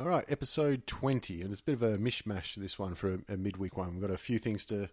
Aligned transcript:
All 0.00 0.06
right, 0.06 0.24
episode 0.28 0.86
20, 0.86 1.42
and 1.42 1.50
it's 1.50 1.60
a 1.60 1.64
bit 1.64 1.74
of 1.74 1.82
a 1.82 1.98
mishmash 1.98 2.54
this 2.54 2.78
one 2.78 2.94
for 2.94 3.14
a, 3.14 3.34
a 3.34 3.36
midweek 3.36 3.76
one. 3.76 3.94
We've 3.94 4.00
got 4.00 4.12
a 4.12 4.16
few 4.16 4.38
things 4.38 4.64
to, 4.66 4.88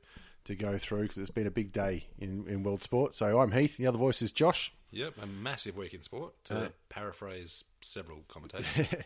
to 0.45 0.55
go 0.55 0.79
through 0.79 1.03
because 1.03 1.19
it's 1.19 1.29
been 1.29 1.45
a 1.45 1.51
big 1.51 1.71
day 1.71 2.07
in, 2.17 2.47
in 2.47 2.63
world 2.63 2.81
sport. 2.81 3.13
So 3.13 3.39
I'm 3.39 3.51
Heath, 3.51 3.77
the 3.77 3.85
other 3.85 3.99
voice 3.99 4.23
is 4.23 4.31
Josh. 4.31 4.73
Yep, 4.89 5.13
a 5.21 5.27
massive 5.27 5.77
week 5.77 5.93
in 5.93 6.01
sport, 6.01 6.33
to 6.45 6.55
Uh, 6.57 6.67
paraphrase 6.89 7.63
several 7.81 8.23
commentators. 8.27 8.65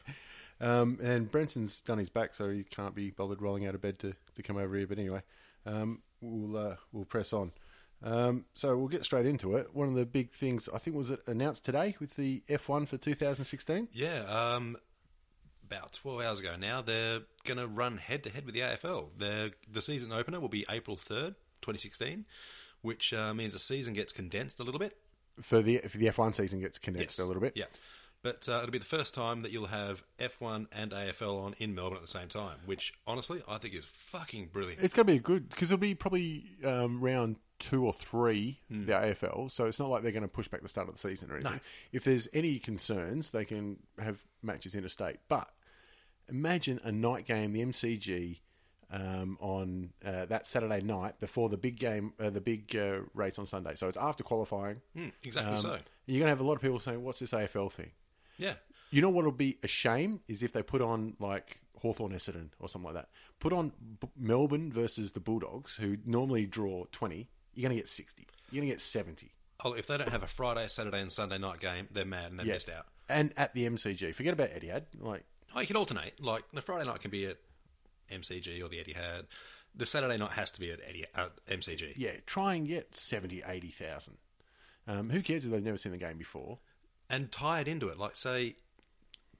Um, 0.61 0.99
and 1.01 1.31
Brenson's 1.31 1.79
done 1.79 1.99
his 1.99 2.09
back, 2.09 2.33
so 2.33 2.49
he 2.49 2.65
can't 2.65 2.93
be 2.93 3.11
bothered 3.11 3.41
rolling 3.41 3.65
out 3.65 3.75
of 3.75 3.81
bed 3.81 3.97
to, 3.99 4.13
to 4.35 4.43
come 4.43 4.57
over 4.57 4.75
here. 4.75 4.87
But 4.87 4.99
anyway, 4.99 5.21
um, 5.65 6.01
we'll 6.19 6.57
uh, 6.57 6.75
we'll 6.91 7.05
press 7.05 7.31
on. 7.31 7.53
Um, 8.03 8.43
so 8.55 8.75
we'll 8.75 8.89
get 8.89 9.05
straight 9.05 9.25
into 9.25 9.55
it. 9.55 9.73
One 9.73 9.87
of 9.87 9.95
the 9.95 10.05
big 10.05 10.33
things 10.33 10.67
I 10.73 10.77
think 10.77 10.97
was 10.97 11.11
it 11.11 11.21
announced 11.27 11.63
today 11.63 11.95
with 12.01 12.17
the 12.17 12.43
F1 12.49 12.89
for 12.89 12.97
2016. 12.97 13.87
yeah, 13.93 14.23
um, 14.27 14.75
about 15.69 15.93
12 15.93 16.21
hours 16.21 16.39
ago 16.39 16.55
now, 16.59 16.81
they're 16.81 17.19
going 17.45 17.57
to 17.59 17.67
run 17.67 17.97
head 17.97 18.23
to 18.23 18.29
head 18.29 18.45
with 18.45 18.55
the 18.55 18.61
AFL. 18.61 19.09
They're, 19.17 19.51
the 19.71 19.81
season 19.81 20.11
opener 20.11 20.39
will 20.39 20.49
be 20.49 20.65
April 20.69 20.97
3rd, 20.97 21.35
2016, 21.61 22.25
which 22.81 23.13
uh, 23.13 23.33
means 23.33 23.53
the 23.53 23.59
season 23.59 23.93
gets 23.93 24.11
condensed 24.13 24.59
a 24.59 24.63
little 24.63 24.79
bit. 24.79 24.97
For 25.41 25.61
the 25.61 25.77
for 25.87 25.97
the 25.97 26.07
F1 26.07 26.35
season 26.35 26.59
gets 26.59 26.77
condensed 26.77 27.17
Yes. 27.17 27.23
a 27.23 27.27
little 27.27 27.41
bit. 27.41 27.53
Yeah. 27.55 27.65
But 28.21 28.49
uh, 28.49 28.57
it'll 28.57 28.71
be 28.71 28.77
the 28.79 28.83
first 28.83 29.13
time 29.13 29.43
that 29.43 29.51
you'll 29.53 29.67
have 29.67 30.03
F1 30.19 30.67
and 30.73 30.91
AFL 30.91 31.41
on 31.41 31.55
in 31.59 31.73
Melbourne 31.73 31.95
at 31.95 32.01
the 32.01 32.09
same 32.09 32.27
time, 32.27 32.57
which 32.65 32.93
honestly 33.07 33.41
I 33.47 33.57
think 33.59 33.73
is 33.73 33.85
fucking 33.85 34.49
brilliant. 34.51 34.81
It's 34.83 34.93
going 34.93 35.07
to 35.07 35.13
be 35.13 35.19
good 35.19 35.47
because 35.47 35.71
it'll 35.71 35.79
be 35.79 35.95
probably 35.95 36.43
um, 36.65 36.99
round 36.99 37.37
two 37.59 37.85
or 37.85 37.93
three 37.93 38.59
Hmm. 38.69 38.85
the 38.87 38.91
AFL. 38.93 39.49
So 39.51 39.65
it's 39.67 39.79
not 39.79 39.89
like 39.89 40.03
they're 40.03 40.11
going 40.11 40.23
to 40.23 40.27
push 40.27 40.49
back 40.49 40.61
the 40.61 40.67
start 40.67 40.89
of 40.89 40.95
the 40.95 40.99
season 40.99 41.31
or 41.31 41.35
anything. 41.37 41.61
If 41.93 42.03
there's 42.03 42.27
any 42.33 42.59
concerns, 42.59 43.29
they 43.29 43.45
can 43.45 43.77
have 43.97 44.21
matches 44.43 44.75
interstate. 44.75 45.19
But 45.29 45.47
imagine 46.29 46.79
a 46.83 46.91
night 46.91 47.25
game, 47.25 47.53
the 47.53 47.61
MCG. 47.65 48.39
Um, 48.91 49.37
on 49.39 49.91
uh, 50.03 50.25
that 50.25 50.47
Saturday 50.47 50.81
night 50.81 51.19
before 51.19 51.47
the 51.47 51.57
big 51.57 51.75
game, 51.77 52.11
uh, 52.19 52.31
the 52.31 52.41
big 52.41 52.75
uh, 52.75 53.01
race 53.13 53.37
on 53.37 53.45
Sunday. 53.45 53.75
So 53.75 53.87
it's 53.87 53.97
after 53.97 54.23
qualifying. 54.23 54.81
Hmm, 54.95 55.09
exactly 55.21 55.53
Um, 55.53 55.59
so. 55.59 55.77
You're 56.07 56.17
going 56.21 56.25
to 56.25 56.29
have 56.29 56.39
a 56.39 56.43
lot 56.43 56.55
of 56.55 56.61
people 56.63 56.79
saying, 56.79 57.03
"What's 57.03 57.19
this 57.19 57.31
AFL 57.31 57.71
thing?" 57.71 57.91
Yeah. 58.39 58.55
You 58.89 59.03
know 59.03 59.11
what 59.11 59.25
will 59.25 59.31
be 59.31 59.59
a 59.61 59.67
shame 59.67 60.21
is 60.27 60.41
if 60.41 60.53
they 60.53 60.63
put 60.63 60.81
on 60.81 61.15
like 61.19 61.59
Hawthorn 61.77 62.13
Essendon 62.13 62.49
or 62.59 62.67
something 62.67 62.87
like 62.91 62.95
that. 62.95 63.09
Put 63.39 63.53
on 63.53 63.73
B- 64.01 64.07
Melbourne 64.17 64.71
versus 64.73 65.11
the 65.11 65.19
Bulldogs, 65.19 65.75
who 65.75 65.97
normally 66.03 66.47
draw 66.47 66.85
20. 66.91 67.29
You're 67.53 67.61
going 67.69 67.75
to 67.77 67.79
get 67.79 67.87
60. 67.87 68.25
You're 68.49 68.61
going 68.61 68.69
to 68.69 68.73
get 68.73 68.81
70. 68.81 69.29
Oh, 69.63 69.73
if 69.73 69.85
they 69.85 69.99
don't 69.99 70.09
have 70.09 70.23
a 70.23 70.27
Friday, 70.27 70.67
Saturday, 70.67 70.99
and 70.99 71.11
Sunday 71.11 71.37
night 71.37 71.59
game, 71.59 71.89
they're 71.91 72.05
mad 72.05 72.31
and 72.31 72.39
they're 72.39 72.47
Yeah. 72.47 72.53
missed 72.53 72.69
out. 72.71 72.87
And 73.07 73.33
at 73.37 73.53
the 73.53 73.67
MCG. 73.69 74.15
Forget 74.15 74.33
about 74.33 74.49
Etihad. 74.49 74.85
Like, 74.99 75.25
Oh, 75.55 75.59
you 75.59 75.67
can 75.67 75.75
alternate. 75.75 76.21
Like 76.23 76.43
the 76.53 76.61
Friday 76.61 76.85
night 76.85 77.01
can 77.01 77.11
be 77.11 77.25
at 77.25 77.37
MCG 78.11 78.63
or 78.63 78.67
the 78.69 78.77
Etihad. 78.77 79.25
The 79.75 79.85
Saturday 79.85 80.17
night 80.17 80.31
has 80.31 80.49
to 80.51 80.59
be 80.59 80.71
at 80.71 80.79
Eddie, 80.87 81.05
uh, 81.15 81.27
MCG. 81.49 81.93
yeah, 81.95 82.11
try 82.25 82.55
and 82.55 82.67
get 82.67 82.95
70, 82.95 83.43
80,000. 83.47 84.17
Um, 84.87 85.09
who 85.11 85.21
cares 85.21 85.45
if 85.45 85.51
they've 85.51 85.63
never 85.63 85.77
seen 85.77 85.91
the 85.91 85.97
game 85.99 86.17
before? 86.17 86.59
and 87.11 87.31
tie 87.31 87.59
it 87.59 87.67
into 87.67 87.87
it. 87.87 87.97
Like 87.97 88.15
say, 88.15 88.55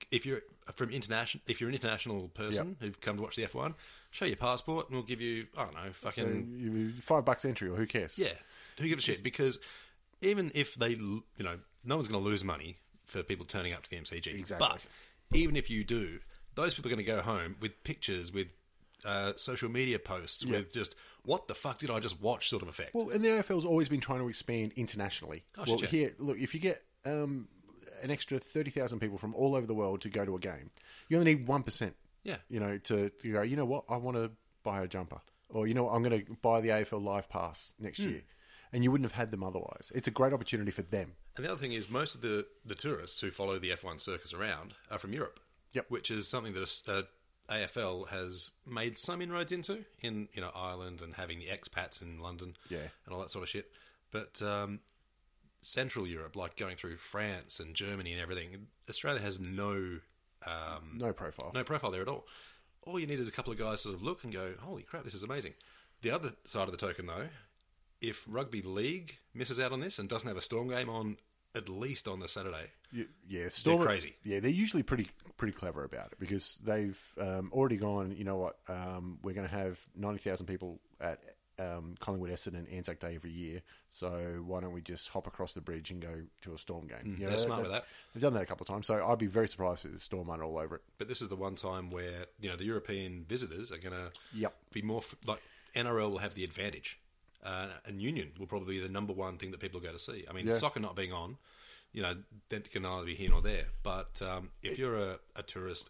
if 0.09 0.25
you're 0.25 0.41
from 0.73 0.89
international, 0.89 1.43
if 1.47 1.59
you're 1.61 1.69
an 1.69 1.75
international 1.75 2.27
person 2.29 2.77
who've 2.79 2.99
come 2.99 3.17
to 3.17 3.21
watch 3.21 3.35
the 3.35 3.43
F1, 3.43 3.75
show 4.09 4.25
your 4.25 4.37
passport 4.37 4.87
and 4.87 4.95
we'll 4.95 5.05
give 5.05 5.21
you 5.21 5.45
I 5.55 5.65
don't 5.65 5.75
know, 5.75 5.91
fucking 5.93 6.57
You- 6.95 7.01
Five 7.01 7.25
bucks 7.25 7.45
entry, 7.45 7.69
or 7.69 7.75
who 7.75 7.85
cares? 7.85 8.17
yeah. 8.17 8.33
Who 8.79 8.87
gives 8.87 9.07
a 9.07 9.13
shit? 9.13 9.23
Because 9.23 9.59
even 10.21 10.51
if 10.55 10.73
they, 10.75 10.89
you 10.91 11.23
know, 11.39 11.59
no 11.83 11.95
one's 11.95 12.07
going 12.07 12.23
to 12.23 12.27
lose 12.27 12.43
money 12.43 12.77
for 13.05 13.21
people 13.23 13.45
turning 13.45 13.73
up 13.73 13.83
to 13.83 13.89
the 13.91 13.97
MCG. 13.97 14.27
Exactly. 14.39 14.67
But 14.67 14.81
even 15.33 15.55
if 15.55 15.69
you 15.69 15.83
do, 15.83 16.19
those 16.55 16.73
people 16.73 16.91
are 16.91 16.95
going 16.95 17.05
to 17.05 17.11
go 17.11 17.21
home 17.21 17.55
with 17.61 17.83
pictures, 17.83 18.33
with 18.33 18.47
uh, 19.05 19.33
social 19.35 19.69
media 19.69 19.99
posts, 19.99 20.45
with 20.45 20.73
just 20.73 20.95
what 21.23 21.47
the 21.47 21.55
fuck 21.55 21.79
did 21.79 21.89
I 21.89 21.99
just 21.99 22.21
watch 22.21 22.49
sort 22.49 22.61
of 22.61 22.67
effect. 22.67 22.93
Well, 22.93 23.09
and 23.09 23.23
the 23.23 23.29
AFL's 23.29 23.65
always 23.65 23.89
been 23.89 23.99
trying 23.99 24.19
to 24.19 24.29
expand 24.29 24.73
internationally. 24.75 25.43
Oh, 25.57 25.63
well, 25.67 25.79
yeah. 25.81 25.87
here, 25.87 26.15
look, 26.17 26.37
if 26.37 26.53
you 26.53 26.59
get 26.59 26.81
um, 27.05 27.47
an 28.01 28.11
extra 28.11 28.39
30,000 28.39 28.99
people 28.99 29.17
from 29.17 29.35
all 29.35 29.55
over 29.55 29.65
the 29.65 29.73
world 29.73 30.01
to 30.01 30.09
go 30.09 30.25
to 30.25 30.35
a 30.35 30.39
game, 30.39 30.71
you 31.07 31.17
only 31.17 31.35
need 31.35 31.47
1%. 31.47 31.93
Yeah. 32.23 32.37
You 32.49 32.59
know, 32.59 32.77
to, 32.77 33.09
to 33.09 33.31
go, 33.31 33.41
you 33.41 33.55
know 33.55 33.65
what, 33.65 33.85
I 33.89 33.97
want 33.97 34.17
to 34.17 34.31
buy 34.63 34.83
a 34.83 34.87
jumper. 34.87 35.21
Or, 35.49 35.67
you 35.67 35.73
know 35.73 35.85
what, 35.85 35.93
I'm 35.93 36.03
going 36.03 36.25
to 36.25 36.33
buy 36.41 36.61
the 36.61 36.69
AFL 36.69 37.03
Live 37.03 37.29
Pass 37.29 37.73
next 37.79 37.99
year. 37.99 38.21
And 38.71 38.83
you 38.83 38.91
wouldn't 38.91 39.09
have 39.09 39.17
had 39.19 39.31
them 39.31 39.43
otherwise. 39.43 39.91
It's 39.95 40.07
a 40.07 40.11
great 40.11 40.31
opportunity 40.33 40.69
for 40.71 40.83
them. 40.83 41.13
And 41.35 41.45
the 41.45 41.51
other 41.51 41.59
thing 41.61 41.73
is, 41.73 41.89
most 41.89 42.13
of 42.15 42.21
the, 42.21 42.45
the 42.65 42.75
tourists 42.75 43.19
who 43.19 43.31
follow 43.31 43.57
the 43.57 43.71
F1 43.71 43.99
circus 43.99 44.33
around 44.33 44.75
are 44.91 44.99
from 44.99 45.11
Europe. 45.13 45.39
Yep. 45.73 45.85
Which 45.89 46.11
is 46.11 46.27
something 46.27 46.53
that 46.53 46.81
uh, 46.87 47.01
AFL 47.51 48.09
has 48.09 48.51
made 48.67 48.97
some 48.97 49.21
inroads 49.21 49.51
into 49.51 49.85
in 50.01 50.27
you 50.33 50.41
know 50.41 50.51
Ireland 50.55 51.01
and 51.01 51.15
having 51.15 51.39
the 51.39 51.47
expats 51.47 52.01
in 52.01 52.19
London, 52.19 52.55
Yeah. 52.69 52.87
and 53.05 53.13
all 53.13 53.19
that 53.21 53.31
sort 53.31 53.43
of 53.43 53.49
shit. 53.49 53.71
But 54.11 54.41
um, 54.41 54.79
Central 55.61 56.07
Europe, 56.07 56.35
like 56.35 56.55
going 56.55 56.75
through 56.75 56.97
France 56.97 57.59
and 57.59 57.75
Germany 57.75 58.13
and 58.13 58.21
everything, 58.21 58.67
Australia 58.89 59.21
has 59.21 59.39
no 59.39 59.99
um, 60.47 60.93
No 60.97 61.11
profile. 61.13 61.51
no 61.53 61.63
profile 61.63 61.91
there 61.91 62.01
at 62.01 62.07
all. 62.07 62.25
All 62.83 62.99
you 62.99 63.07
need 63.07 63.19
is 63.19 63.27
a 63.27 63.31
couple 63.31 63.51
of 63.51 63.59
guys 63.59 63.81
sort 63.81 63.93
of 63.95 64.01
look 64.01 64.23
and 64.23 64.31
go, 64.33 64.53
"Holy 64.61 64.83
crap, 64.83 65.03
this 65.03 65.13
is 65.13 65.23
amazing." 65.23 65.53
The 66.01 66.11
other 66.11 66.31
side 66.45 66.67
of 66.67 66.71
the 66.71 66.77
token, 66.77 67.07
though, 67.07 67.27
if 68.01 68.25
rugby 68.27 68.61
league 68.61 69.17
misses 69.33 69.59
out 69.59 69.71
on 69.71 69.79
this 69.79 69.99
and 69.99 70.07
doesn't 70.09 70.27
have 70.27 70.37
a 70.37 70.41
storm 70.41 70.69
game 70.69 70.89
on 70.89 71.17
at 71.55 71.67
least 71.67 72.07
on 72.07 72.19
the 72.19 72.27
Saturday, 72.27 72.67
Y- 72.95 73.05
Yeah, 73.27 73.49
Storm 73.49 73.81
crazy. 73.83 74.13
Yeah, 74.23 74.39
they're 74.39 74.51
usually 74.51 74.83
pretty 74.83 75.07
pretty 75.37 75.53
clever 75.53 75.83
about 75.83 76.11
it 76.11 76.19
because 76.19 76.59
they've 76.63 76.99
um, 77.19 77.49
already 77.51 77.77
gone. 77.77 78.15
You 78.15 78.23
know 78.23 78.37
what? 78.37 78.57
Um, 78.67 79.19
we're 79.23 79.33
going 79.33 79.47
to 79.47 79.53
have 79.55 79.79
ninety 79.95 80.19
thousand 80.19 80.45
people 80.47 80.79
at 81.01 81.19
um, 81.59 81.95
Collingwood 81.99 82.29
Essendon 82.31 82.71
Anzac 82.73 82.99
Day 82.99 83.15
every 83.15 83.31
year. 83.31 83.61
So 83.89 84.43
why 84.45 84.61
don't 84.61 84.71
we 84.73 84.81
just 84.81 85.09
hop 85.09 85.27
across 85.27 85.53
the 85.53 85.61
bridge 85.61 85.91
and 85.91 86.01
go 86.01 86.21
to 86.43 86.53
a 86.53 86.57
Storm 86.57 86.87
game? 86.87 87.17
You 87.19 87.25
Mm, 87.25 87.29
they're 87.31 87.37
smart 87.39 87.57
they- 87.59 87.63
with 87.63 87.71
that. 87.73 87.85
They've 88.13 88.21
done 88.21 88.33
that 88.35 88.43
a 88.43 88.45
couple 88.45 88.63
of 88.63 88.67
times. 88.69 88.87
So 88.87 89.05
I'd 89.05 89.17
be 89.19 89.25
very 89.27 89.47
surprised 89.47 89.85
if 89.85 89.91
the 89.91 89.99
Storm 89.99 90.29
aren't 90.29 90.43
all 90.43 90.57
over 90.57 90.75
it. 90.75 90.81
but 90.99 91.07
this 91.07 91.21
is 91.21 91.27
the 91.29 91.35
one 91.35 91.55
time 91.55 91.89
where 91.91 92.25
you 92.39 92.49
know 92.49 92.55
the 92.55 92.63
European 92.65 93.25
visitors 93.27 93.71
are 93.71 93.77
going 93.77 93.95
to 93.95 94.11
Yep. 94.35 94.55
be 94.71 94.81
more 94.83 95.01
like 95.25 95.41
NRL 95.75 96.11
will 96.11 96.17
have 96.19 96.33
the 96.35 96.43
advantage, 96.43 96.99
uh, 97.43 97.67
and 97.85 98.01
Union 98.01 98.31
will 98.37 98.47
probably 98.47 98.75
be 98.75 98.79
the 98.81 98.89
number 98.91 99.13
one 99.13 99.37
thing 99.37 99.51
that 99.51 99.59
people 99.59 99.79
go 99.79 99.91
to 99.91 99.99
see. 99.99 100.25
I 100.29 100.33
mean, 100.33 100.47
Yeah. 100.47 100.57
soccer 100.57 100.79
not 100.79 100.95
being 100.95 101.13
on, 101.13 101.37
you 101.93 102.01
know, 102.01 102.15
that 102.49 102.69
can 102.71 102.85
either 102.85 103.05
be 103.05 103.15
here 103.15 103.33
or 103.33 103.41
there. 103.41 103.67
But 103.83 104.21
um, 104.21 104.49
if 104.61 104.77
you're 104.77 104.97
a, 104.97 105.19
a 105.35 105.43
tourist, 105.43 105.89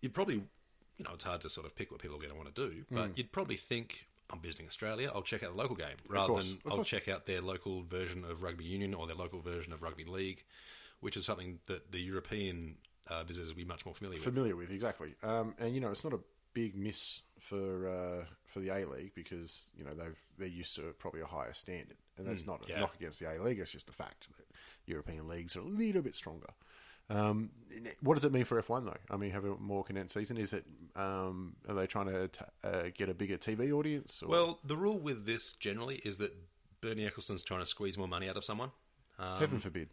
you'd 0.00 0.14
probably, 0.14 0.36
you 0.36 1.04
know, 1.04 1.12
it's 1.14 1.24
hard 1.24 1.40
to 1.42 1.50
sort 1.50 1.66
of 1.66 1.74
pick 1.76 1.90
what 1.90 2.00
people 2.00 2.16
are 2.16 2.20
going 2.20 2.30
to 2.32 2.36
want 2.36 2.54
to 2.54 2.68
do, 2.68 2.84
but 2.90 3.16
you'd 3.16 3.32
probably 3.32 3.56
think. 3.56 4.06
I'm 4.30 4.40
visiting 4.40 4.66
Australia. 4.66 5.10
I'll 5.14 5.20
check 5.20 5.42
out 5.42 5.54
the 5.54 5.58
local 5.58 5.76
game 5.76 5.96
rather 6.08 6.28
course, 6.28 6.54
than 6.62 6.72
I'll 6.72 6.84
check 6.84 7.06
out 7.06 7.26
their 7.26 7.42
local 7.42 7.82
version 7.82 8.24
of 8.24 8.42
rugby 8.42 8.64
union 8.64 8.94
or 8.94 9.06
their 9.06 9.14
local 9.14 9.40
version 9.42 9.74
of 9.74 9.82
rugby 9.82 10.04
league, 10.06 10.42
which 11.00 11.18
is 11.18 11.26
something 11.26 11.58
that 11.66 11.92
the 11.92 12.00
European 12.00 12.76
uh, 13.08 13.24
visitors 13.24 13.50
will 13.50 13.56
be 13.56 13.66
much 13.66 13.84
more 13.84 13.94
familiar 13.94 14.16
with. 14.16 14.24
familiar 14.24 14.56
with 14.56 14.70
exactly. 14.70 15.16
Um, 15.22 15.54
and 15.58 15.74
you 15.74 15.82
know, 15.82 15.90
it's 15.90 16.02
not 16.02 16.14
a 16.14 16.20
big 16.54 16.74
miss 16.74 17.20
for 17.40 17.86
uh, 17.86 18.24
for 18.52 18.60
the 18.60 18.68
A 18.70 18.86
League 18.86 19.12
because 19.14 19.70
you 19.76 19.84
know 19.84 19.94
they've 19.94 20.18
they're 20.38 20.48
used 20.48 20.76
to 20.76 20.94
probably 20.98 21.20
a 21.20 21.26
higher 21.26 21.52
standard, 21.52 21.96
and 22.18 22.26
that's 22.26 22.46
not 22.46 22.64
a 22.68 22.72
yeah. 22.72 22.80
knock 22.80 22.94
against 22.94 23.18
the 23.18 23.26
A 23.26 23.42
League. 23.42 23.58
It's 23.58 23.72
just 23.72 23.88
a 23.88 23.92
fact 23.92 24.28
that 24.36 24.46
European 24.86 25.28
leagues 25.28 25.56
are 25.56 25.60
a 25.60 25.64
little 25.64 26.02
bit 26.02 26.14
stronger. 26.14 26.48
Um, 27.10 27.50
what 28.00 28.14
does 28.14 28.24
it 28.24 28.32
mean 28.32 28.44
for 28.44 28.60
F1 28.62 28.86
though? 28.86 28.96
I 29.10 29.16
mean, 29.16 29.30
have 29.32 29.44
a 29.44 29.56
more 29.56 29.84
condensed 29.84 30.14
season. 30.14 30.36
Is 30.36 30.52
it? 30.52 30.64
Um, 30.94 31.56
are 31.68 31.74
they 31.74 31.86
trying 31.86 32.06
to 32.06 32.28
t- 32.28 32.40
uh, 32.64 32.82
get 32.94 33.08
a 33.08 33.14
bigger 33.14 33.36
TV 33.36 33.72
audience? 33.72 34.22
Or? 34.22 34.28
Well, 34.28 34.58
the 34.64 34.76
rule 34.76 34.98
with 34.98 35.26
this 35.26 35.52
generally 35.54 35.96
is 36.04 36.18
that 36.18 36.32
Bernie 36.80 37.04
Ecclestone's 37.04 37.42
trying 37.42 37.60
to 37.60 37.66
squeeze 37.66 37.98
more 37.98 38.08
money 38.08 38.28
out 38.28 38.36
of 38.36 38.44
someone. 38.44 38.70
Um, 39.18 39.38
heaven 39.38 39.58
forbid. 39.58 39.88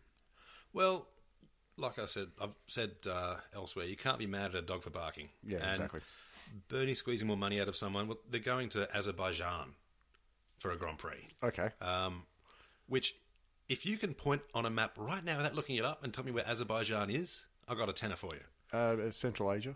Well, 0.73 1.07
like 1.77 1.97
I 1.99 2.05
said, 2.05 2.27
I've 2.41 2.53
said 2.67 2.91
uh, 3.09 3.35
elsewhere, 3.53 3.85
you 3.85 3.95
can't 3.95 4.19
be 4.19 4.27
mad 4.27 4.51
at 4.51 4.55
a 4.55 4.61
dog 4.61 4.83
for 4.83 4.89
barking. 4.89 5.29
Yeah, 5.45 5.57
And 5.57 5.71
exactly. 5.71 6.01
Bernie 6.67 6.93
squeezing 6.95 7.27
more 7.27 7.37
money 7.37 7.59
out 7.61 7.67
of 7.67 7.75
someone. 7.75 8.07
Well, 8.07 8.19
they're 8.29 8.39
going 8.39 8.69
to 8.69 8.87
Azerbaijan 8.95 9.73
for 10.59 10.71
a 10.71 10.75
Grand 10.77 10.97
Prix, 10.97 11.27
Okay. 11.43 11.69
um, 11.81 12.23
which, 12.87 13.15
if 13.69 13.85
you 13.85 13.97
can 13.97 14.13
point 14.13 14.41
on 14.53 14.65
a 14.65 14.69
map 14.69 14.93
right 14.97 15.23
now 15.23 15.37
without 15.37 15.55
looking 15.55 15.75
it 15.77 15.85
up 15.85 16.03
and 16.03 16.13
tell 16.13 16.23
me 16.25 16.31
where 16.31 16.47
Azerbaijan 16.47 17.09
is, 17.09 17.43
I've 17.67 17.77
got 17.77 17.87
a 17.89 17.93
tenner 17.93 18.15
for 18.15 18.31
you. 18.35 18.77
Uh, 18.77 19.09
Central 19.11 19.51
Asia. 19.51 19.75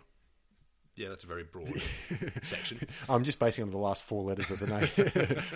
Yeah, 0.96 1.08
that's 1.08 1.24
a 1.24 1.26
very 1.26 1.42
broad 1.42 1.72
section. 2.44 2.86
I'm 3.08 3.24
just 3.24 3.40
basing 3.40 3.64
on 3.64 3.70
the 3.70 3.78
last 3.78 4.04
four 4.04 4.22
letters 4.22 4.50
of 4.50 4.60
the 4.60 4.66
name, 4.68 4.88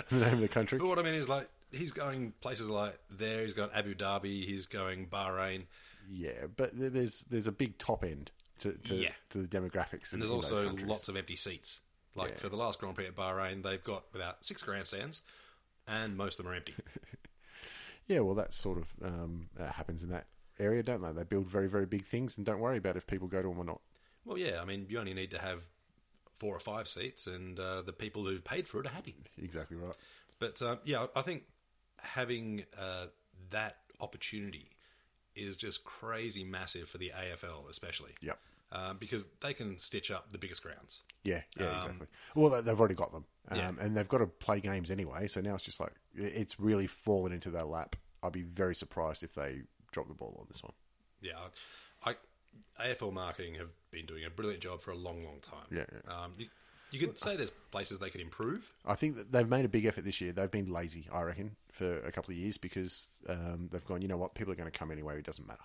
the 0.09 0.17
name 0.25 0.33
of 0.35 0.41
the 0.41 0.49
country. 0.49 0.79
But 0.79 0.89
what 0.89 0.99
I 0.99 1.03
mean 1.03 1.15
is, 1.15 1.29
like, 1.29 1.49
he's 1.71 1.93
going 1.93 2.33
places 2.41 2.69
like 2.69 2.99
there. 3.11 3.43
He's 3.43 3.53
going 3.53 3.71
Abu 3.73 3.95
Dhabi. 3.95 4.45
He's 4.45 4.67
going 4.67 5.07
Bahrain. 5.07 5.67
Yeah, 6.11 6.47
but 6.57 6.71
there's 6.75 7.25
there's 7.31 7.47
a 7.47 7.53
big 7.53 7.79
top 7.79 8.03
end 8.05 8.33
to 8.61 8.73
to, 8.73 8.95
Yeah. 8.95 9.13
to 9.31 9.39
the 9.43 9.49
demographics. 9.49 10.13
And 10.13 10.21
there's 10.23 10.31
also 10.31 10.73
lots 10.87 11.09
of 11.09 11.17
empty 11.17 11.37
seats. 11.37 11.81
Like 12.15 12.31
Yeah. 12.33 12.37
for 12.39 12.49
the 12.49 12.57
last 12.57 12.79
Grand 12.79 12.95
Prix 12.95 13.07
at 13.07 13.15
Bahrain, 13.17 13.63
they've 13.63 13.83
got 13.85 14.05
about 14.15 14.45
six 14.45 14.63
grandstands, 14.63 15.21
and 15.87 16.17
most 16.17 16.39
of 16.39 16.45
them 16.45 16.53
are 16.53 16.57
empty. 16.57 16.75
Yeah, 18.07 18.21
well, 18.21 18.35
that 18.37 18.55
sort 18.55 18.79
of 18.79 18.89
um, 19.03 19.51
uh, 19.61 19.71
happens 19.71 20.03
in 20.03 20.09
that 20.09 20.29
area, 20.59 20.83
don't 20.83 21.03
they? 21.03 21.13
They 21.13 21.25
build 21.25 21.47
very 21.47 21.69
very 21.69 21.85
big 21.85 22.07
things 22.07 22.39
and 22.39 22.47
don't 22.47 22.59
worry 22.59 22.79
about 22.79 22.97
if 22.97 23.07
people 23.07 23.29
go 23.29 23.43
to 23.43 23.49
them 23.49 23.59
or 23.59 23.65
not. 23.65 23.81
well, 24.25 24.39
yeah, 24.39 24.63
I 24.63 24.65
mean, 24.65 24.87
you 24.89 24.99
only 24.99 25.13
need 25.15 25.31
to 25.33 25.39
have 25.39 25.63
four 26.39 26.57
or 26.57 26.61
five 26.61 26.89
seats, 26.89 27.27
and 27.27 27.61
uh, 27.61 27.83
the 27.83 27.93
people 27.93 28.25
who've 28.25 28.43
paid 28.43 28.67
for 28.67 28.81
it 28.81 28.87
are 28.87 28.91
happy. 28.91 29.15
Exactly 29.43 29.77
right. 29.77 29.95
But 30.39 30.63
um, 30.63 30.79
yeah, 30.85 31.07
I 31.15 31.21
think 31.23 31.45
having 31.99 32.65
uh, 32.79 33.07
that 33.51 33.77
opportunity 34.01 34.71
is 35.35 35.57
just 35.59 35.85
crazy 35.85 36.45
massive 36.45 36.89
for 36.89 36.97
the 36.99 37.13
AFL, 37.15 37.69
especially. 37.69 38.13
Yep. 38.23 38.39
Uh, 38.71 38.93
because 38.93 39.25
they 39.41 39.55
can 39.55 39.79
stitch 39.79 40.11
up 40.11 40.31
the 40.31 40.37
biggest 40.39 40.63
grounds. 40.63 41.01
Yeah, 41.25 41.41
yeah, 41.59 41.67
Um, 41.69 41.77
exactly. 41.87 42.07
Well, 42.35 42.51
they- 42.51 42.61
they've 42.61 42.79
already 42.79 42.95
got 42.95 43.13
them, 43.13 43.25
um, 43.49 43.59
Yeah. 43.59 43.73
and 43.81 43.97
they've 43.97 44.07
got 44.09 44.19
to 44.19 44.27
play 44.27 44.61
games 44.61 44.91
anyway. 44.91 45.27
So 45.27 45.41
now 45.41 45.55
it's 45.55 45.65
just 45.65 45.81
like 45.81 45.95
it's 46.15 46.61
really 46.61 46.87
fallen 46.87 47.33
into 47.33 47.51
their 47.51 47.65
lap. 47.65 47.97
I'd 48.23 48.33
be 48.33 48.43
very 48.43 48.75
surprised 48.75 49.23
if 49.23 49.35
they 49.35 49.63
drop 49.93 50.09
the 50.09 50.15
ball 50.15 50.37
on 50.39 50.47
this 50.49 50.63
one. 50.63 50.75
Yeah, 51.23 51.39
I, 52.05 52.11
I 52.79 52.89
AFL 52.93 53.11
marketing 53.13 53.55
have 53.55 53.71
been 53.91 54.05
doing 54.05 54.25
a 54.25 54.31
brilliant 54.31 54.63
job 54.63 54.83
for 54.83 54.91
a 54.91 54.97
long, 54.97 55.25
long 55.25 55.41
time. 55.41 55.67
Yeah, 55.71 55.87
yeah. 55.91 56.25
Um, 56.25 56.35
you, 56.37 56.49
you 56.91 56.99
could 57.01 57.19
say 57.19 57.37
there's 57.37 57.53
places 57.71 57.99
they 58.01 58.11
could 58.11 58.21
improve. 58.21 58.71
I 58.85 58.95
think 58.97 59.17
that 59.17 59.33
they've 59.33 59.49
made 59.49 59.65
a 59.65 59.69
big 59.69 59.87
effort 59.87 60.05
this 60.05 60.21
year. 60.21 60.33
They've 60.33 60.51
been 60.51 60.71
lazy, 60.71 61.09
I 61.11 61.23
reckon, 61.23 61.57
for 61.73 62.01
a 62.01 62.13
couple 62.13 62.33
of 62.33 62.39
years 62.39 62.59
because 62.59 63.09
um, 63.29 63.69
they've 63.71 63.85
gone. 63.85 64.03
You 64.03 64.09
know 64.09 64.17
what? 64.19 64.35
People 64.35 64.53
are 64.53 64.57
going 64.57 64.71
to 64.71 64.79
come 64.79 64.91
anyway. 64.91 65.19
It 65.19 65.25
doesn't 65.25 65.47
matter. 65.47 65.65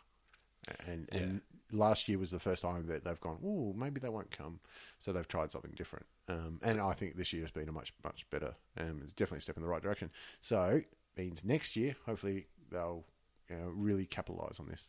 And 0.88 1.10
and 1.12 1.42
last 1.74 2.08
year 2.08 2.18
was 2.18 2.32
the 2.32 2.40
first 2.40 2.62
time 2.62 2.88
that 2.88 3.04
they've 3.04 3.20
gone. 3.20 3.38
Oh, 3.44 3.74
maybe 3.76 4.00
they 4.00 4.10
won't 4.10 4.32
come. 4.32 4.60
So 5.00 5.12
they've 5.12 5.28
tried 5.28 5.52
something 5.52 5.74
different. 5.76 6.06
Um, 6.30 6.60
and 6.64 6.80
I 6.80 6.94
think 6.94 7.18
this 7.18 7.34
year 7.34 7.42
has 7.42 7.52
been 7.52 7.68
a 7.68 7.72
much 7.74 7.94
much 8.04 8.30
better. 8.30 8.56
Um, 8.80 9.02
it's 9.04 9.14
definitely 9.14 9.40
a 9.40 9.42
step 9.42 9.58
in 9.58 9.64
the 9.64 9.70
right 9.70 9.82
direction. 9.82 10.10
So 10.40 10.82
means 11.18 11.44
next 11.44 11.76
year, 11.76 11.96
hopefully 12.06 12.48
they'll 12.72 13.04
you 13.50 13.58
know, 13.58 13.72
really 13.76 14.06
capitalise 14.06 14.60
on 14.60 14.68
this. 14.68 14.88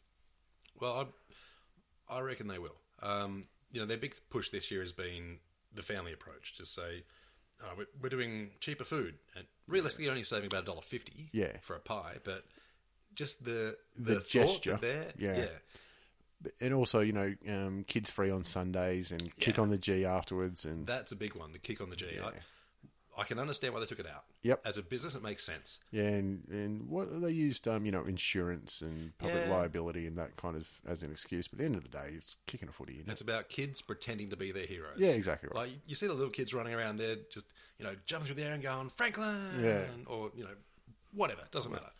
Well, 0.81 1.08
I, 2.08 2.16
I 2.16 2.20
reckon 2.20 2.46
they 2.48 2.58
will. 2.58 2.76
Um, 3.02 3.46
you 3.72 3.80
know, 3.80 3.87
their 3.87 3.96
big 3.98 4.14
push 4.30 4.50
this 4.50 4.70
year 4.70 4.80
has 4.80 4.92
been 4.92 5.38
the 5.75 5.82
family 5.82 6.12
approach. 6.12 6.54
Just 6.56 6.75
say, 6.75 7.02
oh, 7.62 7.72
we're, 7.76 7.87
we're 8.00 8.08
doing 8.08 8.50
cheaper 8.60 8.84
food, 8.84 9.14
and 9.37 9.44
realistically, 9.66 10.08
only 10.08 10.22
saving 10.22 10.46
about 10.46 10.62
a 10.62 10.66
dollar 10.66 10.82
fifty. 10.82 11.28
Yeah. 11.32 11.56
for 11.62 11.75
a 11.76 11.80
pie, 11.80 12.16
but 12.25 12.44
just 13.14 13.44
the 13.44 13.76
The 13.98 14.14
the, 14.14 14.25
gesture, 14.28 14.78
there, 14.80 15.12
yeah. 15.19 15.37
yeah. 15.37 15.46
And 16.61 16.75
also, 16.75 17.00
you 17.00 17.12
know, 17.12 17.35
um, 17.49 17.85
kids 17.87 18.11
free 18.11 18.31
on 18.31 18.44
Sundays 18.44 19.11
and 19.12 19.35
kick 19.37 19.58
on 19.58 19.70
the 19.70 19.79
G 19.79 20.05
afterwards. 20.05 20.64
And 20.64 20.87
That's 20.87 21.12
a 21.12 21.17
big 21.17 21.35
one. 21.35 21.52
The 21.52 21.58
kick 21.58 21.81
on 21.81 21.91
the 21.91 21.96
G. 21.96 22.06
Yeah. 22.17 22.26
I, 22.26 23.20
I 23.20 23.23
can 23.25 23.38
understand 23.38 23.73
why 23.75 23.81
they 23.81 23.87
took 23.87 24.00
it 24.00 24.06
out. 24.08 24.25
Yep. 24.43 24.62
As 24.67 24.76
a 24.76 24.82
business, 24.82 25.14
it 25.14 25.23
makes 25.23 25.44
sense. 25.44 25.79
Yeah, 25.93 26.02
and, 26.02 26.43
and 26.50 26.88
what 26.88 27.23
they 27.23 27.31
used, 27.31 27.69
um, 27.69 27.87
you 27.87 27.93
know, 27.93 28.02
insurance 28.05 28.81
and 28.82 29.17
public 29.19 29.44
Yeah. 29.46 29.52
liability 29.55 30.06
and 30.08 30.19
that 30.19 30.37
kind 30.37 30.56
of 30.56 30.69
as 30.85 31.02
an 31.05 31.12
excuse. 31.12 31.46
But 31.46 31.56
at 31.56 31.58
the 31.61 31.64
end 31.67 31.76
of 31.76 31.85
the 31.85 31.91
day, 31.91 32.08
it's 32.17 32.37
kicking 32.47 32.69
a 32.69 32.73
footy. 32.73 32.94
Isn't 32.99 33.08
It's 33.11 33.20
it? 33.20 33.29
about 33.29 33.49
kids 33.49 33.81
pretending 33.81 34.31
to 34.31 34.37
be 34.37 34.50
their 34.50 34.67
heroes. 34.67 34.97
Yeah, 34.99 35.11
exactly 35.11 35.49
right. 35.55 35.69
Like 35.69 35.70
you 35.87 35.94
see 35.94 36.08
the 36.08 36.12
little 36.14 36.31
kids 36.31 36.52
running 36.52 36.75
around 36.75 36.97
there, 36.99 37.17
just 37.31 37.47
you 37.79 37.85
know, 37.85 37.94
jumping 38.06 38.26
through 38.26 38.35
the 38.37 38.44
air 38.49 38.52
and 38.55 38.62
going 38.62 38.88
Franklin, 38.90 39.37
Yeah. 39.62 39.85
or 40.06 40.32
you 40.35 40.43
know, 40.43 40.50
whatever. 41.12 41.43
Doesn't 41.52 41.70
matter. 41.70 41.90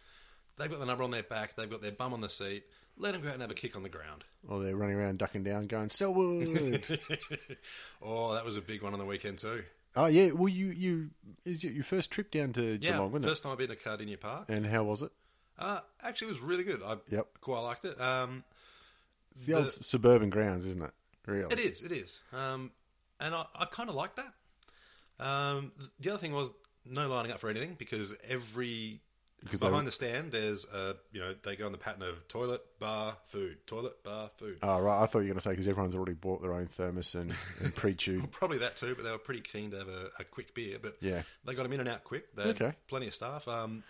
They've 0.57 0.71
got 0.71 0.81
the 0.81 0.87
number 0.87 1.05
on 1.05 1.11
their 1.13 1.23
back. 1.23 1.55
They've 1.57 1.71
got 1.71 1.81
their 1.83 1.93
bum 1.93 2.13
on 2.13 2.21
the 2.21 2.29
seat. 2.29 2.65
Let 2.97 3.13
them 3.13 3.23
go 3.23 3.29
out 3.29 3.35
and 3.35 3.43
have 3.43 3.51
a 3.51 3.55
kick 3.55 3.75
on 3.77 3.83
the 3.85 3.89
ground. 3.89 4.25
Or 4.49 4.63
they're 4.63 4.77
running 4.77 4.97
around 4.97 5.19
ducking 5.19 5.43
down, 5.43 5.65
going 5.65 5.89
Selwood. 5.89 6.99
oh, 8.03 8.35
that 8.35 8.45
was 8.45 8.57
a 8.57 8.61
big 8.63 8.83
one 8.83 8.93
on 8.93 8.99
the 8.99 9.05
weekend 9.07 9.39
too. 9.39 9.63
oh 9.97 10.07
yeah, 10.07 10.31
well 10.33 10.49
you 10.49 10.67
you 10.67 11.11
is 11.45 11.65
it 11.65 11.73
your 11.73 11.85
first 11.85 12.11
trip 12.11 12.31
down 12.31 12.53
to 12.55 12.63
Yeah, 12.81 12.93
Geelong, 12.93 13.11
wasn't 13.13 13.25
first 13.27 13.43
time 13.43 13.53
I've 13.53 13.59
been 13.59 13.69
to 13.69 13.77
Kardinia 13.77 14.21
Park. 14.21 14.45
it? 14.49 14.55
And 14.55 14.67
how 14.67 14.85
was 14.85 15.03
it? 15.03 15.13
Uh, 15.59 15.81
actually, 16.03 16.29
it 16.29 16.33
was 16.33 16.41
really 16.41 16.65
good. 16.65 16.83
I 16.85 16.97
Yep. 17.11 17.27
quite 17.41 17.61
liked 17.61 17.85
it. 17.85 17.99
Um, 18.01 18.43
It's 19.37 19.47
the, 19.47 19.55
old 19.55 19.71
suburban 19.71 20.29
grounds, 20.31 20.67
isn't 20.67 20.83
it? 20.83 20.91
Really? 21.27 21.53
It 21.53 21.61
is. 21.61 21.83
It 21.83 21.93
is. 21.93 22.21
Um, 22.33 22.71
and 23.21 23.35
I, 23.35 23.47
I 23.55 23.65
kind 23.67 23.89
of 23.89 23.95
like 23.95 24.17
that. 24.17 25.25
Um, 25.25 25.73
th- 25.79 25.91
the 26.01 26.11
other 26.11 26.19
thing 26.19 26.33
was 26.33 26.51
no 26.85 27.09
lining 27.09 27.31
up 27.33 27.39
for 27.41 27.49
anything 27.49 27.77
because 27.79 28.15
every 28.29 29.01
Because 29.45 29.61
behind 29.61 29.87
the 29.87 29.93
stand 29.93 30.33
there's 30.33 30.65
a 30.67 30.97
you 31.13 31.21
know 31.21 31.35
they 31.43 31.55
go 31.55 31.67
on 31.67 31.73
the 31.73 31.79
pattern 31.79 32.03
of 32.03 32.27
toilet 32.29 32.63
bar 32.81 33.17
food 33.27 33.59
toilet 33.67 34.03
bar 34.03 34.31
food. 34.39 34.59
Oh 34.63 34.81
right, 34.81 35.03
I 35.03 35.07
thought 35.07 35.19
you 35.19 35.25
were 35.25 35.29
going 35.29 35.35
to 35.37 35.41
say 35.43 35.51
because 35.51 35.69
everyone's 35.69 35.95
already 35.95 36.15
bought 36.15 36.41
their 36.43 36.55
own 36.55 36.67
thermos 36.67 37.15
and, 37.15 37.33
and 37.63 37.75
pre-chewed. 37.77 38.31
Probably 38.33 38.59
that 38.59 38.77
too, 38.77 38.95
but 38.95 39.05
they 39.05 39.11
were 39.11 39.19
pretty 39.19 39.43
keen 39.43 39.71
to 39.73 39.79
have 39.79 39.89
a, 39.89 40.11
a 40.19 40.25
quick 40.25 40.55
beer. 40.55 40.79
But 40.81 40.97
Yeah. 41.01 41.23
they 41.45 41.55
got 41.55 41.65
them 41.65 41.73
in 41.75 41.81
and 41.81 41.89
out 41.89 42.05
quick. 42.05 42.35
They 42.35 42.45
had 42.45 42.63
Okay. 42.63 42.73
plenty 42.89 43.07
of 43.07 43.15
staff. 43.15 43.47
Um, 43.47 43.83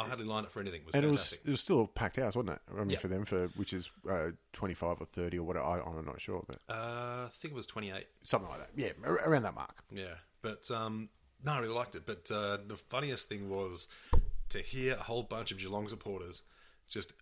I 0.00 0.02
hardly 0.04 0.24
lined 0.24 0.46
up 0.46 0.52
for 0.52 0.60
anything. 0.60 0.80
It 0.80 0.86
was 0.86 0.94
and 0.94 1.04
it 1.04 1.10
was 1.10 1.32
it 1.44 1.50
was 1.50 1.60
still 1.60 1.82
a 1.82 1.86
packed 1.86 2.16
house, 2.16 2.34
wasn't 2.34 2.54
it? 2.54 2.60
I 2.72 2.78
mean, 2.80 2.90
Yeah. 2.90 2.98
for 2.98 3.08
them, 3.08 3.24
for 3.24 3.48
which 3.56 3.72
is 3.72 3.90
uh, 4.10 4.30
twenty 4.52 4.74
five 4.74 4.96
or 5.00 5.06
thirty 5.06 5.38
or 5.38 5.44
whatever. 5.44 5.66
I, 5.66 5.80
I'm 5.80 6.04
not 6.06 6.20
sure, 6.20 6.42
but 6.48 6.58
uh, 6.68 7.26
I 7.26 7.28
think 7.34 7.52
it 7.52 7.56
was 7.56 7.66
28. 7.66 8.06
something 8.24 8.48
like 8.50 8.58
that. 8.60 8.70
Yeah, 8.74 8.92
around 9.06 9.42
that 9.42 9.54
mark. 9.54 9.84
Yeah, 9.92 10.14
but 10.42 10.70
um, 10.70 11.08
no, 11.44 11.52
I 11.52 11.58
really 11.60 11.74
liked 11.74 11.94
it. 11.96 12.04
But 12.06 12.30
uh, 12.32 12.58
the 12.66 12.76
funniest 12.88 13.28
thing 13.28 13.48
was 13.50 13.86
to 14.50 14.60
hear 14.60 14.94
a 14.94 15.02
whole 15.02 15.22
bunch 15.22 15.50
of 15.52 15.58
Geelong 15.58 15.88
supporters 15.88 16.42
just 16.88 17.12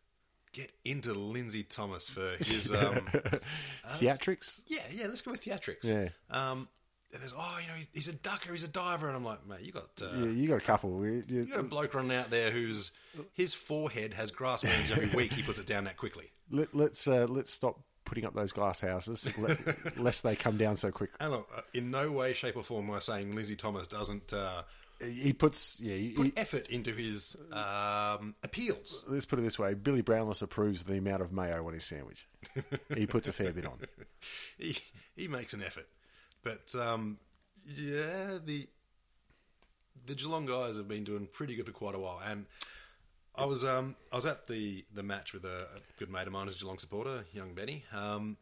get 0.53 0.71
into 0.85 1.13
Lindsay 1.13 1.63
Thomas 1.63 2.09
for 2.09 2.31
his. 2.39 2.73
Um, 2.73 2.95
Theatrics. 3.99 4.61
yeah, 4.67 4.81
yeah, 4.93 5.07
let's 5.07 5.21
go 5.23 5.31
with 5.31 5.43
theatrics. 5.45 5.85
Yeah. 5.85 6.09
Um, 6.31 6.69
and 7.13 7.23
there's, 7.23 7.35
oh, 7.37 7.59
you 7.63 7.69
know, 7.69 7.75
he's, 7.75 7.89
he's 7.95 8.09
a 8.09 8.13
ducker, 8.15 8.53
he's 8.53 8.65
a 8.65 8.69
diver. 8.69 9.07
And 9.07 9.17
I'm 9.17 9.25
like, 9.25 9.47
mate, 9.47 9.61
you 9.63 9.73
got. 9.73 9.89
Uh, 10.01 10.07
Yeah, 10.17 10.27
you 10.27 10.49
got 10.49 10.57
a 10.59 10.61
couple. 10.65 11.05
You- 11.05 11.25
you- 11.29 11.41
You 11.43 11.47
got 11.47 11.61
a 11.61 11.63
bloke 11.65 11.95
running 11.95 12.17
out 12.17 12.31
there 12.31 12.51
who's 12.51 12.91
his 13.35 13.55
forehead 13.55 14.13
has 14.15 14.31
grass 14.31 14.63
burns 14.63 14.91
every 14.91 15.09
week. 15.09 15.33
He 15.33 15.43
puts 15.43 15.59
it 15.59 15.67
down 15.67 15.85
that 15.85 15.97
quickly. 15.97 16.31
Let, 16.51 16.75
let's 16.75 17.07
uh, 17.09 17.27
let's 17.29 17.53
stop 17.53 17.81
putting 18.05 18.25
up 18.25 18.35
those 18.35 18.53
glass 18.53 18.79
houses, 18.81 19.27
lest 19.97 20.23
they 20.23 20.37
come 20.37 20.57
down 20.57 20.77
so 20.77 20.93
quick. 20.93 21.11
And 21.19 21.33
look, 21.33 21.49
uh, 21.57 21.63
in 21.75 21.91
no 21.91 22.13
way, 22.13 22.35
shape, 22.35 22.57
or 22.57 22.63
form 22.63 22.89
am 22.89 22.95
I 22.95 22.99
saying 23.01 23.35
Lindsay 23.35 23.57
Thomas 23.57 23.87
doesn't 23.89 24.33
uh, 24.33 24.63
He 25.05 25.33
puts 25.33 25.79
yeah. 25.81 25.95
He, 25.95 26.11
put 26.13 26.27
he- 26.27 26.33
effort 26.37 26.69
into 26.69 26.93
his 26.93 27.37
um, 27.53 28.35
appeals. 28.43 29.05
let's 29.07 29.27
put 29.27 29.39
it 29.39 29.43
this 29.43 29.59
way: 29.59 29.75
Billy 29.75 30.03
Brownless 30.03 30.43
approves 30.43 30.85
the 30.85 30.97
amount 30.97 31.23
of 31.23 31.33
mayo 31.33 31.67
on 31.67 31.75
his 31.75 31.85
sandwich. 31.85 32.27
he 32.95 33.07
puts 33.07 33.29
a 33.29 33.33
fair 33.33 33.53
bit 33.53 33.67
on. 33.67 33.79
he 34.59 34.77
he 35.15 35.29
makes 35.29 35.53
an 35.53 35.63
effort, 35.63 35.87
but 36.43 36.75
um, 36.75 37.19
yeah, 37.67 38.39
the 38.45 38.69
the 40.07 40.15
Geelong 40.15 40.47
guys 40.47 40.77
have 40.77 40.89
been 40.89 41.05
doing 41.05 41.29
pretty 41.31 41.57
good 41.57 41.67
for 41.67 41.73
quite 41.73 41.95
a 41.95 41.99
while, 41.99 42.21
and 42.25 42.47
I 43.35 43.45
was 43.45 43.65
um 43.65 43.97
I 44.13 44.17
was 44.17 44.25
at 44.27 44.47
the 44.47 44.85
the 44.95 45.03
match 45.03 45.33
with 45.35 45.45
a, 45.45 45.67
a 45.77 45.99
good 45.99 46.11
mate 46.11 46.27
of 46.27 46.33
mine, 46.33 46.47
who's 46.47 46.57
a 46.57 46.61
Geelong 46.61 46.79
supporter, 46.79 47.25
young 47.35 47.53
Benny, 47.55 47.85
um, 47.93 48.37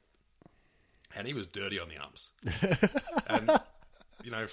and 1.17 1.27
he 1.27 1.35
was 1.35 1.47
dirty 1.49 1.81
on 1.81 1.89
the 1.89 1.97
umps, 1.97 2.31
and 3.29 3.51
you 4.23 4.31
know, 4.31 4.47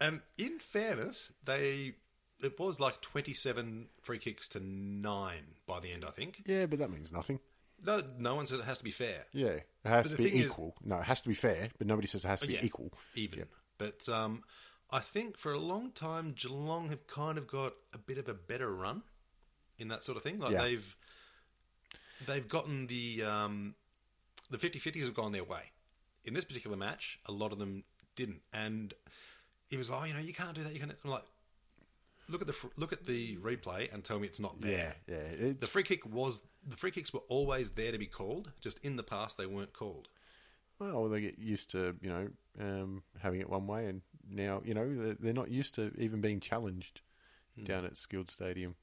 and 0.00 0.20
in 0.38 0.58
fairness, 0.58 1.32
they. 1.44 1.94
It 2.42 2.58
was 2.60 2.78
like 2.80 3.00
twenty-seven 3.00 3.88
free 4.02 4.18
kicks 4.18 4.48
to 4.48 4.60
nine 4.60 5.54
by 5.66 5.80
the 5.80 5.90
end, 5.92 6.04
I 6.06 6.10
think. 6.10 6.42
Yeah, 6.44 6.66
but 6.66 6.80
that 6.80 6.90
means 6.90 7.10
nothing. 7.10 7.40
No, 7.82 8.02
no 8.18 8.34
one 8.34 8.46
says 8.46 8.58
it 8.58 8.64
has 8.66 8.78
to 8.78 8.84
be 8.84 8.90
fair. 8.90 9.24
Yeah, 9.32 9.46
it 9.48 9.66
has 9.84 10.04
But 10.04 10.10
to 10.10 10.16
the 10.16 10.22
be 10.24 10.30
thing 10.30 10.40
is- 10.40 10.46
equal. 10.48 10.74
no, 10.84 10.96
it 10.98 11.04
has 11.04 11.22
to 11.22 11.28
be 11.28 11.34
fair, 11.34 11.68
but 11.78 11.86
nobody 11.86 12.06
says 12.08 12.24
it 12.24 12.28
has 12.28 12.40
to 12.40 12.46
be 12.46 12.54
Yeah, 12.54 12.60
equal. 12.64 12.92
even. 13.14 13.38
Yep. 13.40 13.48
But 13.78 14.08
um, 14.10 14.42
I 14.90 15.00
think 15.00 15.36
for 15.38 15.52
a 15.52 15.58
long 15.58 15.92
time, 15.92 16.32
Geelong 16.34 16.90
have 16.90 17.06
kind 17.06 17.38
of 17.38 17.46
got 17.46 17.72
a 17.94 17.98
bit 17.98 18.18
of 18.18 18.28
a 18.28 18.34
better 18.34 18.70
run 18.70 19.02
in 19.78 19.88
that 19.88 20.04
sort 20.04 20.16
of 20.18 20.22
thing. 20.22 20.38
Like 20.38 20.52
Yeah. 20.52 20.62
they've 20.62 20.96
they've 22.26 22.48
gotten 22.48 22.86
the 22.86 23.22
um, 23.24 23.74
the 24.50 24.58
50-50s 24.58 25.04
have 25.04 25.14
gone 25.14 25.32
their 25.32 25.44
way. 25.44 25.62
In 26.24 26.34
this 26.34 26.44
particular 26.44 26.76
match, 26.76 27.18
a 27.26 27.32
lot 27.32 27.52
of 27.52 27.58
them 27.58 27.84
didn't, 28.14 28.42
and 28.52 28.92
he 29.68 29.76
was 29.76 29.90
like, 29.90 30.02
oh, 30.02 30.04
you 30.04 30.14
know, 30.14 30.20
you 30.20 30.32
can't 30.34 30.54
do 30.54 30.62
that. 30.64 30.72
You 30.72 30.80
can. 30.80 30.92
I'm 31.04 31.10
like, 31.10 31.24
look 32.28 32.40
at 32.40 32.46
the 32.46 32.52
fr- 32.52 32.68
look 32.76 32.92
at 32.92 33.04
the 33.04 33.36
replay 33.36 33.92
and 33.92 34.04
tell 34.04 34.18
me 34.18 34.26
it's 34.26 34.40
not 34.40 34.60
there. 34.60 34.94
Yeah, 35.08 35.16
yeah. 35.38 35.52
The 35.58 35.66
free 35.66 35.82
kick 35.82 36.06
was 36.06 36.42
the 36.66 36.76
free 36.76 36.90
kicks 36.90 37.12
were 37.12 37.22
always 37.28 37.70
there 37.70 37.92
to 37.92 37.98
be 37.98 38.06
called. 38.06 38.50
Just 38.60 38.78
in 38.84 38.96
the 38.96 39.02
past, 39.02 39.38
they 39.38 39.46
weren't 39.46 39.72
called. 39.72 40.08
well, 40.78 41.08
they 41.08 41.20
get 41.20 41.38
used 41.38 41.70
to 41.70 41.96
you 42.00 42.08
know 42.08 42.28
um, 42.60 43.02
having 43.20 43.40
it 43.40 43.48
one 43.48 43.66
way, 43.66 43.86
and 43.86 44.02
now 44.30 44.62
you 44.64 44.74
know 44.74 44.94
they're, 44.94 45.14
they're 45.14 45.32
not 45.32 45.50
used 45.50 45.74
to 45.76 45.92
even 45.98 46.20
being 46.20 46.40
challenged 46.40 47.00
down 47.64 47.84
at 47.86 47.96
Skilled 47.96 48.28
Stadium. 48.28 48.74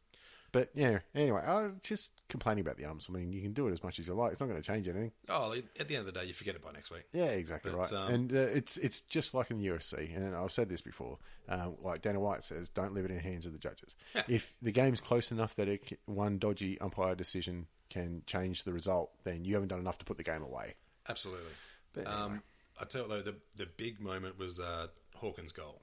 But 0.54 0.70
yeah, 0.76 1.00
anyway, 1.16 1.42
I 1.46 1.64
was 1.64 1.74
just 1.82 2.12
complaining 2.30 2.62
about 2.62 2.78
the 2.78 2.86
umps. 2.86 3.08
I 3.10 3.14
mean, 3.14 3.34
you 3.34 3.42
can 3.42 3.52
do 3.54 3.68
it 3.68 3.72
as 3.72 3.84
much 3.84 3.98
as 4.00 4.08
you 4.08 4.14
like. 4.14 4.32
It's 4.32 4.40
not 4.40 4.48
going 4.48 4.62
to 4.62 4.66
change 4.66 4.88
anything. 4.88 5.12
Oh, 5.28 5.52
at 5.80 5.88
the 5.88 5.96
end 5.96 6.08
of 6.08 6.14
the 6.14 6.18
day, 6.20 6.26
you 6.28 6.34
forget 6.34 6.54
it 6.56 6.64
by 6.64 6.72
next 6.72 6.92
week. 6.92 7.04
Yeah, 7.12 7.26
exactly 7.26 7.72
But, 7.72 7.92
right. 7.92 7.94
um, 7.94 8.14
and 8.14 8.32
uh, 8.32 8.38
it's 8.38 8.78
it's 8.78 9.02
just 9.02 9.34
like 9.34 9.50
in 9.50 9.58
the 9.58 9.66
UFC, 9.68 10.16
and 10.16 10.36
I've 10.36 10.52
said 10.52 10.70
this 10.70 10.80
before. 10.80 11.18
Um, 11.50 11.76
like 11.82 12.04
Dana 12.04 12.20
White 12.20 12.44
says, 12.44 12.70
don't 12.70 12.94
leave 12.94 13.04
it 13.04 13.12
in 13.12 13.18
the 13.18 13.24
hands 13.24 13.46
of 13.48 13.52
the 13.52 13.58
judges. 13.58 13.96
If 14.30 14.54
the 14.62 14.72
game's 14.72 15.02
close 15.02 15.32
enough 15.32 15.56
that 15.56 15.68
it, 15.68 16.00
one 16.06 16.38
dodgy 16.38 16.80
umpire 16.80 17.16
decision 17.16 17.66
can 17.90 18.22
change 18.28 18.64
the 18.64 18.74
result, 18.74 19.10
then 19.24 19.44
you 19.44 19.56
haven't 19.56 19.70
done 19.70 19.80
enough 19.80 19.98
to 19.98 20.06
put 20.06 20.18
the 20.18 20.24
game 20.24 20.44
away. 20.44 20.76
Absolutely. 21.10 21.52
But 21.94 22.08
um, 22.08 22.44
I 22.80 22.86
tell 22.86 23.02
you 23.04 23.08
though, 23.10 23.22
the 23.24 23.36
the 23.58 23.66
big 23.66 24.00
moment 24.00 24.38
was 24.38 24.60
uh, 24.60 24.88
Hawkins' 25.16 25.52
goal. 25.52 25.82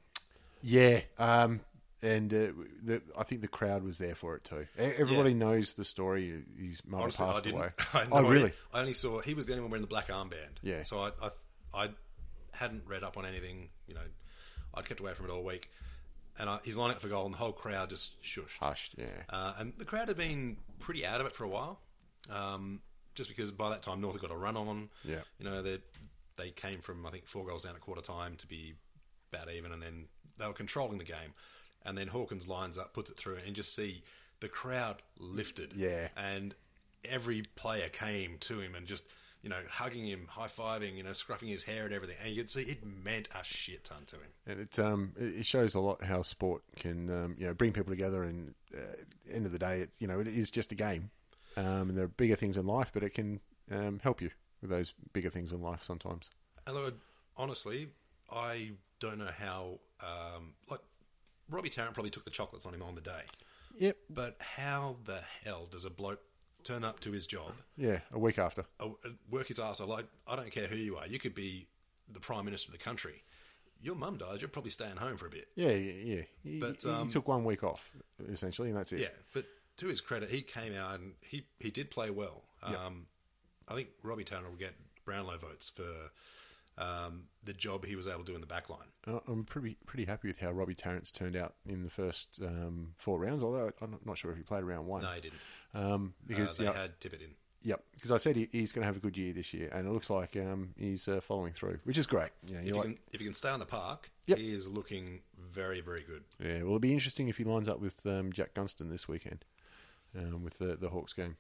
Yeah, 0.63 1.01
um, 1.19 1.61
and 2.03 2.33
uh, 2.33 2.47
the, 2.83 3.03
I 3.19 3.25
think 3.25 3.43
the 3.43 3.49
crowd 3.49 3.83
was 3.83 3.99
there 3.99 4.15
for 4.15 4.37
it 4.37 4.45
too. 4.45 4.67
Everybody 4.79 5.35
knows 5.35 5.75
the 5.75 5.85
story. 5.85 6.43
His 6.59 6.83
mother 6.87 7.05
Honestly, 7.05 7.27
passed 7.27 7.47
I 7.47 7.51
away. 7.51 7.69
I 7.93 8.05
no 8.05 8.09
oh, 8.13 8.19
idea. 8.19 8.31
really? 8.31 8.53
I 8.73 8.81
only 8.81 8.95
saw 8.95 9.21
he 9.21 9.35
was 9.35 9.47
the 9.47 9.53
only 9.53 9.63
one 9.63 9.71
wearing 9.71 9.83
the 9.83 9.89
black 9.89 10.09
armband. 10.09 10.59
Yeah. 10.63 10.83
So 10.85 11.01
I, 11.01 11.11
I, 11.23 11.85
I 11.85 11.89
hadn't 12.53 12.85
read 12.87 13.03
up 13.03 13.17
on 13.17 13.27
anything. 13.27 13.69
You 13.87 13.95
know, 13.95 14.01
I'd 14.75 14.87
kept 14.87 15.01
away 15.01 15.13
from 15.13 15.27
it 15.27 15.31
all 15.31 15.43
week, 15.43 15.71
and 16.39 16.49
I, 16.49 16.59
he's 16.65 16.77
lining 16.77 16.97
up 16.97 17.03
for 17.03 17.09
goal, 17.09 17.27
and 17.27 17.35
the 17.35 17.39
whole 17.39 17.53
crowd 17.53 17.91
just 17.91 18.21
shushed. 18.23 18.59
Hushed. 18.59 18.95
Yeah. 18.97 19.07
Uh, 19.29 19.55
and 19.59 19.75
the 19.77 19.85
crowd 19.85 20.09
had 20.09 20.17
been 20.17 20.57
pretty 20.79 21.05
out 21.05 21.21
of 21.21 21.27
it 21.27 21.33
for 21.33 21.45
a 21.45 21.49
while, 21.49 21.81
um, 22.31 22.81
just 23.15 23.29
because 23.29 23.51
by 23.51 23.71
that 23.71 23.83
time 23.83 24.01
North 24.01 24.15
had 24.15 24.23
got 24.23 24.31
a 24.31 24.37
run 24.37 24.57
on. 24.57 24.89
Yeah. 25.05 25.21
You 25.39 25.45
know, 25.45 25.63
they 25.63 25.79
they 26.39 26.51
came 26.51 26.79
from 26.81 27.05
I 27.05 27.11
think 27.11 27.27
four 27.27 27.45
goals 27.45 27.65
down 27.65 27.75
at 27.75 27.83
quarter 27.83 28.01
time 28.01 28.37
to 28.37 28.47
be 28.47 28.75
about 29.33 29.53
even, 29.53 29.73
and 29.73 29.83
then 29.83 30.07
they 30.39 30.47
were 30.47 30.53
controlling 30.53 30.99
the 30.99 31.05
game, 31.05 31.35
and 31.85 31.97
then 31.97 32.09
Hawkins 32.09 32.47
lines 32.47 32.79
up, 32.79 32.93
puts 32.93 33.11
it 33.11 33.17
through, 33.17 33.37
and 33.37 33.49
you 33.49 33.53
just 33.53 33.75
see 33.75 34.03
the 34.41 34.49
crowd 34.49 35.03
lifted. 35.19 35.73
Yeah. 35.75 36.09
And 36.17 36.55
every 37.05 37.43
player 37.57 37.89
came 37.89 38.39
to 38.41 38.61
him 38.61 38.75
and 38.75 38.87
just. 38.87 39.05
You 39.43 39.49
know, 39.49 39.63
hugging 39.71 40.07
him, 40.07 40.27
high 40.29 40.49
fiving, 40.49 40.99
you 40.99 41.03
know, 41.03 41.13
scruffing 41.13 41.49
his 41.49 41.65
hair 41.65 41.87
and 41.87 41.95
everything, 41.95 42.17
and 42.23 42.31
you 42.31 42.43
could 42.43 42.51
see 42.51 42.61
it 42.61 42.85
meant 42.85 43.27
a 43.35 43.43
shit 43.43 43.85
ton 43.85 44.05
to 44.09 44.17
him. 44.17 44.29
And 44.47 44.61
it 44.61 44.79
um 44.79 45.13
it 45.17 45.47
shows 45.47 45.75
a 45.75 45.81
lot 45.81 46.05
how 46.05 46.21
sport 46.21 46.63
can 46.77 47.09
um, 47.09 47.37
you 47.39 47.47
know 47.47 47.55
bring 47.55 47.73
people 47.73 47.91
together. 47.91 48.23
And 48.23 48.53
uh, 48.77 48.81
end 49.33 49.47
of 49.47 49.53
the 49.53 49.59
day, 49.59 49.81
it 49.81 49.93
you 49.99 50.07
know 50.07 50.21
it 50.21 50.27
is 50.27 50.51
just 50.51 50.73
a 50.73 50.75
game, 50.75 51.11
um, 51.57 51.89
and 51.89 51.97
there 51.97 52.05
are 52.05 52.09
bigger 52.09 52.37
things 52.37 52.59
in 52.59 52.67
life, 52.67 52.91
but 52.93 53.03
it 53.03 53.15
can 53.15 53.41
um, 53.71 53.99
help 54.03 54.21
you 54.21 54.29
with 54.61 54.69
those 54.69 54.93
bigger 55.15 55.31
things 55.31 55.53
in 55.53 55.63
life 55.63 55.83
sometimes. 55.85 56.29
And 56.67 56.77
Lord, 56.77 56.95
honestly, 57.35 57.89
I 58.31 58.73
don't 58.99 59.17
know 59.17 59.31
how. 59.39 59.79
Um, 60.03 60.53
like 60.71 60.81
Robbie 61.51 61.69
Tarrant 61.71 61.95
probably 61.95 62.11
took 62.11 62.25
the 62.25 62.31
chocolates 62.31 62.65
on 62.67 62.75
him 62.75 62.83
on 62.83 62.95
the 62.95 63.01
day, 63.01 63.23
Yep. 63.79 63.97
but 64.09 64.37
how 64.41 64.97
the 65.05 65.21
hell 65.45 65.67
does 65.71 65.85
a 65.85 65.91
bloke 65.91 66.21
turn 66.63 66.85
up 66.85 67.01
to 67.01 67.11
his 67.13 67.27
job, 67.27 67.53
Yeah, 67.77 68.01
a 68.13 68.19
week 68.19 68.39
after. 68.39 68.65
uh, 68.79 68.89
work 69.31 69.47
his 69.49 69.59
ass 69.59 69.81
off? 69.81 69.89
Like 69.89 70.07
I 70.27 70.37
don't 70.37 70.51
care 70.53 70.67
who 70.67 70.77
you 70.77 70.97
are, 70.97 71.07
you 71.07 71.19
could 71.19 71.35
be 71.35 71.67
the 72.09 72.21
prime 72.21 72.45
minister 72.45 72.69
of 72.69 72.73
the 72.73 72.79
country. 72.79 73.23
Your 73.83 73.95
mum 73.95 74.19
dies, 74.19 74.41
you're 74.43 74.49
probably 74.51 74.71
staying 74.71 74.97
home 74.97 75.17
for 75.17 75.27
a 75.27 75.31
bit. 75.31 75.49
Yeah, 75.55 75.71
yeah. 75.71 76.17
yeah. 76.17 76.23
He, 76.43 76.61
But, 76.61 76.83
he- 76.83 76.91
um, 76.91 77.07
he 77.07 77.13
took 77.13 77.27
one 77.29 77.45
week 77.45 77.65
off 77.65 77.91
essentially, 78.31 78.69
and 78.69 78.77
that's 78.77 78.93
it. 78.93 79.01
Yeah, 79.01 79.09
but 79.33 79.47
to 79.79 79.87
his 79.87 80.01
credit, 80.03 80.31
he 80.31 80.43
came 80.43 80.75
out 80.75 81.01
and 81.01 81.15
he, 81.23 81.47
he 81.59 81.71
did 81.71 81.91
play 81.91 82.11
well. 82.11 82.43
Um, 82.63 83.07
I 83.69 83.75
think 83.75 83.89
Robbie 84.03 84.25
Tarrant 84.25 84.47
will 84.51 84.57
get 84.59 84.75
Brownlow 85.07 85.39
votes 85.39 85.71
for 85.71 86.11
um, 86.79 87.25
the 87.45 87.53
job 87.53 87.85
he 87.85 87.97
was 87.97 88.07
able 88.07 88.21
to 88.21 88.25
do 88.25 88.35
in 88.35 88.41
the 88.41 88.47
back 88.47 88.69
line. 88.71 88.89
Uh, 89.07 89.21
I'm 89.29 89.45
pretty 89.45 89.77
pretty 89.87 90.05
happy 90.05 90.29
with 90.29 90.39
how 90.39 90.51
Robbie 90.51 90.75
Tarrant's 90.75 91.11
turned 91.11 91.37
out 91.37 91.55
in 91.67 91.83
the 91.83 91.91
first 91.91 92.39
um, 92.45 92.95
four 92.97 93.19
rounds. 93.19 93.43
Although 93.43 93.71
I'm 93.81 93.99
not 94.05 94.19
sure 94.19 94.31
if 94.31 94.37
he 94.37 94.43
played 94.43 94.65
round 94.65 94.87
one. 94.87 95.03
No, 95.03 95.09
he 95.11 95.21
didn't. 95.21 95.39
um, 95.75 96.15
because 96.27 96.59
uh, 96.59 96.63
they 96.63 96.69
yeah, 96.69 96.81
had 96.83 97.01
Tippett 97.01 97.21
in. 97.23 97.31
Yep, 97.63 97.83
because 97.93 98.11
I 98.11 98.17
said 98.17 98.37
he, 98.37 98.49
he's 98.53 98.73
going 98.73 98.81
to 98.83 98.87
have 98.87 98.97
a 98.97 99.01
good 99.01 99.19
year 99.19 99.35
this 99.35 99.53
year, 99.53 99.69
and 99.71 99.87
it 99.87 99.91
looks 99.91 100.09
like 100.09 100.35
um, 100.35 100.71
he's 100.79 101.07
uh, 101.07 101.21
following 101.21 101.53
through, 101.53 101.79
which 101.85 101.99
is 101.99 102.07
great. 102.07 102.31
Yeah, 102.47 102.61
If 102.61 102.65
you 102.69 102.73
like, 102.75 102.83
can, 102.85 102.99
if 103.13 103.21
you 103.21 103.27
can 103.27 103.35
stay 103.35 103.51
on 103.51 103.61
the 103.61 103.67
park, 103.67 104.11
Yep. 104.29 104.39
he 104.39 104.55
is 104.55 104.67
looking 104.67 105.21
very, 105.39 105.83
very 105.83 106.03
good. 106.03 106.25
yeah. 106.39 106.55
Well, 106.61 106.69
it'll 106.69 106.79
be 106.79 106.95
interesting 106.95 107.29
if 107.29 107.37
he 107.37 107.45
lines 107.45 107.69
up 107.69 107.79
with 107.79 108.07
um, 108.07 108.33
Jack 108.33 108.55
Gunston 108.55 108.89
this 108.89 109.07
weekend 109.09 109.45
um, 110.19 110.43
with 110.43 110.57
the 110.57 110.75
the 110.77 110.89
Hawks 110.89 111.13
game. 111.13 111.37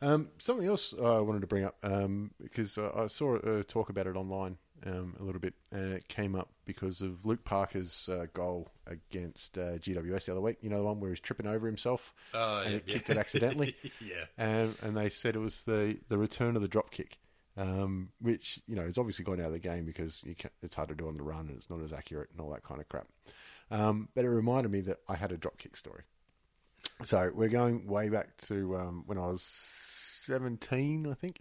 Um, 0.00 0.28
something 0.38 0.66
else 0.66 0.94
I 0.94 1.18
wanted 1.18 1.40
to 1.42 1.46
bring 1.46 1.64
up 1.64 1.76
um, 1.82 2.30
because 2.40 2.78
I, 2.78 3.02
I 3.02 3.06
saw 3.08 3.34
a 3.36 3.62
talk 3.62 3.90
about 3.90 4.06
it 4.06 4.16
online 4.16 4.56
um, 4.88 5.14
a 5.20 5.22
little 5.22 5.40
bit, 5.40 5.54
and 5.70 5.92
it 5.92 6.08
came 6.08 6.34
up 6.34 6.48
because 6.64 7.00
of 7.02 7.26
Luke 7.26 7.44
Parker's 7.44 8.08
uh, 8.08 8.26
goal 8.32 8.70
against 8.86 9.58
uh, 9.58 9.78
GWS 9.78 10.26
the 10.26 10.32
other 10.32 10.40
week. 10.40 10.56
You 10.60 10.70
know 10.70 10.78
the 10.78 10.84
one 10.84 11.00
where 11.00 11.10
he's 11.10 11.20
tripping 11.20 11.46
over 11.46 11.66
himself 11.66 12.14
Oh, 12.34 12.62
and 12.62 12.64
yeah, 12.64 12.70
he 12.70 12.74
yeah. 12.74 12.94
kicked 12.94 13.10
it 13.10 13.16
accidentally. 13.18 13.76
Yeah. 14.00 14.24
and, 14.38 14.74
and 14.82 14.96
they 14.96 15.08
said 15.08 15.36
it 15.36 15.40
was 15.40 15.62
the, 15.62 15.98
the 16.08 16.16
return 16.18 16.56
of 16.56 16.62
the 16.62 16.68
drop 16.68 16.90
kick, 16.90 17.18
um, 17.56 18.10
which 18.20 18.60
you 18.66 18.76
know 18.76 18.82
it's 18.82 18.98
obviously 18.98 19.24
gone 19.24 19.40
out 19.40 19.46
of 19.46 19.52
the 19.52 19.58
game 19.58 19.84
because 19.84 20.22
you 20.24 20.34
can, 20.34 20.50
it's 20.62 20.74
hard 20.74 20.88
to 20.88 20.94
do 20.94 21.08
on 21.08 21.16
the 21.16 21.22
run 21.22 21.48
and 21.48 21.56
it's 21.56 21.68
not 21.70 21.82
as 21.82 21.92
accurate 21.92 22.30
and 22.32 22.40
all 22.40 22.50
that 22.50 22.62
kind 22.64 22.80
of 22.80 22.88
crap. 22.88 23.06
Um, 23.70 24.08
but 24.14 24.24
it 24.24 24.30
reminded 24.30 24.70
me 24.72 24.80
that 24.82 24.98
I 25.08 25.16
had 25.16 25.30
a 25.32 25.36
drop 25.36 25.58
kick 25.58 25.76
story. 25.76 26.02
So 27.04 27.30
we're 27.34 27.48
going 27.48 27.86
way 27.86 28.08
back 28.08 28.36
to 28.46 28.76
um, 28.76 29.02
when 29.06 29.18
I 29.18 29.26
was 29.26 29.42
seventeen, 30.24 31.06
I 31.10 31.14
think. 31.14 31.40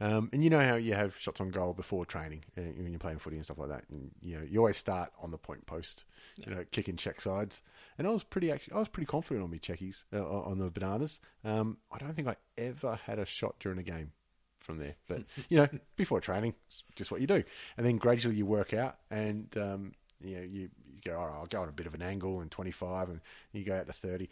Um, 0.00 0.28
and 0.32 0.44
you 0.44 0.50
know 0.50 0.62
how 0.62 0.74
you 0.74 0.94
have 0.94 1.18
shots 1.18 1.40
on 1.40 1.50
goal 1.50 1.72
before 1.72 2.04
training 2.04 2.44
uh, 2.58 2.62
when 2.62 2.90
you're 2.90 2.98
playing 2.98 3.18
footy 3.18 3.36
and 3.36 3.44
stuff 3.44 3.58
like 3.58 3.70
that. 3.70 3.84
And 3.90 4.10
you 4.22 4.36
know 4.36 4.44
you 4.44 4.58
always 4.58 4.76
start 4.76 5.12
on 5.22 5.30
the 5.30 5.38
point 5.38 5.66
post, 5.66 6.04
you 6.36 6.54
know, 6.54 6.64
kicking 6.70 6.96
check 6.96 7.20
sides. 7.20 7.62
And 7.98 8.06
I 8.06 8.10
was 8.10 8.22
pretty 8.22 8.50
actually, 8.50 8.74
I 8.74 8.78
was 8.78 8.88
pretty 8.88 9.06
confident 9.06 9.44
on 9.44 9.50
my 9.50 9.56
checkies 9.56 10.04
uh, 10.12 10.22
on 10.22 10.58
the 10.58 10.70
bananas. 10.70 11.20
Um, 11.44 11.78
I 11.90 11.98
don't 11.98 12.14
think 12.14 12.28
I 12.28 12.36
ever 12.58 12.98
had 13.06 13.18
a 13.18 13.24
shot 13.24 13.56
during 13.58 13.78
a 13.78 13.82
game 13.82 14.12
from 14.58 14.78
there, 14.78 14.96
but 15.08 15.22
you 15.48 15.56
know, 15.56 15.68
before 15.96 16.20
training, 16.20 16.54
it's 16.68 16.82
just 16.94 17.10
what 17.10 17.20
you 17.20 17.26
do. 17.26 17.42
And 17.76 17.86
then 17.86 17.96
gradually 17.96 18.36
you 18.36 18.46
work 18.46 18.74
out, 18.74 18.98
and 19.10 19.48
um, 19.56 19.92
you 20.20 20.36
know 20.36 20.42
you, 20.42 20.60
you 20.60 21.00
go, 21.04 21.18
all 21.18 21.26
right, 21.26 21.36
I'll 21.36 21.46
go 21.46 21.62
on 21.62 21.68
a 21.68 21.72
bit 21.72 21.86
of 21.86 21.94
an 21.94 22.02
angle 22.02 22.40
and 22.40 22.50
25, 22.50 23.08
and 23.08 23.20
you 23.52 23.64
go 23.64 23.76
out 23.76 23.86
to 23.86 23.92
30. 23.92 24.28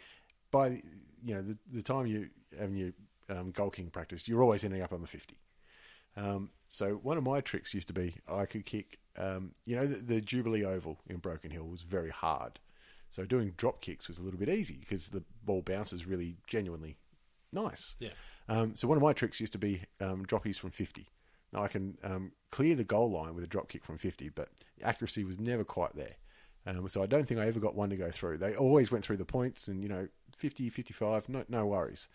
By 0.51 0.81
you 1.23 1.33
know 1.33 1.41
the, 1.41 1.57
the 1.71 1.81
time 1.81 2.05
you 2.05 2.29
having 2.57 2.75
your 2.75 2.91
um, 3.29 3.49
goal 3.49 3.71
kicking 3.71 3.89
practice, 3.89 4.27
you're 4.27 4.43
always 4.43 4.63
ending 4.63 4.83
up 4.83 4.93
on 4.93 5.01
the 5.01 5.07
50. 5.07 5.35
Um, 6.17 6.49
so 6.67 6.93
one 6.95 7.17
of 7.17 7.23
my 7.23 7.41
tricks 7.41 7.73
used 7.73 7.87
to 7.89 7.93
be 7.93 8.15
I 8.27 8.45
could 8.45 8.65
kick, 8.65 8.99
um, 9.17 9.51
you 9.65 9.75
know, 9.75 9.85
the, 9.85 9.95
the 9.95 10.21
Jubilee 10.21 10.65
Oval 10.65 10.99
in 11.07 11.17
Broken 11.17 11.51
Hill 11.51 11.65
was 11.67 11.81
very 11.81 12.09
hard. 12.09 12.59
So 13.09 13.25
doing 13.25 13.53
drop 13.55 13.81
kicks 13.81 14.07
was 14.07 14.19
a 14.19 14.23
little 14.23 14.39
bit 14.39 14.49
easy 14.49 14.77
because 14.79 15.09
the 15.09 15.23
ball 15.43 15.61
bounces 15.61 16.05
really 16.05 16.35
genuinely 16.47 16.97
nice. 17.51 17.95
Yeah. 17.99 18.09
Um, 18.49 18.75
so 18.75 18.87
one 18.87 18.97
of 18.97 19.03
my 19.03 19.13
tricks 19.13 19.39
used 19.39 19.53
to 19.53 19.57
be 19.57 19.83
um, 20.01 20.25
droppies 20.25 20.59
from 20.59 20.71
50. 20.71 21.07
Now 21.53 21.63
I 21.63 21.67
can 21.67 21.97
um, 22.03 22.31
clear 22.51 22.75
the 22.75 22.83
goal 22.83 23.11
line 23.11 23.33
with 23.35 23.43
a 23.43 23.47
drop 23.47 23.69
kick 23.69 23.85
from 23.85 23.97
50, 23.97 24.29
but 24.29 24.49
accuracy 24.83 25.23
was 25.23 25.39
never 25.39 25.63
quite 25.63 25.95
there. 25.95 26.15
Um, 26.67 26.89
so 26.89 27.03
I 27.03 27.05
don't 27.05 27.27
think 27.27 27.39
I 27.39 27.47
ever 27.47 27.59
got 27.59 27.75
one 27.75 27.89
to 27.91 27.95
go 27.95 28.11
through. 28.11 28.39
They 28.39 28.55
always 28.55 28.91
went 28.91 29.05
through 29.05 29.17
the 29.17 29.25
points 29.25 29.67
and, 29.67 29.83
you 29.83 29.89
know, 29.89 30.07
50, 30.37 30.69
55, 30.69 31.29
no, 31.29 31.45
no 31.47 31.65
worries. 31.67 32.07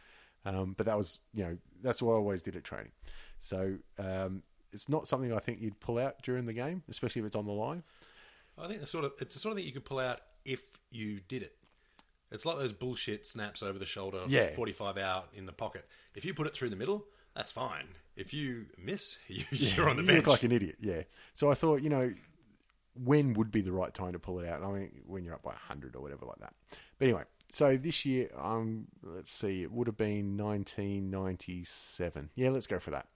Um, 0.44 0.74
but 0.76 0.86
that 0.86 0.96
was, 0.96 1.20
you 1.34 1.44
know, 1.44 1.56
that's 1.82 2.02
what 2.02 2.12
I 2.12 2.16
always 2.16 2.42
did 2.42 2.56
at 2.56 2.64
training. 2.64 2.92
So 3.40 3.76
um, 3.98 4.42
it's 4.72 4.88
not 4.88 5.08
something 5.08 5.32
I 5.34 5.38
think 5.38 5.60
you'd 5.60 5.80
pull 5.80 5.98
out 5.98 6.22
during 6.22 6.46
the 6.46 6.52
game, 6.52 6.82
especially 6.88 7.20
if 7.20 7.26
it's 7.26 7.36
on 7.36 7.46
the 7.46 7.52
line. 7.52 7.82
I 8.58 8.68
think 8.68 8.82
it's 8.82 8.90
sort 8.90 9.04
of 9.04 9.12
it's 9.20 9.34
the 9.34 9.40
sort 9.40 9.52
of 9.52 9.56
thing 9.56 9.66
you 9.66 9.72
could 9.72 9.84
pull 9.84 9.98
out 9.98 10.20
if 10.44 10.62
you 10.90 11.20
did 11.28 11.42
it. 11.42 11.54
It's 12.30 12.46
like 12.46 12.58
those 12.58 12.72
bullshit 12.72 13.26
snaps 13.26 13.62
over 13.62 13.78
the 13.78 13.86
shoulder, 13.86 14.20
Yeah. 14.28 14.54
45 14.54 14.98
out 14.98 15.30
in 15.34 15.46
the 15.46 15.52
pocket. 15.52 15.84
If 16.14 16.24
you 16.24 16.32
put 16.32 16.46
it 16.46 16.54
through 16.54 16.70
the 16.70 16.76
middle, 16.76 17.04
that's 17.34 17.50
fine. 17.50 17.86
If 18.16 18.32
you 18.32 18.66
miss, 18.78 19.16
you, 19.26 19.44
you're 19.50 19.88
on 19.88 19.96
the 19.96 20.02
you 20.02 20.06
bench. 20.06 20.16
You 20.16 20.20
look 20.22 20.26
like 20.28 20.42
an 20.44 20.52
idiot, 20.52 20.76
yeah. 20.80 21.02
So 21.34 21.50
I 21.50 21.54
thought, 21.54 21.82
you 21.82 21.88
know, 21.90 22.12
when 22.94 23.34
would 23.34 23.50
be 23.50 23.62
the 23.62 23.72
right 23.72 23.92
time 23.92 24.12
to 24.12 24.18
pull 24.20 24.38
it 24.40 24.46
out? 24.48 24.62
I 24.62 24.70
mean, 24.70 24.90
when 25.06 25.24
you're 25.24 25.34
up 25.34 25.42
by 25.42 25.50
100 25.50 25.96
or 25.96 26.02
whatever 26.02 26.26
like 26.26 26.38
that. 26.38 26.52
But 26.98 27.06
anyway, 27.06 27.22
so 27.50 27.76
this 27.76 28.04
year, 28.04 28.28
um, 28.38 28.86
let's 29.02 29.32
see, 29.32 29.62
it 29.62 29.72
would 29.72 29.86
have 29.88 29.96
been 29.96 30.36
1997. 30.36 32.30
Yeah, 32.34 32.50
let's 32.50 32.66
go 32.66 32.78
for 32.78 32.90
that. 32.90 33.06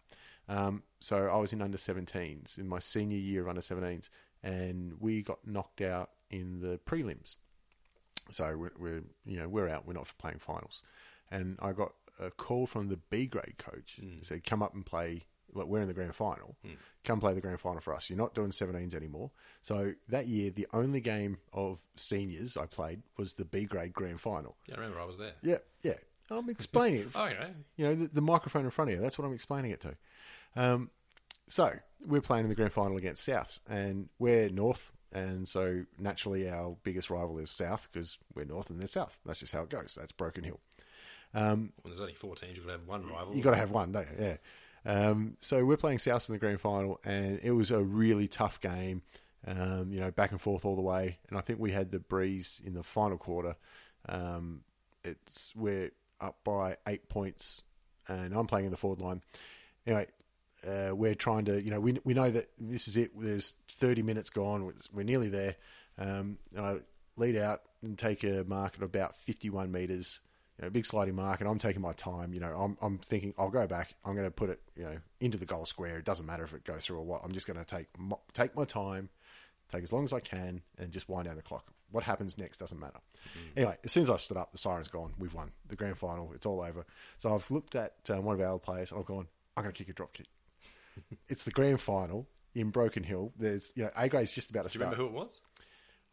Um, 0.49 0.83
so 1.01 1.29
I 1.29 1.37
was 1.37 1.53
in 1.53 1.63
under 1.63 1.79
17s 1.79 2.59
in 2.59 2.69
my 2.69 2.79
senior 2.79 3.19
year 3.19 3.43
of 3.43 3.49
under 3.49 3.61
17s, 3.61 4.09
and 4.43 4.95
we 5.01 5.23
got 5.23 5.39
knocked 5.47 5.81
out 5.81 6.11
in 6.31 6.61
the 6.61 6.79
prelims. 6.87 7.37
So 8.31 8.57
we're, 8.57 8.73
we're 8.79 9.03
you 9.27 9.39
know 9.39 9.49
we're 9.49 9.69
out. 9.69 9.87
We're 9.87 9.95
not 9.95 10.11
playing 10.19 10.39
finals, 10.39 10.83
and 11.31 11.59
I 11.61 11.73
got 11.73 11.93
a 12.19 12.31
call 12.31 12.67
from 12.67 12.89
the 12.89 12.99
B 13.11 13.27
grade 13.27 13.59
coach. 13.59 13.99
He 14.01 14.23
said, 14.23 14.45
"Come 14.45 14.63
up 14.63 14.75
and 14.75 14.85
play 14.85 15.23
like 15.55 15.67
we're 15.67 15.81
in 15.83 15.89
the 15.89 15.95
grand 15.95 16.15
final. 16.15 16.57
Come 17.05 17.21
play 17.21 17.35
the 17.35 17.41
grand 17.41 17.61
final 17.61 17.81
for 17.81 17.95
us. 17.95 18.11
You're 18.11 18.19
not 18.19 18.35
doing 18.35 18.51
17s 18.51 18.95
anymore. 18.95 19.31
So 19.63 19.93
that 20.09 20.27
year, 20.27 20.51
the 20.51 20.67
only 20.73 21.01
game 21.01 21.39
of 21.53 21.81
seniors 21.95 22.57
I 22.57 22.67
played 22.67 23.03
was 23.17 23.35
the 23.35 23.45
B 23.45 23.65
grade 23.65 23.93
grand 23.93 24.21
final. 24.21 24.57
Yeah, 24.67 24.75
I 24.77 24.79
remember 24.79 25.01
I 25.01 25.05
was 25.05 25.19
there. 25.19 25.35
Yeah, 25.43 25.59
yeah. 25.83 25.95
I'm 26.31 26.49
explaining 26.49 27.03
it. 27.03 27.09
Oh, 27.15 27.25
okay. 27.25 27.51
You 27.77 27.85
know, 27.87 27.95
the, 27.95 28.09
the 28.09 28.23
microphone 28.23 28.65
in 28.65 28.71
front 28.71 28.91
of 28.91 28.97
you. 28.97 29.03
That's 29.03 29.19
what 29.19 29.27
I'm 29.27 29.35
explaining 29.35 29.71
it 29.71 29.81
to. 29.83 29.95
Um, 30.57 30.91
so 31.49 31.73
we're 32.07 32.21
playing 32.21 32.45
in 32.45 32.49
the 32.49 32.55
grand 32.55 32.73
final 32.73 32.97
against 32.97 33.27
Souths, 33.27 33.61
and 33.69 34.09
we're 34.19 34.49
North, 34.49 34.93
and 35.13 35.49
so 35.49 35.85
naturally 35.99 36.49
our 36.49 36.77
biggest 36.83 37.11
rival 37.11 37.39
is 37.39 37.51
South 37.51 37.89
because 37.93 38.19
we're 38.35 38.45
North 38.45 38.71
and 38.71 38.81
they're 38.81 38.87
South. 38.87 39.19
That's 39.25 39.41
just 39.41 39.53
how 39.53 39.63
it 39.63 39.71
goes. 39.71 39.97
That's 39.99 40.13
Broken 40.13 40.45
Hill. 40.45 40.61
When 41.83 41.91
there's 41.93 42.01
only 42.01 42.15
four 42.15 42.37
teams, 42.37 42.57
you've 42.57 42.67
got 42.67 42.73
to 42.73 42.79
have 42.79 42.89
one 42.89 43.03
rival. 43.03 43.35
You've 43.35 43.45
got 43.45 43.51
to 43.51 43.57
have 43.57 43.71
one, 43.71 43.93
don't 43.93 44.07
you? 44.19 44.25
Yeah. 44.25 44.37
Um, 44.87 45.37
so 45.41 45.65
we're 45.65 45.77
playing 45.77 45.99
South 45.99 46.29
in 46.29 46.35
the 46.35 46.39
grand 46.39 46.61
final, 46.61 47.01
and 47.05 47.41
it 47.43 47.53
was 47.53 47.71
a 47.71 47.83
really 47.83 48.29
tough 48.29 48.61
game. 48.61 49.03
Um, 49.47 49.93
you 49.93 50.01
know, 50.01 50.11
back 50.11 50.31
and 50.31 50.41
forth 50.41 50.65
all 50.65 50.75
the 50.75 50.83
way, 50.83 51.19
and 51.29 51.37
I 51.37 51.43
think 51.43 51.59
we 51.59 51.71
had 51.71 51.91
the 51.91 51.99
breeze 51.99 52.63
in 52.65 52.73
the 52.73 52.83
final 52.83 53.19
quarter. 53.19 53.57
Um, 54.09 54.63
it's 55.05 55.53
we're 55.55 55.91
up 56.19 56.39
by 56.45 56.79
eight 56.87 57.11
points, 57.11 57.63
and 58.09 58.35
I'm 58.35 58.47
playing 58.47 58.65
in 58.67 58.71
the 58.71 58.79
forward 58.79 59.01
line. 59.01 59.23
Anyway, 59.87 60.07
uh, 60.67 60.95
we're 60.95 61.15
trying 61.15 61.45
to, 61.47 61.63
you 61.63 61.71
know, 61.71 61.81
we 61.81 61.99
we 62.05 62.15
know 62.15 62.31
that 62.31 62.47
this 62.59 62.89
is 62.89 62.97
it. 62.97 63.11
There's 63.19 63.53
30 63.71 64.03
minutes 64.03 64.31
gone. 64.31 64.73
We're 64.93 65.03
nearly 65.03 65.29
there. 65.29 65.57
Um, 65.99 66.39
I 66.59 66.79
lead 67.17 67.37
out 67.37 67.63
and 67.83 67.99
take 67.99 68.25
a 68.25 68.45
mark 68.45 68.75
at 68.77 68.83
about 68.83 69.17
51 69.21 69.71
meters 69.71 70.21
you 70.59 70.65
know, 70.65 70.71
big 70.71 70.87
sliding 70.87 71.17
mark, 71.17 71.41
and 71.41 71.49
I'm 71.49 71.59
taking 71.59 71.83
my 71.83 71.93
time. 71.93 72.33
You 72.33 72.41
know, 72.41 72.55
I'm, 72.55 72.77
I'm 72.81 72.99
thinking 72.99 73.35
I'll 73.39 73.51
go 73.51 73.67
back. 73.67 73.95
I'm 74.05 74.15
going 74.15 74.27
to 74.27 74.31
put 74.31 74.51
it, 74.51 74.61
you 74.77 74.85
know, 74.85 74.97
into 75.21 75.37
the 75.37 75.47
goal 75.47 75.67
square. 75.67 75.99
It 75.99 76.05
doesn't 76.05 76.27
matter 76.27 76.45
if 76.45 76.55
it 76.55 76.65
goes 76.65 76.87
through 76.87 76.99
or 76.99 77.05
what. 77.05 77.23
I'm 77.25 77.33
just 77.33 77.47
going 77.47 77.59
to 77.59 77.65
take 77.65 77.87
my, 77.99 78.17
take 78.33 78.55
my 78.55 78.65
time, 78.65 79.09
take 79.71 79.83
as 79.83 79.93
long 79.93 80.05
as 80.05 80.13
I 80.13 80.21
can, 80.21 80.63
and 80.79 80.93
just 80.93 81.09
wind 81.09 81.27
down 81.27 81.37
the 81.37 81.43
clock. 81.43 81.73
What 81.91 82.05
happens 82.05 82.39
next 82.39 82.59
doesn't 82.59 82.79
matter. 82.79 82.99
Anyway, 83.57 83.77
as 83.85 83.93
soon 83.93 84.05
as 84.05 84.11
I 84.11 84.17
stood 84.17 84.37
up, 84.37 84.53
the 84.53 84.59
siren's 84.59 84.89
gone. 84.89 85.13
We've 85.19 85.35
won 85.35 85.53
the 85.69 85.77
grand 85.77 85.99
final. 85.99 86.33
It's 86.35 86.47
all 86.47 86.61
over. 86.61 86.87
So 87.19 87.35
I've 87.35 87.51
looked 87.51 87.75
at 87.75 87.95
um, 88.11 88.25
one 88.25 88.35
of 88.35 88.41
our 88.41 88.59
players, 88.59 88.91
and 88.91 89.01
I've 89.01 89.07
gone, 89.07 89.27
I'm 89.57 89.65
going 89.65 89.73
to 89.73 89.79
kick 89.79 89.89
a 89.89 89.93
drop 89.93 90.13
kick. 90.13 90.27
It's 91.29 91.45
the 91.45 91.51
grand 91.51 91.81
final 91.81 92.29
in 92.55 92.71
Broken 92.71 93.03
Hill. 93.03 93.33
There's, 93.39 93.73
you 93.77 93.85
know, 93.85 93.91
A 93.97 94.09
grade's 94.09 94.33
just 94.33 94.51
about 94.51 94.69
to 94.69 94.69
Do 94.71 94.79
you 94.79 94.85
start. 94.85 94.99
remember 94.99 95.13
who 95.13 95.23
it 95.23 95.25
was? 95.27 95.41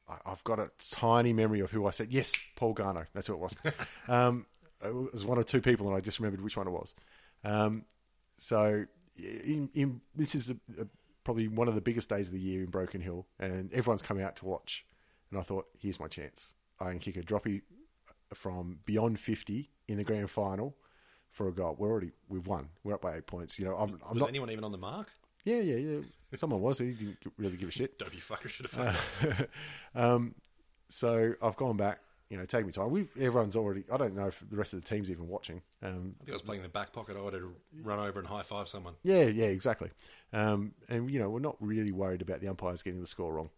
I- 0.10 0.32
I've 0.32 0.44
got 0.44 0.60
a 0.60 0.70
tiny 0.92 1.34
memory 1.34 1.60
of 1.62 1.72
who 1.72 1.86
I 1.88 1.92
said. 1.92 2.12
Yes, 2.12 2.34
Paul 2.56 2.74
Garno. 2.74 3.06
That's 3.14 3.28
who 3.28 3.34
it 3.34 3.40
was. 3.40 3.56
um, 4.08 4.46
it 4.84 4.94
was 5.14 5.24
one 5.26 5.38
or 5.38 5.44
two 5.44 5.62
people, 5.62 5.88
and 5.88 5.96
I 5.96 6.02
just 6.02 6.20
remembered 6.20 6.42
which 6.42 6.58
one 6.58 6.68
it 6.68 6.72
was. 6.72 6.94
Um, 7.44 7.86
so, 8.38 8.86
in, 9.18 9.70
in, 9.74 10.02
this 10.16 10.34
is 10.36 10.50
a, 10.50 10.56
a, 10.80 10.88
probably 11.24 11.48
one 11.48 11.68
of 11.68 11.76
the 11.76 11.82
biggest 11.82 12.10
days 12.10 12.28
of 12.28 12.34
the 12.34 12.40
year 12.40 12.64
in 12.64 12.70
Broken 12.72 13.00
Hill, 13.02 13.28
and 13.40 13.72
everyone's 13.74 14.02
come 14.02 14.20
out 14.20 14.38
to 14.38 14.46
watch. 14.46 14.86
And 15.30 15.40
I 15.40 15.44
thought, 15.44 15.68
here's 15.80 16.00
my 16.00 16.08
chance. 16.08 16.56
I 16.80 16.90
can 16.90 17.00
kick 17.00 17.16
a 17.18 17.22
droppy 17.22 17.62
from 18.34 18.80
beyond 18.86 19.20
50 19.20 19.70
in 19.88 19.98
the 19.98 20.04
grand 20.04 20.30
final 20.32 20.76
for 21.32 21.48
a 21.48 21.52
goal. 21.54 21.76
We're 21.78 21.90
already 21.90 22.12
we've 22.30 22.46
won. 22.48 22.70
We're 22.84 22.94
up 22.96 23.02
by 23.02 23.16
eight 23.18 23.28
points. 23.28 23.58
You 23.60 23.66
know, 23.66 23.76
I'm, 23.76 24.00
I'm 24.08 24.14
Was 24.14 24.20
not. 24.22 24.30
anyone 24.30 24.50
even 24.52 24.64
on 24.64 24.72
the 24.72 24.78
mark? 24.78 25.08
Yeah, 25.46 25.60
yeah, 25.62 25.78
yeah. 25.78 26.00
Someone 26.36 26.62
was. 26.62 26.78
He 26.80 26.92
didn't 26.92 27.18
really 27.38 27.58
give 27.58 27.70
a 27.70 27.72
shit. 27.72 27.98
Dopey 28.00 28.18
fucker 28.18 28.48
should 28.50 28.68
have 28.72 28.96
fucked 28.96 29.50
um, 29.96 30.36
so 30.90 31.34
I've 31.42 31.56
gone 31.56 31.78
back. 31.78 32.00
You 32.30 32.38
know, 32.38 32.46
take 32.46 32.66
me 32.66 32.72
time. 32.72 32.92
We 32.92 33.08
everyone's 33.20 33.58
already. 33.58 33.84
I 33.92 33.98
don't 33.98 34.16
know 34.16 34.28
if 34.28 34.42
the 34.50 34.56
rest 34.56 34.74
of 34.74 34.82
the 34.82 34.88
team's 34.88 35.12
even 35.12 35.28
watching. 35.28 35.62
Um, 35.84 36.16
I 36.22 36.24
think 36.24 36.30
I 36.30 36.34
was 36.34 36.42
playing 36.42 36.60
in 36.60 36.64
the 36.64 36.70
back 36.70 36.94
pocket. 36.94 37.18
I 37.18 37.22
would 37.22 37.34
have 37.34 37.44
run 37.84 38.00
over 38.00 38.20
and 38.20 38.28
high 38.28 38.44
five 38.44 38.70
someone. 38.70 38.94
yeah, 39.04 39.24
yeah, 39.24 39.48
exactly. 39.48 39.90
Um, 40.32 40.74
and 40.88 41.12
you 41.12 41.20
know, 41.20 41.30
we're 41.30 41.40
not 41.40 41.58
really 41.60 41.92
worried 41.92 42.22
about 42.22 42.40
the 42.40 42.48
umpires 42.48 42.84
getting 42.84 43.02
the 43.02 43.08
score 43.08 43.34
wrong. 43.34 43.50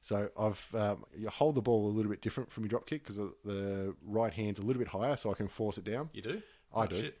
So 0.00 0.30
I've 0.38 0.66
um, 0.74 1.04
you 1.14 1.28
hold 1.28 1.56
the 1.56 1.60
ball 1.62 1.86
a 1.86 1.92
little 1.92 2.10
bit 2.10 2.22
different 2.22 2.50
from 2.50 2.64
your 2.64 2.70
drop 2.70 2.86
kick 2.86 3.02
because 3.02 3.16
the, 3.18 3.34
the 3.44 3.94
right 4.06 4.32
hand's 4.32 4.58
a 4.60 4.62
little 4.62 4.80
bit 4.80 4.88
higher, 4.88 5.16
so 5.16 5.30
I 5.30 5.34
can 5.34 5.46
force 5.48 5.76
it 5.76 5.84
down. 5.84 6.08
You 6.14 6.22
do? 6.22 6.42
I 6.74 6.84
Oh, 6.84 6.86
do. 6.86 7.00
Shit. 7.02 7.18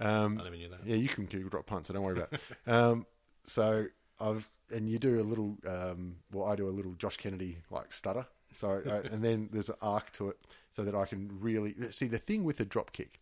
Um, 0.00 0.38
I 0.40 0.44
never 0.44 0.56
knew 0.56 0.68
that. 0.70 0.80
Yeah, 0.84 0.96
you 0.96 1.08
can 1.08 1.26
kick 1.26 1.48
drop 1.50 1.66
punt, 1.66 1.86
so 1.86 1.94
don't 1.94 2.02
worry 2.02 2.16
about 2.16 2.32
it. 2.32 2.40
um, 2.66 3.06
so 3.44 3.86
I've 4.18 4.48
and 4.72 4.88
you 4.88 4.98
do 4.98 5.20
a 5.20 5.22
little. 5.22 5.56
Um, 5.66 6.16
well, 6.32 6.46
I 6.48 6.56
do 6.56 6.68
a 6.68 6.70
little 6.70 6.94
Josh 6.94 7.16
Kennedy 7.16 7.58
like 7.70 7.92
stutter. 7.92 8.26
So 8.52 8.82
uh, 8.86 9.02
and 9.12 9.22
then 9.22 9.48
there's 9.52 9.68
an 9.68 9.76
arc 9.82 10.10
to 10.12 10.30
it, 10.30 10.38
so 10.72 10.82
that 10.84 10.94
I 10.94 11.04
can 11.04 11.30
really 11.40 11.74
see 11.90 12.06
the 12.06 12.18
thing 12.18 12.44
with 12.44 12.60
a 12.60 12.64
drop 12.64 12.92
kick 12.92 13.20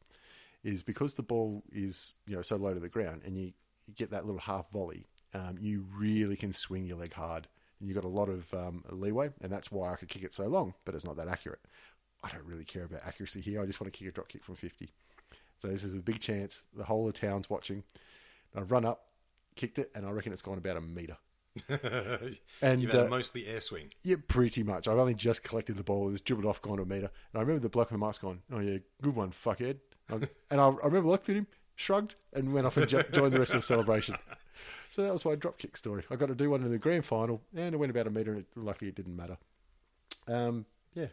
is 0.65 0.83
because 0.83 1.15
the 1.15 1.23
ball 1.23 1.63
is 1.73 2.15
you 2.27 2.37
know 2.37 2.43
so 2.43 2.57
low 2.57 2.75
to 2.75 2.81
the 2.81 2.89
ground 2.89 3.23
and 3.25 3.37
you, 3.37 3.53
you 3.87 3.95
get 3.95 4.11
that 4.11 4.27
little 4.27 4.41
half 4.41 4.71
volley. 4.71 5.07
Um, 5.35 5.57
you 5.61 5.87
really 5.97 6.37
can 6.37 6.53
swing 6.53 6.87
your 6.87 6.97
leg 6.97 7.13
hard, 7.13 7.47
and 7.79 7.89
you've 7.89 7.97
got 7.97 8.05
a 8.05 8.09
lot 8.09 8.29
of 8.29 8.53
um, 8.55 8.83
leeway, 8.91 9.31
and 9.43 9.53
that's 9.53 9.71
why 9.71 9.93
I 9.93 9.97
could 9.97 10.09
kick 10.09 10.23
it 10.23 10.33
so 10.33 10.47
long, 10.47 10.75
but 10.85 10.95
it's 10.95 11.05
not 11.05 11.17
that 11.17 11.29
accurate. 11.29 11.61
I 12.25 12.31
don't 12.31 12.45
really 12.45 12.65
care 12.65 12.85
about 12.85 13.03
accuracy 13.07 13.41
here. 13.41 13.63
I 13.63 13.67
just 13.67 13.81
want 13.81 13.93
to 13.93 13.97
kick 13.97 14.09
a 14.09 14.13
drop 14.13 14.29
kick 14.29 14.43
from 14.43 14.57
50. 14.57 14.91
So 15.59 15.69
this 15.69 15.85
is 15.85 15.95
a 15.95 15.99
big 15.99 16.21
chance. 16.21 16.63
The 16.77 16.85
whole 16.85 17.09
of 17.09 17.15
town's 17.15 17.51
watching. 17.51 17.83
I 18.57 18.61
run 18.61 18.85
up, 18.85 19.07
kicked 19.57 19.79
it, 19.79 19.91
and 19.95 20.07
I 20.07 20.11
reckon 20.11 20.33
it's 20.33 20.43
gone 20.43 20.59
about 20.59 20.77
a 20.77 20.81
meter. 20.81 21.17
And 22.63 22.83
You've 22.83 22.93
had 22.93 23.07
uh, 23.07 23.09
mostly 23.09 23.47
air 23.47 23.61
swing. 23.61 23.91
yeah, 24.05 24.17
pretty 24.29 24.63
much. 24.63 24.87
I've 24.89 24.99
only 24.99 25.15
just 25.15 25.43
collected 25.43 25.77
the 25.77 25.85
ball. 25.85 26.11
It's 26.11 26.21
dribbled 26.21 26.47
off, 26.47 26.63
gone 26.63 26.77
to 26.77 26.83
a 26.83 26.87
meter. 26.87 27.11
And 27.33 27.37
I 27.37 27.41
remember 27.41 27.61
the 27.61 27.69
bloke 27.69 27.93
on 27.93 27.99
the 27.99 28.07
mic's 28.07 28.19
going, 28.19 28.43
"Oh 28.53 28.61
yeah, 28.61 28.79
good 29.03 29.15
one, 29.17 29.31
fuckhead." 29.31 29.79
And 30.51 30.61
I, 30.61 30.69
I 30.69 30.87
remember 30.87 31.09
looked 31.09 31.29
at 31.29 31.37
him, 31.37 31.47
shrugged, 31.77 32.15
and 32.33 32.53
went 32.55 32.67
off 32.67 32.77
and 32.79 32.89
jo- 32.89 33.03
joined 33.13 33.33
the 33.35 33.39
rest 33.39 33.53
of 33.55 33.59
the 33.61 33.67
celebration. 33.67 34.17
So 34.91 35.03
that 35.03 35.13
was 35.13 35.25
my 35.25 35.35
drop 35.35 35.59
kick 35.59 35.77
story. 35.77 36.03
I 36.11 36.17
got 36.17 36.27
to 36.29 36.35
do 36.35 36.49
one 36.51 36.63
in 36.63 36.71
the 36.71 36.79
grand 36.79 37.05
final, 37.05 37.43
and 37.55 37.75
it 37.75 37.77
went 37.79 37.91
about 37.91 38.07
a 38.07 38.11
meter, 38.11 38.33
and 38.33 38.41
it, 38.41 38.47
luckily 38.57 38.89
it 38.89 38.95
didn't 38.95 39.15
matter. 39.17 39.37
Um, 40.27 40.65
yeah. 40.95 41.09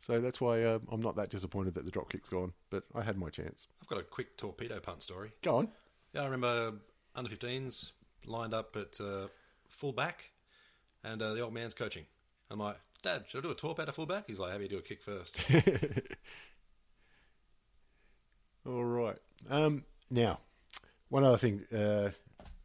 So 0.00 0.18
that's 0.18 0.40
why 0.40 0.62
uh, 0.62 0.78
I'm 0.90 1.02
not 1.02 1.14
that 1.16 1.28
disappointed 1.28 1.74
that 1.74 1.84
the 1.84 1.90
drop 1.90 2.10
kick's 2.10 2.30
gone, 2.30 2.52
but 2.70 2.84
I 2.94 3.02
had 3.02 3.18
my 3.18 3.28
chance. 3.28 3.68
I've 3.82 3.88
got 3.88 4.00
a 4.00 4.02
quick 4.02 4.36
torpedo 4.38 4.80
punt 4.80 5.02
story. 5.02 5.32
Go 5.42 5.56
on. 5.56 5.68
Yeah, 6.14 6.22
I 6.22 6.24
remember 6.24 6.72
under 7.14 7.30
15s 7.30 7.92
lined 8.26 8.54
up 8.54 8.76
at 8.76 8.98
uh, 8.98 9.26
full 9.68 9.92
back, 9.92 10.30
and 11.04 11.20
uh, 11.20 11.34
the 11.34 11.42
old 11.42 11.52
man's 11.52 11.74
coaching. 11.74 12.06
I'm 12.50 12.58
like, 12.58 12.78
Dad, 13.02 13.24
should 13.28 13.38
I 13.38 13.42
do 13.42 13.50
a 13.50 13.54
torp 13.54 13.78
out 13.78 13.90
of 13.90 13.94
full 13.94 14.06
back? 14.06 14.24
He's 14.26 14.38
like, 14.38 14.52
Have 14.52 14.62
you 14.62 14.68
do 14.68 14.78
a 14.78 14.82
kick 14.82 15.02
first? 15.02 15.36
All 18.66 18.84
right. 18.84 19.18
Um, 19.48 19.84
now, 20.10 20.40
one 21.10 21.24
other 21.24 21.38
thing. 21.38 21.64
Uh, 21.72 22.10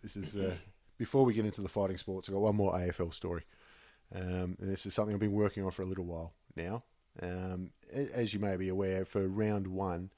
this 0.02 0.16
is 0.16 0.36
uh, 0.38 0.56
before 0.98 1.26
we 1.26 1.34
get 1.34 1.46
into 1.46 1.62
the 1.62 1.70
fighting 1.70 1.98
sports. 1.98 2.30
I've 2.30 2.34
got 2.34 2.42
one 2.42 2.56
more 2.56 2.74
AFL 2.74 3.14
story. 3.14 3.44
Um, 4.14 4.56
and 4.60 4.70
this 4.72 4.86
is 4.86 4.94
something 4.94 5.14
I've 5.14 5.20
been 5.20 5.32
working 5.34 5.66
on 5.66 5.72
for 5.72 5.82
a 5.82 5.86
little 5.86 6.06
while 6.06 6.34
now. 6.56 6.84
Um, 7.22 7.72
as 7.92 8.34
you 8.34 8.40
may 8.40 8.58
be 8.58 8.70
aware, 8.70 9.06
for 9.06 9.28
round 9.28 9.68
one, 9.68 10.12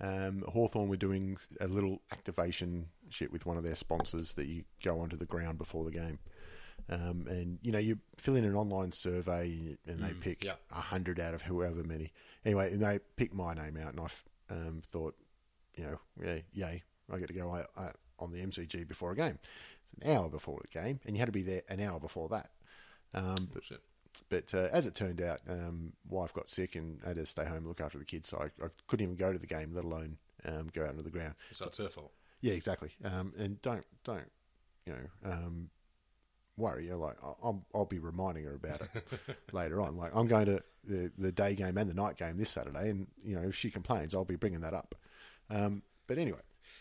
um, 0.00 0.44
Hawthorn 0.48 0.88
were 0.88 0.96
doing 0.96 1.36
a 1.60 1.66
little 1.66 2.02
activation 2.12 2.88
shit 3.10 3.32
with 3.32 3.46
one 3.46 3.56
of 3.56 3.62
their 3.62 3.74
sponsors 3.74 4.32
that 4.34 4.46
you 4.46 4.64
go 4.82 5.00
onto 5.00 5.16
the 5.16 5.26
ground 5.26 5.58
before 5.58 5.84
the 5.84 5.90
game. 5.90 6.18
Um, 6.90 7.26
and 7.28 7.58
you 7.62 7.72
know 7.72 7.78
you 7.78 7.98
fill 8.18 8.36
in 8.36 8.44
an 8.44 8.56
online 8.56 8.92
survey 8.92 9.76
and 9.86 10.02
they 10.02 10.12
pick 10.12 10.42
a 10.42 10.46
yeah. 10.48 10.54
hundred 10.70 11.18
out 11.18 11.32
of 11.32 11.42
whoever 11.42 11.82
many. 11.82 12.12
Anyway, 12.44 12.72
and 12.72 12.82
they 12.82 12.98
picked 13.16 13.34
my 13.34 13.54
name 13.54 13.78
out, 13.78 13.92
and 13.92 14.00
I 14.00 14.04
f- 14.04 14.24
um, 14.50 14.82
thought, 14.84 15.14
you 15.76 15.84
know, 15.84 15.98
yeah, 16.22 16.38
yay, 16.52 16.82
I 17.10 17.18
get 17.18 17.28
to 17.28 17.32
go 17.32 17.54
uh, 17.54 17.64
uh, 17.80 17.92
on 18.18 18.32
the 18.32 18.44
MCG 18.44 18.86
before 18.86 19.12
a 19.12 19.16
game. 19.16 19.38
It's 19.82 19.94
an 20.02 20.12
hour 20.12 20.28
before 20.28 20.60
the 20.60 20.78
game, 20.78 21.00
and 21.06 21.16
you 21.16 21.20
had 21.20 21.26
to 21.26 21.32
be 21.32 21.42
there 21.42 21.62
an 21.68 21.80
hour 21.80 22.00
before 22.00 22.28
that. 22.30 22.50
Um, 23.14 23.48
but. 23.52 23.62
But 24.28 24.52
uh, 24.54 24.68
as 24.72 24.86
it 24.86 24.94
turned 24.94 25.20
out, 25.20 25.40
um, 25.48 25.92
wife 26.08 26.32
got 26.32 26.48
sick 26.48 26.74
and 26.76 27.00
I 27.04 27.08
had 27.08 27.16
to 27.16 27.26
stay 27.26 27.44
home 27.44 27.58
and 27.58 27.66
look 27.66 27.80
after 27.80 27.98
the 27.98 28.04
kids, 28.04 28.28
so 28.28 28.38
I, 28.38 28.64
I 28.64 28.68
couldn't 28.86 29.04
even 29.04 29.16
go 29.16 29.32
to 29.32 29.38
the 29.38 29.46
game, 29.46 29.72
let 29.74 29.84
alone 29.84 30.16
um, 30.44 30.68
go 30.72 30.82
out 30.82 30.90
onto 30.90 31.02
the 31.02 31.10
ground. 31.10 31.34
So 31.52 31.66
it's 31.66 31.78
her 31.78 31.88
fault. 31.88 32.12
Yeah, 32.40 32.54
exactly. 32.54 32.90
Um, 33.04 33.32
and 33.38 33.60
don't 33.62 33.84
don't 34.04 34.30
you 34.86 34.92
know 34.92 35.30
um, 35.32 35.70
worry. 36.56 36.86
You're 36.86 36.96
like 36.96 37.16
I'll, 37.22 37.38
I'll- 37.42 37.66
I'll 37.74 37.84
be 37.86 37.98
reminding 37.98 38.44
her 38.44 38.54
about 38.54 38.82
it 38.82 38.90
later 39.52 39.80
on. 39.80 39.96
Like 39.96 40.12
I'm 40.14 40.26
going 40.28 40.46
to 40.46 40.62
the 40.84 41.10
the 41.16 41.32
day 41.32 41.54
game 41.54 41.78
and 41.78 41.88
the 41.88 41.94
night 41.94 42.16
game 42.16 42.36
this 42.36 42.50
Saturday, 42.50 42.90
and 42.90 43.06
you 43.24 43.34
know 43.36 43.42
if 43.48 43.56
she 43.56 43.70
complains, 43.70 44.14
I'll 44.14 44.24
be 44.24 44.36
bringing 44.36 44.60
that 44.60 44.74
up. 44.74 44.94
Um, 45.50 45.82
but 46.06 46.18
anyway. 46.18 46.40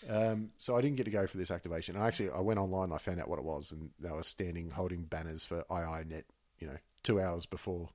Um, 0.10 0.52
so 0.58 0.78
I 0.78 0.82
didn't 0.82 0.96
get 0.96 1.04
to 1.06 1.12
go 1.12 1.28
for 1.28 1.38
this 1.38 1.52
activation. 1.52 1.98
I 1.98 2.08
actually 2.08 2.30
I 2.30 2.39
went 2.39 2.58
online 2.58 2.86
and 2.86 2.93
I 2.93 2.98
found 2.98 3.19
out 3.19 3.28
what 3.28 3.38
it 3.38 3.43
was, 3.43 3.72
and 3.74 3.89
they 4.00 4.10
were 4.12 4.24
standing 4.24 4.69
holding 4.69 5.04
banners 5.04 5.43
for 5.43 5.63
iiNet. 5.69 6.24
You 6.60 6.67
know, 6.67 6.78
two 7.04 7.20
hours 7.22 7.46
before 7.46 7.89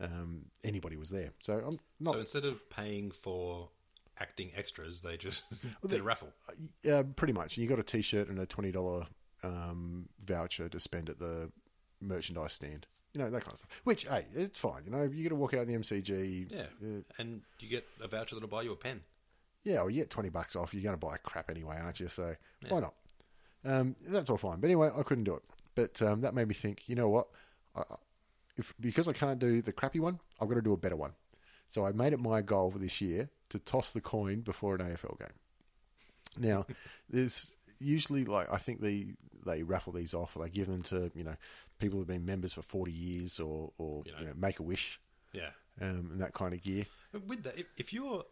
um, 0.00 0.46
anybody 0.64 0.96
was 0.96 1.10
there. 1.10 1.30
So 1.40 1.54
I'm 1.66 1.78
not 2.00 2.14
So 2.14 2.20
instead 2.20 2.44
of 2.44 2.68
paying 2.70 3.10
for 3.10 3.68
acting 4.18 4.50
extras, 4.54 5.00
they 5.00 5.16
just 5.16 5.44
did 5.82 5.90
they- 5.90 5.98
a 5.98 6.02
raffle. 6.02 6.32
Yeah, 6.82 7.02
pretty 7.16 7.32
much. 7.32 7.56
And 7.56 7.62
you 7.62 7.68
got 7.68 7.78
a 7.78 7.82
T-shirt 7.84 8.28
and 8.28 8.38
a 8.38 8.46
twenty 8.46 8.72
dollar 8.72 9.06
um, 9.42 10.08
voucher 10.24 10.68
to 10.68 10.80
spend 10.80 11.08
at 11.10 11.18
the 11.18 11.50
merchandise 12.00 12.52
stand. 12.54 12.86
You 13.14 13.20
know 13.20 13.28
that 13.30 13.42
kind 13.42 13.52
of 13.52 13.58
stuff. 13.58 13.70
Which, 13.84 14.04
hey, 14.04 14.24
it's 14.34 14.58
fine. 14.58 14.84
You 14.86 14.90
know, 14.90 15.02
you 15.02 15.22
got 15.22 15.30
to 15.30 15.36
walk 15.36 15.52
out 15.54 15.66
in 15.66 15.68
the 15.68 15.74
MCG. 15.78 16.50
Yeah. 16.50 16.62
uh, 16.82 17.00
and 17.18 17.42
you 17.60 17.68
get 17.68 17.86
a 18.00 18.08
voucher 18.08 18.34
that'll 18.34 18.48
buy 18.48 18.62
you 18.62 18.72
a 18.72 18.76
pen. 18.76 19.00
yeah. 19.64 19.76
Well, 19.80 19.90
you 19.90 20.00
get 20.00 20.08
twenty 20.10 20.30
bucks 20.30 20.56
off. 20.56 20.72
You're 20.72 20.82
going 20.82 20.98
to 20.98 21.06
buy 21.06 21.18
crap 21.18 21.50
anyway, 21.50 21.78
aren't 21.82 22.00
you? 22.00 22.08
So 22.08 22.34
why 22.68 22.80
not? 22.80 22.94
Um, 23.64 23.94
that's 24.08 24.30
all 24.30 24.38
fine. 24.38 24.60
But 24.60 24.66
anyway, 24.68 24.90
I 24.96 25.02
couldn't 25.02 25.24
do 25.24 25.34
it. 25.34 25.42
But 25.74 26.00
um, 26.02 26.22
that 26.22 26.34
made 26.34 26.48
me 26.48 26.54
think. 26.54 26.88
You 26.88 26.94
know 26.96 27.08
what? 27.10 27.28
I, 27.76 27.82
if 28.56 28.72
because 28.80 29.08
I 29.08 29.12
can't 29.12 29.38
do 29.38 29.62
the 29.62 29.72
crappy 29.72 30.00
one, 30.00 30.20
I've 30.40 30.48
got 30.48 30.54
to 30.56 30.62
do 30.62 30.72
a 30.72 30.76
better 30.76 30.96
one. 30.96 31.12
So 31.68 31.86
I 31.86 31.92
made 31.92 32.12
it 32.12 32.20
my 32.20 32.42
goal 32.42 32.70
for 32.70 32.78
this 32.78 33.00
year 33.00 33.30
to 33.48 33.58
toss 33.58 33.92
the 33.92 34.00
coin 34.00 34.40
before 34.40 34.74
an 34.74 34.80
AFL 34.82 35.18
game. 35.18 35.28
Now, 36.38 36.66
there's 37.10 37.56
usually 37.78 38.24
like 38.24 38.52
I 38.52 38.58
think 38.58 38.80
they 38.80 39.14
they 39.44 39.62
raffle 39.62 39.92
these 39.92 40.14
off, 40.14 40.36
or 40.36 40.42
they 40.44 40.50
give 40.50 40.66
them 40.68 40.82
to 40.82 41.10
you 41.14 41.24
know 41.24 41.34
people 41.78 41.98
who've 41.98 42.06
been 42.08 42.26
members 42.26 42.52
for 42.54 42.62
forty 42.62 42.92
years, 42.92 43.40
or 43.40 43.72
or 43.78 44.02
you 44.06 44.12
You 44.18 44.24
know, 44.26 44.30
know. 44.32 44.36
make 44.36 44.58
a 44.60 44.62
wish 44.62 45.00
Yeah. 45.32 45.50
um, 45.80 46.10
and 46.12 46.20
that 46.20 46.32
kind 46.34 46.52
of 46.54 46.62
gear. 46.62 46.84
With 47.26 47.42
that, 47.44 47.58
if, 47.58 47.66
if 47.76 47.92
you're 47.92 48.24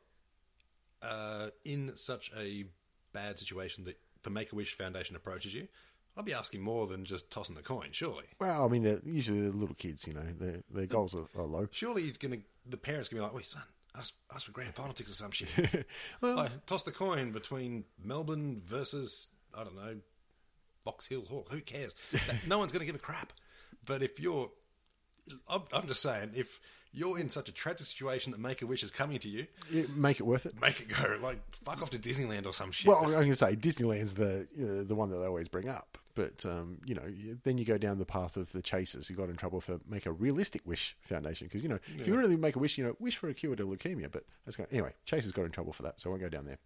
uh, 1.03 1.49
in 1.65 1.93
such 1.97 2.31
a 2.37 2.65
bad 3.13 3.39
situation 3.39 3.85
that 3.85 3.99
the 4.23 4.31
Make 4.31 4.53
a 4.53 4.55
Wish 4.57 4.75
Foundation 4.77 5.17
approaches 5.17 5.55
you, 5.55 5.67
I'd 6.17 6.25
be 6.25 6.35
asking 6.35 6.61
more 6.63 6.87
than 6.87 7.05
just 7.05 7.31
tossing 7.31 7.55
the 7.55 7.63
coin. 7.63 7.89
Surely, 7.93 8.25
Well, 8.41 8.65
I 8.65 8.69
mean, 8.69 8.83
they're 8.83 9.01
usually 9.07 9.41
they're 9.41 9.51
little 9.51 9.75
kids, 9.77 10.07
you 10.07 10.13
know, 10.15 10.27
their 10.39 10.63
their 10.71 10.87
goals 10.87 11.15
are, 11.15 11.27
are 11.39 11.47
low. 11.47 11.69
surely 11.71 12.03
he's 12.03 12.19
gonna. 12.19 12.39
The 12.69 12.77
parents 12.77 13.09
gonna 13.09 13.21
be 13.23 13.25
like, 13.25 13.35
"Wait, 13.35 13.47
son, 13.47 13.63
ask 13.97 14.15
ask 14.35 14.47
for 14.47 14.53
grand 14.53 14.75
final 14.75 14.93
tickets 14.93 15.15
or 15.21 15.23
some 15.25 15.31
shit." 15.31 15.87
well, 16.21 16.37
like, 16.37 16.67
toss 16.67 16.83
the 16.85 16.93
coin 16.93 17.33
between 17.33 17.85
Melbourne 18.05 18.61
versus 18.67 19.29
I 19.55 19.65
don't 19.65 19.77
know 19.77 19.97
Box 20.85 21.07
Hill 21.07 21.25
Hawk. 21.29 21.49
Who 21.51 21.61
cares? 21.61 21.95
That- 22.13 22.37
no 22.47 22.59
one's 22.59 22.73
gonna 22.73 22.85
give 22.85 22.95
a 22.97 22.99
crap. 22.99 23.33
But 23.87 24.03
if 24.03 24.21
you're, 24.21 24.51
I'm, 25.49 25.63
I'm 25.73 25.87
just 25.87 26.03
saying, 26.03 26.33
if 26.35 26.61
you're 26.93 27.19
in 27.19 27.31
such 27.31 27.49
a 27.49 27.53
tragic 27.53 27.87
situation 27.87 28.33
that 28.33 28.41
Make 28.41 28.63
a 28.63 28.67
Wish 28.67 28.83
is 28.83 28.91
coming 28.91 29.19
to 29.21 29.29
you, 29.29 29.47
Yeah, 29.71 29.85
make 29.95 30.19
it 30.21 30.25
worth 30.25 30.45
it. 30.45 30.61
make 30.61 30.81
it 30.81 30.89
go. 30.89 31.19
Like 31.23 31.39
fuck 31.65 31.81
off 31.83 31.91
to 31.91 31.99
Disneyland 31.99 32.47
or 32.47 32.53
some 32.53 32.73
shit. 32.73 32.89
Well, 32.89 33.05
I'm 33.05 33.11
going 33.13 33.29
to 33.31 33.37
say 33.37 33.55
Disneyland's 33.57 34.15
the 34.15 34.47
uh, 34.59 34.85
the 34.87 34.95
one 34.95 35.09
that 35.11 35.19
they 35.19 35.27
always 35.27 35.49
bring 35.49 35.69
up, 35.69 35.99
but 36.15 36.45
um, 36.47 36.79
you 36.85 36.95
know, 36.95 37.03
then 37.45 37.59
you 37.59 37.65
go 37.65 37.79
down 37.79 37.99
the 37.99 38.05
path 38.05 38.37
of 38.37 38.53
the 38.53 38.63
chasers 38.63 39.09
who 39.09 39.15
got 39.15 39.29
in 39.29 39.37
trouble 39.37 39.61
for 39.61 39.81
make 39.89 40.07
a 40.07 40.13
realistic 40.13 40.63
wish 40.67 40.97
foundation 41.03 41.47
because 41.47 41.63
you 41.63 41.69
know 41.69 41.79
if 41.99 42.07
you 42.07 42.17
really 42.17 42.37
make 42.37 42.57
a 42.57 42.59
wish, 42.59 42.79
you 42.79 42.85
know, 42.85 42.97
wish 42.99 43.17
for 43.17 43.29
a 43.29 43.35
cure 43.35 43.57
to 43.57 43.67
leukemia. 43.67 44.11
But 44.11 44.25
that's 44.45 44.57
going 44.57 44.69
anyway. 44.71 44.93
Chasers 45.05 45.33
got 45.33 45.45
in 45.45 45.51
trouble 45.51 45.73
for 45.73 45.83
that, 45.83 46.01
so 46.01 46.09
I 46.09 46.11
won't 46.11 46.23
go 46.23 46.29
down 46.29 46.47
there. 46.47 46.59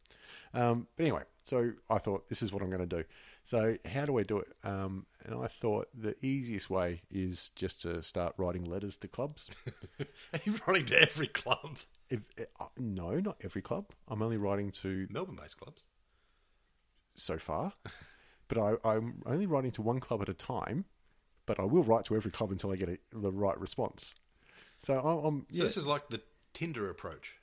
Um, 0.54 0.86
but 0.96 1.02
anyway, 1.02 1.22
so 1.42 1.72
I 1.90 1.98
thought 1.98 2.28
this 2.28 2.42
is 2.42 2.52
what 2.52 2.62
I'm 2.62 2.70
going 2.70 2.88
to 2.88 2.96
do. 2.96 3.04
So 3.42 3.76
how 3.84 4.06
do 4.06 4.18
I 4.18 4.22
do 4.22 4.38
it? 4.38 4.48
Um, 4.62 5.04
and 5.24 5.34
I 5.34 5.48
thought 5.48 5.88
the 5.92 6.16
easiest 6.24 6.70
way 6.70 7.02
is 7.10 7.50
just 7.56 7.82
to 7.82 8.02
start 8.02 8.34
writing 8.38 8.64
letters 8.64 8.96
to 8.98 9.08
clubs. 9.08 9.50
Are 10.00 10.40
you 10.44 10.58
writing 10.66 10.86
to 10.86 11.02
every 11.02 11.26
club? 11.26 11.78
if, 12.10 12.24
uh, 12.60 12.66
no, 12.78 13.18
not 13.20 13.36
every 13.42 13.62
club. 13.62 13.86
I'm 14.08 14.22
only 14.22 14.36
writing 14.36 14.70
to 14.82 15.06
Melbourne-based 15.10 15.58
clubs. 15.58 15.84
so 17.16 17.38
far, 17.38 17.72
but 18.54 18.78
I, 18.84 18.96
I'm 18.96 19.22
only 19.26 19.46
writing 19.46 19.70
to 19.72 19.82
one 19.82 20.00
club 20.00 20.22
at 20.22 20.28
a 20.28 20.34
time. 20.34 20.84
But 21.46 21.60
I 21.60 21.64
will 21.64 21.82
write 21.82 22.06
to 22.06 22.16
every 22.16 22.30
club 22.30 22.50
until 22.52 22.72
I 22.72 22.76
get 22.76 22.88
a, 22.88 22.98
the 23.12 23.30
right 23.30 23.58
response. 23.60 24.14
So 24.78 24.98
I'm, 24.98 25.26
I'm 25.26 25.46
So 25.52 25.62
yeah. 25.62 25.64
this 25.64 25.76
is 25.76 25.86
like 25.86 26.08
the 26.08 26.22
Tinder 26.54 26.88
approach. 26.88 27.34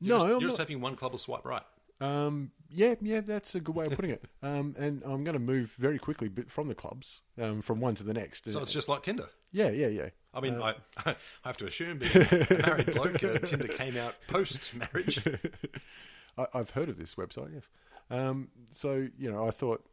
no, 0.00 0.06
You're 0.06 0.08
just, 0.08 0.22
I'm 0.22 0.30
you're 0.30 0.40
not, 0.40 0.48
just 0.48 0.60
hoping 0.60 0.80
one 0.80 0.94
club 0.94 1.12
will 1.12 1.18
swipe 1.18 1.44
right. 1.44 1.62
um, 2.00 2.52
yeah, 2.68 2.94
yeah, 3.00 3.20
that's 3.20 3.56
a 3.56 3.60
good 3.60 3.74
way 3.74 3.86
of 3.86 3.92
putting 3.96 4.12
it. 4.12 4.24
Um, 4.42 4.74
and 4.78 5.02
I'm 5.04 5.22
going 5.22 5.34
to 5.34 5.38
move 5.38 5.74
very 5.78 5.98
quickly 5.98 6.30
from 6.46 6.68
the 6.68 6.74
clubs, 6.74 7.20
um, 7.38 7.60
from 7.60 7.78
one 7.78 7.94
to 7.96 8.04
the 8.04 8.14
next. 8.14 8.50
So 8.50 8.60
it's 8.62 8.72
just 8.72 8.88
like 8.88 9.02
Tinder. 9.02 9.28
yeah, 9.52 9.68
yeah, 9.68 9.88
yeah. 9.88 10.08
I 10.32 10.40
mean, 10.40 10.62
I, 10.62 10.74
I 11.04 11.14
have 11.44 11.58
to 11.58 11.66
assume 11.66 11.98
being 11.98 12.10
a 12.14 12.62
married 12.66 12.94
bloke, 12.94 13.22
uh, 13.22 13.38
Tinder 13.40 13.68
came 13.68 13.98
out 13.98 14.14
post 14.28 14.70
marriage. 14.74 15.22
I've 16.54 16.70
heard 16.70 16.88
of 16.88 16.98
this 16.98 17.16
website, 17.16 17.52
yes. 17.52 17.68
Um, 18.10 18.48
so 18.72 19.08
you 19.18 19.30
know, 19.30 19.46
I 19.46 19.50
thought 19.50 19.84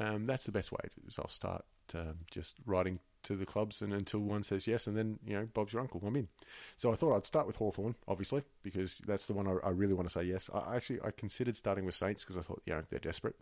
um, 0.00 0.26
that's 0.26 0.46
the 0.46 0.52
best 0.52 0.72
way. 0.72 0.80
Is 1.06 1.18
I'll 1.18 1.28
start 1.28 1.64
um, 1.94 2.18
just 2.30 2.56
writing 2.66 2.98
to 3.24 3.36
the 3.36 3.46
clubs, 3.46 3.82
and 3.82 3.92
until 3.92 4.20
one 4.20 4.42
says 4.42 4.66
yes, 4.66 4.86
and 4.86 4.96
then 4.96 5.18
you 5.26 5.34
know, 5.34 5.48
Bob's 5.54 5.72
your 5.72 5.82
uncle. 5.82 6.00
I'm 6.06 6.16
in. 6.16 6.28
So 6.76 6.92
I 6.92 6.96
thought 6.96 7.16
I'd 7.16 7.26
start 7.26 7.46
with 7.46 7.56
Hawthorn, 7.56 7.94
obviously, 8.06 8.42
because 8.62 8.98
that's 9.06 9.26
the 9.26 9.32
one 9.32 9.46
I, 9.46 9.56
I 9.64 9.70
really 9.70 9.94
want 9.94 10.08
to 10.08 10.12
say 10.12 10.24
yes. 10.24 10.50
I 10.52 10.76
actually 10.76 11.00
I 11.02 11.10
considered 11.10 11.56
starting 11.56 11.84
with 11.84 11.94
Saints 11.94 12.22
because 12.22 12.36
I 12.36 12.42
thought 12.42 12.62
you 12.66 12.74
know 12.74 12.82
they're 12.90 12.98
desperate, 12.98 13.36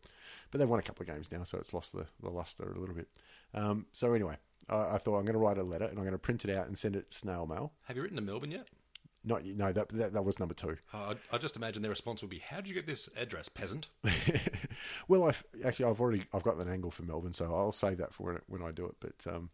but 0.50 0.58
they've 0.58 0.68
won 0.68 0.78
a 0.78 0.82
couple 0.82 1.02
of 1.02 1.08
games 1.08 1.30
now, 1.32 1.42
so 1.44 1.58
it's 1.58 1.74
lost 1.74 1.92
the, 1.92 2.06
the 2.22 2.30
luster 2.30 2.72
a 2.72 2.78
little 2.78 2.94
bit. 2.94 3.08
Um, 3.54 3.86
so 3.92 4.12
anyway, 4.12 4.36
I, 4.68 4.94
I 4.94 4.98
thought 4.98 5.18
I'm 5.18 5.24
going 5.24 5.34
to 5.34 5.38
write 5.38 5.58
a 5.58 5.62
letter 5.62 5.84
and 5.84 5.98
I'm 5.98 6.04
going 6.04 6.12
to 6.12 6.18
print 6.18 6.44
it 6.44 6.56
out 6.56 6.66
and 6.66 6.78
send 6.78 6.96
it 6.96 7.12
snail 7.12 7.46
mail. 7.46 7.72
Have 7.84 7.96
you 7.96 8.02
written 8.02 8.16
to 8.16 8.22
Melbourne 8.22 8.50
yet? 8.50 8.68
Not 9.24 9.44
no, 9.44 9.72
that 9.72 9.88
that, 9.90 10.12
that 10.14 10.24
was 10.24 10.40
number 10.40 10.54
two. 10.54 10.76
Uh, 10.92 11.14
I, 11.32 11.36
I 11.36 11.38
just 11.38 11.54
imagine 11.56 11.82
their 11.82 11.90
response 11.90 12.22
would 12.22 12.30
be, 12.30 12.38
"How 12.40 12.56
did 12.56 12.68
you 12.68 12.74
get 12.74 12.86
this 12.86 13.08
address, 13.16 13.48
peasant?" 13.48 13.88
well, 15.08 15.24
I've 15.24 15.44
actually 15.64 15.86
I've 15.86 16.00
already 16.00 16.24
I've 16.32 16.42
got 16.42 16.56
an 16.56 16.68
angle 16.68 16.90
for 16.90 17.02
Melbourne, 17.04 17.34
so 17.34 17.54
I'll 17.54 17.72
save 17.72 17.98
that 17.98 18.12
for 18.12 18.24
when, 18.24 18.38
when 18.48 18.62
I 18.62 18.72
do 18.72 18.86
it. 18.86 18.96
But 18.98 19.32
um, 19.32 19.50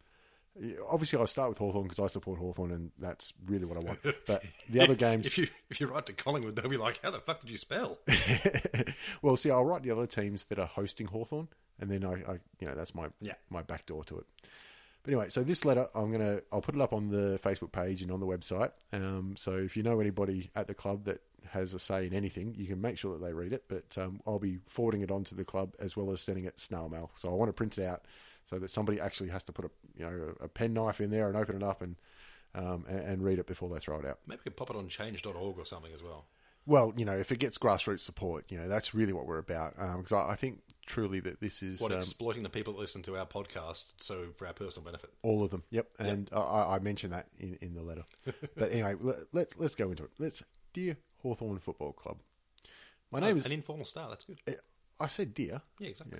obviously, 0.89 1.19
I'll 1.19 1.27
start 1.27 1.49
with 1.49 1.59
Hawthorn 1.59 1.83
because 1.83 1.99
I 1.99 2.07
support 2.07 2.39
Hawthorn, 2.39 2.71
and 2.71 2.91
that's 2.97 3.33
really 3.45 3.65
what 3.65 3.77
I 3.77 3.81
want. 3.81 3.99
But 4.25 4.43
the 4.69 4.81
other 4.81 4.95
games, 4.95 5.27
If 5.27 5.37
you 5.37 5.47
if 5.69 5.79
you 5.79 5.87
write 5.87 6.07
to 6.07 6.13
Collingwood, 6.13 6.55
they'll 6.55 6.69
be 6.69 6.77
like, 6.77 6.99
"How 7.03 7.11
the 7.11 7.19
fuck 7.19 7.41
did 7.41 7.51
you 7.51 7.57
spell?" 7.57 7.99
well, 9.21 9.37
see, 9.37 9.51
I'll 9.51 9.65
write 9.65 9.83
the 9.83 9.91
other 9.91 10.07
teams 10.07 10.45
that 10.45 10.59
are 10.59 10.65
hosting 10.67 11.07
Hawthorn, 11.07 11.47
and 11.79 11.89
then 11.91 12.03
I, 12.03 12.13
I 12.13 12.39
you 12.59 12.67
know, 12.67 12.75
that's 12.75 12.95
my 12.95 13.09
Yeah. 13.21 13.33
my 13.49 13.61
back 13.61 13.85
door 13.85 14.03
to 14.05 14.19
it. 14.19 14.25
But 15.03 15.13
anyway, 15.13 15.29
so 15.29 15.43
this 15.43 15.65
letter, 15.65 15.87
I'm 15.95 16.11
gonna 16.11 16.41
I'll 16.51 16.61
put 16.61 16.75
it 16.75 16.81
up 16.81 16.93
on 16.93 17.09
the 17.09 17.39
Facebook 17.43 17.71
page 17.71 18.01
and 18.01 18.11
on 18.11 18.19
the 18.19 18.25
website. 18.27 18.71
Um, 18.91 19.35
so 19.37 19.53
if 19.53 19.77
you 19.77 19.83
know 19.83 19.99
anybody 19.99 20.51
at 20.55 20.67
the 20.67 20.73
club 20.73 21.05
that 21.05 21.21
has 21.51 21.73
a 21.73 21.79
say 21.79 22.05
in 22.05 22.13
anything, 22.13 22.53
you 22.57 22.67
can 22.67 22.81
make 22.81 22.97
sure 22.97 23.17
that 23.17 23.25
they 23.25 23.33
read 23.33 23.53
it. 23.53 23.63
But 23.67 23.97
um, 23.97 24.21
I'll 24.27 24.39
be 24.39 24.59
forwarding 24.67 25.01
it 25.01 25.11
on 25.11 25.23
to 25.25 25.35
the 25.35 25.45
club 25.45 25.75
as 25.79 25.95
well 25.95 26.11
as 26.11 26.21
sending 26.21 26.45
it 26.45 26.59
snail 26.59 26.89
mail. 26.89 27.11
So 27.15 27.29
I 27.29 27.33
want 27.33 27.49
to 27.49 27.53
print 27.53 27.77
it 27.77 27.85
out 27.85 28.03
so 28.45 28.59
that 28.59 28.69
somebody 28.69 28.99
actually 28.99 29.29
has 29.29 29.43
to 29.43 29.51
put 29.51 29.65
a 29.65 29.69
you 29.97 30.05
know 30.05 30.33
a 30.41 30.47
pen 30.47 30.73
knife 30.73 30.99
in 30.99 31.11
there 31.11 31.27
and 31.27 31.37
open 31.37 31.55
it 31.55 31.63
up 31.63 31.81
and 31.81 31.95
um, 32.55 32.85
and, 32.89 32.99
and 32.99 33.23
read 33.23 33.39
it 33.39 33.47
before 33.47 33.69
they 33.69 33.79
throw 33.79 33.99
it 33.99 34.05
out. 34.05 34.19
Maybe 34.27 34.39
we 34.39 34.43
could 34.43 34.57
pop 34.57 34.69
it 34.69 34.75
on 34.75 34.87
Change.org 34.87 35.57
or 35.57 35.65
something 35.65 35.93
as 35.93 36.03
well. 36.03 36.25
Well, 36.69 36.93
you 36.95 37.03
know, 37.03 37.17
if 37.17 37.31
it 37.31 37.39
gets 37.39 37.57
grassroots 37.57 38.01
support, 38.01 38.45
you 38.49 38.59
know, 38.59 38.67
that's 38.67 38.93
really 38.93 39.11
what 39.11 39.25
we're 39.25 39.39
about. 39.39 39.75
Because 39.75 40.11
I, 40.11 40.33
I 40.33 40.35
think 40.35 40.61
truly 40.85 41.19
that 41.21 41.41
this 41.41 41.63
is 41.63 41.81
What 41.81 41.91
um, 41.91 41.97
exploiting 41.97 42.43
the 42.43 42.49
people 42.49 42.73
that 42.73 42.79
listen 42.79 43.01
to 43.03 43.17
our 43.17 43.25
podcast, 43.25 43.93
so 43.97 44.27
for 44.37 44.45
our 44.45 44.53
personal 44.53 44.85
benefit. 44.85 45.09
all 45.23 45.43
of 45.43 45.49
them. 45.49 45.63
Yep, 45.71 45.87
and 45.97 46.29
I, 46.31 46.75
I 46.75 46.79
mentioned 46.79 47.11
that 47.13 47.25
in, 47.39 47.57
in 47.59 47.73
the 47.73 47.81
letter. 47.81 48.03
but 48.55 48.71
anyway, 48.71 48.93
let, 48.99 49.17
let's 49.33 49.57
let's 49.57 49.73
go 49.73 49.89
into 49.89 50.03
it. 50.03 50.11
Let's, 50.19 50.43
dear 50.71 50.95
Hawthorn 51.23 51.57
Football 51.57 51.93
Club. 51.93 52.19
My 53.11 53.19
name 53.19 53.37
is. 53.37 53.47
an 53.47 53.51
informal 53.51 53.85
start. 53.85 54.11
That's 54.11 54.25
good. 54.25 54.39
I 54.99 55.07
said 55.07 55.33
dear. 55.33 55.63
Yeah, 55.79 55.89
exactly. 55.89 56.19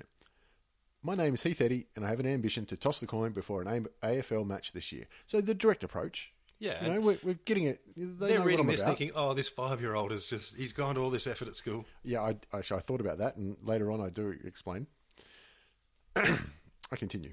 My 1.00 1.14
name 1.14 1.34
is 1.34 1.44
Heath 1.44 1.60
Eddy, 1.60 1.86
and 1.94 2.04
I 2.04 2.08
have 2.08 2.18
an 2.18 2.26
ambition 2.26 2.66
to 2.66 2.76
toss 2.76 2.98
the 2.98 3.06
coin 3.06 3.30
before 3.30 3.62
an 3.62 3.86
AFL 4.02 4.44
match 4.44 4.72
this 4.72 4.90
year. 4.90 5.04
So 5.26 5.40
the 5.40 5.54
direct 5.54 5.84
approach. 5.84 6.32
Yeah, 6.60 6.84
you 6.84 6.92
know, 6.92 7.00
we're, 7.00 7.18
we're 7.24 7.38
getting 7.46 7.64
it. 7.64 7.80
They 7.96 8.36
what 8.38 8.46
reading 8.46 8.66
this 8.66 8.82
about. 8.82 8.98
thinking, 8.98 9.16
"Oh, 9.16 9.32
this 9.34 9.48
five-year-old 9.48 10.12
is 10.12 10.26
just—he's 10.26 10.72
gone 10.74 10.94
to 10.94 11.00
all 11.00 11.08
this 11.10 11.26
effort 11.26 11.48
at 11.48 11.56
school." 11.56 11.86
Yeah, 12.04 12.20
I, 12.20 12.36
actually, 12.56 12.76
I 12.78 12.80
thought 12.82 13.00
about 13.00 13.18
that, 13.18 13.36
and 13.36 13.56
later 13.62 13.90
on 13.90 14.00
I 14.00 14.10
do 14.10 14.36
explain. 14.44 14.86
I 16.16 16.96
continue. 16.96 17.32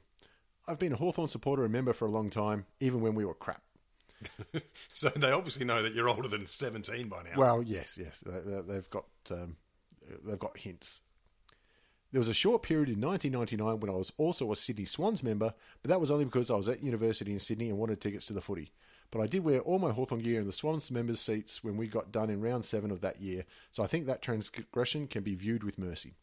I've 0.67 0.79
been 0.79 0.93
a 0.93 0.97
Hawthorn 0.97 1.27
supporter 1.27 1.63
and 1.63 1.71
member 1.71 1.93
for 1.93 2.05
a 2.05 2.11
long 2.11 2.29
time, 2.29 2.65
even 2.79 3.01
when 3.01 3.15
we 3.15 3.25
were 3.25 3.33
crap. 3.33 3.61
So 4.91 5.09
they 5.09 5.31
obviously 5.31 5.63
know 5.65 5.83
that 5.83 5.93
you're 5.93 6.09
older 6.09 6.27
than 6.27 6.45
17 6.47 7.07
by 7.07 7.21
now. 7.23 7.29
Well, 7.37 7.61
yes, 7.61 7.97
yes, 8.01 8.23
they- 8.25 8.61
they've 8.61 8.89
got 8.89 9.05
um, 9.29 9.57
they've 10.25 10.39
got 10.39 10.57
hints. 10.57 11.01
There 12.11 12.19
was 12.19 12.29
a 12.29 12.33
short 12.33 12.63
period 12.63 12.87
in 12.89 12.99
1999 13.01 13.79
when 13.81 13.89
I 13.91 13.97
was 13.97 14.11
also 14.17 14.51
a 14.51 14.55
Sydney 14.55 14.85
Swans 14.85 15.21
member, 15.21 15.53
but 15.83 15.89
that 15.89 15.99
was 16.01 16.09
only 16.09 16.25
because 16.25 16.49
I 16.49 16.55
was 16.55 16.67
at 16.69 16.81
university 16.81 17.33
in 17.33 17.39
Sydney 17.39 17.69
and 17.69 17.77
wanted 17.77 17.99
tickets 18.01 18.25
to 18.27 18.33
the 18.33 18.41
footy. 18.41 18.71
But 19.11 19.21
I 19.21 19.27
did 19.27 19.43
wear 19.43 19.59
all 19.61 19.79
my 19.79 19.91
Hawthorn 19.91 20.21
gear 20.21 20.39
in 20.39 20.47
the 20.47 20.53
Swans 20.53 20.91
members' 20.91 21.21
seats 21.21 21.63
when 21.63 21.77
we 21.77 21.87
got 21.87 22.11
done 22.11 22.29
in 22.29 22.41
round 22.41 22.65
seven 22.65 22.91
of 22.91 23.01
that 23.01 23.21
year, 23.21 23.45
so 23.71 23.83
I 23.83 23.87
think 23.87 24.05
that 24.05 24.21
transgression 24.21 25.07
can 25.07 25.23
be 25.23 25.35
viewed 25.35 25.63
with 25.63 25.77
mercy. 25.77 26.15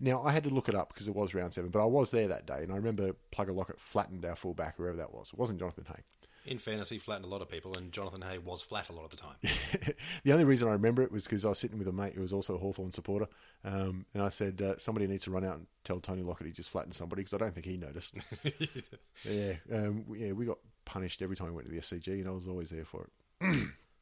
Now, 0.00 0.22
I 0.22 0.32
had 0.32 0.44
to 0.44 0.50
look 0.50 0.68
it 0.68 0.74
up 0.74 0.92
because 0.92 1.08
it 1.08 1.14
was 1.14 1.34
round 1.34 1.54
seven, 1.54 1.70
but 1.70 1.82
I 1.82 1.86
was 1.86 2.10
there 2.10 2.28
that 2.28 2.46
day, 2.46 2.62
and 2.62 2.72
I 2.72 2.76
remember 2.76 3.14
Plugger 3.32 3.54
Lockett 3.54 3.80
flattened 3.80 4.24
our 4.24 4.34
fullback, 4.36 4.76
whoever 4.76 4.96
that 4.96 5.12
was. 5.12 5.28
It 5.32 5.38
wasn't 5.38 5.60
Jonathan 5.60 5.84
Hay. 5.88 6.02
in 6.44 6.58
fairness, 6.58 6.88
he 6.88 6.98
flattened 6.98 7.26
a 7.26 7.28
lot 7.28 7.42
of 7.42 7.48
people, 7.48 7.72
and 7.76 7.92
Jonathan 7.92 8.22
Hay 8.22 8.38
was 8.38 8.62
flat 8.62 8.88
a 8.88 8.92
lot 8.92 9.04
of 9.04 9.10
the 9.10 9.16
time. 9.16 9.36
the 10.24 10.32
only 10.32 10.44
reason 10.44 10.68
I 10.68 10.72
remember 10.72 11.02
it 11.02 11.12
was 11.12 11.24
because 11.24 11.44
I 11.44 11.50
was 11.50 11.58
sitting 11.58 11.78
with 11.78 11.88
a 11.88 11.92
mate 11.92 12.14
who 12.14 12.22
was 12.22 12.32
also 12.32 12.54
a 12.54 12.58
Hawthorn 12.58 12.90
supporter, 12.92 13.28
um, 13.64 14.06
and 14.14 14.22
I 14.22 14.30
said 14.30 14.60
uh, 14.60 14.78
somebody 14.78 15.06
needs 15.06 15.24
to 15.24 15.30
run 15.30 15.44
out 15.44 15.56
and 15.56 15.66
tell 15.84 16.00
Tony 16.00 16.22
Lockett 16.22 16.46
he 16.46 16.52
just 16.52 16.70
flattened 16.70 16.94
somebody 16.94 17.22
because 17.22 17.34
I 17.34 17.38
don't 17.38 17.54
think 17.54 17.66
he 17.66 17.76
noticed. 17.76 18.14
yeah, 19.24 19.54
um, 19.72 20.04
yeah, 20.16 20.32
we 20.32 20.46
got 20.46 20.58
punished 20.84 21.22
every 21.22 21.36
time 21.36 21.48
we 21.48 21.52
went 21.54 21.66
to 21.66 21.72
the 21.72 21.80
SCG, 21.80 22.08
and 22.20 22.28
I 22.28 22.32
was 22.32 22.46
always 22.48 22.70
there 22.70 22.84
for 22.84 23.08
it. 23.40 23.56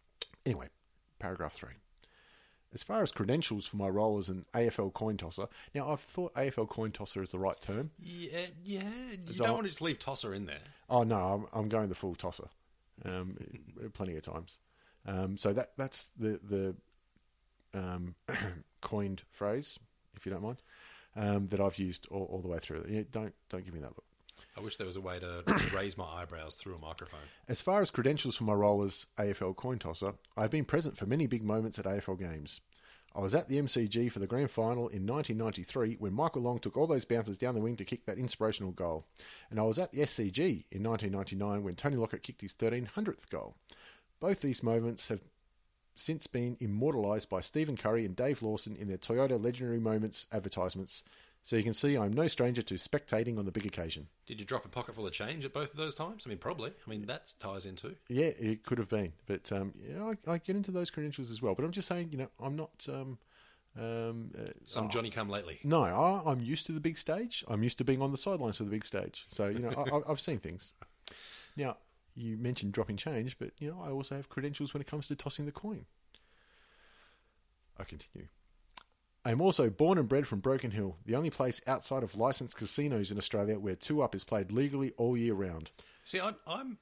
anyway, 0.46 0.68
paragraph 1.18 1.52
three. 1.54 1.70
As 2.72 2.84
far 2.84 3.02
as 3.02 3.10
credentials 3.10 3.66
for 3.66 3.76
my 3.78 3.88
role 3.88 4.18
as 4.18 4.28
an 4.28 4.44
AFL 4.54 4.92
coin 4.92 5.16
tosser, 5.16 5.46
now 5.74 5.90
I've 5.90 6.00
thought 6.00 6.32
AFL 6.34 6.68
coin 6.68 6.92
tosser 6.92 7.20
is 7.20 7.32
the 7.32 7.38
right 7.38 7.60
term. 7.60 7.90
yeah, 8.00 8.42
yeah. 8.64 8.82
You 9.26 9.34
So- 9.34 9.44
don't 9.44 9.54
want 9.54 9.64
to 9.64 9.70
just 9.70 9.82
leave 9.82 9.98
Tosser 9.98 10.32
in 10.34 10.46
there. 10.46 10.60
Oh 10.88 11.02
no, 11.02 11.18
I'm, 11.18 11.46
I'm 11.52 11.68
going 11.68 11.88
the 11.88 11.96
full 11.96 12.14
tosser, 12.14 12.48
um, 13.04 13.36
plenty 13.92 14.14
of 14.16 14.22
times. 14.22 14.58
Um, 15.06 15.36
so 15.36 15.52
that 15.52 15.72
that's 15.76 16.10
the 16.18 16.38
the 16.48 16.76
um, 17.74 18.14
coined 18.80 19.22
phrase, 19.32 19.78
if 20.14 20.24
you 20.26 20.30
don't 20.32 20.42
mind. 20.42 20.62
um, 21.16 21.48
that 21.48 21.60
I've 21.60 21.78
used 21.78 22.06
all, 22.10 22.24
all 22.30 22.38
the 22.40 22.48
way 22.48 22.58
through. 22.60 22.84
Yeah, 22.88 23.02
don't 23.10 23.34
don't 23.48 23.64
give 23.64 23.74
me 23.74 23.80
that 23.80 23.88
look. 23.90 24.04
I 24.60 24.62
wish 24.62 24.76
there 24.76 24.86
was 24.86 24.96
a 24.96 25.00
way 25.00 25.18
to 25.18 25.42
raise 25.74 25.96
my 25.96 26.04
eyebrows 26.04 26.56
through 26.56 26.74
a 26.74 26.78
microphone. 26.78 27.20
As 27.48 27.62
far 27.62 27.80
as 27.80 27.90
credentials 27.90 28.36
for 28.36 28.44
my 28.44 28.52
role 28.52 28.82
as 28.82 29.06
AFL 29.18 29.56
coin 29.56 29.78
tosser, 29.78 30.12
I've 30.36 30.50
been 30.50 30.66
present 30.66 30.98
for 30.98 31.06
many 31.06 31.26
big 31.26 31.42
moments 31.42 31.78
at 31.78 31.86
AFL 31.86 32.18
games. 32.18 32.60
I 33.16 33.20
was 33.20 33.34
at 33.34 33.48
the 33.48 33.58
MCG 33.58 34.12
for 34.12 34.18
the 34.18 34.26
grand 34.26 34.50
final 34.50 34.88
in 34.88 35.06
1993 35.06 35.96
when 35.98 36.12
Michael 36.12 36.42
Long 36.42 36.58
took 36.58 36.76
all 36.76 36.86
those 36.86 37.06
bouncers 37.06 37.38
down 37.38 37.54
the 37.54 37.60
wing 37.60 37.76
to 37.76 37.86
kick 37.86 38.04
that 38.04 38.18
inspirational 38.18 38.70
goal. 38.70 39.06
And 39.50 39.58
I 39.58 39.62
was 39.62 39.78
at 39.78 39.92
the 39.92 40.02
SCG 40.02 40.66
in 40.70 40.82
1999 40.82 41.62
when 41.64 41.74
Tony 41.74 41.96
Lockett 41.96 42.22
kicked 42.22 42.42
his 42.42 42.52
1300th 42.52 43.30
goal. 43.30 43.56
Both 44.20 44.42
these 44.42 44.62
moments 44.62 45.08
have 45.08 45.22
since 45.94 46.26
been 46.26 46.58
immortalised 46.60 47.30
by 47.30 47.40
Stephen 47.40 47.78
Curry 47.78 48.04
and 48.04 48.14
Dave 48.14 48.42
Lawson 48.42 48.76
in 48.76 48.88
their 48.88 48.98
Toyota 48.98 49.42
Legendary 49.42 49.80
Moments 49.80 50.26
advertisements, 50.30 51.02
so 51.42 51.56
you 51.56 51.62
can 51.62 51.72
see 51.74 51.96
I'm 51.96 52.12
no 52.12 52.28
stranger 52.28 52.62
to 52.62 52.74
spectating 52.74 53.38
on 53.38 53.44
the 53.46 53.52
big 53.52 53.66
occasion. 53.66 54.08
Did 54.26 54.38
you 54.40 54.44
drop 54.46 54.64
a 54.64 54.68
pocket 54.68 54.94
full 54.94 55.06
of 55.06 55.12
change 55.12 55.44
at 55.44 55.52
both 55.52 55.70
of 55.70 55.76
those 55.76 55.94
times? 55.94 56.22
I 56.26 56.28
mean, 56.28 56.38
probably. 56.38 56.70
I 56.86 56.90
mean, 56.90 57.06
that 57.06 57.32
ties 57.40 57.66
into. 57.66 57.96
Yeah, 58.08 58.26
it 58.38 58.64
could 58.64 58.78
have 58.78 58.88
been, 58.88 59.12
but 59.26 59.50
um, 59.52 59.72
yeah, 59.82 60.12
I, 60.26 60.32
I 60.32 60.38
get 60.38 60.56
into 60.56 60.70
those 60.70 60.90
credentials 60.90 61.30
as 61.30 61.40
well. 61.42 61.54
But 61.54 61.64
I'm 61.64 61.72
just 61.72 61.88
saying, 61.88 62.10
you 62.12 62.18
know, 62.18 62.28
I'm 62.40 62.56
not. 62.56 62.70
Um, 62.88 63.18
um, 63.78 64.32
uh, 64.36 64.50
Some 64.66 64.88
Johnny 64.90 65.10
come 65.10 65.28
lately. 65.28 65.60
no, 65.62 65.84
I, 65.84 66.22
I'm 66.30 66.40
used 66.40 66.66
to 66.66 66.72
the 66.72 66.80
big 66.80 66.98
stage. 66.98 67.44
I'm 67.48 67.62
used 67.62 67.78
to 67.78 67.84
being 67.84 68.02
on 68.02 68.10
the 68.10 68.18
sidelines 68.18 68.56
for 68.56 68.64
the 68.64 68.70
big 68.70 68.84
stage. 68.84 69.26
So 69.28 69.46
you 69.46 69.60
know, 69.60 69.70
I, 69.70 69.96
I- 69.96 70.10
I've 70.10 70.20
seen 70.20 70.38
things. 70.40 70.72
Now, 71.56 71.76
you 72.16 72.36
mentioned 72.36 72.72
dropping 72.72 72.96
change, 72.96 73.38
but 73.38 73.50
you 73.60 73.70
know, 73.70 73.80
I 73.80 73.90
also 73.90 74.16
have 74.16 74.28
credentials 74.28 74.74
when 74.74 74.80
it 74.80 74.88
comes 74.88 75.06
to 75.08 75.14
tossing 75.16 75.46
the 75.46 75.52
coin. 75.52 75.86
I 77.78 77.84
continue. 77.84 78.26
I 79.24 79.32
am 79.32 79.40
also 79.40 79.68
born 79.68 79.98
and 79.98 80.08
bred 80.08 80.26
from 80.26 80.40
Broken 80.40 80.70
Hill, 80.70 80.96
the 81.04 81.14
only 81.14 81.30
place 81.30 81.60
outside 81.66 82.02
of 82.02 82.16
licensed 82.16 82.56
casinos 82.56 83.10
in 83.12 83.18
Australia 83.18 83.58
where 83.58 83.74
two 83.76 84.00
up 84.02 84.14
is 84.14 84.24
played 84.24 84.50
legally 84.50 84.92
all 84.96 85.16
year 85.16 85.34
round. 85.34 85.70
See, 86.06 86.18
I'm, 86.20 86.36
I'm 86.46 86.78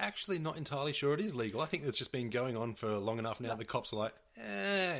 actually 0.00 0.38
not 0.38 0.56
entirely 0.56 0.92
sure 0.94 1.12
it 1.12 1.20
is 1.20 1.34
legal. 1.34 1.60
I 1.60 1.66
think 1.66 1.84
it's 1.84 1.98
just 1.98 2.10
been 2.12 2.30
going 2.30 2.56
on 2.56 2.74
for 2.74 2.96
long 2.96 3.18
enough 3.18 3.40
now. 3.40 3.54
The 3.56 3.66
cops 3.66 3.92
are 3.92 3.96
like, 3.96 4.14
eh, 4.38 4.42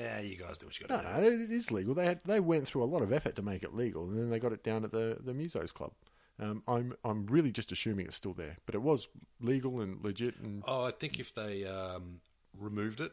yeah, 0.01 0.21
you 0.21 0.37
guys 0.37 0.59
do 0.59 0.67
what 0.67 0.79
you 0.79 0.87
No, 0.89 0.97
got 0.97 1.03
to 1.03 1.21
no, 1.23 1.31
do. 1.31 1.37
No, 1.39 1.45
it 1.45 1.51
is 1.51 1.71
legal. 1.71 1.95
They 1.95 2.05
had, 2.05 2.21
they 2.27 2.41
went 2.41 2.69
through 2.69 2.85
a 2.85 2.85
lot 2.85 3.01
of 3.03 3.11
effort 3.11 3.37
to 3.37 3.43
make 3.43 3.63
it 3.63 3.75
legal, 3.75 4.05
and 4.05 4.19
then 4.19 4.29
they 4.31 4.39
got 4.39 4.53
it 4.53 4.63
down 4.63 4.85
at 4.85 4.93
the 4.93 5.17
the 5.21 5.33
Musos 5.33 5.73
Club. 5.73 5.93
Um, 6.39 6.63
I'm 6.69 6.95
I'm 7.05 7.27
really 7.27 7.53
just 7.53 7.73
assuming 7.73 8.07
it's 8.07 8.17
still 8.17 8.35
there, 8.35 8.59
but 8.67 8.75
it 8.75 8.83
was 8.83 9.09
legal 9.41 9.81
and 9.81 10.03
legit, 10.05 10.39
and 10.41 10.63
Oh, 10.67 10.85
I 10.85 10.91
think 10.91 11.19
if 11.19 11.35
they 11.35 11.65
um, 11.65 12.21
removed 12.59 13.01
it, 13.01 13.13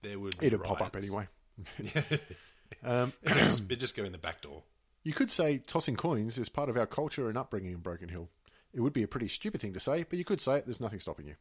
there 0.00 0.18
would 0.18 0.34
it'd 0.40 0.62
pop 0.62 0.80
up 0.80 0.94
riots. 0.94 1.06
anyway. 1.06 1.28
um, 2.84 3.12
it'd, 3.22 3.38
just, 3.38 3.62
it'd 3.64 3.80
just 3.80 3.96
go 3.96 4.04
in 4.04 4.12
the 4.12 4.18
back 4.18 4.40
door. 4.42 4.62
you 5.02 5.12
could 5.12 5.30
say 5.30 5.58
tossing 5.58 5.96
coins 5.96 6.38
is 6.38 6.48
part 6.48 6.68
of 6.68 6.76
our 6.76 6.86
culture 6.86 7.28
and 7.28 7.38
upbringing 7.38 7.72
in 7.72 7.78
Broken 7.78 8.08
Hill. 8.08 8.28
It 8.72 8.80
would 8.80 8.92
be 8.92 9.02
a 9.02 9.08
pretty 9.08 9.28
stupid 9.28 9.60
thing 9.60 9.72
to 9.72 9.80
say, 9.80 10.04
but 10.08 10.18
you 10.18 10.24
could 10.24 10.40
say 10.40 10.58
it. 10.58 10.66
There's 10.66 10.80
nothing 10.80 11.00
stopping 11.00 11.26
you. 11.26 11.34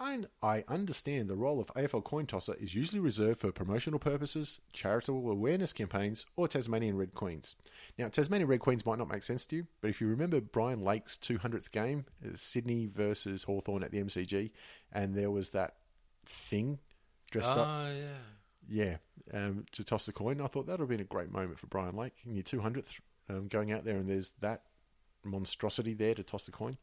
And 0.00 0.26
I 0.42 0.64
understand 0.66 1.28
the 1.28 1.36
role 1.36 1.60
of 1.60 1.68
AFL 1.68 2.02
coin 2.02 2.26
tosser 2.26 2.54
is 2.54 2.74
usually 2.74 2.98
reserved 2.98 3.38
for 3.40 3.52
promotional 3.52 4.00
purposes, 4.00 4.58
charitable 4.72 5.30
awareness 5.30 5.72
campaigns, 5.72 6.26
or 6.34 6.48
Tasmanian 6.48 6.96
Red 6.96 7.14
Queens. 7.14 7.54
Now, 7.96 8.08
Tasmanian 8.08 8.48
Red 8.48 8.58
Queens 8.58 8.84
might 8.84 8.98
not 8.98 9.08
make 9.12 9.22
sense 9.22 9.46
to 9.46 9.56
you, 9.56 9.66
but 9.80 9.90
if 9.90 10.00
you 10.00 10.08
remember 10.08 10.40
Brian 10.40 10.82
Lake's 10.82 11.16
200th 11.16 11.70
game, 11.70 12.06
uh, 12.24 12.30
Sydney 12.34 12.86
versus 12.86 13.44
Hawthorn 13.44 13.84
at 13.84 13.92
the 13.92 14.02
MCG, 14.02 14.50
and 14.90 15.14
there 15.14 15.30
was 15.30 15.50
that 15.50 15.74
thing 16.24 16.80
dressed 17.30 17.52
up. 17.52 17.68
Oh, 17.68 17.92
yeah. 17.96 18.18
Yeah, 18.68 18.96
um, 19.32 19.66
to 19.72 19.84
toss 19.84 20.06
the 20.06 20.12
coin. 20.12 20.40
I 20.40 20.46
thought 20.46 20.66
that 20.66 20.72
would 20.72 20.80
have 20.80 20.88
been 20.88 21.00
a 21.00 21.04
great 21.04 21.32
moment 21.32 21.58
for 21.58 21.66
Brian 21.66 21.96
Lake 21.96 22.14
in 22.26 22.34
your 22.34 22.44
200th, 22.44 23.00
um, 23.28 23.48
going 23.48 23.72
out 23.72 23.84
there 23.84 23.96
and 23.96 24.08
there's 24.08 24.32
that 24.40 24.62
monstrosity 25.24 25.94
there 25.94 26.14
to 26.14 26.22
toss 26.22 26.46
the 26.46 26.52
coin. 26.52 26.76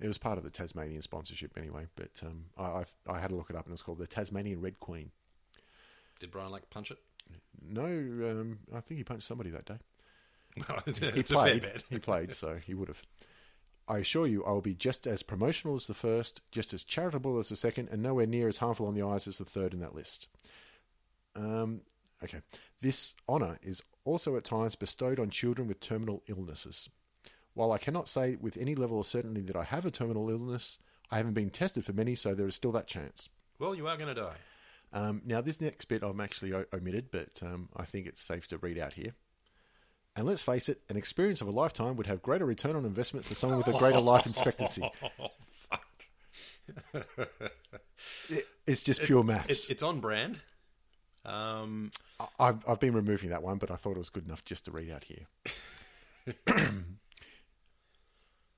It 0.00 0.08
was 0.08 0.18
part 0.18 0.38
of 0.38 0.44
the 0.44 0.50
Tasmanian 0.50 1.02
sponsorship 1.02 1.58
anyway, 1.58 1.86
but 1.94 2.10
um, 2.22 2.46
I, 2.56 2.64
I, 2.64 2.84
I 3.16 3.18
had 3.20 3.30
to 3.30 3.36
look 3.36 3.50
it 3.50 3.56
up 3.56 3.66
and 3.66 3.72
it 3.72 3.74
was 3.74 3.82
called 3.82 3.98
the 3.98 4.06
Tasmanian 4.06 4.60
Red 4.60 4.80
Queen. 4.80 5.10
Did 6.20 6.30
Brian 6.30 6.50
like 6.50 6.70
punch 6.70 6.90
it? 6.90 6.98
No, 7.62 7.84
um, 7.84 8.60
I 8.74 8.80
think 8.80 8.98
he 8.98 9.04
punched 9.04 9.26
somebody 9.26 9.50
that 9.50 9.66
day. 9.66 9.78
it's 10.86 11.30
He 11.30 11.34
played. 11.34 11.70
he 11.88 11.98
played, 11.98 12.34
so 12.34 12.56
he 12.56 12.74
would 12.74 12.88
have. 12.88 13.02
I 13.88 13.98
assure 13.98 14.26
you, 14.26 14.44
I 14.44 14.50
will 14.52 14.60
be 14.60 14.74
just 14.74 15.06
as 15.06 15.22
promotional 15.22 15.74
as 15.74 15.86
the 15.86 15.94
first, 15.94 16.40
just 16.52 16.72
as 16.72 16.84
charitable 16.84 17.38
as 17.38 17.48
the 17.48 17.56
second, 17.56 17.88
and 17.90 18.02
nowhere 18.02 18.26
near 18.26 18.48
as 18.48 18.58
harmful 18.58 18.86
on 18.86 18.94
the 18.94 19.02
eyes 19.02 19.26
as 19.26 19.38
the 19.38 19.44
third 19.44 19.74
in 19.74 19.80
that 19.80 19.94
list. 19.94 20.28
Um, 21.36 21.82
okay. 22.24 22.40
This 22.80 23.14
honour 23.28 23.58
is 23.62 23.82
also 24.04 24.36
at 24.36 24.44
times 24.44 24.74
bestowed 24.74 25.18
on 25.20 25.30
children 25.30 25.68
with 25.68 25.80
terminal 25.80 26.22
illnesses. 26.26 26.88
While 27.54 27.72
I 27.72 27.78
cannot 27.78 28.08
say 28.08 28.36
with 28.40 28.56
any 28.56 28.74
level 28.74 29.00
of 29.00 29.06
certainty 29.06 29.40
that 29.42 29.56
I 29.56 29.64
have 29.64 29.84
a 29.84 29.90
terminal 29.90 30.30
illness, 30.30 30.78
I 31.10 31.16
haven't 31.16 31.34
been 31.34 31.50
tested 31.50 31.84
for 31.84 31.92
many, 31.92 32.14
so 32.14 32.34
there 32.34 32.46
is 32.46 32.54
still 32.54 32.72
that 32.72 32.86
chance. 32.86 33.28
Well, 33.58 33.74
you 33.74 33.86
are 33.88 33.96
going 33.96 34.14
to 34.14 34.20
die. 34.20 34.36
Um, 34.92 35.22
now, 35.24 35.40
this 35.40 35.60
next 35.60 35.84
bit 35.86 36.02
I'm 36.02 36.20
actually 36.20 36.52
o- 36.54 36.64
omitted, 36.72 37.10
but 37.10 37.40
um, 37.42 37.68
I 37.76 37.84
think 37.84 38.06
it's 38.06 38.22
safe 38.22 38.46
to 38.48 38.58
read 38.58 38.78
out 38.78 38.94
here. 38.94 39.12
And 40.16 40.26
let's 40.26 40.42
face 40.42 40.68
it, 40.68 40.80
an 40.88 40.96
experience 40.96 41.40
of 41.40 41.46
a 41.48 41.52
lifetime 41.52 41.96
would 41.96 42.06
have 42.06 42.22
greater 42.22 42.44
return 42.44 42.74
on 42.76 42.84
investment 42.84 43.24
for 43.26 43.34
someone 43.34 43.58
with 43.58 43.68
a 43.68 43.78
greater 43.78 44.00
life 44.00 44.26
expectancy. 44.26 44.82
It- 48.28 48.46
it's 48.66 48.84
just 48.84 49.02
pure 49.02 49.24
maths. 49.24 49.50
It's, 49.50 49.70
it's 49.70 49.82
on 49.82 50.00
brand. 50.00 50.40
Um, 51.24 51.90
I've, 52.38 52.66
I've 52.66 52.80
been 52.80 52.94
removing 52.94 53.30
that 53.30 53.42
one, 53.42 53.58
but 53.58 53.70
I 53.70 53.76
thought 53.76 53.96
it 53.96 53.98
was 53.98 54.10
good 54.10 54.24
enough 54.24 54.44
just 54.44 54.64
to 54.66 54.70
read 54.70 54.90
out 54.90 55.04
here. 55.04 55.26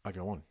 I 0.05 0.13
go 0.13 0.29
on. 0.29 0.43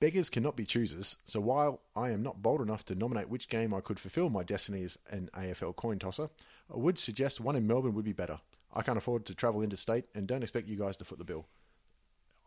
Beggars 0.00 0.30
cannot 0.30 0.56
be 0.56 0.64
choosers, 0.64 1.18
so 1.26 1.40
while 1.40 1.82
I 1.94 2.10
am 2.10 2.22
not 2.22 2.40
bold 2.40 2.62
enough 2.62 2.86
to 2.86 2.94
nominate 2.94 3.28
which 3.28 3.50
game 3.50 3.74
I 3.74 3.80
could 3.80 4.00
fulfill 4.00 4.30
my 4.30 4.42
destiny 4.42 4.82
as 4.82 4.96
an 5.10 5.28
AFL 5.34 5.76
coin 5.76 5.98
tosser, 5.98 6.30
I 6.72 6.78
would 6.78 6.98
suggest 6.98 7.40
one 7.40 7.54
in 7.54 7.66
Melbourne 7.66 7.94
would 7.94 8.04
be 8.04 8.14
better. 8.14 8.40
I 8.72 8.80
can't 8.82 8.96
afford 8.96 9.26
to 9.26 9.34
travel 9.34 9.62
interstate 9.62 10.06
and 10.14 10.26
don't 10.26 10.42
expect 10.42 10.68
you 10.68 10.76
guys 10.76 10.96
to 10.98 11.04
foot 11.04 11.18
the 11.18 11.24
bill 11.24 11.46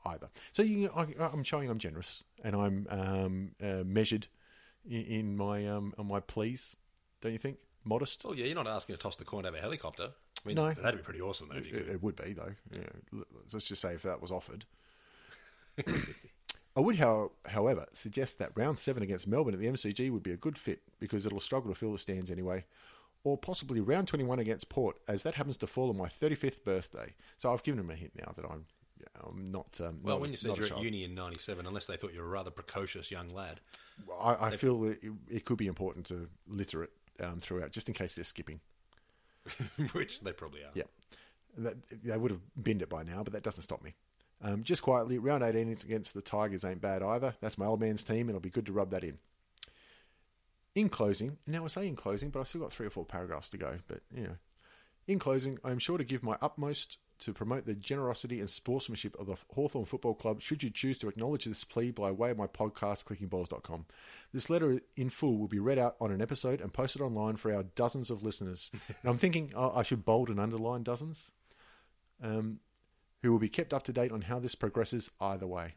either. 0.06 0.30
So 0.52 0.64
you, 0.64 0.90
I, 0.96 1.08
I'm 1.20 1.44
showing 1.44 1.70
I'm 1.70 1.78
generous 1.80 2.24
and 2.44 2.56
I'm 2.56 2.88
um, 2.90 3.52
uh, 3.62 3.84
measured 3.86 4.28
in, 4.90 5.04
in 5.04 5.38
my 5.38 5.68
um, 5.68 5.94
on 5.98 6.08
my 6.08 6.22
pleas. 6.22 6.76
Don't 7.22 7.34
you 7.34 7.38
think? 7.38 7.58
Modest. 7.86 8.24
Oh 8.26 8.34
yeah, 8.34 8.46
you're 8.46 8.56
not 8.56 8.68
asking 8.68 8.96
to 8.96 9.02
toss 9.02 9.16
the 9.18 9.26
coin 9.26 9.46
over 9.46 9.58
a 9.58 9.62
helicopter. 9.62 10.10
I 10.44 10.48
mean, 10.48 10.56
No. 10.56 10.72
that'd 10.74 11.00
be 11.00 11.04
pretty 11.04 11.22
awesome, 11.22 11.50
though. 11.50 11.58
It, 11.58 11.66
it 11.90 12.04
would 12.04 12.16
be 12.16 12.34
though. 12.34 12.54
Let's 13.52 13.66
just 13.66 13.82
say 13.82 13.94
if 13.94 14.02
that 14.04 14.22
was 14.22 14.32
offered. 14.32 14.66
I 16.76 16.80
would, 16.80 16.96
however, 16.98 17.86
suggest 17.94 18.40
that 18.40 18.52
round 18.56 18.80
seven 18.80 19.04
against 19.04 19.28
Melbourne 19.28 19.54
at 19.54 19.60
the 19.60 19.68
MCG 19.68 20.10
would 20.12 20.24
be 20.24 20.32
a 20.32 20.38
good 20.38 20.58
fit 20.58 20.82
because 21.00 21.26
it'll 21.26 21.40
struggle 21.40 21.72
to 21.72 21.78
fill 21.80 21.92
the 21.92 22.00
stands 22.00 22.32
anyway, 22.32 22.66
or 23.24 23.38
possibly 23.38 23.80
round 23.80 24.08
twenty-one 24.08 24.40
against 24.40 24.70
Port, 24.70 24.98
as 25.08 25.22
that 25.24 25.36
happens 25.36 25.58
to 25.58 25.68
fall 25.68 25.90
on 25.90 25.98
my 25.98 26.08
thirty-fifth 26.08 26.64
birthday. 26.66 27.14
So 27.38 27.54
I've 27.54 27.64
given 27.64 27.80
him 27.80 27.90
a 27.92 27.96
hint 27.96 28.14
now 28.18 28.34
that 28.36 28.46
I'm, 28.50 28.66
I'm 29.24 29.52
not. 29.52 29.80
Um, 29.82 30.00
Well, 30.02 30.16
not 30.16 30.22
when 30.22 30.30
a- 30.30 30.32
you 30.32 30.38
said 30.38 30.58
you're 30.58 30.66
at 30.66 30.82
uni 30.82 31.04
in 31.04 31.14
'97, 31.14 31.68
unless 31.68 31.86
they 31.86 31.96
thought 31.96 32.12
you 32.14 32.22
were 32.22 32.26
a 32.26 32.30
rather 32.30 32.50
precocious 32.52 33.12
young 33.12 33.30
lad, 33.30 33.60
I, 34.20 34.48
I 34.48 34.52
feel 34.52 34.80
that 34.82 35.04
it, 35.04 35.12
it 35.30 35.46
could 35.46 35.58
be 35.58 35.68
important 35.68 36.08
to 36.08 36.28
litter 36.48 36.84
it 36.84 36.92
um, 37.20 37.40
throughout, 37.40 37.72
just 37.72 37.88
in 37.88 37.94
case 37.94 38.16
they're 38.16 38.24
skipping. 38.24 38.60
which 39.92 40.22
they 40.22 40.32
probably 40.32 40.64
are. 40.64 40.72
Yeah, 40.74 40.84
that, 41.58 41.76
they 42.04 42.18
would 42.18 42.32
have 42.32 42.42
binned 42.62 42.82
it 42.82 42.90
by 42.90 43.04
now, 43.04 43.24
but 43.24 43.34
that 43.34 43.44
doesn't 43.44 43.64
stop 43.64 43.84
me. 43.84 43.94
Um, 44.42 44.64
just 44.64 44.82
quietly, 44.82 45.18
round 45.18 45.44
18 45.44 45.70
against 45.70 46.14
the 46.14 46.22
Tigers 46.22 46.66
ain't 46.66 46.82
bad 46.82 47.02
either. 47.02 47.34
That's 47.42 47.58
my 47.58 47.66
old 47.66 47.80
man's 47.80 48.04
team, 48.04 48.22
and 48.22 48.30
it'll 48.30 48.42
be 48.42 48.50
good 48.50 48.66
to 48.66 48.74
rub 48.74 48.92
that 48.92 49.04
in. 49.04 49.18
In 50.76 50.90
closing, 50.90 51.38
now 51.46 51.64
I 51.64 51.68
say 51.68 51.88
in 51.88 51.96
closing, 51.96 52.30
but 52.30 52.40
I've 52.40 52.48
still 52.48 52.62
got 52.62 52.74
three 52.74 52.88
or 52.88 52.90
four 52.90 53.06
paragraphs 53.06 53.50
to 53.50 53.58
go. 53.58 53.78
But 53.88 54.02
you 54.14 54.24
know, 54.24 54.36
in 55.08 55.20
closing, 55.20 55.60
I 55.64 55.72
am 55.72 55.80
sure 55.80 55.98
to 55.98 56.04
give 56.04 56.24
my 56.24 56.38
utmost 56.42 56.98
to 57.24 57.34
promote 57.34 57.66
the 57.66 57.74
generosity 57.74 58.40
and 58.40 58.50
sportsmanship 58.50 59.18
of 59.20 59.28
the 59.28 59.36
Hawthorn 59.54 59.86
Football 59.86 60.16
Club 60.16 60.42
should 60.42 60.64
you 60.64 60.70
choose 60.70 60.98
to 61.00 61.08
acknowledge 61.08 61.46
this 61.46 61.64
plea 61.64 61.92
by 61.92 62.12
way 62.12 62.32
of 62.32 62.38
my 62.38 62.48
podcast, 62.48 63.06
clickingballs.com. 63.06 63.86
This 64.34 64.50
letter 64.50 64.82
in 64.96 65.10
full 65.10 65.38
will 65.38 65.48
be 65.48 65.60
read 65.60 65.80
out 65.80 65.96
on 66.02 66.12
an 66.12 66.22
episode 66.22 66.60
and 66.62 66.74
posted 66.74 67.02
online 67.02 67.38
for 67.38 67.54
our 67.54 67.64
dozens 67.64 68.10
of 68.10 68.24
listeners. 68.24 68.72
and 68.88 69.10
I'm 69.10 69.18
thinking 69.18 69.54
oh, 69.56 69.72
I 69.76 69.84
should 69.84 70.06
bold 70.06 70.30
and 70.30 70.40
underline 70.40 70.84
dozens, 70.84 71.32
um, 72.22 72.60
who 73.22 73.32
will 73.32 73.40
be 73.40 73.50
kept 73.50 73.74
up 73.74 73.84
to 73.84 73.94
date 73.94 74.12
on 74.12 74.22
how 74.22 74.40
this 74.40 74.56
progresses 74.56 75.10
either 75.22 75.48
way. 75.48 75.76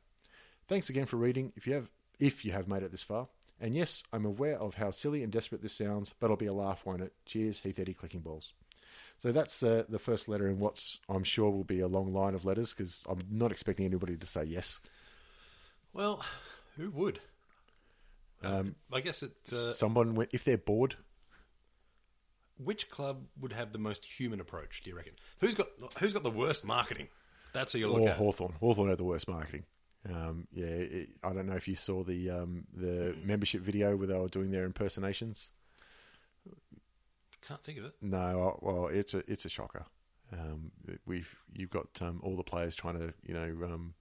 Thanks 0.68 0.90
again 0.90 1.06
for 1.06 1.16
reading. 1.16 1.52
If 1.56 1.66
you 1.66 1.74
have, 1.74 1.88
if 2.18 2.44
you 2.44 2.52
have 2.52 2.66
made 2.66 2.82
it 2.82 2.90
this 2.90 3.02
far, 3.02 3.28
and 3.60 3.74
yes, 3.74 4.02
I'm 4.12 4.26
aware 4.26 4.58
of 4.58 4.74
how 4.74 4.90
silly 4.90 5.22
and 5.22 5.32
desperate 5.32 5.62
this 5.62 5.72
sounds, 5.72 6.14
but 6.18 6.26
it'll 6.26 6.36
be 6.36 6.46
a 6.46 6.52
laugh, 6.52 6.84
won't 6.84 7.02
it? 7.02 7.12
Cheers, 7.24 7.60
Heath 7.60 7.78
Eddie, 7.78 7.94
clicking 7.94 8.20
balls. 8.20 8.52
So 9.18 9.32
that's 9.32 9.58
the 9.58 9.86
the 9.88 9.98
first 9.98 10.28
letter 10.28 10.46
in 10.46 10.58
what's 10.58 11.00
I'm 11.08 11.24
sure 11.24 11.50
will 11.50 11.64
be 11.64 11.80
a 11.80 11.88
long 11.88 12.12
line 12.12 12.34
of 12.34 12.44
letters 12.44 12.72
because 12.74 13.02
I'm 13.08 13.20
not 13.30 13.50
expecting 13.50 13.86
anybody 13.86 14.16
to 14.16 14.26
say 14.26 14.44
yes. 14.44 14.80
Well, 15.92 16.22
who 16.76 16.90
would? 16.90 17.20
Um, 18.42 18.74
I 18.92 19.00
guess 19.00 19.22
it. 19.22 19.32
Uh, 19.50 19.54
Someone, 19.54 20.26
if 20.32 20.44
they're 20.44 20.58
bored, 20.58 20.96
which 22.58 22.90
club 22.90 23.24
would 23.40 23.52
have 23.52 23.72
the 23.72 23.78
most 23.78 24.04
human 24.04 24.40
approach? 24.40 24.82
Do 24.82 24.90
you 24.90 24.96
reckon? 24.96 25.14
Who's 25.40 25.54
got 25.54 25.68
Who's 25.98 26.12
got 26.12 26.22
the 26.22 26.30
worst 26.30 26.64
marketing? 26.64 27.08
That's 27.52 27.72
who 27.72 27.78
you 27.78 27.88
look 27.88 28.02
or 28.02 28.10
at. 28.10 28.16
Hawthorn. 28.16 28.54
Hawthorn 28.60 28.90
had 28.90 28.98
the 28.98 29.04
worst 29.04 29.28
marketing. 29.28 29.64
Um, 30.08 30.46
yeah, 30.52 30.66
it, 30.66 31.08
I 31.24 31.32
don't 31.32 31.46
know 31.46 31.56
if 31.56 31.66
you 31.66 31.74
saw 31.74 32.04
the 32.04 32.30
um, 32.30 32.64
the 32.74 33.16
membership 33.24 33.62
video 33.62 33.96
where 33.96 34.06
they 34.06 34.18
were 34.18 34.28
doing 34.28 34.50
their 34.50 34.64
impersonations. 34.64 35.50
Can't 37.46 37.62
think 37.62 37.78
of 37.78 37.84
it. 37.84 37.94
No, 38.00 38.58
well, 38.62 38.88
it's 38.88 39.14
a 39.14 39.22
it's 39.30 39.44
a 39.44 39.48
shocker. 39.48 39.84
Um, 40.32 40.72
we've 41.06 41.34
you've 41.54 41.70
got 41.70 41.86
um, 42.00 42.20
all 42.24 42.36
the 42.36 42.42
players 42.42 42.74
trying 42.74 42.98
to 42.98 43.14
you 43.24 43.34
know 43.34 43.64
um, 43.66 43.94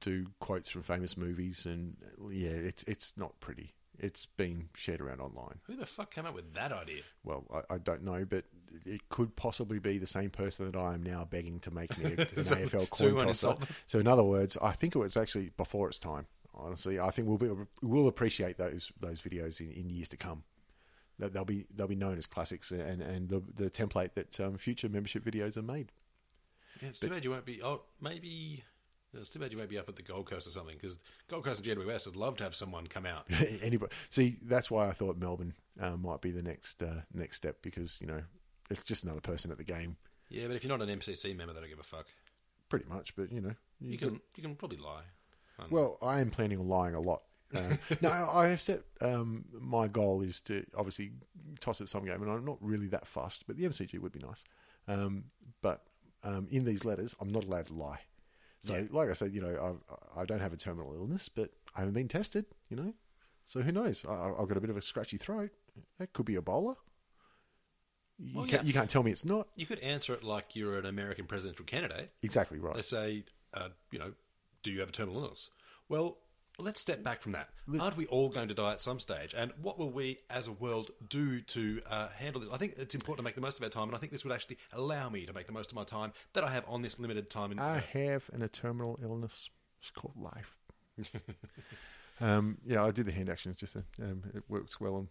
do 0.00 0.26
quotes 0.40 0.70
from 0.70 0.82
famous 0.82 1.16
movies, 1.16 1.66
and 1.66 1.96
yeah, 2.30 2.50
it's 2.50 2.84
it's 2.84 3.14
not 3.16 3.40
pretty. 3.40 3.74
It's 3.98 4.26
been 4.26 4.70
shared 4.74 5.00
around 5.00 5.20
online. 5.20 5.60
Who 5.64 5.76
the 5.76 5.86
fuck 5.86 6.12
came 6.12 6.26
up 6.26 6.34
with 6.34 6.54
that 6.54 6.72
idea? 6.72 7.02
Well, 7.22 7.44
I, 7.70 7.74
I 7.74 7.78
don't 7.78 8.02
know, 8.02 8.24
but 8.24 8.44
it 8.84 9.08
could 9.08 9.36
possibly 9.36 9.78
be 9.78 9.98
the 9.98 10.06
same 10.06 10.30
person 10.30 10.68
that 10.70 10.76
I 10.76 10.94
am 10.94 11.02
now 11.04 11.24
begging 11.24 11.60
to 11.60 11.70
make 11.70 11.96
me 11.96 12.04
an 12.36 12.44
So- 12.44 12.56
AFL 12.56 12.90
coin 12.90 13.14
won't 13.14 13.28
tosser. 13.28 13.54
So, 13.86 14.00
in 14.00 14.08
other 14.08 14.24
words, 14.24 14.56
I 14.60 14.72
think 14.72 14.96
it 14.96 14.98
was 14.98 15.16
actually 15.16 15.50
before 15.56 15.88
its 15.88 15.98
time. 16.00 16.26
Honestly, 16.56 16.98
I 17.00 17.10
think 17.10 17.26
we'll 17.28 17.38
be 17.38 17.50
we'll 17.82 18.08
appreciate 18.08 18.58
those 18.58 18.92
those 19.00 19.20
videos 19.20 19.60
in, 19.60 19.70
in 19.72 19.90
years 19.90 20.08
to 20.10 20.16
come. 20.16 20.44
That 21.18 21.32
they'll 21.32 21.44
be 21.44 21.66
they'll 21.74 21.86
be 21.86 21.94
known 21.96 22.18
as 22.18 22.26
classics 22.26 22.70
and 22.70 23.00
and 23.00 23.28
the 23.28 23.42
the 23.54 23.70
template 23.70 24.14
that 24.14 24.40
um, 24.40 24.56
future 24.58 24.88
membership 24.88 25.24
videos 25.24 25.56
are 25.56 25.62
made. 25.62 25.92
Yeah, 26.82 26.88
it's 26.88 26.98
too 26.98 27.08
bad 27.08 27.22
you 27.24 27.30
won't 27.30 27.44
be. 27.44 27.62
Oh, 27.62 27.82
maybe. 28.00 28.64
It's 29.16 29.30
too 29.30 29.38
bad 29.38 29.52
you 29.52 29.58
won't 29.58 29.70
be 29.70 29.78
up 29.78 29.88
at 29.88 29.94
the 29.94 30.02
Gold 30.02 30.26
Coast 30.26 30.48
or 30.48 30.50
something 30.50 30.74
because 30.74 30.98
Gold 31.28 31.44
Coast 31.44 31.64
and 31.64 31.78
GWS 31.78 32.06
would 32.06 32.16
love 32.16 32.36
to 32.38 32.42
have 32.44 32.56
someone 32.56 32.88
come 32.88 33.06
out. 33.06 33.26
Anybody 33.62 33.92
see? 34.10 34.38
That's 34.42 34.72
why 34.72 34.88
I 34.88 34.92
thought 34.92 35.16
Melbourne 35.16 35.54
uh, 35.80 35.96
might 35.96 36.20
be 36.20 36.32
the 36.32 36.42
next 36.42 36.82
uh, 36.82 37.02
next 37.12 37.36
step 37.36 37.58
because 37.62 37.96
you 38.00 38.08
know 38.08 38.22
it's 38.70 38.82
just 38.82 39.04
another 39.04 39.20
person 39.20 39.52
at 39.52 39.56
the 39.58 39.62
game, 39.62 39.96
Yeah, 40.30 40.48
but 40.48 40.56
if 40.56 40.64
you're 40.64 40.76
not 40.76 40.86
an 40.88 40.98
MCC 40.98 41.36
member, 41.36 41.52
they 41.54 41.60
don't 41.60 41.68
give 41.68 41.78
a 41.78 41.84
fuck. 41.84 42.06
pretty 42.68 42.86
much. 42.88 43.14
But 43.14 43.30
you 43.30 43.40
know, 43.40 43.54
You 43.80 43.98
can 43.98 44.20
you 44.36 44.42
can 44.42 44.56
probably 44.56 44.78
lie. 44.78 45.02
Um, 45.60 45.66
Well, 45.70 45.96
I 46.02 46.20
am 46.20 46.30
planning 46.30 46.58
on 46.58 46.66
lying 46.66 46.96
a 46.96 47.00
lot. 47.00 47.22
Uh, 47.54 47.76
no, 48.00 48.10
I 48.10 48.48
have 48.48 48.60
set 48.60 48.82
um, 49.00 49.44
my 49.52 49.88
goal 49.88 50.22
is 50.22 50.40
to 50.42 50.64
obviously 50.76 51.12
toss 51.60 51.80
at 51.80 51.88
some 51.88 52.04
game, 52.04 52.22
and 52.22 52.30
I'm 52.30 52.44
not 52.44 52.58
really 52.60 52.88
that 52.88 53.06
fussed. 53.06 53.46
But 53.46 53.56
the 53.56 53.64
MCG 53.64 53.98
would 53.98 54.12
be 54.12 54.20
nice. 54.20 54.44
Um, 54.88 55.24
but 55.62 55.82
um, 56.22 56.46
in 56.50 56.64
these 56.64 56.84
letters, 56.84 57.14
I'm 57.20 57.30
not 57.32 57.44
allowed 57.44 57.66
to 57.66 57.74
lie. 57.74 58.00
So, 58.60 58.74
Yeah. 58.76 58.84
like 58.90 59.10
I 59.10 59.12
said, 59.12 59.32
you 59.34 59.40
know, 59.42 59.78
I, 60.16 60.20
I 60.22 60.24
don't 60.24 60.40
have 60.40 60.52
a 60.52 60.56
terminal 60.56 60.94
illness, 60.94 61.28
but 61.28 61.50
I 61.76 61.80
haven't 61.80 61.94
been 61.94 62.08
tested. 62.08 62.46
You 62.70 62.76
know, 62.76 62.94
so 63.44 63.60
who 63.60 63.72
knows? 63.72 64.04
I, 64.08 64.30
I've 64.38 64.48
got 64.48 64.56
a 64.56 64.60
bit 64.60 64.70
of 64.70 64.76
a 64.76 64.82
scratchy 64.82 65.18
throat. 65.18 65.50
That 65.98 66.12
could 66.12 66.26
be 66.26 66.34
Ebola. 66.36 66.76
You, 68.18 68.36
Well, 68.36 68.46
can't, 68.46 68.62
yeah. 68.62 68.66
you 68.68 68.72
can't 68.72 68.88
tell 68.88 69.02
me 69.02 69.10
it's 69.10 69.24
not. 69.24 69.48
you 69.56 69.66
could 69.66 69.80
answer 69.80 70.14
it 70.14 70.22
like 70.24 70.54
you're 70.56 70.78
an 70.78 70.86
American 70.86 71.26
presidential 71.26 71.64
candidate. 71.64 72.10
Exactly 72.22 72.58
right. 72.60 72.74
They 72.74 72.82
say, 72.82 73.24
uh, 73.52 73.68
you 73.90 73.98
know, 73.98 74.12
do 74.62 74.70
you 74.70 74.80
have 74.80 74.88
a 74.88 74.92
terminal 74.92 75.22
illness? 75.24 75.50
Well, 75.88 76.18
let's 76.58 76.80
step 76.80 77.02
back 77.02 77.22
from 77.22 77.32
that. 77.32 77.48
Aren't 77.80 77.96
we 77.96 78.06
all 78.06 78.28
going 78.28 78.48
to 78.48 78.54
die 78.54 78.72
at 78.72 78.80
some 78.80 79.00
stage? 79.00 79.34
And 79.36 79.52
what 79.60 79.78
will 79.78 79.90
we 79.90 80.18
as 80.30 80.46
a 80.46 80.52
world 80.52 80.90
do 81.08 81.40
to 81.40 81.82
uh, 81.88 82.08
handle 82.08 82.40
this? 82.40 82.50
I 82.52 82.56
think 82.56 82.74
it's 82.76 82.94
important 82.94 83.18
to 83.18 83.24
make 83.24 83.34
the 83.34 83.40
most 83.40 83.58
of 83.58 83.64
our 83.64 83.70
time, 83.70 83.88
and 83.88 83.96
I 83.96 83.98
think 83.98 84.12
this 84.12 84.24
would 84.24 84.32
actually 84.32 84.58
allow 84.72 85.08
me 85.08 85.26
to 85.26 85.32
make 85.32 85.46
the 85.46 85.52
most 85.52 85.70
of 85.70 85.76
my 85.76 85.84
time 85.84 86.12
that 86.32 86.44
I 86.44 86.50
have 86.50 86.64
on 86.68 86.82
this 86.82 86.98
limited 86.98 87.30
time. 87.30 87.52
In, 87.52 87.58
I 87.58 87.82
have 87.92 88.30
an 88.32 88.46
terminal 88.48 88.98
illness. 89.02 89.50
It's 89.80 89.90
called 89.90 90.16
life. 90.16 90.58
um, 92.20 92.58
yeah, 92.64 92.84
I 92.84 92.90
did 92.90 93.06
the 93.06 93.12
hand 93.12 93.28
actions 93.28 93.56
just. 93.56 93.76
Um, 93.76 94.22
it 94.34 94.44
works 94.48 94.80
well 94.80 94.94
on 94.96 95.08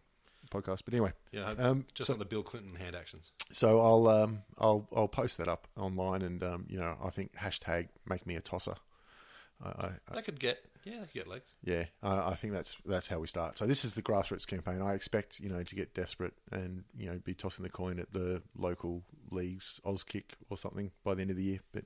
podcast. 0.50 0.82
But 0.86 0.94
anyway, 0.94 1.14
yeah, 1.32 1.54
um, 1.58 1.86
just 1.94 2.08
so, 2.08 2.14
like 2.14 2.20
the 2.20 2.26
Bill 2.26 2.44
Clinton 2.44 2.76
hand 2.76 2.96
actions. 2.96 3.32
so 3.52 3.80
I'll 3.80 4.08
um, 4.08 4.44
I'll 4.58 4.88
I'll 4.96 5.08
post 5.08 5.38
that 5.38 5.48
up 5.48 5.68
online, 5.78 6.22
and 6.22 6.44
um, 6.44 6.66
you 6.70 6.78
know 6.78 6.98
I 7.04 7.10
think 7.10 7.34
hashtag 7.36 7.90
make 8.06 8.26
me 8.26 8.36
a 8.36 8.42
tosser. 8.42 8.76
I, 9.64 9.68
I, 9.68 9.92
I, 10.10 10.16
That 10.16 10.26
could 10.26 10.40
get, 10.40 10.66
yeah, 10.84 11.00
could 11.00 11.14
get 11.14 11.28
legs. 11.28 11.54
yeah, 11.64 11.86
I, 12.02 12.30
I 12.32 12.36
think 12.36 12.54
that's 12.54 12.78
that's 12.86 13.08
how 13.08 13.20
we 13.20 13.28
start. 13.28 13.58
So 13.58 13.66
this 13.66 13.86
is 13.86 13.96
the 13.96 14.02
grassroots 14.02 14.48
campaign. 14.48 14.82
I 14.82 14.94
expect 14.94 15.40
you 15.40 15.50
know 15.50 15.64
to 15.64 15.76
get 15.76 15.94
desperate 15.94 16.34
and 16.52 16.84
you 16.98 17.08
know 17.08 17.20
be 17.24 17.34
tossing 17.34 17.64
the 17.64 17.70
coin 17.70 18.00
at 18.00 18.12
the 18.14 18.42
local 18.56 19.04
leagues, 19.32 19.80
Auskick 19.86 20.32
or 20.50 20.58
something 20.58 20.92
by 21.04 21.14
the 21.14 21.22
end 21.22 21.32
of 21.32 21.38
the 21.38 21.44
year. 21.44 21.60
But 21.72 21.86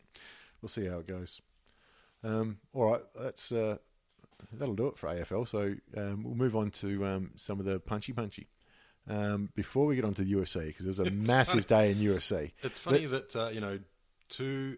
we'll 0.61 0.69
see 0.69 0.85
how 0.85 0.99
it 0.99 1.07
goes. 1.07 1.41
Um, 2.23 2.57
all 2.73 2.91
right, 2.91 3.01
that's 3.19 3.51
uh, 3.51 3.77
that'll 4.53 4.75
do 4.75 4.87
it 4.87 4.97
for 4.97 5.09
AFL. 5.09 5.47
So 5.47 5.75
um, 5.95 6.23
we'll 6.23 6.35
move 6.35 6.55
on 6.55 6.71
to 6.71 7.05
um, 7.05 7.31
some 7.35 7.59
of 7.59 7.65
the 7.65 7.79
punchy 7.79 8.13
punchy. 8.13 8.47
Um, 9.09 9.49
before 9.55 9.85
we 9.85 9.95
get 9.95 10.03
on 10.03 10.13
to 10.15 10.23
the 10.23 10.33
UFC, 10.33 10.67
because 10.67 10.85
there's 10.85 10.99
a 10.99 11.03
It's 11.05 11.27
massive 11.27 11.65
day 11.65 11.91
in 11.91 11.97
UFC. 11.97 12.51
It's 12.61 12.77
funny 12.77 13.05
that, 13.05 13.35
uh, 13.35 13.47
you 13.49 13.61
know, 13.61 13.79
two 14.27 14.77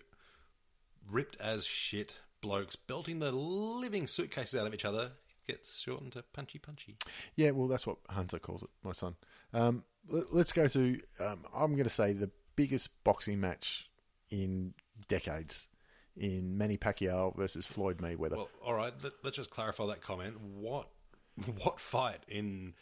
ripped 1.10 1.39
as 1.41 1.65
shit 1.65 2.13
blokes 2.41 2.75
belting 2.75 3.19
the 3.19 3.32
living 3.32 4.08
suitcases 4.08 4.60
out 4.60 4.67
of 4.67 4.73
each 4.73 4.86
other 4.86 5.12
gets 5.47 5.80
shortened 5.80 6.13
to 6.13 6.23
punchy 6.34 6.60
punchy. 6.60 6.95
Yeah, 7.36 7.52
well, 7.52 7.67
that's 7.67 7.88
what 7.88 7.97
Hunter 8.10 8.39
calls 8.39 8.63
it, 8.63 8.69
my 8.84 8.91
son. 8.91 9.15
Um, 9.54 9.84
let, 10.08 10.45
us 10.45 10.52
go 10.52 10.67
to, 10.67 10.99
um, 11.19 11.43
I'm 11.54 11.71
going 11.71 11.84
to 11.84 11.89
say, 11.89 12.13
the 12.13 12.30
biggest 12.56 13.04
boxing 13.04 13.39
match 13.39 13.89
in 14.30 14.73
decades 15.08 15.69
in 16.15 16.58
Manny 16.58 16.78
Pacquiao 16.78 17.36
versus 17.36 17.65
Floyd 17.65 17.97
Mayweather. 17.97 18.38
Well, 18.38 18.49
all 18.63 18.73
right, 18.73 18.93
let, 19.04 19.13
let's 19.23 19.38
just 19.38 19.49
clarify 19.49 19.88
that 19.88 20.02
comment. 20.02 20.39
What 20.39 20.89
what 21.63 21.80
fight 21.80 22.19
in 22.28 22.73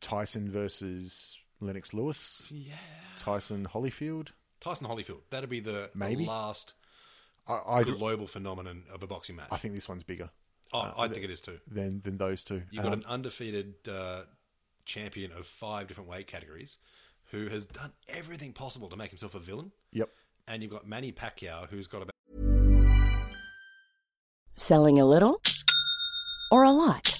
Tyson 0.00 0.50
versus 0.50 1.38
Lennox 1.60 1.92
Lewis, 1.92 2.46
yeah 2.50 2.74
Tyson 3.18 3.66
Holyfield. 3.72 4.28
Tyson 4.60 4.86
Holyfield? 4.86 5.20
That'd 5.30 5.50
be 5.50 5.60
the, 5.60 5.70
the 5.72 5.90
Maybe. 5.94 6.24
last 6.26 6.74
I, 7.48 7.60
I, 7.66 7.82
global 7.82 8.26
phenomenon 8.26 8.84
of 8.92 9.02
a 9.02 9.06
boxing 9.06 9.36
match. 9.36 9.48
I 9.50 9.56
think 9.56 9.74
this 9.74 9.88
one's 9.88 10.02
bigger 10.02 10.30
oh, 10.72 10.92
I 10.96 11.08
think 11.08 11.24
it 11.24 11.30
is 11.30 11.40
too. 11.40 11.58
than, 11.70 12.00
than 12.02 12.16
those 12.16 12.44
two. 12.44 12.62
You've 12.70 12.84
got 12.84 12.92
Um, 12.92 13.00
an 13.00 13.06
undefeated 13.06 13.74
uh, 13.88 14.22
champion 14.84 15.32
of 15.32 15.46
five 15.46 15.88
different 15.88 16.08
weight 16.08 16.26
categories 16.26 16.78
who 17.30 17.48
has 17.48 17.66
done 17.66 17.92
everything 18.08 18.52
possible 18.52 18.88
to 18.88 18.96
make 18.96 19.10
himself 19.10 19.34
a 19.34 19.38
villain. 19.38 19.72
yep. 19.92 20.10
And 20.48 20.62
you've 20.62 20.72
got 20.72 20.86
Manny 20.86 21.12
Pacquiao, 21.12 21.68
who's 21.68 21.86
got 21.86 22.02
about 22.02 22.10
Selling 24.56 24.98
a 24.98 25.04
little 25.04 25.40
or 26.50 26.64
a 26.64 26.72
lot? 26.72 27.19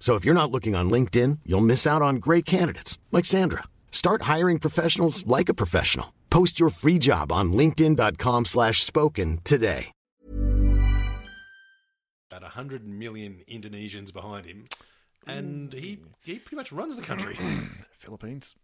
So 0.00 0.16
if 0.16 0.24
you're 0.24 0.34
not 0.34 0.50
looking 0.50 0.74
on 0.74 0.90
LinkedIn, 0.90 1.40
you'll 1.46 1.60
miss 1.60 1.86
out 1.86 2.02
on 2.02 2.16
great 2.16 2.44
candidates 2.46 2.98
like 3.12 3.26
Sandra. 3.26 3.62
Start 3.92 4.22
hiring 4.22 4.58
professionals 4.58 5.24
like 5.26 5.48
a 5.48 5.54
professional. 5.54 6.12
Post 6.30 6.58
your 6.58 6.70
free 6.70 6.98
job 6.98 7.30
on 7.30 7.52
linkedin.com 7.52 8.46
slash 8.46 8.82
spoken 8.82 9.38
today. 9.44 9.92
about 12.30 12.42
100 12.42 12.86
million 12.86 13.42
Indonesians 13.48 14.12
behind 14.12 14.46
him. 14.46 14.68
And 15.26 15.72
he, 15.72 15.98
he 16.22 16.38
pretty 16.38 16.54
much 16.56 16.70
runs 16.70 16.96
the 16.96 17.02
country. 17.02 17.34
Philippines. 17.92 18.54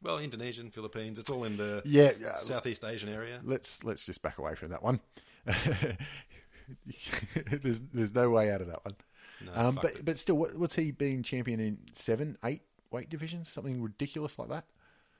well, 0.00 0.18
Indonesian, 0.18 0.70
Philippines, 0.70 1.18
it's 1.18 1.28
all 1.28 1.42
in 1.44 1.56
the 1.56 1.82
Yeah, 1.84 2.12
yeah. 2.18 2.36
Southeast 2.36 2.84
Asian 2.84 3.08
area. 3.08 3.40
Let's 3.44 3.82
let's 3.84 4.04
just 4.06 4.22
back 4.22 4.38
away 4.38 4.54
from 4.54 4.70
that 4.70 4.82
one. 4.84 5.00
there's 7.60 7.80
there's 7.92 8.14
no 8.14 8.30
way 8.30 8.52
out 8.52 8.60
of 8.60 8.68
that 8.68 8.84
one. 8.84 8.94
No, 9.44 9.52
um, 9.54 9.78
but 9.80 9.92
it. 9.92 10.04
but 10.04 10.18
still, 10.18 10.36
what, 10.36 10.56
what's 10.58 10.74
he 10.74 10.90
been 10.90 11.22
champion 11.22 11.60
in? 11.60 11.78
Seven, 11.92 12.36
eight 12.44 12.62
weight 12.90 13.08
divisions, 13.10 13.48
something 13.48 13.82
ridiculous 13.82 14.38
like 14.38 14.48
that. 14.48 14.64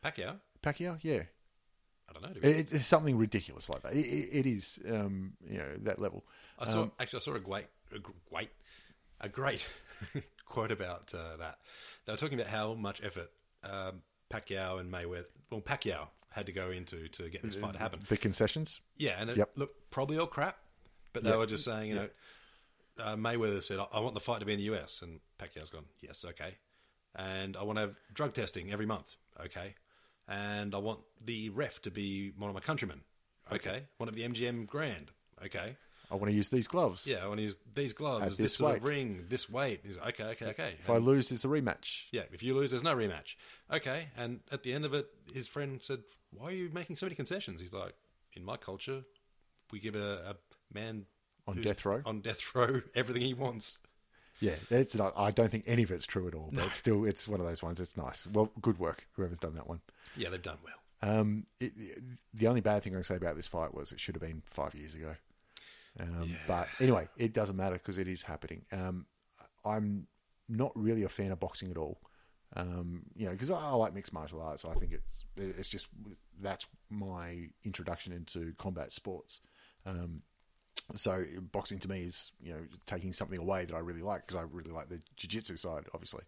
Pacquiao? 0.05 0.37
Pacquiao, 0.63 0.99
yeah. 1.03 1.23
I 2.09 2.13
don't 2.13 2.23
know. 2.23 2.49
It, 2.49 2.73
it's 2.73 2.87
something 2.87 3.17
ridiculous 3.19 3.69
like 3.69 3.83
that. 3.83 3.93
It, 3.93 3.99
it, 4.01 4.47
is, 4.47 4.79
um, 4.91 5.35
you 5.49 5.59
know, 5.59 5.75
that 5.83 6.01
level. 6.01 6.25
I 6.59 6.71
saw 6.71 6.89
actually 6.99 7.19
I 7.19 7.21
saw 7.21 7.35
a 7.35 7.41
great, 7.41 7.67
a 7.95 7.99
great, 7.99 8.51
a 9.21 9.29
great 9.29 9.69
quote 10.47 10.73
about 10.73 11.13
uh, 11.15 11.37
that. 11.37 11.59
They 12.07 12.13
were 12.13 12.17
talking 12.17 12.41
about 12.41 12.51
how 12.51 12.75
much 12.75 13.03
effort 13.05 13.31
um, 13.63 14.03
Pacquiao 14.31 14.81
and 14.81 14.91
Mayweather, 14.93 15.27
well, 15.51 15.61
Pacquiao 15.61 16.09
had 16.31 16.47
to 16.47 16.53
go 16.53 16.71
into 16.71 17.09
to 17.09 17.29
get 17.29 17.43
this 17.43 17.57
fight 17.57 17.75
to 17.75 17.79
happen. 17.79 18.01
The 18.09 18.17
concessions. 18.17 18.81
Yeah, 18.97 19.17
and 19.19 19.31
it, 19.31 19.37
Yep. 19.37 19.51
look, 19.57 19.91
probably 19.91 20.19
all 20.19 20.27
crap, 20.27 20.59
but 21.13 21.25
they 21.25 21.31
Yep. 21.31 21.39
were 21.39 21.47
just 21.47 21.65
saying, 21.65 21.91
you 21.91 21.95
know, 21.95 22.09
uh, 22.99 23.17
Mayweather 23.17 23.63
said, 23.63 23.79
"I- 23.79 23.89
"I 23.93 24.01
want 24.01 24.15
the 24.15 24.21
fight 24.21 24.41
to 24.41 24.47
be 24.47 24.53
in 24.53 24.59
the 24.59 24.65
US," 24.75 25.03
and 25.03 25.21
Pacquiao's 25.39 25.71
gone, 25.71 25.87
"Yes, 26.01 26.25
okay," 26.25 26.57
and 27.15 27.57
I 27.57 27.63
want 27.63 27.77
to 27.77 27.81
have 27.83 27.97
drug 28.13 28.35
testing 28.35 28.73
every 28.73 28.87
month, 28.87 29.17
okay, 29.41 29.75
and 30.27 30.75
I 30.75 30.79
want 30.79 31.01
the 31.25 31.51
ref 31.51 31.81
to 31.83 31.91
be 31.91 32.31
one 32.37 32.49
of 32.51 32.55
my 32.55 32.61
countrymen, 32.61 33.03
okay, 33.53 33.77
I 33.77 33.87
want 33.99 34.09
it 34.11 34.13
to 34.13 34.13
be 34.13 34.23
MGM 34.23 34.67
Grand, 34.67 35.11
okay. 35.45 35.77
I 36.11 36.15
want 36.15 36.29
to 36.31 36.33
use 36.33 36.49
these 36.49 36.69
gloves. 36.69 37.07
Yeah, 37.07 37.23
I 37.23 37.27
want 37.27 37.37
to 37.37 37.43
use 37.43 37.59
these 37.75 37.93
gloves, 37.93 38.23
At 38.23 38.29
this, 38.31 38.39
this 38.39 38.55
sort 38.55 38.79
of 38.79 38.85
ring, 38.85 39.27
this 39.29 39.47
weight. 39.51 39.81
He's 39.85 39.99
like, 39.99 40.19
okay, 40.19 40.31
okay, 40.31 40.47
okay. 40.53 40.75
If 40.81 40.89
I 40.89 40.97
lose, 40.97 41.31
it's 41.31 41.45
a 41.45 41.49
rematch. 41.49 42.05
yeah, 42.13 42.23
if 42.33 42.43
you 42.43 42.55
lose, 42.55 42.71
there's 42.71 42.83
no 42.83 42.97
rematch. 42.97 43.37
Okay, 43.71 44.09
and 44.17 44.41
at 44.51 44.63
the 44.63 44.73
end 44.73 44.87
of 44.87 44.95
it, 44.95 45.07
his 45.35 45.47
friend 45.49 45.83
said, 45.83 46.03
"Why 46.31 46.47
are 46.47 46.53
you 46.53 46.71
making 46.73 46.97
so 46.97 47.05
many 47.05 47.15
concessions?" 47.15 47.61
He's 47.61 47.75
like, 47.75 47.95
"In 48.33 48.43
my 48.43 48.57
culture, 48.57 49.05
we 49.71 49.81
give 49.81 49.97
a, 49.97 50.35
a 50.35 50.75
man 50.75 51.05
On 51.49 51.61
death 51.61 51.85
row? 51.85 52.03
on 52.05 52.21
death 52.21 52.55
row 52.55 52.83
everything 52.95 53.23
he 53.23 53.35
wants." 53.35 53.79
Yeah, 54.41 54.55
it's 54.71 54.95
not. 54.95 55.15
I 55.17 55.33
don't 55.33 55.51
think 55.51 55.65
any 55.67 55.83
of 55.83 55.91
it's 55.91 56.07
true 56.07 56.29
at 56.29 56.35
all. 56.35 56.51
But 56.53 56.67
it's 56.67 56.77
still, 56.77 57.05
it's 57.05 57.27
one 57.27 57.41
of 57.41 57.47
those 57.47 57.61
ones. 57.61 57.81
It's 57.81 57.97
nice. 57.97 58.25
Well, 58.33 58.53
good 58.61 58.79
work, 58.79 59.09
whoever's 59.15 59.41
done 59.41 59.55
that 59.57 59.67
one. 59.67 59.81
Yeah, 60.17 60.29
they've 60.29 60.41
done 60.41 60.59
well. 60.65 60.75
Um, 61.21 61.47
it, 61.59 61.73
the 62.35 62.47
only 62.47 62.61
bad 62.61 62.83
thing 62.85 62.93
I 62.93 62.97
can 62.97 63.03
say 63.03 63.17
about 63.17 63.35
this 63.35 63.49
fight 63.49 63.75
was 63.75 63.91
it 63.91 63.99
should 63.99 64.15
have 64.15 64.23
been 64.23 64.43
five 64.47 64.75
years 64.77 64.95
ago. 64.95 65.17
Um, 65.99 66.37
But 66.47 66.69
anyway, 66.79 67.09
it 67.17 67.33
doesn't 67.33 67.57
matter 67.57 67.75
because 67.75 67.99
it 67.99 68.07
is 68.07 68.23
happening. 68.23 68.65
Um, 68.71 69.07
I'm 69.65 70.07
not 70.49 70.71
really 70.77 71.03
a 71.03 71.09
fan 71.09 71.33
of 71.33 71.41
boxing 71.41 71.71
at 71.73 71.77
all. 71.77 71.99
Um, 72.55 73.03
you 73.17 73.27
know, 73.27 73.33
because 73.33 73.51
I, 73.51 73.61
I 73.61 73.73
like 73.73 73.93
mixed 73.95 74.13
martial 74.13 74.41
arts. 74.41 74.65
I 74.65 74.75
think 74.75 74.93
it's 74.93 75.25
it's 75.37 75.69
just 75.69 75.89
that's 76.41 76.67
my 76.89 77.49
introduction 77.65 78.13
into 78.13 78.55
combat 78.57 78.93
sports. 78.93 79.41
Um, 79.85 80.23
so 80.97 81.25
boxing 81.53 81.79
to 81.81 81.89
me 81.89 82.03
is 82.03 82.33
you 82.43 82.53
know 82.53 82.61
taking 82.87 83.13
something 83.13 83.39
away 83.39 83.65
that 83.65 83.75
I 83.75 83.81
really 83.81 84.03
like 84.03 84.27
because 84.27 84.41
I 84.41 84.45
really 84.51 84.71
like 84.71 84.89
the 84.89 85.01
jiu-jitsu 85.17 85.57
side, 85.57 85.85
obviously. 85.93 86.25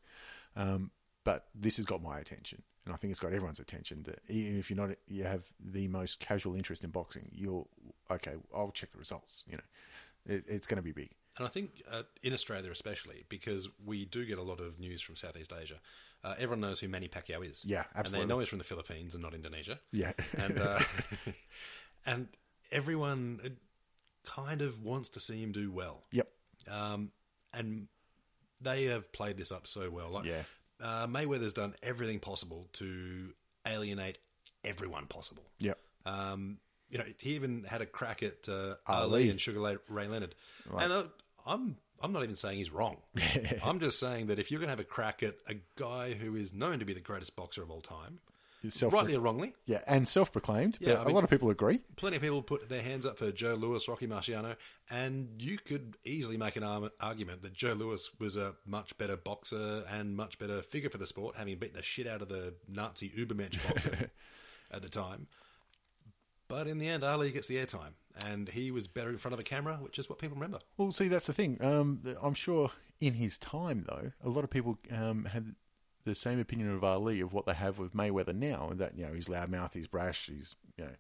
Um, 0.57 0.91
but 1.25 1.47
this 1.55 1.77
has 1.77 1.87
got 1.87 2.03
my 2.03 2.19
attention, 2.19 2.63
and 2.85 2.95
I 2.95 2.97
think 2.97 3.11
it's 3.11 3.21
got 3.21 3.33
everyone's 3.33 3.61
attention. 3.61 4.03
That 4.05 4.21
even 4.29 4.59
if 4.59 4.71
you're 4.71 4.77
not, 4.77 4.97
you 5.07 5.25
have 5.25 5.45
the 5.59 5.89
most 5.89 6.21
casual 6.21 6.55
interest 6.55 6.85
in 6.85 6.91
boxing, 6.91 7.31
You're 7.33 7.67
okay. 8.11 8.35
I'll 8.55 8.71
check 8.73 8.93
the 8.93 8.99
results. 8.99 9.45
You 9.47 9.59
know, 9.59 10.35
it, 10.35 10.45
it's 10.49 10.67
going 10.67 10.77
to 10.77 10.83
be 10.83 10.93
big. 10.93 11.11
And 11.37 11.47
I 11.47 11.51
think 11.51 11.83
uh, 11.91 12.03
in 12.23 12.33
Australia, 12.33 12.71
especially 12.71 13.25
because 13.29 13.69
we 13.85 14.05
do 14.05 14.27
get 14.27 14.39
a 14.39 14.43
lot 14.43 14.61
of 14.61 14.79
news 14.79 15.01
from 15.01 15.17
Southeast 15.17 15.53
Asia, 15.59 15.77
uh, 16.25 16.35
everyone 16.35 16.61
knows 16.61 16.81
who 16.81 16.89
Manny 16.89 17.09
Pacquiao 17.09 17.49
is. 17.49 17.63
Yeah, 17.65 17.85
absolutely. 17.95 18.23
And 18.23 18.31
they 18.31 18.35
know 18.35 18.41
he's 18.41 18.49
from 18.49 18.59
the 18.59 18.65
Philippines 18.65 19.15
and 19.15 19.23
not 19.23 19.35
Indonesia. 19.35 19.79
Yeah. 19.93 20.13
and 20.37 20.59
uh, 20.59 20.81
and 22.07 22.29
everyone 22.73 23.41
uh, 23.45 23.49
kind 24.25 24.63
of 24.63 24.83
wants 24.83 25.11
to 25.11 25.21
see 25.21 25.41
him 25.43 25.53
do 25.53 25.71
well. 25.71 26.03
Yep. 26.13 26.29
Um, 26.71 27.11
and 27.53 27.89
they 28.61 28.85
have 28.85 29.11
played 29.13 29.37
this 29.37 29.51
up 29.53 29.67
so 29.67 29.91
well. 29.91 30.11
Like, 30.11 30.27
Yeah. 30.27 30.43
uh, 30.81 31.07
Mayweather's 31.07 31.53
done 31.53 31.75
everything 31.83 32.21
possible 32.21 32.69
to 32.75 33.33
alienate 33.67 34.19
everyone 34.65 35.07
possible. 35.07 35.45
Yep. 35.59 35.79
Um, 36.07 36.59
you 36.91 36.99
know, 36.99 37.05
he 37.19 37.31
even 37.35 37.65
had 37.65 37.81
a 37.83 37.87
crack 37.87 38.23
at 38.23 38.49
uh, 38.49 38.75
Ali. 38.87 39.03
Ali 39.03 39.31
and 39.31 39.41
Sugar 39.41 39.79
Ray 39.89 40.09
Leonard. 40.09 40.35
And 40.77 40.93
uh, 40.93 41.05
I'm 41.47 41.77
I'm 42.03 42.13
not 42.13 42.23
even 42.23 42.37
saying 42.37 42.59
he's 42.59 42.71
wrong. 42.71 42.97
I'm 43.63 43.79
just 43.79 44.01
saying 44.01 44.27
that 44.29 44.39
if 44.39 44.51
you're 44.51 44.59
going 44.59 44.69
to 44.69 44.73
have 44.73 44.81
a 44.81 44.85
crack 44.85 45.23
at 45.23 45.37
a 45.47 45.55
guy 45.77 46.15
who 46.15 46.35
is 46.35 46.53
known 46.53 46.79
to 46.81 46.85
be 46.85 46.95
the 46.95 47.01
greatest 47.01 47.37
boxer 47.37 47.63
of 47.63 47.71
all 47.71 47.81
time, 47.83 48.21
Self- 48.69 48.93
rightly 48.93 49.15
or 49.15 49.21
wrongly, 49.21 49.55
Yeah, 49.65 49.83
and 49.87 50.07
self-proclaimed. 50.07 50.77
Yeah, 50.81 50.95
I 50.95 51.03
a 51.03 51.05
mean- 51.07 51.15
lot 51.15 51.25
of 51.25 51.31
people 51.31 51.49
agree. 51.51 51.81
plenty 51.97 52.17
of 52.17 52.23
people 52.23 52.43
put 52.43 52.69
their 52.69 52.83
hands 52.83 53.07
up 53.07 53.17
for 53.19 53.33
Joe 53.33 53.55
Louis, 53.55 53.87
Rocky 53.89 54.07
Marciano, 54.07 54.57
and 54.91 55.41
you 55.41 55.57
could 55.59 55.97
easily 56.05 56.37
make 56.37 56.57
an 56.57 56.63
arm- 56.63 56.91
argument 57.01 57.41
that 57.43 57.55
Joe 57.55 57.73
Louis 57.73 58.09
was 58.19 58.37
a 58.37 58.57
much 58.67 58.97
better 58.99 59.17
boxer 59.17 59.85
and 59.91 60.15
much 60.17 60.39
better 60.39 60.61
figure 60.63 60.91
for 60.91 60.99
the 60.99 61.07
sport, 61.07 61.37
having 61.37 61.57
beat 61.59 61.73
the 61.75 61.83
shit 61.83 62.07
out 62.07 62.21
of 62.21 62.29
the 62.29 62.55
Nazi 62.69 63.09
Ubermensch 63.11 63.67
boxer 63.67 64.11
at 64.71 64.83
the 64.83 64.89
time. 64.91 65.27
But 66.49 66.67
in 66.67 66.79
the 66.79 66.89
end, 66.89 67.05
Ali 67.05 67.31
gets 67.31 67.47
the 67.49 67.57
airtime, 67.57 67.93
and 68.27 68.49
he 68.49 68.71
was 68.73 68.89
better 68.89 69.09
in 69.11 69.19
front 69.19 69.33
of 69.35 69.39
a 69.41 69.45
camera, 69.45 69.77
which 69.81 69.99
is 69.99 70.09
what 70.09 70.19
people 70.19 70.35
remember. 70.35 70.59
Well, 70.77 70.91
see, 70.93 71.09
that's 71.09 71.29
the 71.29 71.33
thing. 71.33 71.59
Um, 71.63 72.03
I'm 72.21 72.35
sure 72.35 72.73
in 73.01 73.15
his 73.15 73.39
time, 73.39 73.85
though, 73.89 74.11
a 74.23 74.29
lot 74.29 74.43
of 74.45 74.51
people 74.51 74.79
um, 74.91 75.27
had 75.27 75.55
the 76.05 76.15
same 76.15 76.39
opinion 76.41 76.71
of 76.75 76.83
Ali 76.85 77.21
of 77.21 77.33
what 77.33 77.47
they 77.47 77.55
have 77.55 77.79
with 77.79 77.95
Mayweather 77.95 78.35
now, 78.35 78.69
and 78.71 78.81
that 78.81 78.97
you 78.97 79.07
know 79.07 79.13
he's 79.13 79.29
loudmouth, 79.29 79.73
he's 79.75 79.87
brash, 79.87 80.27
he's 80.27 80.55
you 80.77 80.85
know, 80.85 80.91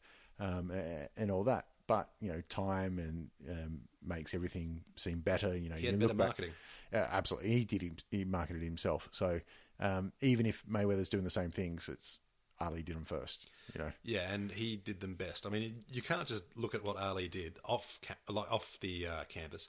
um, 0.46 0.70
and 1.16 1.30
all 1.30 1.44
that. 1.44 1.66
But 1.86 2.08
you 2.20 2.30
know, 2.32 2.40
time 2.48 2.98
and 2.98 3.30
um, 3.50 3.80
makes 4.06 4.32
everything 4.34 4.82
seem 4.96 5.20
better. 5.20 5.56
You 5.56 5.68
know, 5.70 5.76
He 5.76 5.86
you 5.86 5.90
had 5.90 5.98
better 6.00 6.14
back- 6.14 6.26
marketing. 6.28 6.52
Absolutely, 6.92 7.50
he 7.50 7.64
did. 7.64 8.02
He 8.10 8.24
marketed 8.24 8.62
himself. 8.62 9.08
So 9.12 9.40
um, 9.80 10.12
even 10.20 10.44
if 10.46 10.64
Mayweather's 10.66 11.08
doing 11.08 11.24
the 11.24 11.30
same 11.30 11.50
things, 11.50 11.88
it's 11.88 12.18
Ali 12.60 12.82
did 12.82 12.96
them 12.96 13.04
first. 13.04 13.46
You 13.74 13.80
know, 13.82 13.92
Yeah, 14.02 14.32
and 14.32 14.50
he 14.50 14.76
did 14.76 14.98
them 15.00 15.14
best. 15.14 15.46
I 15.46 15.50
mean, 15.50 15.84
you 15.90 16.02
can't 16.02 16.26
just 16.26 16.42
look 16.56 16.74
at 16.74 16.82
what 16.84 16.96
Ali 16.96 17.28
did 17.28 17.58
off 17.64 18.00
like 18.28 18.50
off 18.52 18.78
the 18.80 19.06
uh, 19.06 19.24
canvas 19.28 19.68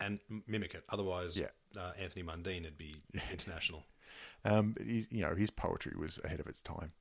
and 0.00 0.20
mimic 0.46 0.74
it. 0.74 0.84
Otherwise, 0.90 1.36
Yeah. 1.36 1.46
uh, 1.76 1.92
Anthony 1.98 2.22
Mundine 2.24 2.64
would 2.64 2.78
be 2.78 2.94
international. 3.32 3.84
Um, 4.44 4.76
he's, 4.84 5.08
you 5.10 5.22
know, 5.22 5.34
his 5.34 5.50
poetry 5.50 5.94
was 5.98 6.20
ahead 6.24 6.40
of 6.40 6.46
its 6.46 6.62
time. 6.62 6.92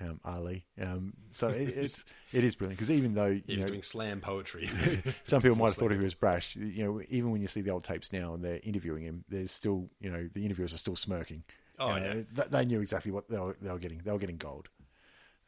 Um, 0.00 0.20
Ali. 0.24 0.66
Um, 0.80 1.14
so 1.32 1.48
it, 1.48 1.68
it's 1.76 2.04
it 2.32 2.42
is 2.42 2.56
brilliant 2.56 2.78
because 2.78 2.90
even 2.90 3.14
though 3.14 3.30
He 3.30 3.42
you 3.46 3.56
was 3.56 3.66
know 3.66 3.68
doing 3.68 3.82
slam 3.82 4.20
poetry. 4.20 4.68
some 5.22 5.40
people 5.40 5.56
might 5.58 5.66
have 5.66 5.74
thought 5.76 5.92
he 5.92 5.98
was 5.98 6.14
brash, 6.14 6.56
you 6.56 6.84
know, 6.84 7.00
even 7.08 7.30
when 7.30 7.40
you 7.40 7.48
see 7.48 7.60
the 7.60 7.70
old 7.70 7.84
tapes 7.84 8.12
now 8.12 8.34
and 8.34 8.44
they're 8.44 8.60
interviewing 8.64 9.04
him, 9.04 9.24
there's 9.28 9.52
still 9.52 9.88
you 10.00 10.10
know 10.10 10.28
the 10.34 10.44
interviewers 10.44 10.74
are 10.74 10.78
still 10.78 10.96
smirking. 10.96 11.44
Oh, 11.78 11.88
know, 11.88 11.96
yeah. 11.96 12.12
th- 12.36 12.48
they 12.50 12.64
knew 12.64 12.80
exactly 12.80 13.12
what 13.12 13.28
they 13.28 13.38
were, 13.38 13.56
they 13.60 13.70
were 13.70 13.78
getting. 13.78 14.00
They 14.04 14.12
were 14.12 14.18
getting 14.18 14.36
gold. 14.36 14.68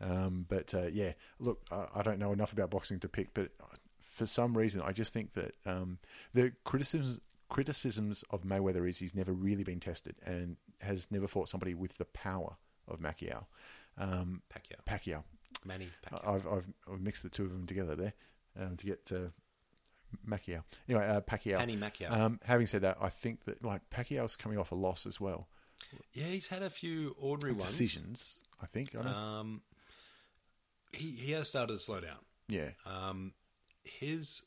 Um, 0.00 0.46
but 0.48 0.74
uh, 0.74 0.88
yeah, 0.92 1.12
look, 1.38 1.60
I, 1.70 1.86
I 1.96 2.02
don't 2.02 2.18
know 2.18 2.32
enough 2.32 2.52
about 2.52 2.70
boxing 2.70 3.00
to 3.00 3.08
pick, 3.08 3.34
but 3.34 3.50
for 4.00 4.26
some 4.26 4.56
reason, 4.56 4.82
I 4.82 4.92
just 4.92 5.12
think 5.12 5.32
that 5.34 5.54
um, 5.64 5.98
the 6.34 6.52
criticisms 6.64 7.20
criticisms 7.48 8.24
of 8.30 8.42
Mayweather 8.42 8.88
is 8.88 8.98
he's 8.98 9.14
never 9.14 9.32
really 9.32 9.62
been 9.62 9.78
tested 9.78 10.16
and 10.24 10.56
has 10.80 11.08
never 11.10 11.26
fought 11.28 11.48
somebody 11.48 11.74
with 11.74 11.96
the 11.98 12.04
power 12.06 12.56
of 12.88 13.00
Pacquiao. 13.00 13.44
Um, 13.98 14.42
Pacquiao. 14.52 14.84
Pacquiao. 14.86 15.22
Manny 15.64 15.88
Pacquiao. 16.04 16.28
I've, 16.34 16.46
I've, 16.46 16.66
I've 16.92 17.00
mixed 17.00 17.22
the 17.22 17.28
two 17.30 17.44
of 17.44 17.50
them 17.52 17.66
together 17.66 17.94
there 17.96 18.12
um, 18.60 18.76
to 18.76 18.86
get 18.86 19.10
uh, 19.12 19.28
Pacquiao. 20.28 20.62
Anyway, 20.88 21.06
uh, 21.06 21.20
Pacquiao. 21.22 21.58
Manny 21.58 21.76
Pacquiao. 21.76 22.10
Um, 22.12 22.40
having 22.44 22.66
said 22.66 22.82
that, 22.82 22.98
I 23.00 23.08
think 23.08 23.44
that 23.44 23.64
like 23.64 23.82
Pacquiao's 23.90 24.36
coming 24.36 24.58
off 24.58 24.70
a 24.72 24.74
loss 24.74 25.06
as 25.06 25.20
well. 25.20 25.48
yeah, 26.12 26.26
he's 26.26 26.46
had 26.48 26.62
a 26.62 26.70
few 26.70 27.14
ordinary 27.18 27.52
ones. 27.52 27.64
Decisions, 27.64 28.38
I 28.62 28.66
think. 28.66 28.94
I 28.94 29.00
Um, 29.40 29.62
he 30.92 31.10
he 31.10 31.32
has 31.32 31.48
started 31.48 31.72
to 31.74 31.78
slow 31.78 32.00
down. 32.00 32.18
yeah, 32.48 32.70
Um, 32.84 33.32
his 33.84 34.42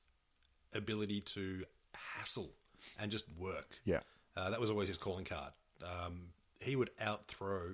ability 0.73 1.21
to 1.21 1.63
hassle 1.93 2.51
and 2.99 3.11
just 3.11 3.25
work. 3.37 3.67
yeah, 3.83 3.99
Uh, 4.37 4.49
that 4.51 4.59
was 4.59 4.69
always 4.69 4.87
his 4.87 4.97
calling 4.97 5.25
card. 5.25 5.51
Um, 5.83 6.29
he 6.59 6.75
would 6.75 6.89
outthrow 6.99 7.71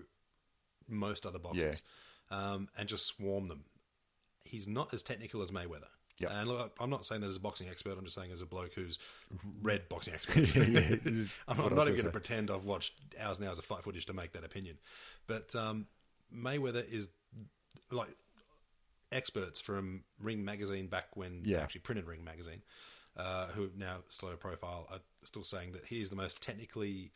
most 0.88 1.26
other 1.26 1.40
boxers 1.40 1.82
um, 2.32 2.70
and 2.78 2.88
just 2.88 3.06
swarm 3.08 3.48
them. 3.48 3.64
He's 4.44 4.68
not 4.68 4.94
as 4.94 5.02
technical 5.02 5.42
as 5.42 5.52
Mayweather. 5.52 5.88
Yeah. 6.20 6.30
And 6.40 6.48
look, 6.48 6.74
I'm 6.80 6.90
not 6.90 7.06
saying 7.06 7.22
that 7.22 7.28
as 7.30 7.36
a 7.36 7.40
boxing 7.42 7.68
expert. 7.68 7.98
I'm 7.98 8.04
just 8.06 8.16
saying 8.16 8.32
as 8.32 8.42
a 8.42 8.46
bloke 8.46 8.74
who's 8.74 8.98
read 9.62 9.90
boxing 9.90 10.14
experts. 10.16 10.56
yeah. 10.56 10.96
I'm 11.48 11.58
not, 11.58 11.74
not 11.74 11.88
even 11.88 11.96
going 11.96 12.06
to 12.06 12.10
pretend 12.12 12.50
I've 12.52 12.64
watched 12.64 12.94
hours 13.20 13.40
and 13.40 13.48
hours 13.48 13.60
of 13.60 13.66
fight 13.66 13.84
footage 13.84 14.06
to 14.06 14.14
make 14.14 14.32
that 14.34 14.46
opinion. 14.46 14.78
But 15.28 15.54
um, 15.56 15.88
Mayweather 16.34 16.90
is 16.90 17.10
like 17.92 18.10
experts 19.12 19.60
from 19.60 20.04
Ring 20.22 20.46
Magazine 20.46 20.88
back 20.88 21.08
when 21.16 21.44
they 21.44 21.52
Yeah. 21.52 21.62
actually 21.64 21.82
printed 21.82 22.06
Ring 22.08 22.24
Magazine, 22.24 22.62
uh, 23.18 23.48
who 23.48 23.70
now 23.76 23.98
slow 24.10 24.36
profile 24.36 24.88
are 24.92 25.00
still 25.24 25.44
saying 25.44 25.74
that 25.74 25.86
he 25.86 26.02
is 26.02 26.10
the 26.10 26.16
most 26.16 26.42
technically 26.42 27.12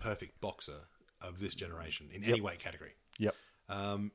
perfect 0.00 0.40
boxer 0.40 0.80
of 1.20 1.38
this 1.40 1.54
generation 1.54 2.08
in 2.12 2.24
any 2.24 2.40
weight 2.40 2.58
category. 2.58 2.92
Yep. 3.18 3.34
Um, 3.68 4.10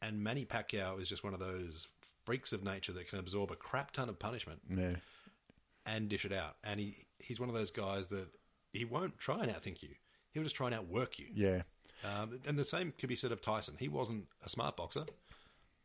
and 0.00 0.22
Manny 0.22 0.44
Pacquiao 0.44 1.00
is 1.00 1.08
just 1.08 1.24
one 1.24 1.34
of 1.34 1.40
those 1.40 1.88
freaks 2.24 2.52
of 2.52 2.62
nature 2.62 2.92
that 2.92 3.08
can 3.08 3.18
absorb 3.18 3.50
a 3.50 3.56
crap 3.56 3.90
ton 3.90 4.08
of 4.08 4.18
punishment 4.18 4.60
Yeah. 4.70 4.94
and 5.86 6.08
dish 6.08 6.24
it 6.24 6.32
out. 6.32 6.56
And 6.62 6.78
he, 6.78 6.96
he's 7.18 7.40
one 7.40 7.48
of 7.48 7.54
those 7.54 7.70
guys 7.70 8.08
that 8.08 8.28
he 8.72 8.84
won't 8.84 9.18
try 9.18 9.42
and 9.42 9.50
outthink 9.52 9.82
you. 9.82 9.90
He'll 10.32 10.44
just 10.44 10.54
try 10.54 10.66
and 10.66 10.74
outwork 10.74 11.18
you. 11.18 11.26
Yeah. 11.34 11.62
Um, 12.04 12.38
and 12.46 12.56
the 12.58 12.64
same 12.64 12.92
could 12.96 13.08
be 13.08 13.16
said 13.16 13.32
of 13.32 13.40
Tyson. 13.40 13.74
He 13.78 13.88
wasn't 13.88 14.26
a 14.44 14.48
smart 14.48 14.76
boxer. 14.76 15.04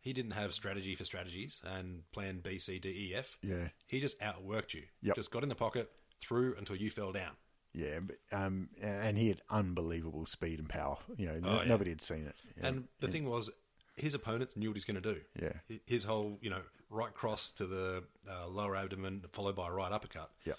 He 0.01 0.13
didn't 0.13 0.31
have 0.31 0.53
strategy 0.53 0.93
for 0.95 1.05
strategies 1.05 1.59
and 1.63 2.03
plan 2.11 2.41
B, 2.43 2.59
C, 2.59 2.77
D, 2.77 2.89
E, 2.89 3.15
F. 3.15 3.37
Yeah. 3.41 3.69
He 3.87 3.99
just 4.01 4.19
outworked 4.19 4.73
you. 4.73 4.83
Yep. 5.01 5.15
Just 5.15 5.31
got 5.31 5.43
in 5.43 5.49
the 5.49 5.55
pocket, 5.55 5.89
threw 6.21 6.53
until 6.57 6.75
you 6.75 6.89
fell 6.91 7.13
down. 7.13 7.31
Yeah, 7.73 7.99
but, 8.01 8.17
um, 8.31 8.69
and 8.81 9.17
he 9.17 9.29
had 9.29 9.41
unbelievable 9.49 10.25
speed 10.27 10.59
and 10.59 10.69
power. 10.69 10.97
You 11.17 11.27
know, 11.27 11.39
no- 11.39 11.49
Oh, 11.49 11.61
yeah. 11.61 11.67
nobody 11.67 11.89
had 11.89 12.01
seen 12.01 12.27
it. 12.27 12.35
Yeah. 12.57 12.67
And 12.67 12.87
the 12.99 13.07
thing 13.07 13.27
was, 13.27 13.49
his 13.95 14.13
opponents 14.13 14.55
knew 14.55 14.69
what 14.69 14.75
he's 14.75 14.85
going 14.85 15.01
to 15.01 15.13
do. 15.13 15.21
Yeah. 15.41 15.77
His 15.87 16.03
whole, 16.03 16.37
you 16.41 16.49
know, 16.51 16.61
right 16.89 17.13
cross 17.13 17.49
to 17.51 17.65
the 17.65 18.03
uh, 18.29 18.47
lower 18.47 18.75
abdomen, 18.75 19.23
followed 19.31 19.55
by 19.55 19.67
a 19.67 19.71
right 19.71 19.91
uppercut. 19.91 20.29
Yeah, 20.45 20.53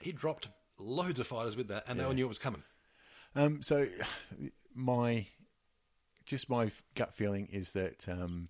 He 0.00 0.12
dropped 0.12 0.48
loads 0.78 1.18
of 1.20 1.26
fighters 1.26 1.56
with 1.56 1.68
that, 1.68 1.84
and 1.86 1.98
they 1.98 2.04
all 2.04 2.12
knew 2.12 2.26
it 2.26 2.28
was 2.28 2.38
coming. 2.38 2.62
Um, 3.34 3.62
so 3.62 3.86
my 4.74 5.26
just 6.26 6.48
my 6.50 6.70
gut 6.94 7.14
feeling 7.14 7.46
is 7.50 7.72
that 7.72 8.08
um, 8.08 8.48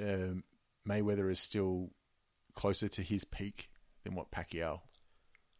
um, 0.00 0.44
Mayweather 0.88 1.30
is 1.30 1.38
still 1.40 1.90
closer 2.54 2.88
to 2.88 3.02
his 3.02 3.24
peak 3.24 3.68
than 4.04 4.14
what 4.14 4.30
Pacquiao 4.30 4.80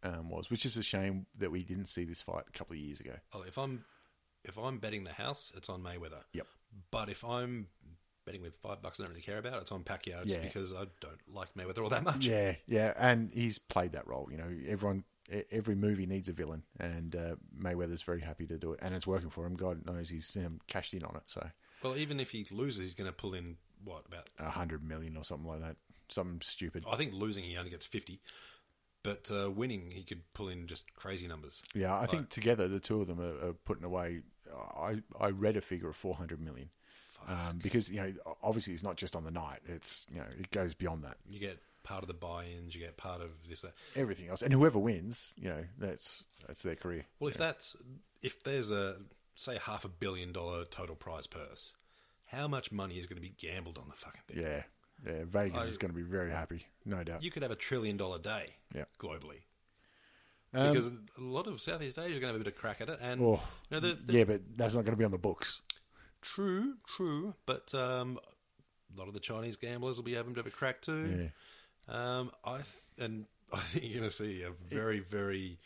um, 0.03 0.29
was, 0.29 0.49
which 0.49 0.65
is 0.65 0.77
a 0.77 0.83
shame 0.83 1.25
that 1.39 1.51
we 1.51 1.63
didn't 1.63 1.87
see 1.87 2.03
this 2.05 2.21
fight 2.21 2.43
a 2.47 2.51
couple 2.57 2.73
of 2.75 2.79
years 2.79 2.99
ago. 2.99 3.13
Oh, 3.33 3.43
if 3.47 3.57
I'm 3.57 3.83
if 4.43 4.57
I'm 4.57 4.77
betting 4.79 5.03
the 5.03 5.11
house, 5.11 5.51
it's 5.55 5.69
on 5.69 5.81
Mayweather. 5.81 6.21
Yep. 6.33 6.47
But 6.91 7.09
if 7.09 7.23
I'm 7.25 7.67
betting 8.25 8.41
with 8.41 8.55
five 8.61 8.81
bucks 8.81 8.99
I 8.99 9.03
don't 9.03 9.11
really 9.11 9.21
care 9.21 9.37
about, 9.37 9.61
it's 9.61 9.71
on 9.71 9.83
Pacquiao 9.83 10.23
just 10.25 10.27
Yeah. 10.37 10.43
because 10.43 10.73
I 10.73 10.85
don't 11.01 11.19
like 11.33 11.53
Mayweather 11.55 11.83
all 11.83 11.89
that 11.89 12.03
much. 12.03 12.25
Yeah, 12.25 12.55
yeah, 12.67 12.93
and 12.97 13.31
he's 13.33 13.57
played 13.57 13.93
that 13.93 14.05
role. 14.07 14.27
You 14.31 14.37
know, 14.37 14.49
everyone, 14.67 15.03
every 15.51 15.75
movie 15.75 16.05
needs 16.05 16.27
a 16.29 16.33
villain, 16.33 16.63
and 16.79 17.15
uh, 17.15 17.35
Mayweather's 17.57 18.03
very 18.03 18.21
happy 18.21 18.45
to 18.47 18.57
do 18.57 18.73
it, 18.73 18.79
and 18.81 18.93
it's 18.93 19.07
working 19.07 19.29
for 19.29 19.45
him. 19.45 19.55
God 19.55 19.85
knows 19.85 20.09
he's 20.09 20.35
um, 20.37 20.59
cashed 20.67 20.93
in 20.93 21.03
on 21.03 21.15
it. 21.15 21.23
So 21.27 21.45
Well, 21.83 21.95
even 21.97 22.19
if 22.19 22.31
he 22.31 22.45
loses, 22.51 22.81
he's 22.81 22.95
going 22.95 23.09
to 23.09 23.15
pull 23.15 23.33
in 23.33 23.57
what 23.83 24.03
about? 24.07 24.29
a 24.39 24.49
hundred 24.49 24.83
million 24.83 25.15
or 25.17 25.23
something 25.23 25.47
like 25.47 25.61
that, 25.61 25.77
something 26.09 26.41
stupid. 26.41 26.83
I 26.89 26.97
think 26.97 27.13
losing 27.13 27.43
he 27.45 27.55
only 27.57 27.69
gets 27.71 27.85
fifty, 27.85 28.19
but 29.07 29.31
uh, 29.33 29.49
winning 29.49 29.89
he 29.89 30.03
could 30.03 30.21
pull 30.33 30.49
in 30.49 30.67
just 30.67 30.93
crazy 30.93 31.29
numbers. 31.29 31.61
Yeah, 31.73 31.97
I 31.97 32.07
think 32.07 32.27
together 32.27 32.67
the 32.67 32.81
two 32.81 32.99
of 32.99 33.07
them 33.07 33.21
are, 33.21 33.49
are 33.49 33.53
putting 33.53 33.85
away. 33.85 34.19
I 34.75 35.01
I 35.17 35.29
read 35.29 35.55
a 35.55 35.61
figure 35.61 35.87
of 35.87 35.95
four 35.95 36.15
hundred 36.15 36.41
million, 36.41 36.69
um, 37.25 37.61
because 37.63 37.89
you 37.89 38.01
know 38.01 38.11
obviously 38.43 38.73
it's 38.73 38.83
not 38.83 38.97
just 38.97 39.15
on 39.15 39.23
the 39.23 39.31
night. 39.31 39.59
It's 39.65 40.07
you 40.11 40.17
know 40.17 40.25
it 40.37 40.51
goes 40.51 40.73
beyond 40.73 41.05
that. 41.05 41.15
You 41.29 41.39
get 41.39 41.57
part 41.83 42.03
of 42.03 42.09
the 42.09 42.13
buy-ins, 42.15 42.75
you 42.75 42.81
get 42.81 42.97
part 42.97 43.21
of 43.21 43.29
this 43.47 43.61
that. 43.61 43.75
Everything 43.95 44.27
else, 44.27 44.41
and 44.41 44.51
whoever 44.51 44.77
wins, 44.77 45.33
you 45.37 45.47
know 45.47 45.63
that's 45.77 46.25
that's 46.45 46.61
their 46.61 46.75
career. 46.75 47.05
Well, 47.21 47.29
if 47.29 47.37
that's 47.37 47.77
if 48.21 48.43
there's 48.43 48.71
a 48.71 48.97
say 49.37 49.57
half 49.57 49.85
a 49.85 49.89
billion 49.89 50.33
dollar 50.33 50.65
total 50.65 50.97
prize 50.97 51.27
purse, 51.27 51.73
how 52.25 52.49
much 52.49 52.73
money 52.73 52.95
is 52.95 53.05
going 53.05 53.15
to 53.15 53.21
be 53.21 53.33
gambled 53.37 53.77
on 53.77 53.87
the 53.87 53.95
fucking 53.95 54.21
thing? 54.27 54.43
Yeah, 54.43 54.63
yeah. 55.05 55.23
Vegas 55.25 55.63
I- 55.63 55.65
is 55.65 55.77
going 55.77 55.91
to 55.91 55.95
be 55.97 56.03
very 56.03 56.31
happy, 56.31 56.65
no 56.85 57.03
doubt. 57.03 57.23
You 57.23 57.31
could 57.31 57.43
have 57.43 57.51
a 57.51 57.55
trillion 57.55 57.97
dollar 57.97 58.19
day 58.19 58.53
Yeah. 58.75 58.85
globally. 58.99 59.41
Um, 60.53 60.71
because 60.73 60.87
a 60.87 61.21
lot 61.21 61.47
of 61.47 61.59
Southeast 61.61 61.97
Asia 61.99 62.05
are 62.15 62.19
going 62.19 62.21
to 62.21 62.27
have 62.27 62.35
a 62.35 62.39
bit 62.39 62.47
of 62.47 62.55
crack 62.55 62.79
at 62.81 62.89
it, 62.89 62.99
and 63.01 63.21
oh, 63.21 63.41
you 63.69 63.75
know, 63.75 63.79
the, 63.81 63.93
the, 63.95 64.13
yeah, 64.13 64.23
but 64.23 64.41
that's 64.55 64.73
not 64.73 64.85
going 64.85 64.93
to 64.93 64.97
be 64.97 65.03
on 65.05 65.11
the 65.11 65.17
books. 65.17 65.61
true, 66.21 66.75
true, 66.87 67.33
but 67.45 67.73
um, 67.75 68.17
a 68.95 68.99
lot 68.99 69.07
of 69.09 69.13
the 69.13 69.19
Chinese 69.19 69.57
gamblers 69.57 69.97
will 69.97 70.05
be 70.05 70.13
having 70.13 70.31
a 70.31 70.35
bit 70.35 70.39
of 70.39 70.47
a 70.47 70.55
crack 70.55 70.81
too. 70.81 71.29
Um, 71.89 72.31
I 72.45 72.57
th- 72.57 72.67
and 72.97 73.25
I 73.53 73.59
think 73.59 73.85
you're 73.85 73.99
going 73.99 74.09
to 74.09 74.15
see 74.15 74.41
a 74.43 74.51
very, 74.51 74.99
very, 75.01 75.59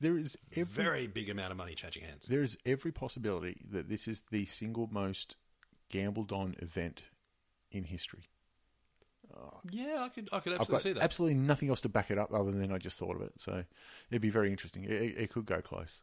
There 0.00 0.16
is 0.16 0.38
every 0.56 0.64
very 0.84 1.06
big 1.08 1.28
amount 1.28 1.50
of 1.50 1.56
money 1.56 1.74
changing 1.74 2.04
hands. 2.04 2.26
there 2.26 2.42
is 2.42 2.56
every 2.64 2.92
possibility 2.92 3.60
that 3.70 3.88
this 3.88 4.06
is 4.08 4.22
the 4.30 4.46
single 4.46 4.88
most 4.90 5.36
gambled 5.90 6.30
on 6.32 6.54
event 6.60 7.02
in 7.72 7.84
history. 7.84 8.28
Yeah, 9.70 10.02
I 10.02 10.08
could, 10.08 10.28
I 10.32 10.40
could 10.40 10.54
I've 10.54 10.60
absolutely 10.60 10.74
got 10.74 10.82
see 10.82 10.92
that. 10.94 11.02
absolutely 11.02 11.38
nothing 11.38 11.68
else 11.68 11.80
to 11.82 11.88
back 11.88 12.10
it 12.10 12.18
up 12.18 12.32
other 12.32 12.50
than 12.50 12.72
I 12.72 12.78
just 12.78 12.98
thought 12.98 13.16
of 13.16 13.22
it. 13.22 13.32
So 13.36 13.64
it'd 14.10 14.22
be 14.22 14.30
very 14.30 14.50
interesting. 14.50 14.84
It, 14.84 14.90
it, 14.90 15.32
could 15.32 15.46
go 15.46 15.60
close, 15.60 16.02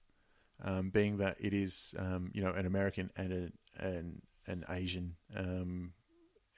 um, 0.63 0.89
being 0.89 1.17
that 1.17 1.38
it 1.39 1.53
is 1.53 1.93
um, 1.97 2.32
you 2.34 2.41
know 2.41 2.51
an 2.51 2.65
American 2.65 3.11
and 3.15 3.34
a, 3.34 3.86
an 3.86 4.21
an 4.47 4.65
Asian 4.69 5.15
um, 5.36 5.93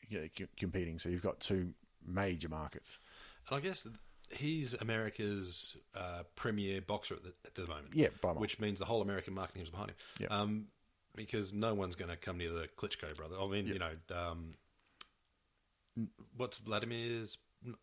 yeah, 0.09 0.21
c- 0.35 0.47
competing. 0.57 0.99
So 0.99 1.09
you've 1.09 1.23
got 1.23 1.39
two 1.39 1.73
major 2.05 2.49
markets. 2.49 2.99
And 3.49 3.57
I 3.57 3.59
guess 3.61 3.87
he's 4.29 4.73
America's 4.75 5.77
uh, 5.95 6.23
premier 6.35 6.81
boxer 6.81 7.15
at 7.15 7.23
the, 7.23 7.33
at 7.45 7.55
the 7.55 7.67
moment. 7.67 7.89
Yeah, 7.93 8.07
by 8.21 8.29
which 8.31 8.59
means 8.59 8.79
the 8.79 8.85
whole 8.85 9.01
American 9.01 9.33
marketing 9.33 9.63
is 9.63 9.69
behind 9.69 9.91
him. 9.91 9.95
Yeah. 10.19 10.27
Um, 10.27 10.67
because 11.15 11.51
no 11.51 11.73
one's 11.73 11.95
going 11.95 12.09
to 12.09 12.15
come 12.15 12.37
near 12.37 12.51
the 12.51 12.69
Klitschko 12.77 13.15
brother. 13.17 13.35
I 13.39 13.45
mean, 13.47 13.67
you 13.67 13.79
know, 13.79 13.91
um, 14.15 14.53
what's 16.35 16.57
Vladimir's 16.57 17.37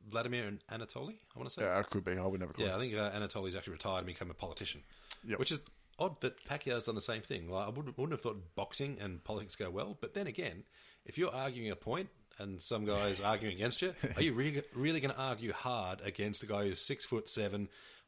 Vladimir 0.08 0.46
and 0.46 0.62
Anatoly? 0.70 1.16
I 1.34 1.38
want 1.38 1.48
to 1.48 1.50
say. 1.50 1.62
Yeah, 1.62 1.78
it 1.78 1.90
could 1.90 2.04
be. 2.04 2.12
I 2.12 2.26
would 2.26 2.40
never. 2.40 2.52
Yeah, 2.56 2.76
I 2.76 2.78
think 2.78 2.94
uh, 2.94 3.10
Anatoly's 3.10 3.54
actually 3.54 3.74
retired 3.74 3.98
and 3.98 4.06
become 4.06 4.30
a 4.30 4.34
politician. 4.34 4.82
Yep. 5.24 5.38
Which 5.38 5.52
is 5.52 5.60
odd 5.98 6.20
that 6.20 6.44
Pacquiao's 6.46 6.84
done 6.84 6.94
the 6.94 7.00
same 7.00 7.22
thing. 7.22 7.50
Like, 7.50 7.66
I 7.66 7.70
wouldn't, 7.70 7.96
wouldn't 7.98 8.12
have 8.12 8.22
thought 8.22 8.54
boxing 8.54 8.98
and 9.00 9.22
politics 9.24 9.56
go 9.56 9.70
well. 9.70 9.96
But 10.00 10.14
then 10.14 10.26
again, 10.26 10.64
if 11.04 11.18
you're 11.18 11.34
arguing 11.34 11.70
a 11.70 11.76
point 11.76 12.08
and 12.38 12.60
some 12.60 12.84
guy's 12.84 13.20
arguing 13.32 13.54
against 13.54 13.82
you, 13.82 13.94
are 14.16 14.22
you 14.22 14.32
really, 14.32 14.62
really 14.74 15.00
going 15.00 15.14
to 15.14 15.20
argue 15.20 15.52
hard 15.52 16.00
against 16.02 16.42
a 16.42 16.46
guy 16.46 16.64
who's 16.64 16.80
six 16.80 17.04
foot 17.04 17.28
seven, 17.28 17.62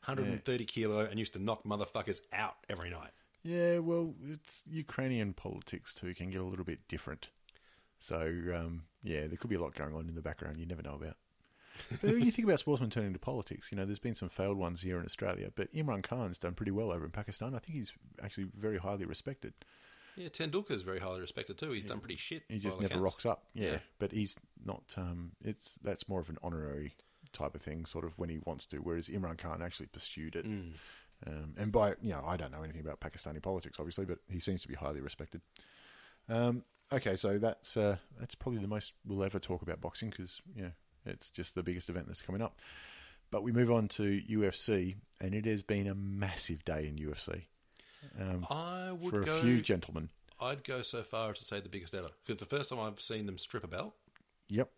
130 0.04 0.64
kilo, 0.64 1.00
and 1.00 1.18
used 1.18 1.32
to 1.34 1.42
knock 1.42 1.64
motherfuckers 1.64 2.20
out 2.32 2.56
every 2.68 2.90
night? 2.90 3.10
Yeah, 3.42 3.78
well, 3.78 4.14
it's 4.30 4.64
Ukrainian 4.70 5.32
politics 5.32 5.94
too 5.94 6.14
can 6.14 6.30
get 6.30 6.42
a 6.42 6.44
little 6.44 6.64
bit 6.64 6.80
different. 6.88 7.28
So 8.00 8.20
um, 8.54 8.82
yeah, 9.04 9.28
there 9.28 9.36
could 9.36 9.50
be 9.50 9.56
a 9.56 9.60
lot 9.60 9.74
going 9.74 9.94
on 9.94 10.08
in 10.08 10.14
the 10.16 10.22
background 10.22 10.58
you 10.58 10.66
never 10.66 10.82
know 10.82 10.94
about. 10.94 11.16
but 12.02 12.10
when 12.10 12.22
you 12.22 12.30
think 12.30 12.46
about 12.46 12.58
sportsmen 12.58 12.90
turning 12.90 13.12
to 13.12 13.18
politics, 13.18 13.68
you 13.70 13.76
know, 13.76 13.86
there's 13.86 13.98
been 13.98 14.14
some 14.14 14.28
failed 14.28 14.58
ones 14.58 14.82
here 14.82 14.98
in 14.98 15.06
Australia, 15.06 15.50
but 15.54 15.72
Imran 15.72 16.02
Khan's 16.02 16.38
done 16.38 16.54
pretty 16.54 16.72
well 16.72 16.90
over 16.90 17.04
in 17.04 17.10
Pakistan. 17.10 17.54
I 17.54 17.58
think 17.58 17.78
he's 17.78 17.92
actually 18.22 18.48
very 18.58 18.78
highly 18.78 19.06
respected. 19.06 19.54
Yeah, 20.16 20.28
Tendulkar's 20.28 20.82
very 20.82 20.98
highly 20.98 21.20
respected 21.20 21.56
too. 21.56 21.70
He's 21.70 21.84
done 21.84 22.00
pretty 22.00 22.16
shit. 22.16 22.42
He 22.48 22.58
just 22.58 22.80
never 22.80 22.94
accounts. 22.94 23.02
rocks 23.04 23.26
up. 23.26 23.44
Yeah, 23.54 23.72
Yeah. 23.72 23.78
but 23.98 24.12
he's 24.12 24.36
not. 24.64 24.82
Um, 24.96 25.32
it's 25.42 25.78
that's 25.82 26.08
more 26.08 26.20
of 26.20 26.28
an 26.28 26.36
honorary 26.42 26.96
type 27.32 27.54
of 27.54 27.62
thing, 27.62 27.86
sort 27.86 28.04
of 28.04 28.18
when 28.18 28.28
he 28.28 28.38
wants 28.44 28.66
to. 28.66 28.78
Whereas 28.78 29.08
Imran 29.08 29.38
Khan 29.38 29.62
actually 29.62 29.86
pursued 29.86 30.36
it. 30.36 30.46
Mm. 30.46 30.72
Um, 31.26 31.54
and 31.56 31.70
by 31.72 31.90
you 32.02 32.10
know, 32.10 32.24
I 32.26 32.36
don't 32.36 32.50
know 32.50 32.62
anything 32.62 32.80
about 32.80 33.00
Pakistani 33.00 33.40
politics, 33.40 33.78
obviously, 33.78 34.04
but 34.04 34.18
he 34.28 34.40
seems 34.40 34.62
to 34.62 34.68
be 34.68 34.74
highly 34.74 35.00
respected. 35.00 35.40
Um, 36.28 36.64
okay, 36.92 37.16
so 37.16 37.38
that's 37.38 37.76
uh, 37.76 37.96
that's 38.18 38.34
probably 38.34 38.60
the 38.60 38.68
most 38.68 38.92
we'll 39.06 39.22
ever 39.24 39.38
talk 39.38 39.62
about 39.62 39.80
boxing 39.80 40.10
because 40.10 40.40
you 40.54 40.62
know 40.62 40.70
it's 41.06 41.30
just 41.30 41.54
the 41.54 41.62
biggest 41.62 41.88
event 41.88 42.06
that's 42.06 42.22
coming 42.22 42.42
up. 42.42 42.58
But 43.30 43.42
we 43.42 43.52
move 43.52 43.70
on 43.70 43.88
to 43.88 44.20
UFC, 44.28 44.96
and 45.20 45.34
it 45.34 45.46
has 45.46 45.62
been 45.62 45.86
a 45.86 45.94
massive 45.94 46.64
day 46.64 46.86
in 46.88 46.96
UFC 46.96 47.42
um, 48.20 48.44
I 48.50 48.90
would 48.92 49.10
for 49.10 49.22
a 49.22 49.24
go. 49.24 49.40
few 49.40 49.60
gentlemen. 49.60 50.10
I'd 50.40 50.64
go 50.64 50.82
so 50.82 51.02
far 51.02 51.30
as 51.30 51.38
to 51.40 51.44
say 51.44 51.60
the 51.60 51.68
biggest 51.68 51.94
ever 51.94 52.08
because 52.26 52.40
the 52.40 52.46
first 52.46 52.70
time 52.70 52.80
I've 52.80 53.00
seen 53.00 53.26
them 53.26 53.38
strip 53.38 53.62
a 53.62 53.68
belt. 53.68 53.94
Yep. 54.48 54.70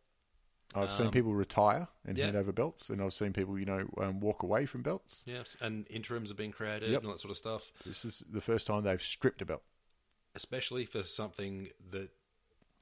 I've 0.75 0.91
seen 0.91 1.07
Um, 1.07 1.13
people 1.13 1.35
retire 1.35 1.87
and 2.07 2.17
yeah. 2.17 2.25
hand 2.27 2.37
over 2.37 2.51
belts, 2.51 2.89
and 2.89 3.03
I've 3.03 3.13
seen 3.13 3.33
people, 3.35 3.59
you 3.59 3.67
know, 3.67 3.89
um, 3.99 4.21
walk 4.21 4.43
away 4.43 4.65
from 4.67 4.81
belts. 4.83 5.23
Yes, 5.27 5.55
and 5.61 5.87
interims 5.91 6.31
have 6.31 6.37
been 6.39 6.51
created 6.53 6.91
Yep. 6.91 7.01
and 7.01 7.07
all 7.09 7.13
that 7.15 7.21
sort 7.21 7.31
of 7.31 7.37
stuff. 7.37 7.71
This 7.85 8.05
is 8.07 8.25
the 8.29 8.41
first 8.41 8.67
time 8.67 8.83
they've 8.85 9.01
stripped 9.03 9.43
a 9.43 9.47
belt. 9.47 9.63
Especially 10.35 10.85
for 10.87 11.03
something 11.03 11.69
that 11.91 12.11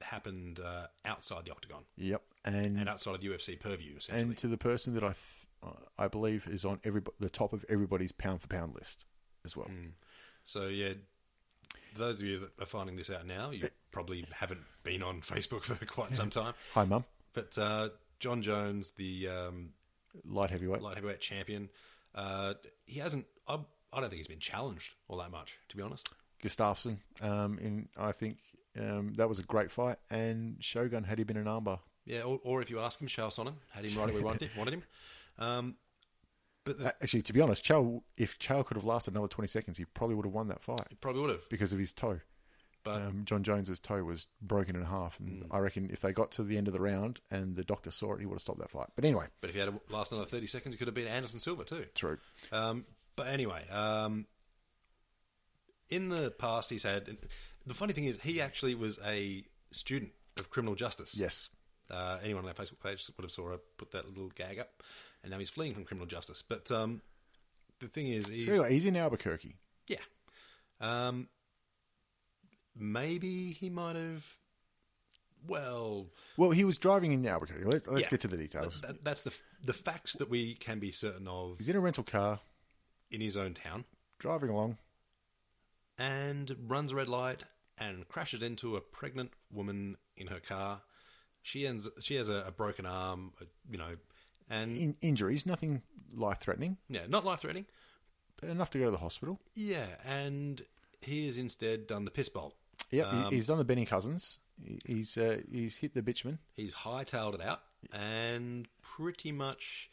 happened 0.01 0.59
uh, 0.59 0.87
outside 1.05 1.45
the 1.45 1.51
octagon 1.51 1.83
Yep, 1.97 2.21
and 2.45 2.77
and 2.77 2.89
outside 2.89 3.15
of 3.15 3.21
UFC 3.21 3.59
purview. 3.59 3.97
Essentially, 3.97 4.21
and 4.21 4.37
to 4.37 4.47
the 4.47 4.57
person 4.57 4.93
that 4.95 5.03
I, 5.03 5.13
th- 5.13 5.75
I 5.97 6.07
believe 6.07 6.47
is 6.47 6.65
on 6.65 6.79
every 6.83 7.01
the 7.19 7.29
top 7.29 7.53
of 7.53 7.65
everybody's 7.69 8.11
pound 8.11 8.41
for 8.41 8.47
pound 8.47 8.73
list 8.75 9.05
as 9.45 9.55
well. 9.55 9.67
Hmm. 9.67 9.89
so 10.43 10.67
yeah, 10.67 10.93
those 11.95 12.19
of 12.21 12.25
you 12.27 12.39
that 12.39 12.51
are 12.59 12.65
finding 12.65 12.95
this 12.95 13.09
out 13.09 13.27
now, 13.27 13.51
you 13.51 13.67
probably 13.91 14.25
haven't 14.31 14.61
been 14.83 15.03
on 15.03 15.21
Facebook 15.21 15.63
for 15.63 15.85
quite 15.85 16.15
some 16.15 16.29
time. 16.41 16.53
Hi, 16.73 16.85
mum. 16.85 17.03
But 17.33 17.57
uh, 17.57 17.89
Jon 18.19 18.41
Jones, 18.41 18.91
the 18.91 19.27
um, 19.27 19.69
Light 20.25 20.49
heavyweight. 20.51 20.81
light 20.81 20.95
heavyweight 20.95 21.19
champion, 21.21 21.69
uh, 22.15 22.55
he 22.85 22.99
hasn't. 22.99 23.25
I, 23.47 23.59
I 23.93 23.99
don't 23.99 24.09
think 24.09 24.17
he's 24.19 24.27
been 24.27 24.39
challenged 24.39 24.93
all 25.07 25.17
that 25.19 25.31
much, 25.31 25.53
to 25.69 25.77
be 25.77 25.83
honest. 25.83 26.09
Gustafsson. 26.41 26.97
Um, 27.21 27.57
in 27.59 27.89
I 27.97 28.11
think 28.11 28.37
um, 28.79 29.13
that 29.17 29.27
was 29.29 29.39
a 29.39 29.43
great 29.43 29.71
fight, 29.71 29.97
and 30.09 30.57
Shogun 30.63 31.03
had 31.03 31.17
he 31.17 31.23
been 31.23 31.37
an 31.37 31.45
armbar. 31.45 31.79
Yeah, 32.05 32.21
or, 32.23 32.39
or 32.43 32.61
if 32.61 32.69
you 32.69 32.79
ask 32.79 32.99
him, 32.99 33.07
Chael 33.07 33.27
Sonnen 33.29 33.53
had 33.71 33.85
him 33.85 33.97
right 33.97 34.07
where 34.07 34.15
we 34.15 34.23
wanted 34.23 34.41
him. 34.43 34.49
Wanted 34.57 34.73
him. 34.75 34.83
Um, 35.37 35.75
but 36.63 36.77
the, 36.79 36.87
Actually, 37.01 37.21
to 37.23 37.33
be 37.33 37.41
honest, 37.41 37.63
Chow, 37.63 38.03
if 38.17 38.37
Chow 38.39 38.63
could 38.63 38.77
have 38.77 38.83
lasted 38.83 39.13
another 39.13 39.27
twenty 39.27 39.47
seconds, 39.47 39.77
he 39.77 39.85
probably 39.85 40.15
would 40.15 40.25
have 40.25 40.33
won 40.33 40.47
that 40.49 40.61
fight 40.61 40.85
he 40.89 40.95
probably 40.95 41.21
would 41.21 41.29
have. 41.31 41.47
because 41.49 41.73
of 41.73 41.79
his 41.79 41.93
toe. 41.93 42.19
But 42.83 42.99
um, 43.01 43.25
Jon 43.25 43.43
Jones's 43.43 43.79
toe 43.79 44.03
was 44.03 44.25
broken 44.41 44.75
in 44.75 44.83
half, 44.85 45.19
and 45.19 45.43
Hmm. 45.43 45.53
I 45.53 45.59
reckon 45.59 45.89
if 45.91 45.99
they 45.99 46.11
got 46.13 46.31
to 46.31 46.43
the 46.43 46.57
end 46.57 46.67
of 46.67 46.73
the 46.73 46.79
round 46.81 47.19
and 47.29 47.55
the 47.55 47.63
doctor 47.63 47.91
saw 47.91 48.13
it, 48.15 48.19
he 48.21 48.25
would 48.25 48.33
have 48.35 48.41
stopped 48.41 48.57
that 48.59 48.71
fight. 48.71 48.87
But 48.95 49.05
anyway, 49.05 49.27
But 49.39 49.51
if 49.51 49.53
he 49.55 49.59
had 49.59 49.69
to 49.69 49.79
last 49.93 50.11
another 50.11 50.25
30 50.27 50.47
seconds, 50.47 50.73
it 50.73 50.77
could 50.79 50.87
have 50.87 50.95
been 50.95 51.07
Anderson 51.07 51.39
Silva 51.39 51.63
too. 51.63 51.85
true. 51.93 52.17
Um, 52.51 52.85
but 53.15 53.27
anyway, 53.27 53.67
um, 53.69 54.25
in 55.91 56.09
the 56.09 56.31
past, 56.31 56.69
he's 56.71 56.83
had. 56.83 57.17
The 57.67 57.73
funny 57.75 57.93
thing 57.93 58.05
is, 58.05 58.19
he 58.21 58.41
actually 58.41 58.73
was 58.73 58.97
a 59.05 59.43
student 59.71 60.13
of 60.39 60.49
criminal 60.49 60.73
justice. 60.75 61.15
Yes, 61.15 61.49
Uh, 61.89 62.17
anyone 62.23 62.43
on 62.43 62.49
our 62.49 62.55
Facebook 62.55 62.79
page 62.81 63.07
would 63.15 63.23
have 63.23 63.31
saw 63.31 63.49
her 63.49 63.59
put 63.77 63.91
that 63.91 64.07
little 64.09 64.29
gag 64.29 64.57
up, 64.59 64.81
and 65.21 65.31
now 65.31 65.37
he's 65.37 65.49
fleeing 65.49 65.73
from 65.75 65.83
criminal 65.85 66.07
justice. 66.07 66.41
But 66.47 66.71
um, 66.71 67.01
the 67.79 67.87
thing 67.87 68.07
is, 68.07 68.27
he's, 68.27 68.45
So 68.45 68.51
anyway, 68.53 68.73
he's 68.73 68.85
in 68.85 68.95
Albuquerque. 68.95 69.55
yeah, 69.87 69.97
um, 70.79 71.27
maybe 72.75 73.51
he 73.53 73.69
might 73.69 73.95
have. 73.95 74.25
Well, 75.47 76.07
Well, 76.37 76.51
he 76.51 76.63
was 76.63 76.77
driving 76.77 77.13
in 77.13 77.25
Albuquerque. 77.25 77.65
Let, 77.65 77.87
let's 77.87 78.01
yeah, 78.03 78.09
get 78.09 78.21
to 78.21 78.27
the 78.27 78.37
details. 78.37 78.79
that- 78.81 79.03
that's 79.03 79.23
the 79.23 79.33
the 79.63 79.73
facts 79.73 80.13
that 80.13 80.27
we 80.29 80.55
can 80.55 80.79
be 80.79 80.91
certain 80.91 81.27
of 81.27 81.57
He's 81.59 81.69
in 81.69 81.75
a 81.75 81.79
rental 81.79 82.03
car, 82.03 82.39
in 83.11 83.21
his 83.21 83.37
own 83.37 83.53
town, 83.53 83.85
driving 84.17 84.49
along. 84.49 84.77
And 86.01 86.55
runs 86.67 86.91
a 86.91 86.95
red 86.95 87.07
light 87.09 87.43
and 87.77 88.07
crashes 88.07 88.41
into 88.41 88.75
a 88.75 88.81
pregnant 88.81 89.31
woman 89.51 89.97
in 90.17 90.27
her 90.27 90.39
car. 90.39 90.81
She 91.43 91.65
ends. 91.67 91.89
She 92.01 92.15
has 92.15 92.29
a, 92.29 92.43
a 92.47 92.51
broken 92.51 92.85
arm, 92.85 93.33
you 93.69 93.77
know, 93.77 93.95
and 94.49 94.77
In, 94.77 94.95
injuries, 95.01 95.45
nothing 95.45 95.81
life 96.13 96.39
threatening, 96.39 96.77
yeah, 96.89 97.01
not 97.07 97.25
life 97.25 97.41
threatening. 97.41 97.65
but 98.39 98.49
enough 98.49 98.69
to 98.71 98.79
go 98.79 98.85
to 98.85 98.91
the 98.91 98.97
hospital. 98.97 99.39
Yeah, 99.55 99.87
and 100.05 100.61
he 101.01 101.25
has 101.25 101.37
instead 101.37 101.87
done 101.87 102.05
the 102.05 102.11
piss 102.11 102.29
bowl. 102.29 102.53
Yep, 102.91 103.07
Um, 103.07 103.23
he 103.29 103.35
he's 103.37 103.47
done 103.47 103.57
the 103.57 103.65
Benny 103.65 103.85
Cousins. 103.85 104.39
He- 104.63 104.79
He's 104.85 105.17
uh, 105.17 105.37
he's 105.51 105.77
hit 105.77 105.93
the 105.95 106.03
bitumen. 106.03 106.37
He's 106.55 106.73
hightailed 106.75 107.33
it 107.35 107.41
out 107.41 107.61
and 107.91 108.67
pretty 108.83 109.31
much 109.31 109.89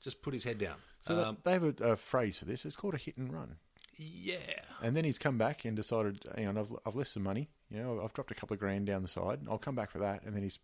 just 0.00 0.22
put 0.22 0.32
his 0.34 0.44
head 0.44 0.58
down. 0.58 0.76
So 1.00 1.16
that- 1.16 1.26
um, 1.26 1.38
they 1.42 1.52
have 1.52 1.64
a, 1.64 1.74
a 1.92 1.96
phrase 1.96 2.38
for 2.38 2.44
this. 2.44 2.64
It's 2.64 2.76
called 2.76 2.94
a 2.94 2.98
hit 2.98 3.16
and 3.16 3.32
run. 3.32 3.56
Yeah, 3.96 4.36
And 4.82 4.96
then 4.96 5.04
he's 5.04 5.18
come 5.18 5.38
back 5.38 5.64
and 5.64 5.76
decided, 5.76 6.24
you 6.38 6.52
know, 6.52 6.60
I've, 6.60 6.72
I've 6.86 6.96
left 6.96 7.10
some 7.10 7.22
money. 7.22 7.48
You 7.70 7.78
know, 7.82 8.00
I've 8.02 8.12
dropped 8.12 8.30
a 8.30 8.34
couple 8.34 8.54
of 8.54 8.60
grand 8.60 8.86
down 8.86 9.02
the 9.02 9.08
side. 9.08 9.40
I'll 9.48 9.58
come 9.58 9.74
back 9.74 9.90
for 9.90 9.98
that. 9.98 10.22
And 10.24 10.34
then 10.34 10.42
he's 10.42 10.58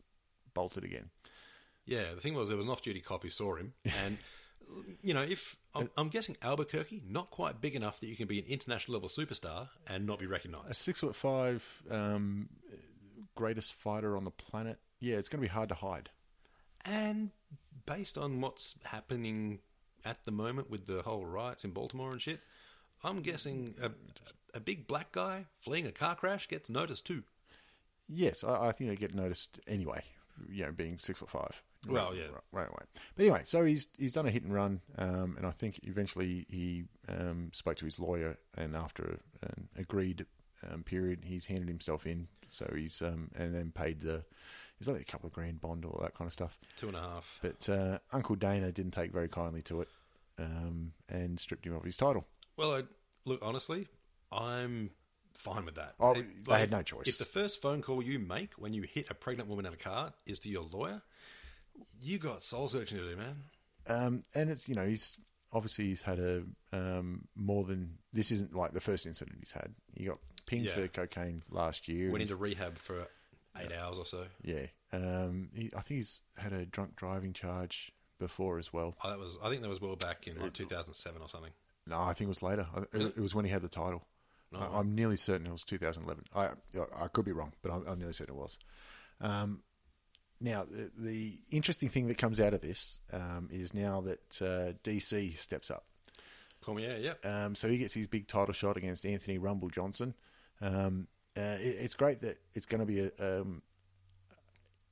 bolted 0.55 0.85
again. 0.85 1.11
yeah. 1.85 2.15
The 2.15 2.21
thing 2.21 2.35
was, 2.35 2.49
there 2.49 2.57
was 2.57 2.67
an 2.67 2.73
off-duty 2.73 3.01
cop 3.01 3.23
who 3.23 3.31
saw 3.31 3.57
him, 3.57 3.75
and 4.05 4.19
you 5.03 5.15
know, 5.15 5.23
if 5.23 5.57
I'm, 5.75 5.91
I'm 5.97 6.09
guessing 6.09 6.37
Albuquerque, 6.43 7.03
not 7.09 7.31
quite 7.31 7.61
big 7.61 7.75
enough 7.75 8.01
that 8.01 8.07
you 8.07 8.17
can 8.17 8.27
be 8.27 8.39
an 8.39 8.45
international 8.47 8.95
level 8.95 9.09
superstar 9.09 9.69
and 9.87 10.07
not 10.07 10.19
be 10.19 10.27
recognised. 10.27 10.71
A 10.71 10.75
six 10.75 11.01
foot 11.01 11.15
five 11.15 11.83
um, 11.91 12.49
greatest 13.35 13.73
fighter 13.75 14.17
on 14.17 14.25
the 14.25 14.31
planet. 14.31 14.79
Yeah, 15.01 15.17
it's 15.17 15.29
going 15.29 15.41
to 15.43 15.49
be 15.49 15.53
hard 15.53 15.69
to 15.71 15.75
hide. 15.75 16.11
And 16.85 17.31
based 17.87 18.19
on 18.19 18.41
what's 18.41 18.75
happening 18.85 19.61
at 20.05 20.25
the 20.25 20.31
moment 20.31 20.71
with 20.71 20.87
the 20.87 21.03
whole 21.03 21.25
riots 21.25 21.65
in 21.65 21.71
Baltimore 21.71 22.13
and 22.13 22.21
shit, 22.21 22.41
I'm 23.05 23.21
guessing 23.21 23.75
a, 23.83 23.91
a 24.55 24.61
big 24.61 24.87
black 24.87 25.13
guy 25.13 25.47
fleeing 25.61 25.87
a 25.87 25.93
car 25.93 26.15
crash 26.15 26.49
gets 26.49 26.69
noticed 26.69 27.07
too. 27.07 27.23
Yes, 28.09 28.43
I, 28.43 28.69
I 28.69 28.73
think 28.73 28.91
they 28.91 28.97
get 28.97 29.15
noticed 29.15 29.61
anyway. 29.67 30.03
You 30.49 30.67
know, 30.67 30.73
being 30.73 30.99
six 30.99 31.19
foot 31.19 31.31
five. 31.31 31.63
Well, 31.89 32.15
yeah. 32.15 32.25
right, 32.25 32.43
right 32.53 32.69
away. 32.69 32.83
But 33.17 33.23
anyway, 33.23 33.43
so 33.45 33.65
he's 33.65 33.89
he's 33.99 34.13
done 34.13 34.27
a 34.27 34.31
hit 34.31 34.43
and 34.43 34.53
run, 34.53 34.81
um, 34.97 35.35
and 35.37 35.47
I 35.47 35.51
think 35.51 35.81
eventually 35.83 36.47
he 36.49 36.85
um, 37.09 37.51
spoke 37.53 37.77
to 37.79 37.85
his 37.85 37.99
lawyer, 37.99 38.37
and 38.57 38.75
after 38.75 39.21
an 39.43 39.69
agreed 39.77 40.27
um, 40.69 40.83
period, 40.83 41.21
he's 41.25 41.47
handed 41.47 41.69
himself 41.69 42.07
in. 42.07 42.29
So 42.51 42.71
he's 42.75 43.03
um, 43.03 43.31
and 43.37 43.55
then 43.55 43.73
paid 43.73 44.01
the. 44.01 44.25
It's 44.81 44.89
only 44.89 45.01
a 45.01 45.05
couple 45.05 45.27
of 45.27 45.33
grand 45.33 45.61
bond, 45.61 45.85
all 45.85 45.99
that 46.03 46.15
kind 46.15 46.29
of 46.29 46.33
stuff. 46.33 46.57
Two 46.77 46.87
and 46.89 46.97
a 46.97 47.01
half. 47.01 47.41
But 47.43 47.69
uh, 47.69 47.99
Uncle 48.13 48.37
Dana 48.37 48.71
didn't 48.71 48.93
take 48.93 49.13
very 49.13 49.29
kindly 49.29 49.63
to 49.63 49.81
it, 49.81 49.89
um, 50.39 50.93
and 51.09 51.39
stripped 51.39 51.67
him 51.67 51.75
of 51.75 51.83
his 51.83 51.97
title. 51.97 52.27
Well, 52.59 52.75
I, 52.75 52.83
look, 53.25 53.39
honestly, 53.41 53.87
I'm 54.31 54.91
fine 55.35 55.65
with 55.65 55.77
that. 55.77 55.95
Oh, 56.01 56.13
It- 56.13 56.45
they 56.45 56.59
had 56.59 56.71
no 56.71 56.83
choice. 56.83 57.07
If 57.07 57.17
the 57.19 57.25
first 57.25 57.63
phone 57.63 57.81
call 57.81 58.03
you 58.03 58.19
make 58.19 58.55
when 58.55 58.75
you 58.75 58.83
hit 58.83 59.07
a 59.11 59.15
pregnant 59.15 59.49
woman 59.49 59.65
in 59.65 59.73
a 59.73 59.77
car 59.77 60.13
is 60.27 60.39
to 60.41 60.49
your 60.51 60.65
lawyer, 60.65 61.01
you 62.01 62.19
got 62.19 62.43
soul 62.43 62.69
searching 62.69 62.99
to 62.99 63.09
do, 63.11 63.17
man. 63.17 63.45
Um, 63.87 64.23
and 64.35 64.51
it's 64.51 64.69
you 64.69 64.75
know 64.75 64.87
he's 64.87 65.17
obviously 65.53 65.87
he's 65.87 66.03
had 66.03 66.19
a 66.19 66.43
um, 66.73 67.27
more 67.35 67.65
than 67.65 67.97
this 68.13 68.31
isn't 68.33 68.55
like 68.55 68.73
the 68.73 68.81
first 68.81 69.07
incident 69.07 69.39
he's 69.41 69.53
had. 69.53 69.73
He 69.95 70.05
got 70.05 70.19
pinged 70.45 70.67
Yeah. 70.67 70.75
for 70.75 70.89
cocaine 70.89 71.43
last 71.51 71.89
year. 71.89 72.11
Went 72.11 72.23
into 72.23 72.37
rehab 72.37 72.77
for 72.79 73.07
eight 73.57 73.73
hours 73.73 73.99
or 73.99 74.05
so. 74.07 74.27
yeah, 74.43 74.67
um, 74.93 75.49
he, 75.55 75.71
I 75.77 75.81
think 75.81 75.99
he's 75.99 76.23
had 76.37 76.53
a 76.53 76.67
drunk 76.67 76.97
driving 76.97 77.33
charge 77.33 77.93
before 78.19 78.59
as 78.59 78.73
well. 78.73 78.97
Oh, 79.03 79.11
that 79.11 79.19
was, 79.19 79.39
I 79.43 79.49
think 79.49 79.63
that 79.63 79.69
was 79.69 79.81
well 79.81 79.97
back 79.97 80.27
in 80.27 80.37
like 80.39 80.53
2007 80.53 81.23
or 81.23 81.29
something. 81.29 81.53
No, 81.89 82.01
I 82.01 82.13
think 82.13 82.27
it 82.27 82.29
was 82.29 82.43
later. 82.43 82.67
It, 82.93 83.17
it 83.17 83.21
was 83.21 83.35
when 83.35 83.45
he 83.45 83.51
had 83.51 83.63
the 83.63 83.69
title. 83.69 84.05
I, 84.55 84.79
I'm 84.79 84.95
nearly 84.95 85.17
certain 85.17 85.47
it 85.47 85.53
was 85.53 85.65
2011. 85.65 86.25
I 86.35 86.51
I 86.99 87.09
could 87.09 87.25
be 87.25 87.33
wrong, 87.33 87.53
but 87.63 87.71
I'm, 87.71 87.87
I'm 87.87 87.99
nearly 87.99 88.15
certain 88.15 88.35
it 88.35 88.39
was. 88.39 88.59
Um, 89.21 89.63
now, 90.41 90.65
the, 90.65 90.91
the 90.97 91.39
interesting 91.51 91.89
thing 91.89 92.07
that 92.09 92.19
comes 92.19 92.41
out 92.41 92.55
of 92.55 92.61
this 92.61 93.01
um, 93.13 93.49
is 93.51 93.75
now 93.75 94.01
that 94.03 94.41
uh, 94.41 94.73
DC 94.89 95.37
steps 95.37 95.71
up. 95.71 95.85
Cormier, 96.61 96.97
yeah. 96.99 97.15
Um, 97.29 97.55
so 97.55 97.69
he 97.69 97.79
gets 97.79 97.95
his 97.95 98.07
big 98.07 98.29
title 98.29 98.55
shot 98.55 98.77
against 98.77 99.05
Anthony 99.05 99.39
Rumble 99.39 99.69
Johnson. 99.69 100.15
Um, 100.61 101.09
uh, 101.37 101.57
it, 101.61 101.77
it's 101.81 101.95
great 101.95 102.21
that 102.23 102.39
it's 102.55 102.67
going 102.67 102.81
to 102.81 102.87
be 102.87 103.01
a, 103.01 103.41
um, 103.41 103.63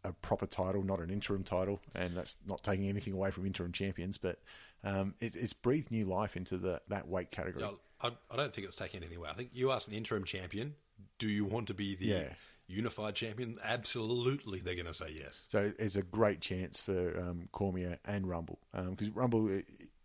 a 0.04 0.12
proper 0.12 0.46
title, 0.46 0.82
not 0.82 1.00
an 1.00 1.10
interim 1.10 1.44
title, 1.44 1.80
and 1.94 2.16
that's 2.16 2.36
not 2.46 2.62
taking 2.62 2.88
anything 2.88 3.14
away 3.14 3.30
from 3.30 3.46
interim 3.46 3.72
champions, 3.72 4.18
but 4.18 4.40
um, 4.86 5.14
it, 5.20 5.34
it's 5.36 5.52
breathed 5.52 5.90
new 5.90 6.04
life 6.06 6.36
into 6.36 6.56
the, 6.56 6.80
that 6.88 7.08
weight 7.08 7.30
category. 7.30 7.62
No, 7.64 7.78
I, 8.00 8.12
I 8.30 8.36
don't 8.36 8.54
think 8.54 8.66
it's 8.66 8.76
taking 8.76 9.00
anything 9.00 9.18
away. 9.18 9.28
I 9.30 9.34
think 9.34 9.50
you 9.52 9.70
asked 9.72 9.88
an 9.88 9.94
interim 9.94 10.24
champion, 10.24 10.74
do 11.18 11.26
you 11.28 11.44
want 11.44 11.66
to 11.68 11.74
be 11.74 11.94
the 11.94 12.06
Yeah. 12.06 12.28
unified 12.68 13.14
champion? 13.14 13.56
Absolutely, 13.64 14.60
they're 14.60 14.74
going 14.74 14.86
to 14.86 14.94
say 14.94 15.14
yes. 15.18 15.46
So 15.48 15.72
it's 15.78 15.96
a 15.96 16.02
great 16.02 16.40
chance 16.40 16.80
for 16.80 17.18
um, 17.20 17.48
Cormier 17.52 17.98
and 18.04 18.28
Rumble 18.28 18.58
because 18.90 19.10
Rumble, 19.10 19.48
uh, 19.58 19.60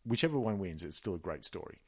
whichever 0.05 0.37
one 0.39 0.59
wins, 0.59 0.83
it's 0.83 0.97
still 0.97 1.15
a 1.15 1.19
great 1.19 1.45
story. 1.45 1.79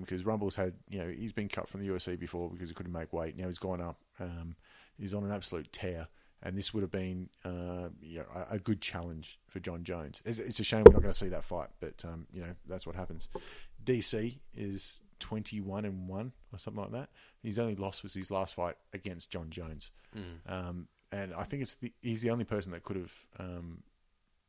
Because 0.00 0.24
Rumble's 0.26 0.54
had, 0.56 0.74
you 0.90 0.98
know, 0.98 1.08
he's 1.08 1.32
been 1.32 1.48
cut 1.48 1.68
from 1.70 1.80
the 1.80 1.88
UFC 1.88 2.18
before 2.18 2.50
because 2.50 2.68
he 2.68 2.74
couldn't 2.74 2.92
make 2.92 3.14
weight. 3.14 3.34
Now 3.38 3.46
he's 3.46 3.58
gone 3.58 3.80
up. 3.80 3.98
Um, 4.20 4.56
he's 4.98 5.14
on 5.14 5.24
an 5.24 5.32
absolute 5.32 5.72
tear, 5.72 6.08
and 6.42 6.54
this 6.58 6.74
would 6.74 6.82
have 6.82 6.90
been, 6.90 7.30
uh, 7.46 7.88
you 8.02 8.18
know, 8.18 8.26
a, 8.50 8.56
a 8.56 8.58
good 8.58 8.82
challenge 8.82 9.38
for 9.54 9.60
Jon 9.60 9.84
Jones. 9.84 10.20
It's, 10.24 10.40
it's 10.40 10.58
a 10.58 10.64
shame 10.64 10.82
we're 10.82 10.92
not 10.92 11.02
going 11.02 11.12
to 11.12 11.18
see 11.18 11.28
that 11.28 11.44
fight, 11.44 11.68
but 11.78 12.04
um, 12.04 12.26
you 12.32 12.42
know 12.42 12.54
that's 12.66 12.86
what 12.86 12.96
happens. 12.96 13.28
DC 13.84 14.36
is 14.56 15.00
twenty-one 15.20 15.84
and 15.84 16.08
one 16.08 16.32
or 16.52 16.58
something 16.58 16.82
like 16.82 16.90
that. 16.90 17.08
His 17.40 17.60
only 17.60 17.76
loss 17.76 18.02
was 18.02 18.12
his 18.12 18.32
last 18.32 18.56
fight 18.56 18.74
against 18.92 19.30
Jon 19.30 19.50
Jones, 19.50 19.92
um, 20.48 20.88
and 21.12 21.32
I 21.32 21.44
think 21.44 21.62
it's 21.62 21.76
the, 21.76 21.92
he's 22.02 22.20
the 22.20 22.30
only 22.30 22.44
person 22.44 22.72
that 22.72 22.82
could 22.82 22.96
have 22.96 23.12
um, 23.38 23.84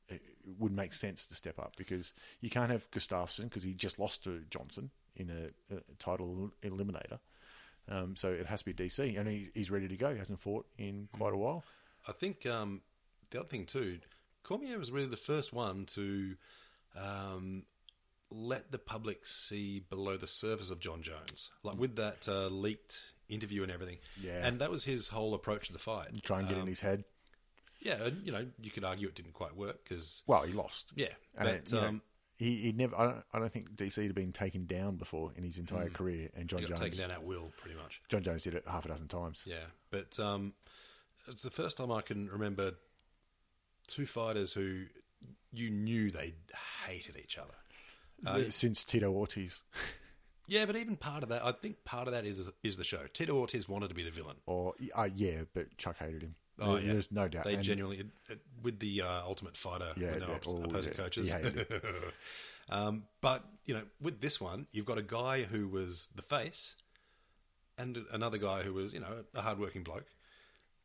it 0.10 0.24
would 0.58 0.72
make 0.72 0.92
sense 0.92 1.28
to 1.28 1.36
step 1.36 1.60
up 1.60 1.76
because 1.78 2.14
you 2.42 2.50
can't 2.50 2.72
have 2.72 2.90
Gustafsson 2.90 3.44
because 3.44 3.62
he 3.62 3.76
just 3.76 4.00
lost 4.00 4.24
to 4.24 4.42
Johnson 4.50 4.90
in 5.16 5.30
a, 5.30 5.76
a 5.76 5.80
title 6.00 6.52
eliminator. 6.64 7.20
Um, 7.88 8.16
so 8.16 8.32
it 8.32 8.48
has 8.48 8.64
to 8.64 8.66
be 8.66 8.74
DC, 8.74 9.20
and 9.20 9.28
he, 9.28 9.50
he's 9.54 9.70
ready 9.70 9.88
to 9.88 9.96
go. 9.98 10.12
He 10.12 10.18
hasn't 10.18 10.40
fought 10.40 10.66
in 10.80 11.08
quite 11.16 11.34
a 11.34 11.38
while. 11.38 11.64
I 12.08 12.12
think 12.14 12.48
um, 12.48 12.82
the 13.30 13.42
other 13.42 13.48
thing 13.48 13.66
too, 13.66 14.00
Cormier 14.46 14.78
was 14.78 14.92
really 14.92 15.08
the 15.08 15.18
first 15.18 15.52
one 15.54 15.86
to 15.88 16.36
um, 16.96 17.64
let 18.30 18.72
the 18.72 18.78
public 18.80 19.26
see 19.26 19.80
below 19.90 20.18
the 20.18 20.28
surface 20.28 20.70
of 20.70 20.80
Jon 20.80 21.02
Jones, 21.02 21.50
like 21.64 21.78
with 21.78 21.96
that 21.98 22.28
uh, 22.28 22.48
leaked 22.48 23.00
interview 23.30 23.64
and 23.64 23.72
everything. 23.72 23.98
Yeah. 24.22 24.46
and 24.46 24.60
that 24.60 24.70
was 24.72 24.84
his 24.84 25.08
whole 25.10 25.34
approach 25.34 25.68
to 25.68 25.74
the 25.74 25.80
fight. 25.80 26.08
Try 26.24 26.40
and 26.40 26.48
get 26.48 26.56
in 26.58 26.62
Um, 26.64 26.68
his 26.68 26.80
head. 26.80 27.04
Yeah, 27.80 28.02
and 28.04 28.26
you 28.26 28.32
know, 28.32 28.46
you 28.62 28.72
could 28.72 28.84
argue 28.84 29.08
it 29.08 29.16
didn't 29.16 29.34
quite 29.34 29.56
work 29.56 29.84
because 29.84 30.24
Well, 30.28 30.44
he 30.44 30.54
lost. 30.54 30.92
yeah, 30.96 31.08
And, 31.38 31.64
but 31.64 31.74
know, 31.74 31.88
um, 31.88 32.02
he, 32.38 32.56
he 32.58 32.72
never. 32.72 32.96
I 32.98 33.04
don't, 33.06 33.24
I 33.34 33.40
don't 33.40 33.52
think 33.52 33.76
DC 33.76 34.02
had 34.02 34.16
been 34.16 34.32
taken 34.32 34.66
down 34.66 34.96
before 34.98 35.32
in 35.36 35.44
his 35.44 35.58
entire 35.58 35.90
career, 35.90 36.30
and 36.36 36.48
Jon 36.50 36.66
Jones. 36.66 36.80
taken 36.80 36.98
down 37.00 37.12
at 37.12 37.24
will, 37.24 37.52
pretty 37.58 37.78
much. 37.78 38.02
Jon 38.10 38.24
Jones 38.24 38.44
did 38.44 38.54
it 38.56 38.64
half 38.68 38.86
a 38.86 38.90
dozen 38.90 39.08
times. 39.08 39.44
Yeah, 39.46 39.66
but 39.92 40.18
um, 40.20 40.54
it's 41.28 41.44
the 41.44 41.52
first 41.52 41.78
time 41.78 41.92
I 41.92 42.02
can 42.02 42.30
remember 42.30 42.74
two 43.88 44.06
fighters 44.06 44.54
who 44.54 44.84
you 45.54 45.70
knew 45.70 46.12
they 46.12 46.34
hated 46.88 47.18
each 47.18 47.38
other. 47.38 47.54
Uh, 48.26 48.50
Since 48.50 48.84
Tito 48.84 49.12
Ortiz, 49.12 49.62
Yeah, 50.48 50.66
but 50.66 50.76
even 50.76 50.96
part 50.96 51.24
of 51.24 51.30
that, 51.30 51.44
I 51.44 51.52
think 51.54 51.84
part 51.86 52.08
of 52.08 52.14
that 52.14 52.26
is 52.26 52.52
is 52.64 52.78
the 52.78 52.84
show. 52.84 53.02
Tito 53.14 53.34
Ortiz 53.36 53.68
wanted 53.68 53.88
to 53.90 53.96
be 53.96 54.04
the 54.04 54.12
villain. 54.12 54.36
or 54.46 54.74
uh, 54.96 55.10
yeah, 55.16 55.42
but 55.54 55.76
Chuck 55.78 55.98
hated 55.98 56.22
him. 56.22 56.36
Oh, 56.60 56.78
yeah. 56.78 56.94
There's 56.94 57.12
no 57.12 57.28
doubt. 57.28 57.44
They 57.44 57.56
And- 57.56 57.64
genuinely, 57.64 57.98
it, 58.00 58.08
it- 58.30 58.40
with 58.64 58.80
the 58.80 59.02
uh, 59.02 59.24
Ultimate 59.24 59.58
Fighter, 59.58 59.92
Yeah, 59.98 60.14
with 60.14 60.24
yeah. 60.28 60.36
opposing 60.36 60.94
yeah. 60.94 60.98
coaches. 60.98 61.32
Um, 62.70 63.04
but 63.22 63.44
you 63.66 63.74
know, 63.76 63.82
with 64.02 64.22
this 64.22 64.40
one, 64.42 64.66
you've 64.72 64.86
got 64.86 64.98
a 64.98 65.04
guy 65.04 65.44
who 65.44 65.68
was 65.68 66.10
the 66.16 66.22
face, 66.22 66.76
and 67.78 67.98
another 68.12 68.38
guy 68.38 68.64
who 68.64 68.74
was, 68.74 68.94
you 68.94 69.00
know, 69.00 69.24
a 69.36 69.42
hardworking 69.42 69.84
bloke. 69.84 70.06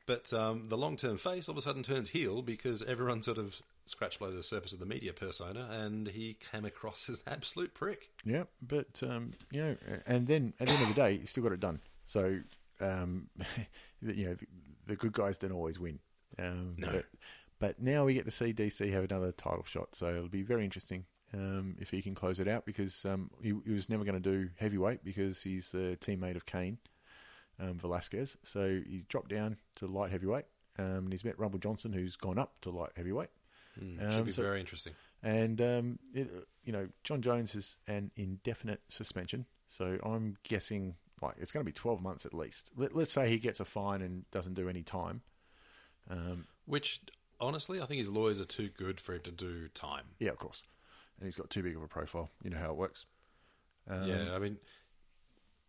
But 0.07 0.33
um, 0.33 0.69
the 0.69 0.77
long-term 0.77 1.19
face 1.19 1.49
all 1.49 1.53
of 1.53 1.59
a 1.59 1.63
sudden 1.63 1.83
turns 1.83 2.11
heel 2.11 2.43
because 2.43 2.83
everyone 2.83 3.23
sort 3.23 3.39
of 3.39 3.61
scratched 3.87 4.19
below 4.19 4.31
the 4.31 4.43
surface 4.43 4.73
of 4.73 4.81
the 4.81 4.87
media 4.87 5.13
persona, 5.13 5.69
and 5.71 6.09
he 6.09 6.37
came 6.53 6.65
across 6.65 7.09
as 7.11 7.19
an 7.27 7.33
absolute 7.35 7.75
prick. 7.75 8.11
Yeah, 8.25 8.45
but 8.63 9.03
um, 9.03 9.33
you 9.51 9.63
know, 9.63 9.77
and 10.07 10.27
then 10.27 10.55
at 10.61 10.67
the 10.67 10.73
end 10.73 10.83
of 10.83 10.89
the 10.89 10.95
day, 10.95 11.19
he 11.19 11.27
still 11.27 11.43
got 11.43 11.53
it 11.53 11.61
done. 11.61 11.81
So 12.07 12.41
um, 12.81 13.29
you 14.03 14.27
know, 14.27 14.35
the, 14.35 14.47
the 14.87 14.97
good 14.97 15.13
guys 15.13 15.39
don't 15.39 15.53
always 15.53 15.79
win. 15.79 16.01
Um, 16.39 16.75
No. 16.79 16.89
But, 16.93 17.07
But 17.61 17.81
now 17.81 18.07
we 18.07 18.15
get 18.15 18.25
to 18.25 18.31
see 18.31 18.55
DC 18.55 18.91
have 18.91 19.05
another 19.05 19.33
title 19.33 19.65
shot, 19.65 19.95
so 19.95 20.09
it'll 20.09 20.29
be 20.29 20.43
very 20.43 20.65
interesting 20.65 21.05
um, 21.35 21.77
if 21.79 21.91
he 21.91 22.01
can 22.01 22.15
close 22.15 22.41
it 22.41 22.49
out 22.49 22.65
because 22.65 23.05
um, 23.05 23.31
he, 23.43 23.53
he 23.67 23.73
was 23.73 23.91
never 23.91 24.03
going 24.03 24.21
to 24.21 24.21
do 24.21 24.49
heavyweight 24.57 25.05
because 25.05 25.43
he's 25.43 25.75
a 25.75 25.97
teammate 25.97 26.37
of 26.37 26.47
Cain, 26.47 26.79
um, 27.61 27.79
Velasquez. 27.79 28.37
So 28.43 28.81
he 28.89 29.05
dropped 29.09 29.29
down 29.31 29.57
to 29.77 29.87
light 29.87 30.11
heavyweight, 30.11 30.47
um, 30.79 30.85
and 31.05 31.13
he's 31.13 31.25
met 31.25 31.39
Rumble 31.39 31.59
Johnson, 31.59 31.93
who's 31.93 32.17
gone 32.17 32.39
up 32.39 32.55
to 32.63 32.71
light 32.71 32.91
heavyweight. 32.97 33.29
Should 33.79 33.99
Um, 34.03 34.25
be 34.25 34.33
so- 34.33 34.43
very 34.43 34.59
interesting. 34.61 34.95
and 35.23 35.61
um, 35.61 35.99
it, 36.15 36.29
you 36.65 36.73
know, 36.73 36.89
Jon 37.05 37.23
Jones 37.23 37.55
is 37.55 37.77
an 37.87 38.11
indefinite 38.17 38.81
suspension, 38.89 39.47
so 39.69 39.99
I'm 40.03 40.37
guessing 40.43 40.97
like 41.23 41.35
it's 41.39 41.53
going 41.53 41.63
to 41.65 41.69
be 41.69 41.73
12 41.75 42.01
months 42.03 42.25
at 42.27 42.33
least. 42.35 42.71
Let, 42.77 42.97
let's 42.97 43.13
say 43.13 43.29
he 43.29 43.39
gets 43.39 43.61
a 43.61 43.65
fine 43.65 44.01
and 44.03 44.29
doesn't 44.31 44.55
do 44.55 44.69
any 44.69 44.83
time. 44.83 45.21
Um, 46.09 46.47
Which, 46.65 47.01
honestly, 47.39 47.81
I 47.81 47.87
think 47.87 47.99
his 48.01 48.09
lawyers 48.09 48.41
are 48.41 48.45
too 48.47 48.69
good 48.71 49.01
for 49.01 49.15
him 49.15 49.21
to 49.23 49.31
do 49.31 49.69
time. 49.69 50.07
yeah, 50.19 50.31
of 50.31 50.39
course, 50.39 50.65
and 51.19 51.27
he's 51.27 51.37
got 51.37 51.51
too 51.51 51.63
big 51.63 51.77
of 51.77 51.83
a 51.83 51.89
profile. 51.89 52.31
You 52.43 52.51
know 52.51 52.59
how 52.59 52.71
it 52.71 52.77
works. 52.77 53.07
Um, 53.89 54.09
yeah, 54.09 54.31
I 54.35 54.39
mean, 54.39 54.59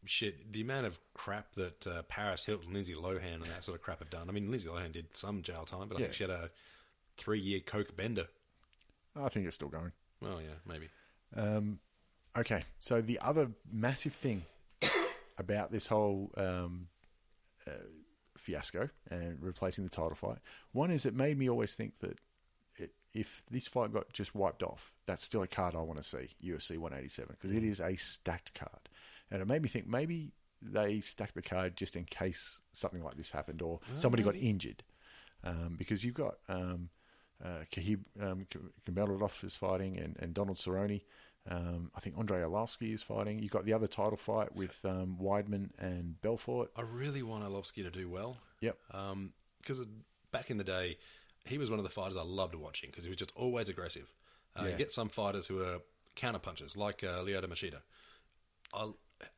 shit, 0.06 0.52
the 0.52 0.62
amount 0.62 0.86
of 0.86 0.99
crap 1.14 1.54
that 1.56 1.88
uh, 1.88 2.02
Paris 2.04 2.45
Hilton, 2.45 2.74
Lindsay 2.74 2.93
Lohan, 2.93 3.36
and 3.36 3.43
that 3.43 3.64
sort 3.64 3.78
of 3.78 3.84
crap 3.84 3.99
have 3.99 4.10
done. 4.10 4.30
I 4.30 4.32
mean, 4.32 4.49
Lindsay 4.49 4.68
Lohan 4.68 4.91
did 4.91 5.16
some 5.16 5.41
jail 5.41 5.66
time, 5.66 5.88
but 5.88 5.97
I 5.97 6.02
think 6.02 6.14
she 6.14 6.24
had 6.24 6.32
a 6.32 6.49
three-year 7.18 7.62
coke 7.62 7.95
bender. 7.95 8.28
I 9.16 9.30
think 9.30 9.45
it's 9.45 9.56
still 9.56 9.70
going. 9.70 9.91
Well, 10.22 10.41
yeah, 10.41 10.56
maybe. 10.66 10.89
Um, 11.36 11.80
okay, 12.38 12.64
so 12.80 13.02
the 13.02 13.20
other 13.20 13.52
massive 13.72 14.14
thing 14.14 14.43
about 15.38 15.72
this 15.72 15.88
whole 15.88 16.32
um, 16.38 16.88
uh, 17.68 17.72
fiasco 18.38 18.89
and 19.10 19.38
replacing 19.41 19.84
the 19.84 19.89
title 19.89 20.16
fight, 20.16 20.38
one 20.72 20.91
is 20.91 21.06
it 21.06 21.16
made 21.16 21.38
me 21.38 21.49
always 21.49 21.74
think 21.74 21.99
that 21.99 22.18
it, 22.78 22.91
if 23.14 23.43
this 23.49 23.68
fight 23.68 23.93
got 23.93 24.12
just 24.14 24.36
wiped 24.36 24.64
off, 24.64 24.91
that's 25.06 25.24
still 25.24 25.43
a 25.43 25.47
card 25.47 25.76
I 25.76 25.82
want 25.82 25.97
to 25.97 26.04
see, 26.04 26.30
UFC 26.43 26.78
187, 26.78 27.36
because 27.39 27.56
it 27.56 27.64
is 27.64 27.80
a 27.80 27.95
stacked 27.95 28.54
card. 28.54 28.89
And 29.32 29.41
it 29.41 29.47
made 29.47 29.61
me 29.61 29.69
think 29.69 29.88
maybe 29.88 30.34
they 30.61 30.99
stacked 30.99 31.36
the 31.36 31.41
card 31.41 31.75
just 31.75 31.95
in 31.95 32.05
case 32.05 32.59
something 32.73 33.03
like 33.03 33.17
this 33.17 33.32
happened 33.32 33.61
or 33.61 33.79
somebody 33.95 34.23
got 34.23 34.36
injured. 34.36 34.84
Um, 35.43 35.75
because 35.77 36.03
you've 36.03 36.15
got 36.15 36.36
um, 36.49 36.89
uh, 37.43 37.63
Khabib 37.71 38.01
um, 38.21 38.45
is 39.43 39.55
fighting 39.55 39.97
and, 39.97 40.15
and 40.19 40.34
Donald 40.34 40.57
Cerrone. 40.57 41.01
Um, 41.49 41.89
I 41.95 41.99
think 41.99 42.15
Andre 42.17 42.41
Arlovsky 42.41 42.93
is 42.93 43.01
fighting. 43.01 43.39
You've 43.39 43.51
got 43.51 43.65
the 43.65 43.73
other 43.73 43.88
title 43.88 44.17
fight 44.17 44.55
with 44.55 44.86
um, 44.86 45.17
Weidman 45.19 45.69
and 45.79 46.21
Belfort. 46.21 46.69
I 46.75 46.82
really 46.82 47.23
want 47.23 47.43
Arlovsky 47.43 47.84
to 47.84 47.89
do 47.89 48.07
well. 48.07 48.38
Yep. 48.59 48.77
Because 49.59 49.86
back 50.32 50.51
in 50.51 50.57
the 50.57 50.63
day, 50.63 50.97
he 51.45 51.57
was 51.57 51.69
one 51.71 51.79
of 51.79 51.84
the 51.84 51.89
fighters 51.89 52.17
I 52.17 52.21
loved 52.21 52.53
watching 52.53 52.91
because 52.91 53.03
he 53.05 53.09
was 53.09 53.17
just 53.17 53.32
always 53.36 53.69
aggressive. 53.69 54.13
Uh, 54.55 54.63
Yeah. 54.63 54.71
You 54.71 54.77
get 54.77 54.91
some 54.91 55.09
fighters 55.09 55.47
who 55.47 55.63
are 55.63 55.79
counter 56.15 56.39
punchers, 56.39 56.77
like 56.77 57.03
uh, 57.03 57.23
Lyoto 57.23 57.45
Machida. 57.45 57.82
I, 58.73 58.91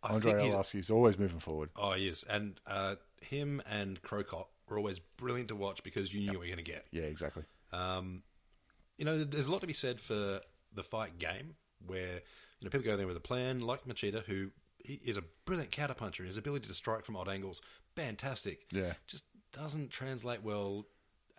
I 0.03 0.13
Andre 0.13 0.33
Arlovsky 0.33 0.79
is 0.79 0.89
always 0.89 1.17
moving 1.17 1.39
forward. 1.39 1.69
Oh, 1.75 1.93
he 1.93 2.07
is. 2.07 2.23
And 2.29 2.59
uh, 2.67 2.95
him 3.21 3.61
and 3.69 4.01
Cro 4.01 4.23
Cop 4.23 4.49
were 4.67 4.77
always 4.77 4.99
brilliant 5.17 5.49
to 5.49 5.55
watch 5.55 5.83
because 5.83 6.13
you 6.13 6.21
knew 6.21 6.37
what 6.37 6.47
you 6.47 6.51
were 6.51 6.55
going 6.55 6.65
to 6.65 6.71
get. 6.71 6.85
Yeah, 6.91 7.03
exactly. 7.03 7.43
You 7.71 9.05
know, 9.05 9.23
there's 9.23 9.47
a 9.47 9.51
lot 9.51 9.61
to 9.61 9.67
be 9.67 9.73
said 9.73 9.99
for 9.99 10.39
the 10.73 10.83
fight 10.83 11.17
game 11.17 11.55
where, 11.85 12.21
you 12.59 12.65
know, 12.65 12.69
people 12.69 12.85
go 12.85 12.95
there 12.95 13.07
with 13.07 13.17
a 13.17 13.21
plan, 13.21 13.61
like 13.61 13.85
Machida, 13.87 14.23
who 14.23 14.51
he 14.77 14.99
is 15.03 15.17
a 15.17 15.23
brilliant 15.45 15.71
counterpuncher. 15.71 16.25
His 16.25 16.37
ability 16.37 16.67
to 16.67 16.73
strike 16.73 17.03
from 17.03 17.15
odd 17.15 17.27
angles, 17.27 17.61
fantastic. 17.95 18.65
Yeah. 18.71 18.93
Just 19.07 19.25
doesn't 19.51 19.89
translate 19.89 20.43
well 20.43 20.85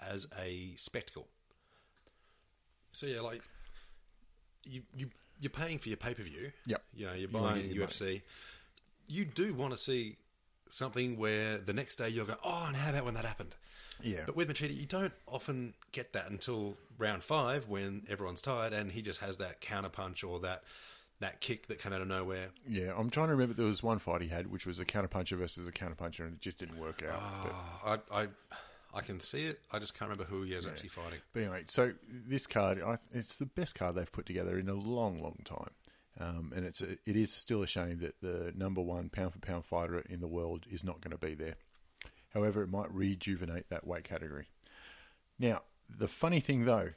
as 0.00 0.26
a 0.38 0.74
spectacle. 0.76 1.28
So, 2.92 3.06
yeah, 3.06 3.20
like, 3.20 3.40
you, 4.64 4.82
you, 4.96 5.10
you're 5.40 5.50
paying 5.50 5.78
for 5.78 5.88
your 5.88 5.96
pay 5.96 6.14
per 6.14 6.22
view. 6.22 6.52
Yep. 6.66 6.82
You 6.94 7.06
know, 7.06 7.12
you're 7.14 7.28
buying 7.28 7.68
your 7.70 7.86
UFC. 7.86 8.22
You 9.06 9.24
do 9.24 9.52
want 9.54 9.72
to 9.72 9.78
see 9.78 10.16
something 10.70 11.16
where 11.18 11.58
the 11.58 11.72
next 11.72 11.96
day 11.96 12.08
you'll 12.08 12.26
go, 12.26 12.36
oh, 12.44 12.64
and 12.66 12.76
how 12.76 12.90
about 12.90 13.04
when 13.04 13.14
that 13.14 13.24
happened? 13.24 13.54
Yeah. 14.02 14.22
But 14.26 14.34
with 14.36 14.48
Machida, 14.48 14.76
you 14.76 14.86
don't 14.86 15.12
often 15.28 15.74
get 15.92 16.12
that 16.14 16.30
until 16.30 16.76
round 16.98 17.22
five 17.22 17.68
when 17.68 18.04
everyone's 18.08 18.42
tired 18.42 18.72
and 18.72 18.90
he 18.90 19.02
just 19.02 19.20
has 19.20 19.36
that 19.38 19.60
counter 19.60 19.88
punch 19.88 20.24
or 20.24 20.40
that 20.40 20.64
that 21.20 21.40
kick 21.40 21.68
that 21.68 21.78
came 21.78 21.92
out 21.92 22.00
of 22.00 22.08
nowhere. 22.08 22.48
Yeah, 22.68 22.92
I'm 22.96 23.08
trying 23.08 23.28
to 23.28 23.34
remember. 23.34 23.54
There 23.54 23.66
was 23.66 23.82
one 23.84 24.00
fight 24.00 24.20
he 24.20 24.28
had, 24.28 24.50
which 24.50 24.66
was 24.66 24.78
a 24.80 24.84
counter 24.84 25.06
puncher 25.08 25.36
versus 25.36 25.66
a 25.68 25.72
counter 25.72 25.94
puncher 25.94 26.24
and 26.24 26.34
it 26.34 26.40
just 26.40 26.58
didn't 26.58 26.78
work 26.78 27.02
out. 27.08 27.22
but, 27.44 27.52
Oh, 28.12 28.14
I, 28.14 28.22
I 28.22 28.26
I 28.94 29.00
can 29.00 29.18
see 29.18 29.44
it. 29.44 29.60
I 29.72 29.80
just 29.80 29.98
can't 29.98 30.10
remember 30.10 30.30
who 30.30 30.42
he 30.42 30.52
is 30.52 30.66
actually 30.66 30.90
fighting. 30.90 31.18
but 31.32 31.40
anyway, 31.40 31.64
so 31.66 31.92
this 32.08 32.46
card, 32.46 32.80
I, 32.80 32.96
it's 33.12 33.38
the 33.38 33.46
best 33.46 33.74
card 33.74 33.96
they've 33.96 34.10
put 34.10 34.26
together 34.26 34.58
in 34.58 34.68
a 34.68 34.74
long, 34.74 35.20
long 35.20 35.40
time. 35.44 35.70
Um, 36.20 36.52
and 36.54 36.64
it's 36.64 36.80
a, 36.80 36.92
it 37.04 37.16
is 37.16 37.32
still 37.32 37.62
a 37.62 37.66
shame 37.66 37.98
that 37.98 38.20
the 38.20 38.52
number 38.56 38.80
one 38.80 39.08
pound 39.08 39.32
for 39.32 39.40
pound 39.40 39.64
fighter 39.64 39.98
in 40.08 40.20
the 40.20 40.28
world 40.28 40.64
is 40.70 40.84
not 40.84 41.00
going 41.00 41.10
to 41.10 41.26
be 41.26 41.34
there. 41.34 41.56
However, 42.32 42.62
it 42.62 42.68
might 42.68 42.92
rejuvenate 42.92 43.68
that 43.70 43.86
weight 43.86 44.04
category. 44.04 44.46
Now, 45.38 45.62
the 45.88 46.08
funny 46.08 46.40
thing 46.40 46.64
though 46.64 46.90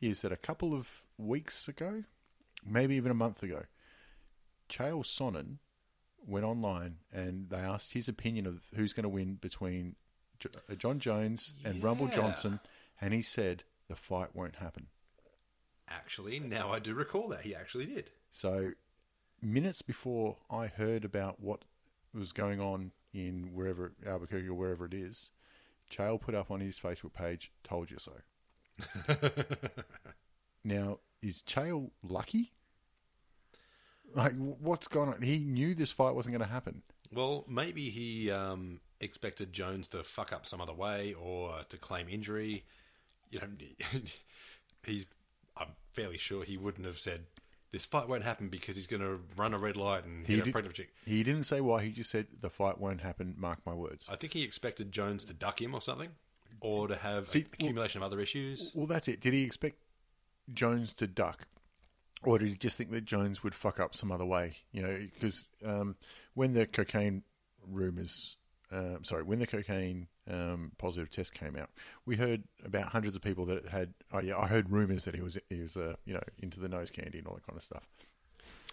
is 0.00 0.22
that 0.22 0.32
a 0.32 0.36
couple 0.36 0.74
of 0.74 1.06
weeks 1.16 1.68
ago, 1.68 2.04
maybe 2.66 2.96
even 2.96 3.12
a 3.12 3.14
month 3.14 3.42
ago, 3.42 3.62
Chael 4.68 5.04
Sonnen 5.04 5.58
went 6.26 6.44
online 6.44 6.96
and 7.12 7.48
they 7.50 7.58
asked 7.58 7.92
his 7.92 8.08
opinion 8.08 8.46
of 8.46 8.62
who's 8.74 8.92
going 8.92 9.04
to 9.04 9.08
win 9.08 9.36
between 9.36 9.96
Jon 10.76 10.98
Jones 10.98 11.54
and 11.64 11.82
Rumble 11.82 12.08
Johnson, 12.08 12.60
and 13.00 13.12
he 13.14 13.22
said 13.22 13.64
the 13.88 13.96
fight 13.96 14.34
won't 14.34 14.56
happen. 14.56 14.86
Actually, 15.88 16.38
now 16.38 16.70
I 16.70 16.78
do 16.78 16.94
recall 16.94 17.28
that 17.28 17.42
he 17.42 17.54
actually 17.54 17.86
did. 17.86 18.10
So, 18.30 18.72
minutes 19.40 19.82
before 19.82 20.36
I 20.50 20.66
heard 20.66 21.04
about 21.04 21.40
what 21.40 21.62
was 22.14 22.32
going 22.32 22.60
on 22.60 22.92
in 23.12 23.50
wherever 23.54 23.92
Albuquerque 24.06 24.48
or 24.48 24.54
wherever 24.54 24.84
it 24.84 24.94
is, 24.94 25.30
Chael 25.90 26.20
put 26.20 26.34
up 26.34 26.50
on 26.50 26.60
his 26.60 26.78
Facebook 26.78 27.14
page, 27.14 27.50
"Told 27.64 27.90
you 27.90 27.98
so." 27.98 28.12
now, 30.64 30.98
is 31.22 31.42
Chael 31.42 31.90
lucky? 32.02 32.52
Like, 34.14 34.34
what's 34.36 34.88
going 34.88 35.12
on? 35.12 35.22
He 35.22 35.38
knew 35.38 35.74
this 35.74 35.92
fight 35.92 36.14
wasn't 36.14 36.36
going 36.36 36.46
to 36.46 36.52
happen. 36.52 36.82
Well, 37.12 37.44
maybe 37.48 37.90
he 37.90 38.30
um, 38.30 38.80
expected 39.00 39.52
Jones 39.52 39.88
to 39.88 40.02
fuck 40.02 40.32
up 40.32 40.46
some 40.46 40.60
other 40.60 40.72
way 40.72 41.14
or 41.14 41.60
to 41.68 41.76
claim 41.76 42.08
injury. 42.08 42.64
You 43.30 43.40
know, 43.40 43.46
he's. 44.86 45.06
I'm 45.56 45.68
fairly 45.92 46.18
sure 46.18 46.44
he 46.44 46.56
wouldn't 46.56 46.86
have 46.86 46.98
said 46.98 47.22
this 47.72 47.84
fight 47.84 48.08
won't 48.08 48.22
happen 48.22 48.48
because 48.48 48.76
he's 48.76 48.86
going 48.86 49.02
to 49.02 49.18
run 49.36 49.52
a 49.54 49.58
red 49.58 49.76
light 49.76 50.04
and 50.04 50.26
He, 50.26 50.36
hit 50.36 50.46
a 50.46 50.52
pregnant 50.52 50.76
chick. 50.76 50.88
he 51.04 51.22
didn't 51.22 51.44
say 51.44 51.60
why. 51.60 51.82
He 51.82 51.90
just 51.90 52.10
said 52.10 52.26
the 52.40 52.48
fight 52.48 52.78
won't 52.78 53.00
happen. 53.00 53.34
Mark 53.36 53.58
my 53.66 53.74
words. 53.74 54.06
I 54.08 54.16
think 54.16 54.32
he 54.32 54.42
expected 54.42 54.92
Jones 54.92 55.24
to 55.26 55.34
duck 55.34 55.60
him 55.60 55.74
or 55.74 55.82
something, 55.82 56.10
or 56.60 56.88
to 56.88 56.96
have 56.96 57.28
See, 57.28 57.40
accumulation 57.52 58.00
of 58.00 58.06
other 58.06 58.20
issues. 58.20 58.70
Well, 58.74 58.86
that's 58.86 59.08
it. 59.08 59.20
Did 59.20 59.34
he 59.34 59.42
expect 59.44 59.76
Jones 60.54 60.94
to 60.94 61.06
duck, 61.06 61.46
or 62.22 62.38
did 62.38 62.48
he 62.48 62.54
just 62.54 62.78
think 62.78 62.90
that 62.92 63.04
Jones 63.04 63.42
would 63.42 63.54
fuck 63.54 63.78
up 63.80 63.94
some 63.94 64.10
other 64.12 64.24
way? 64.24 64.56
You 64.72 64.82
know, 64.82 65.06
because 65.12 65.46
um, 65.64 65.96
when 66.34 66.54
the 66.54 66.66
cocaine 66.66 67.24
rumors, 67.68 68.36
um 68.70 69.04
sorry, 69.04 69.22
when 69.22 69.38
the 69.38 69.46
cocaine 69.46 70.08
um, 70.30 70.72
positive 70.78 71.10
test 71.10 71.34
came 71.34 71.56
out, 71.56 71.70
we 72.04 72.16
heard 72.16 72.44
about 72.64 72.88
hundreds 72.88 73.16
of 73.16 73.22
people 73.22 73.46
that 73.46 73.68
had. 73.68 73.94
Oh 74.12 74.20
yeah, 74.20 74.38
I 74.38 74.46
heard 74.46 74.70
rumors 74.70 75.04
that 75.04 75.14
he 75.14 75.22
was 75.22 75.38
he 75.48 75.60
was 75.60 75.76
uh, 75.76 75.94
you 76.04 76.14
know 76.14 76.22
into 76.38 76.60
the 76.60 76.68
nose 76.68 76.90
candy 76.90 77.18
and 77.18 77.26
all 77.26 77.34
that 77.34 77.46
kind 77.46 77.56
of 77.56 77.62
stuff. 77.62 77.88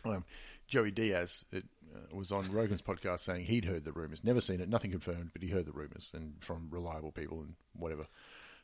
Um, 0.03 0.25
Joey 0.67 0.91
Diaz 0.91 1.45
it, 1.51 1.65
uh, 1.95 2.15
was 2.15 2.31
on 2.31 2.51
Rogan's 2.51 2.81
podcast 2.81 3.21
saying 3.21 3.45
he'd 3.45 3.65
heard 3.65 3.85
the 3.85 3.91
rumors, 3.91 4.23
never 4.23 4.41
seen 4.41 4.59
it, 4.59 4.69
nothing 4.69 4.91
confirmed, 4.91 5.31
but 5.33 5.41
he 5.41 5.49
heard 5.49 5.65
the 5.65 5.71
rumors 5.71 6.11
and 6.13 6.35
from 6.41 6.67
reliable 6.71 7.11
people 7.11 7.41
and 7.41 7.55
whatever. 7.73 8.07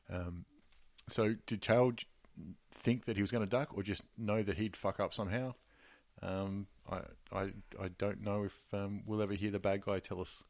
Um, 0.09 0.45
so 1.07 1.35
did 1.45 1.61
Chael 1.61 2.03
think 2.71 3.05
that 3.05 3.15
he 3.15 3.21
was 3.21 3.31
going 3.31 3.43
to 3.43 3.49
duck, 3.49 3.75
or 3.75 3.83
just 3.83 4.03
know 4.17 4.41
that 4.41 4.57
he'd 4.57 4.75
fuck 4.75 4.99
up 4.99 5.13
somehow? 5.13 5.53
Um, 6.21 6.67
I, 6.89 7.01
I 7.33 7.41
I 7.79 7.87
don't 7.97 8.21
know 8.21 8.43
if 8.43 8.73
um, 8.73 9.03
we'll 9.05 9.21
ever 9.21 9.33
hear 9.33 9.51
the 9.51 9.59
bad 9.59 9.81
guy 9.81 9.99
tell 9.99 10.21
us, 10.21 10.43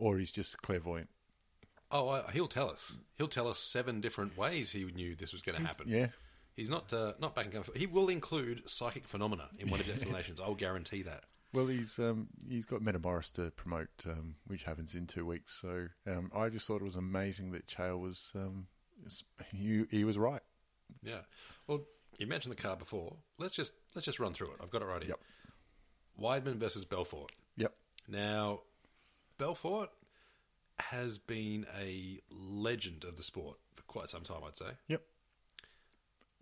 or 0.00 0.18
he's 0.18 0.30
just 0.30 0.60
clairvoyant. 0.62 1.08
Oh, 1.92 2.08
I, 2.08 2.30
he'll 2.32 2.48
tell 2.48 2.70
us. 2.70 2.92
He'll 3.18 3.28
tell 3.28 3.48
us 3.48 3.58
seven 3.58 4.00
different 4.00 4.36
ways 4.36 4.70
he 4.70 4.84
knew 4.84 5.14
this 5.16 5.32
was 5.32 5.42
going 5.42 5.60
to 5.60 5.66
happen. 5.66 5.86
Yeah, 5.88 6.06
He's 6.56 6.68
not 6.68 6.92
uh, 6.92 7.14
not 7.18 7.34
backing 7.34 7.56
up. 7.56 7.74
He 7.76 7.86
will 7.86 8.08
include 8.08 8.68
psychic 8.68 9.08
phenomena 9.08 9.48
in 9.58 9.70
one 9.70 9.80
of 9.80 9.86
his 9.86 9.94
explanations. 10.02 10.40
I'll 10.40 10.54
guarantee 10.54 11.02
that. 11.02 11.24
Well, 11.52 11.66
he's 11.66 11.98
um, 11.98 12.28
he's 12.48 12.66
got 12.66 12.82
Metamoris 12.82 13.32
to 13.32 13.50
promote, 13.52 13.88
um, 14.06 14.36
which 14.46 14.64
happens 14.64 14.94
in 14.94 15.06
two 15.06 15.24
weeks. 15.24 15.58
So 15.60 15.86
um, 16.06 16.30
I 16.34 16.48
just 16.48 16.66
thought 16.66 16.82
it 16.82 16.84
was 16.84 16.96
amazing 16.96 17.52
that 17.52 17.66
Chael 17.66 18.00
was 18.00 18.32
um, 18.34 18.66
he, 19.52 19.84
he 19.90 20.04
was 20.04 20.18
right. 20.18 20.42
Yeah. 21.02 21.20
Well, 21.66 21.80
you 22.18 22.26
mentioned 22.26 22.52
the 22.52 22.60
card 22.62 22.78
before. 22.78 23.16
Let's 23.38 23.54
just 23.54 23.72
let's 23.94 24.04
just 24.04 24.20
run 24.20 24.32
through 24.32 24.48
it. 24.48 24.56
I've 24.62 24.70
got 24.70 24.82
it 24.82 24.86
right 24.86 25.02
here. 25.02 25.14
Yep. 25.16 25.20
Weidman 26.20 26.56
versus 26.56 26.84
Belfort. 26.84 27.32
Yep. 27.56 27.72
Now, 28.06 28.60
Belfort 29.40 29.88
has 30.78 31.16
been 31.18 31.66
a 31.80 32.20
legend 32.30 33.04
of 33.04 33.16
the 33.16 33.22
sport 33.22 33.56
for 33.74 33.82
quite 33.84 34.10
some 34.10 34.22
time, 34.22 34.42
I'd 34.46 34.56
say. 34.56 34.66
Yep. 34.88 35.02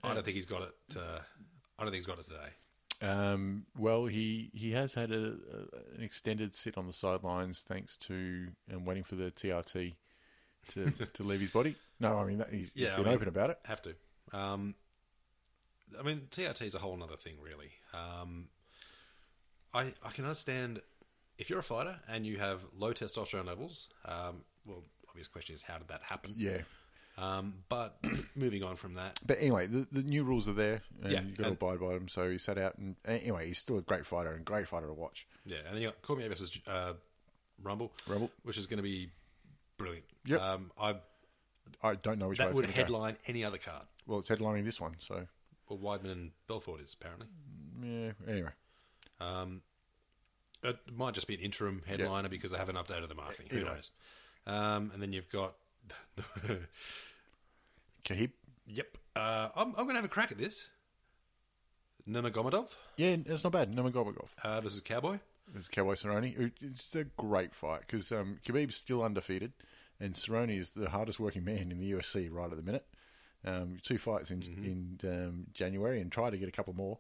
I 0.03 0.15
don't 0.15 0.25
think 0.25 0.35
he's 0.37 0.47
got 0.47 0.63
it. 0.63 0.97
Uh, 0.97 1.21
I 1.79 1.83
don't 1.85 1.93
think 1.93 1.95
he's 2.05 2.07
got 2.07 2.19
it 2.19 2.27
today. 2.27 2.49
Um, 3.01 3.67
well, 3.79 4.07
he, 4.07 4.51
he 4.53 4.73
has 4.73 4.95
had 4.95 5.13
a, 5.13 5.17
a, 5.17 5.95
an 5.97 6.03
extended 6.03 6.57
sit 6.57 6.77
on 6.77 6.89
the 6.89 6.93
sidelines 6.93 7.61
thanks 7.67 7.97
to 7.99 8.49
um, 8.75 8.85
waiting 8.85 9.05
for 9.05 9.15
the 9.15 9.31
TRT 9.31 9.95
to, 10.71 10.91
to 11.15 11.23
leave 11.23 11.41
his 11.41 11.51
body. 11.53 11.77
No, 12.01 12.19
I 12.19 12.25
mean 12.25 12.39
that, 12.39 12.51
he's, 12.53 12.73
Yeah, 12.75 12.87
he's 12.87 12.93
I 12.95 12.97
been 12.97 13.05
mean- 13.07 13.15
open 13.15 13.29
about 13.29 13.51
it. 13.51 13.59
Have 13.65 13.83
to. 13.83 13.95
Um, 14.33 14.75
I 15.99 16.03
mean, 16.03 16.23
TRT 16.33 16.63
is 16.63 16.75
a 16.75 16.79
whole 16.79 17.01
other 17.01 17.17
thing, 17.17 17.35
really. 17.41 17.71
Um, 17.95 18.49
I 19.73 19.93
I 20.05 20.11
can 20.13 20.25
understand 20.25 20.81
if 21.39 21.49
you're 21.51 21.61
a 21.61 21.63
fighter 21.63 21.97
and 22.09 22.27
you 22.27 22.39
have 22.39 22.61
low 22.77 22.93
testosterone 22.93 23.47
levels. 23.47 23.89
Um, 24.05 24.43
well, 24.67 24.83
obvious 25.09 25.29
question 25.29 25.55
is 25.55 25.63
how 25.63 25.79
did 25.79 25.89
that 25.89 26.03
happen? 26.03 26.35
Yeah, 26.37 26.59
Um, 27.17 27.55
but 27.69 27.97
moving 28.37 28.63
on 28.63 28.77
from 28.77 28.95
that, 28.95 29.19
but 29.27 29.39
anyway, 29.41 29.67
the, 29.67 29.87
the 29.91 30.03
new 30.03 30.23
rules 30.25 30.49
are 30.49 30.53
there, 30.53 30.83
and 31.03 31.13
Yeah, 31.13 31.23
you've 31.23 31.37
got 31.39 31.45
to 31.47 31.53
abide 31.53 31.81
by 31.81 31.95
them. 31.95 32.09
So 32.09 32.31
he 32.31 32.39
sat 32.39 32.59
out, 32.59 32.77
and 32.79 32.97
anyway, 33.07 33.47
he's 33.49 33.59
still 33.59 33.79
a 33.79 33.83
great 33.83 34.05
fighter 34.07 34.33
and 34.33 34.45
great 34.45 34.69
fighter 34.69 34.87
to 34.87 34.93
watch. 34.93 35.27
yeah, 35.47 35.59
and 35.67 35.75
then 35.75 35.83
you 35.83 35.89
got 35.89 36.03
Cormier 36.03 36.29
versus 36.29 36.57
uh, 36.67 36.93
Rumble, 37.63 37.93
Rumble. 38.07 38.31
which 38.43 38.59
is 38.59 38.67
going 38.67 38.77
to 38.79 38.83
be 38.85 39.09
brilliant. 39.79 40.05
Yep. 40.27 40.41
Um, 40.41 40.71
I 40.81 40.97
I 41.83 41.95
don't 41.97 42.19
know 42.19 42.29
which 42.29 42.39
way 42.39 42.45
that 42.47 42.51
it's 42.51 42.57
would 42.57 42.63
going 42.67 42.73
to 42.75 42.79
go. 42.79 42.83
headline 42.85 43.17
any 43.27 43.45
other 43.45 43.59
card. 43.59 43.85
Well, 44.07 44.19
it's 44.21 44.29
headlining 44.29 44.65
this 44.65 44.81
one, 44.81 44.95
so 44.99 45.27
Well, 45.69 45.79
Weidman 45.79 46.13
and 46.13 46.31
Belfort 46.47 46.81
is 46.81 46.95
apparently. 46.99 47.27
yeah. 47.83 48.13
Anyway, 48.29 48.51
Um, 49.21 49.63
it 50.63 50.77
might 50.95 51.15
just 51.15 51.27
be 51.27 51.35
an 51.35 51.41
interim 51.41 51.83
headliner 51.87 52.29
because 52.29 52.51
they 52.51 52.59
haven't 52.59 52.77
updated 52.77 53.09
the 53.09 53.15
marketing. 53.15 53.47
Who 53.51 53.65
knows? 53.65 53.91
Um, 54.47 54.91
and 54.93 55.03
then 55.03 55.13
you've 55.13 55.31
got. 55.31 55.55
Khabib. 58.05 58.31
yep. 58.67 58.99
Uh, 59.15 59.49
I'm, 59.55 59.69
I'm 59.69 59.85
going 59.85 59.91
to 59.91 59.95
have 59.95 60.05
a 60.05 60.09
crack 60.09 60.33
at 60.33 60.39
this. 60.39 60.69
Nurmagomedov 62.09 62.69
Yeah, 62.97 63.17
it's 63.27 63.45
not 63.45 63.53
bad. 63.53 63.75
Nomagomedov. 63.75 64.29
uh, 64.43 64.63
is 64.65 64.81
Cowboy. 64.81 65.19
It's 65.55 65.69
Cowboy 65.69 65.95
Cerrone. 65.95 66.53
It's 66.61 66.95
a 66.95 67.05
great 67.05 67.55
fight 67.55 67.81
because 67.81 68.11
um, 68.13 68.39
Khabib's 68.45 68.77
still 68.77 69.03
undefeated, 69.03 69.53
and 70.01 70.15
Cerrone 70.15 70.57
is 70.57 70.71
the 70.71 70.91
hardest 70.91 71.21
working 71.21 71.45
man 71.45 71.71
in 71.71 71.79
the 71.79 71.93
UFC 71.93 72.29
right 72.31 72.51
at 72.51 72.57
the 72.57 72.63
minute. 72.63 72.87
Um, 73.45 73.79
two 73.83 73.99
fights 73.99 74.31
in 74.31 74.43
in 74.43 75.11
um, 75.11 75.47
January, 75.53 76.01
and 76.01 76.11
try 76.11 76.29
to 76.31 76.37
get 76.37 76.49
a 76.49 76.53
couple 76.53 76.75
more. 76.75 76.99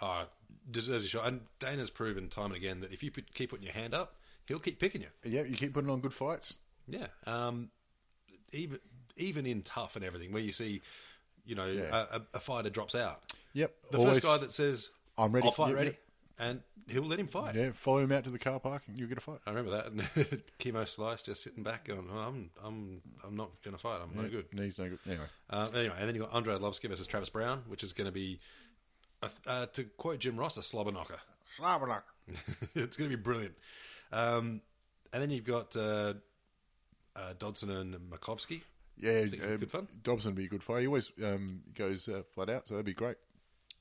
Uh, 0.00 0.24
deserves 0.70 1.04
a 1.04 1.08
shot. 1.08 1.26
And 1.26 1.40
Dana's 1.58 1.90
proven 1.90 2.28
time 2.28 2.46
and 2.46 2.56
again 2.56 2.80
that 2.80 2.92
if 2.92 3.02
you 3.02 3.10
put, 3.10 3.32
keep 3.34 3.50
putting 3.50 3.64
your 3.66 3.74
hand 3.74 3.94
up, 3.94 4.16
he'll 4.46 4.58
keep 4.58 4.78
picking 4.78 5.02
you. 5.02 5.08
Yeah, 5.24 5.42
you 5.42 5.56
keep 5.56 5.74
putting 5.74 5.90
on 5.90 6.00
good 6.00 6.14
fights. 6.14 6.58
Yeah. 6.86 7.06
Um, 7.26 7.70
even 8.52 8.78
even 9.16 9.46
in 9.46 9.62
tough 9.62 9.96
and 9.96 10.04
everything, 10.04 10.32
where 10.32 10.42
you 10.42 10.52
see, 10.52 10.80
you 11.44 11.54
know, 11.54 11.66
Yeah. 11.66 12.06
a, 12.12 12.20
a, 12.34 12.40
fighter 12.40 12.70
drops 12.70 12.94
out. 12.94 13.20
Yep, 13.52 13.74
The 13.90 13.98
always- 13.98 14.14
first 14.14 14.26
guy 14.26 14.36
that 14.38 14.52
says, 14.52 14.90
I'm 15.16 15.32
ready. 15.32 15.46
I'll 15.46 15.52
fight 15.52 15.68
Yep, 15.70 15.76
ready. 15.76 15.86
yep. 15.88 15.98
And 16.40 16.62
he'll 16.86 17.02
let 17.02 17.18
him 17.18 17.26
fight. 17.26 17.56
Yeah, 17.56 17.72
follow 17.72 17.98
him 17.98 18.12
out 18.12 18.22
to 18.24 18.30
the 18.30 18.38
car 18.38 18.60
park, 18.60 18.84
and 18.86 18.96
you'll 18.96 19.08
get 19.08 19.18
a 19.18 19.20
fight. 19.20 19.40
I 19.44 19.50
remember 19.50 19.72
that. 19.72 19.86
And 20.30 20.42
Kimbo 20.58 20.84
Slice 20.84 21.24
just 21.24 21.42
sitting 21.42 21.64
back 21.64 21.86
going, 21.86 22.08
oh, 22.12 22.16
I'm, 22.16 22.50
I'm, 22.64 23.02
I'm 23.26 23.36
not 23.36 23.50
going 23.64 23.74
to 23.76 23.82
fight. 23.82 23.98
I'm 24.00 24.14
no 24.22 24.28
good. 24.28 24.46
Knees 24.54 24.78
no 24.78 24.88
good. 24.88 25.00
Anyway, 25.04 25.24
Uh, 25.50 25.68
anyway, 25.74 25.96
and 25.98 26.08
then 26.08 26.14
you 26.14 26.20
got 26.20 26.32
Andre 26.32 26.54
Arlovsky 26.54 26.88
versus 26.88 27.08
Travis 27.08 27.28
Browne, 27.28 27.64
which 27.66 27.82
is 27.82 27.92
going 27.92 28.06
to 28.06 28.12
be, 28.12 28.38
uh, 29.46 29.66
to 29.66 29.84
quote 29.84 30.20
Jim 30.20 30.36
Ross, 30.36 30.56
a 30.56 30.62
slobber 30.62 30.92
knocker. 30.92 31.20
it's 32.74 32.96
going 32.96 33.10
to 33.10 33.16
be 33.16 33.22
brilliant. 33.22 33.54
Um, 34.12 34.60
and 35.12 35.22
then 35.22 35.30
you've 35.30 35.44
got 35.44 35.76
uh, 35.76 36.14
uh, 37.16 37.32
Dodson 37.38 37.70
and 37.70 37.94
Makovsky. 38.10 38.62
yeah, 38.98 39.22
Think 39.22 39.34
it'd 39.34 39.40
be 39.42 39.52
um, 39.54 39.58
good 39.58 39.70
fun? 39.70 39.88
Dodson 40.02 40.32
would 40.32 40.36
be 40.38 40.44
a 40.44 40.48
good 40.48 40.62
fight. 40.62 40.80
He 40.80 40.86
always 40.86 41.10
um, 41.24 41.62
goes 41.74 42.08
uh, 42.08 42.22
flat 42.34 42.48
out, 42.50 42.68
so 42.68 42.74
that'd 42.74 42.86
be 42.86 42.94
great. 42.94 43.16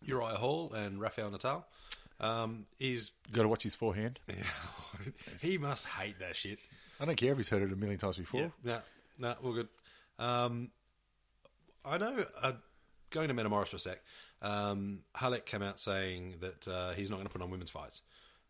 Uriah 0.03 0.35
Hall 0.35 0.73
and 0.73 0.99
Rafael 0.99 1.31
Natal. 1.31 1.65
Um, 2.19 2.65
he's 2.79 3.11
Got 3.31 3.43
to 3.43 3.47
watch 3.47 3.63
his 3.63 3.75
forehand. 3.75 4.19
he 5.41 5.57
must 5.57 5.85
hate 5.85 6.19
that 6.19 6.35
shit. 6.35 6.59
I 6.99 7.05
don't 7.05 7.15
care 7.15 7.31
if 7.31 7.37
he's 7.37 7.49
heard 7.49 7.61
it 7.61 7.71
a 7.71 7.75
million 7.75 7.99
times 7.99 8.17
before. 8.17 8.41
Yeah, 8.41 8.49
no, 8.63 8.79
no, 9.19 9.35
all 9.43 9.53
good. 9.53 9.67
Um, 10.17 10.71
I 11.85 11.97
know. 11.97 12.25
Uh, 12.41 12.53
going 13.09 13.27
to 13.27 13.33
Metamoris 13.33 13.67
for 13.69 13.77
a 13.77 13.79
sec. 13.79 14.01
Um, 14.41 14.99
Ralek 15.15 15.45
came 15.45 15.61
out 15.61 15.79
saying 15.79 16.35
that 16.41 16.67
uh, 16.67 16.91
he's 16.91 17.09
not 17.09 17.17
going 17.17 17.27
to 17.27 17.33
put 17.33 17.41
on 17.41 17.49
women's 17.49 17.71
fights. 17.71 18.01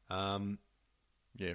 Um, 0.09 0.59
Yeah, 1.37 1.53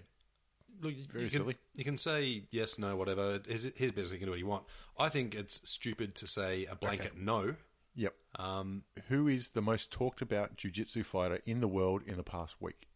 look, 0.80 0.94
you, 0.96 1.05
Very 1.11 1.24
you 1.24 1.30
can, 1.30 1.40
silly. 1.40 1.57
You 1.74 1.84
can 1.84 1.98
say 1.98 2.44
yes, 2.50 2.78
no, 2.78 2.96
whatever. 2.96 3.40
His, 3.46 3.70
his 3.76 3.92
business. 3.92 4.12
He 4.12 4.18
can 4.18 4.26
do 4.26 4.32
what 4.32 4.38
he 4.38 4.44
want. 4.44 4.64
I 4.98 5.09
think 5.09 5.34
it's 5.34 5.61
stupid 5.68 6.14
to 6.16 6.26
say 6.26 6.66
a 6.66 6.76
blanket 6.76 7.16
no. 7.18 7.55
Yep. 7.94 8.14
Um, 8.36 8.84
Who 9.09 9.28
is 9.28 9.50
the 9.50 9.62
most 9.62 9.92
talked 9.92 10.22
about 10.22 10.57
jiu-jitsu 10.57 11.03
fighter 11.03 11.40
in 11.44 11.61
the 11.61 11.68
world 11.68 12.03
in 12.07 12.16
the 12.16 12.22
past 12.22 12.57
week? 12.61 12.88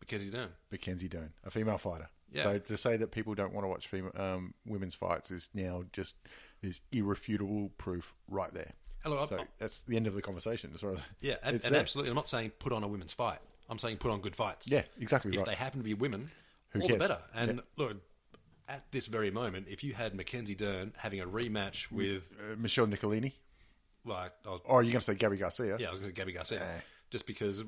Mackenzie 0.00 0.30
Dern. 0.30 0.48
Mackenzie 0.70 1.08
Dern, 1.08 1.32
a 1.44 1.50
female 1.50 1.78
fighter. 1.78 2.08
Yeah. 2.32 2.42
So 2.44 2.58
to 2.58 2.76
say 2.76 2.96
that 2.96 3.10
people 3.10 3.34
don't 3.34 3.52
want 3.52 3.64
to 3.64 3.68
watch 3.68 3.88
female, 3.88 4.12
um, 4.16 4.54
women's 4.66 4.94
fights 4.94 5.30
is 5.30 5.50
now 5.54 5.84
just 5.92 6.16
there's 6.62 6.80
irrefutable 6.92 7.70
proof 7.78 8.14
right 8.28 8.52
there. 8.52 8.72
Hello, 9.02 9.26
So 9.26 9.38
that's 9.58 9.82
the 9.82 9.96
end 9.96 10.06
of 10.06 10.14
the 10.14 10.22
conversation. 10.22 10.70
As 10.74 10.80
far 10.80 10.92
as 10.92 10.98
Yeah, 11.20 11.36
and, 11.42 11.62
and 11.64 11.76
absolutely. 11.76 12.10
I'm 12.10 12.16
not 12.16 12.28
saying 12.28 12.50
put 12.58 12.72
on 12.72 12.82
a 12.82 12.88
women's 12.88 13.12
fight. 13.12 13.38
I'm 13.70 13.78
saying 13.78 13.98
put 13.98 14.10
on 14.10 14.20
good 14.20 14.34
fights. 14.34 14.66
Yeah, 14.68 14.82
exactly 15.00 15.32
If 15.32 15.38
right. 15.38 15.46
they 15.46 15.54
happen 15.54 15.78
to 15.80 15.84
be 15.84 15.94
women, 15.94 16.30
Who 16.70 16.80
all 16.80 16.88
cares? 16.88 17.00
the 17.02 17.08
better. 17.08 17.20
And 17.34 17.56
Yeah. 17.56 17.62
look, 17.76 17.96
at 18.68 18.90
this 18.92 19.06
very 19.06 19.30
moment, 19.30 19.68
if 19.68 19.82
you 19.84 19.94
had 19.94 20.14
Mackenzie 20.14 20.54
Dern 20.54 20.92
having 20.98 21.20
a 21.20 21.26
rematch 21.26 21.90
with, 21.90 22.34
Uh, 22.40 22.56
Michelle 22.56 22.86
Nicolini. 22.86 23.34
like, 24.04 24.32
I 24.46 24.50
was, 24.50 24.60
Oh, 24.66 24.80
you're 24.80 24.92
going 24.92 25.00
to 25.00 25.00
say 25.00 25.14
Gabby 25.14 25.36
Garcia? 25.36 25.76
yeah, 25.78 25.88
I 25.88 25.90
was 25.92 26.00
going 26.00 26.00
to 26.00 26.06
say 26.08 26.12
Gabby 26.12 26.32
Garcia, 26.32 26.62
Eh. 26.62 26.80
just 27.10 27.26
because 27.26 27.62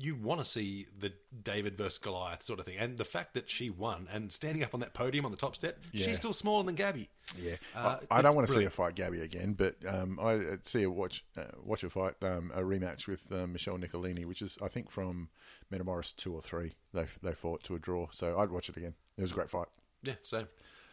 you 0.00 0.14
want 0.16 0.40
to 0.40 0.44
see 0.44 0.86
the 0.98 1.12
David 1.42 1.76
versus 1.76 1.98
Goliath 1.98 2.42
sort 2.42 2.58
of 2.60 2.64
thing, 2.66 2.76
and 2.78 2.96
the 2.98 3.04
fact 3.04 3.34
that 3.34 3.50
she 3.50 3.70
won 3.70 4.08
and 4.12 4.32
standing 4.32 4.64
up 4.64 4.74
on 4.74 4.80
that 4.80 4.94
podium 4.94 5.24
on 5.24 5.30
the 5.30 5.36
top 5.36 5.54
step, 5.54 5.78
Yeah. 5.92 6.06
she's 6.06 6.16
still 6.16 6.32
smaller 6.32 6.64
than 6.64 6.74
Gabby. 6.74 7.08
Yeah, 7.38 7.56
Uh, 7.76 7.98
I, 8.10 8.18
I 8.18 8.22
don't 8.22 8.34
want 8.34 8.46
to 8.46 8.52
see 8.52 8.56
brilliant. 8.56 8.72
her 8.74 8.76
fight 8.84 8.94
Gabby 8.96 9.20
again, 9.20 9.52
but 9.52 9.76
um, 9.86 10.18
I 10.20 10.32
I'd 10.32 10.66
see 10.66 10.82
her 10.82 10.90
watch 10.90 11.24
uh, 11.36 11.44
watch 11.62 11.82
her 11.82 11.90
fight 11.90 12.14
um, 12.22 12.50
a 12.54 12.60
rematch 12.60 13.06
with 13.06 13.30
um, 13.32 13.52
Michelle 13.52 13.78
Nicolini, 13.78 14.24
which 14.24 14.42
is 14.42 14.58
I 14.62 14.68
think 14.68 14.90
from 14.90 15.28
Metamoris 15.72 16.16
two 16.16 16.34
or 16.34 16.40
three. 16.40 16.74
They 16.92 17.06
they 17.22 17.32
fought 17.34 17.62
to 17.64 17.74
a 17.76 17.78
draw, 17.78 18.08
so 18.10 18.38
I'd 18.38 18.50
watch 18.50 18.68
it 18.68 18.76
again. 18.76 18.94
It 19.16 19.22
was 19.22 19.30
a 19.30 19.34
great 19.34 19.50
fight. 19.50 19.68
Yeah, 20.02 20.14
same. 20.22 20.48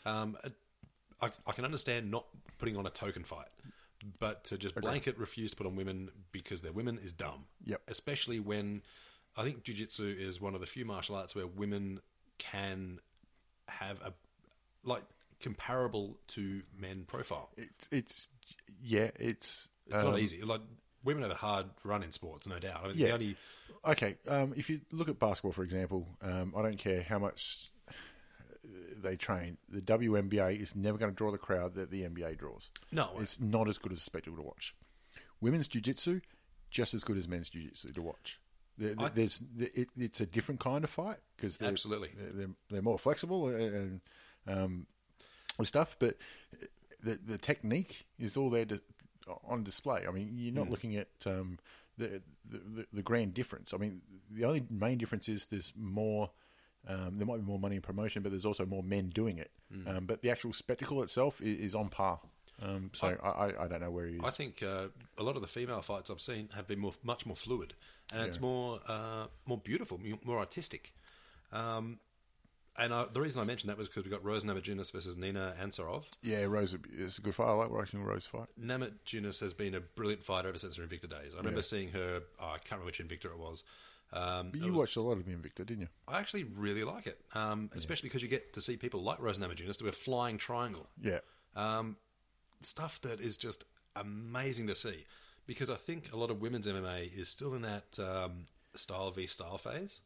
Um, 0.06 0.38
I, 1.22 1.32
I 1.48 1.52
can 1.54 1.66
understand 1.66 2.12
not 2.12 2.26
putting 2.60 2.78
on 2.78 2.86
a 2.86 2.90
token 2.92 3.24
fight, 3.24 3.48
but 4.20 4.44
to 4.46 4.58
just 4.58 4.76
blanket 4.76 5.18
refuse 5.18 5.52
to 5.52 5.58
put 5.58 5.68
on 5.68 5.76
women 5.76 6.10
because 6.32 6.62
they're 6.62 6.72
women 6.72 7.00
is 7.04 7.12
dumb. 7.12 7.46
Yep. 7.66 7.82
Especially 7.88 8.40
when 8.40 8.84
I 9.36 9.44
think 9.44 9.64
jiu-jitsu 9.64 10.16
is 10.20 10.42
one 10.42 10.56
of 10.56 10.62
the 10.62 10.68
few 10.68 10.86
martial 10.86 11.16
arts 11.16 11.36
where 11.36 11.48
women 11.48 12.02
can 12.38 13.00
have 13.68 14.02
a 14.02 14.14
like 14.84 15.04
comparable 15.40 16.18
to 16.28 16.62
men 16.78 17.06
profile. 17.08 17.50
It's 17.58 17.88
it's 17.92 18.30
yeah, 18.82 19.12
it's 19.20 19.70
It's 19.88 19.96
um, 19.96 20.12
not 20.12 20.20
easy. 20.20 20.42
Like 20.42 20.62
women 21.04 21.24
have 21.24 21.32
a 21.32 21.36
hard 21.36 21.68
run 21.84 22.04
in 22.04 22.12
sports, 22.12 22.48
no 22.48 22.60
doubt. 22.60 22.82
I 22.84 22.88
mean, 22.88 22.98
Yeah. 22.98 23.08
the 23.08 23.14
only 23.14 23.38
Okay, 23.86 24.18
um, 24.28 24.54
if 24.58 24.70
you 24.70 24.82
look 24.92 25.08
at 25.08 25.18
basketball, 25.18 25.54
for 25.54 25.64
example, 25.64 26.08
um, 26.22 26.54
I 26.58 26.62
don't 26.62 26.78
care 26.78 27.02
how 27.04 27.20
much 27.20 27.72
they 29.02 29.16
train. 29.16 29.58
The 29.70 29.82
WNBA 29.82 30.60
is 30.62 30.76
never 30.76 30.98
going 30.98 31.12
to 31.12 31.16
draw 31.16 31.32
the 31.32 31.38
crowd 31.38 31.76
that 31.76 31.92
the 31.92 32.04
NBA 32.04 32.38
draws. 32.38 32.70
No, 32.92 33.08
won't. 33.12 33.22
it's 33.24 33.40
not 33.40 33.68
as 33.70 33.78
good 33.78 33.92
as 33.92 34.00
a 34.00 34.02
spectacle 34.02 34.38
to 34.38 34.44
watch. 34.44 34.76
Women's 35.42 35.68
jiu-jitsu, 35.68 36.22
just 36.72 36.94
as 36.94 37.04
good 37.04 37.18
as 37.18 37.28
men's 37.28 37.50
jiu-jitsu 37.50 37.94
to 37.94 38.02
watch. 38.02 38.40
There, 38.78 38.94
I- 38.98 39.10
there's 39.10 39.42
it, 39.58 39.90
it's 39.98 40.22
a 40.22 40.26
different 40.26 40.60
kind 40.60 40.84
of 40.84 40.90
fight 40.90 41.18
because 41.36 41.58
they're, 41.58 41.70
Absolutely. 41.70 42.10
they're, 42.18 42.32
they're, 42.34 42.56
they're 42.70 42.82
more 42.82 43.00
flexible 43.00 43.48
and 43.50 44.02
um, 44.48 44.86
stuff, 45.64 45.96
but 46.00 46.18
the 47.04 47.20
the 47.24 47.38
technique 47.38 48.06
is 48.20 48.38
all 48.38 48.50
there 48.50 48.66
to, 48.66 48.82
on 49.48 49.64
display. 49.64 50.06
I 50.08 50.12
mean, 50.12 50.32
you're 50.36 50.52
Hmm. 50.52 50.58
not 50.60 50.70
looking 50.70 50.96
at 50.96 51.08
um, 51.26 51.60
the, 51.98 52.22
the 52.50 52.58
the 52.60 52.88
the 52.94 53.02
grand 53.04 53.34
difference. 53.34 53.74
I 53.74 53.78
mean, 53.78 54.02
the 54.32 54.46
only 54.46 54.66
main 54.70 54.98
difference 54.98 55.28
is 55.30 55.48
there's 55.48 55.74
more. 55.76 56.32
Um, 56.88 57.18
there 57.18 57.28
might 57.28 57.38
be 57.38 57.44
more 57.44 57.60
money 57.60 57.76
in 57.78 57.82
promotion, 57.82 58.24
but 58.24 58.32
there's 58.32 58.46
also 58.46 58.66
more 58.66 58.84
men 58.84 59.10
doing 59.10 59.38
it. 59.38 59.52
Hmm. 59.74 59.88
Um, 59.88 60.06
but 60.06 60.22
the 60.22 60.30
actual 60.32 60.54
spectacle 60.54 61.02
itself 61.04 61.42
is, 61.42 61.58
is 61.58 61.76
on 61.76 61.90
par. 61.90 62.20
Um, 62.62 62.90
so 62.94 63.16
I, 63.22 63.28
I, 63.30 63.64
I 63.66 63.68
don't 63.68 63.82
know 63.82 63.92
where 63.92 64.08
he 64.08 64.16
is. 64.16 64.22
I 64.24 64.30
think 64.32 64.64
uh, 64.64 64.88
a 65.18 65.24
lot 65.24 65.36
of 65.36 65.42
the 65.42 65.48
female 65.48 65.82
fights 65.82 66.10
I've 66.10 66.22
seen 66.22 66.50
have 66.56 66.66
been 66.68 66.80
more, 66.80 66.94
much 67.04 67.26
more 67.26 67.36
fluid, 67.36 67.74
and 68.14 68.26
it's 68.28 68.40
more 68.42 68.80
uh, 68.88 69.28
more 69.46 69.58
beautiful, 69.60 70.00
more 70.24 70.40
artistic. 70.40 70.92
Um, 71.52 72.00
and 72.80 72.94
I, 72.94 73.06
the 73.12 73.22
reason 73.22 73.42
I 73.42 73.44
mentioned 73.44 73.70
that 73.70 73.78
was 73.78 73.88
because 73.88 74.06
we 74.06 74.10
got 74.10 74.24
Rose 74.24 74.44
Namajunas 74.44 74.92
versus 74.92 75.18
Nina 75.18 75.56
Ansaroff. 75.62 76.06
yeah, 76.22 76.44
Rose 76.44 76.76
is 76.96 77.18
a 77.18 77.22
good 77.22 77.36
fight. 77.36 77.48
I 77.48 77.54
like 77.54 77.70
watching 77.72 78.04
Rose 78.04 78.26
fight. 78.26 78.48
Namajunas 78.60 79.40
has 79.40 79.54
been 79.54 79.76
a 79.76 79.80
brilliant 79.80 80.24
fighter 80.24 80.48
ever 80.50 80.58
since 80.60 80.78
her 80.78 80.84
Invicta 80.84 81.10
days. 81.10 81.34
I 81.34 81.38
remember 81.38 81.60
Yeah. 81.60 81.64
seeing 81.64 81.90
her. 81.92 82.22
Oh, 82.40 82.46
I 82.46 82.58
can't 82.60 82.80
remember 82.82 82.86
which 82.86 83.00
Invicta 83.00 83.26
it 83.26 83.38
was. 83.40 83.64
Um, 84.14 84.52
But 84.52 84.62
you 84.62 84.68
was- 84.68 84.78
watched 84.78 84.96
a 84.96 85.02
lot 85.02 85.18
of 85.18 85.26
the 85.26 85.32
Invicta, 85.34 85.66
didn't 85.66 85.82
you? 85.82 85.88
I 86.08 86.20
actually 86.20 86.44
really 86.46 86.84
like 86.84 87.08
it, 87.08 87.20
um, 87.34 87.70
especially 87.76 88.10
because 88.10 88.22
you 88.24 88.30
get 88.30 88.54
to 88.54 88.62
see 88.62 88.78
people 88.78 89.04
like 89.04 89.20
Rose 89.20 89.38
Namajunas 89.38 89.78
do 89.78 89.88
a 89.88 89.92
flying 89.92 90.38
triangle. 90.38 90.88
Yeah. 91.02 91.20
Um, 91.56 91.98
stuff 92.62 93.02
that 93.02 93.20
is 93.20 93.38
just 93.38 93.66
amazing 93.96 94.68
to 94.68 94.76
see. 94.76 95.06
Because 95.46 95.70
I 95.70 95.76
think 95.76 96.12
a 96.12 96.18
lot 96.18 96.30
of 96.30 96.42
women's 96.42 96.68
MMA 96.68 97.18
is 97.18 97.30
still 97.30 97.54
in 97.54 97.62
that 97.62 97.98
um, 98.00 98.48
style 98.76 99.12
v 99.12 99.28
style 99.28 99.58
phase. 99.58 100.02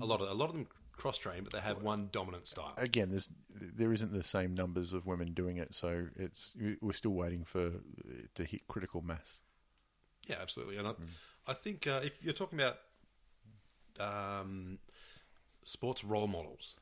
A 0.00 0.04
lot 0.04 0.20
of 0.20 0.28
a 0.28 0.34
lot 0.34 0.46
of 0.50 0.54
them 0.54 0.66
cross 0.92 1.18
train, 1.18 1.42
but 1.44 1.52
they 1.52 1.60
have 1.60 1.82
one 1.82 2.08
dominant 2.12 2.46
style. 2.46 2.74
Again, 2.76 3.10
there's 3.10 3.30
there 3.50 3.92
isn't 3.92 4.12
the 4.12 4.24
same 4.24 4.54
numbers 4.54 4.92
of 4.92 5.06
women 5.06 5.32
doing 5.32 5.56
it, 5.56 5.74
so 5.74 6.08
it's 6.16 6.54
we're 6.80 6.92
still 6.92 7.12
waiting 7.12 7.44
for 7.44 7.66
it 7.68 8.34
to 8.34 8.44
hit 8.44 8.66
critical 8.68 9.00
mass. 9.02 9.40
Yeah, 10.26 10.36
absolutely. 10.40 10.76
And 10.76 10.88
I, 10.88 10.92
I 11.46 11.54
think 11.54 11.86
uh, 11.86 12.00
if 12.02 12.22
you're 12.22 12.34
talking 12.34 12.58
about 12.60 12.76
um, 14.00 14.78
sports 15.64 16.04
role 16.04 16.26
models, 16.26 16.76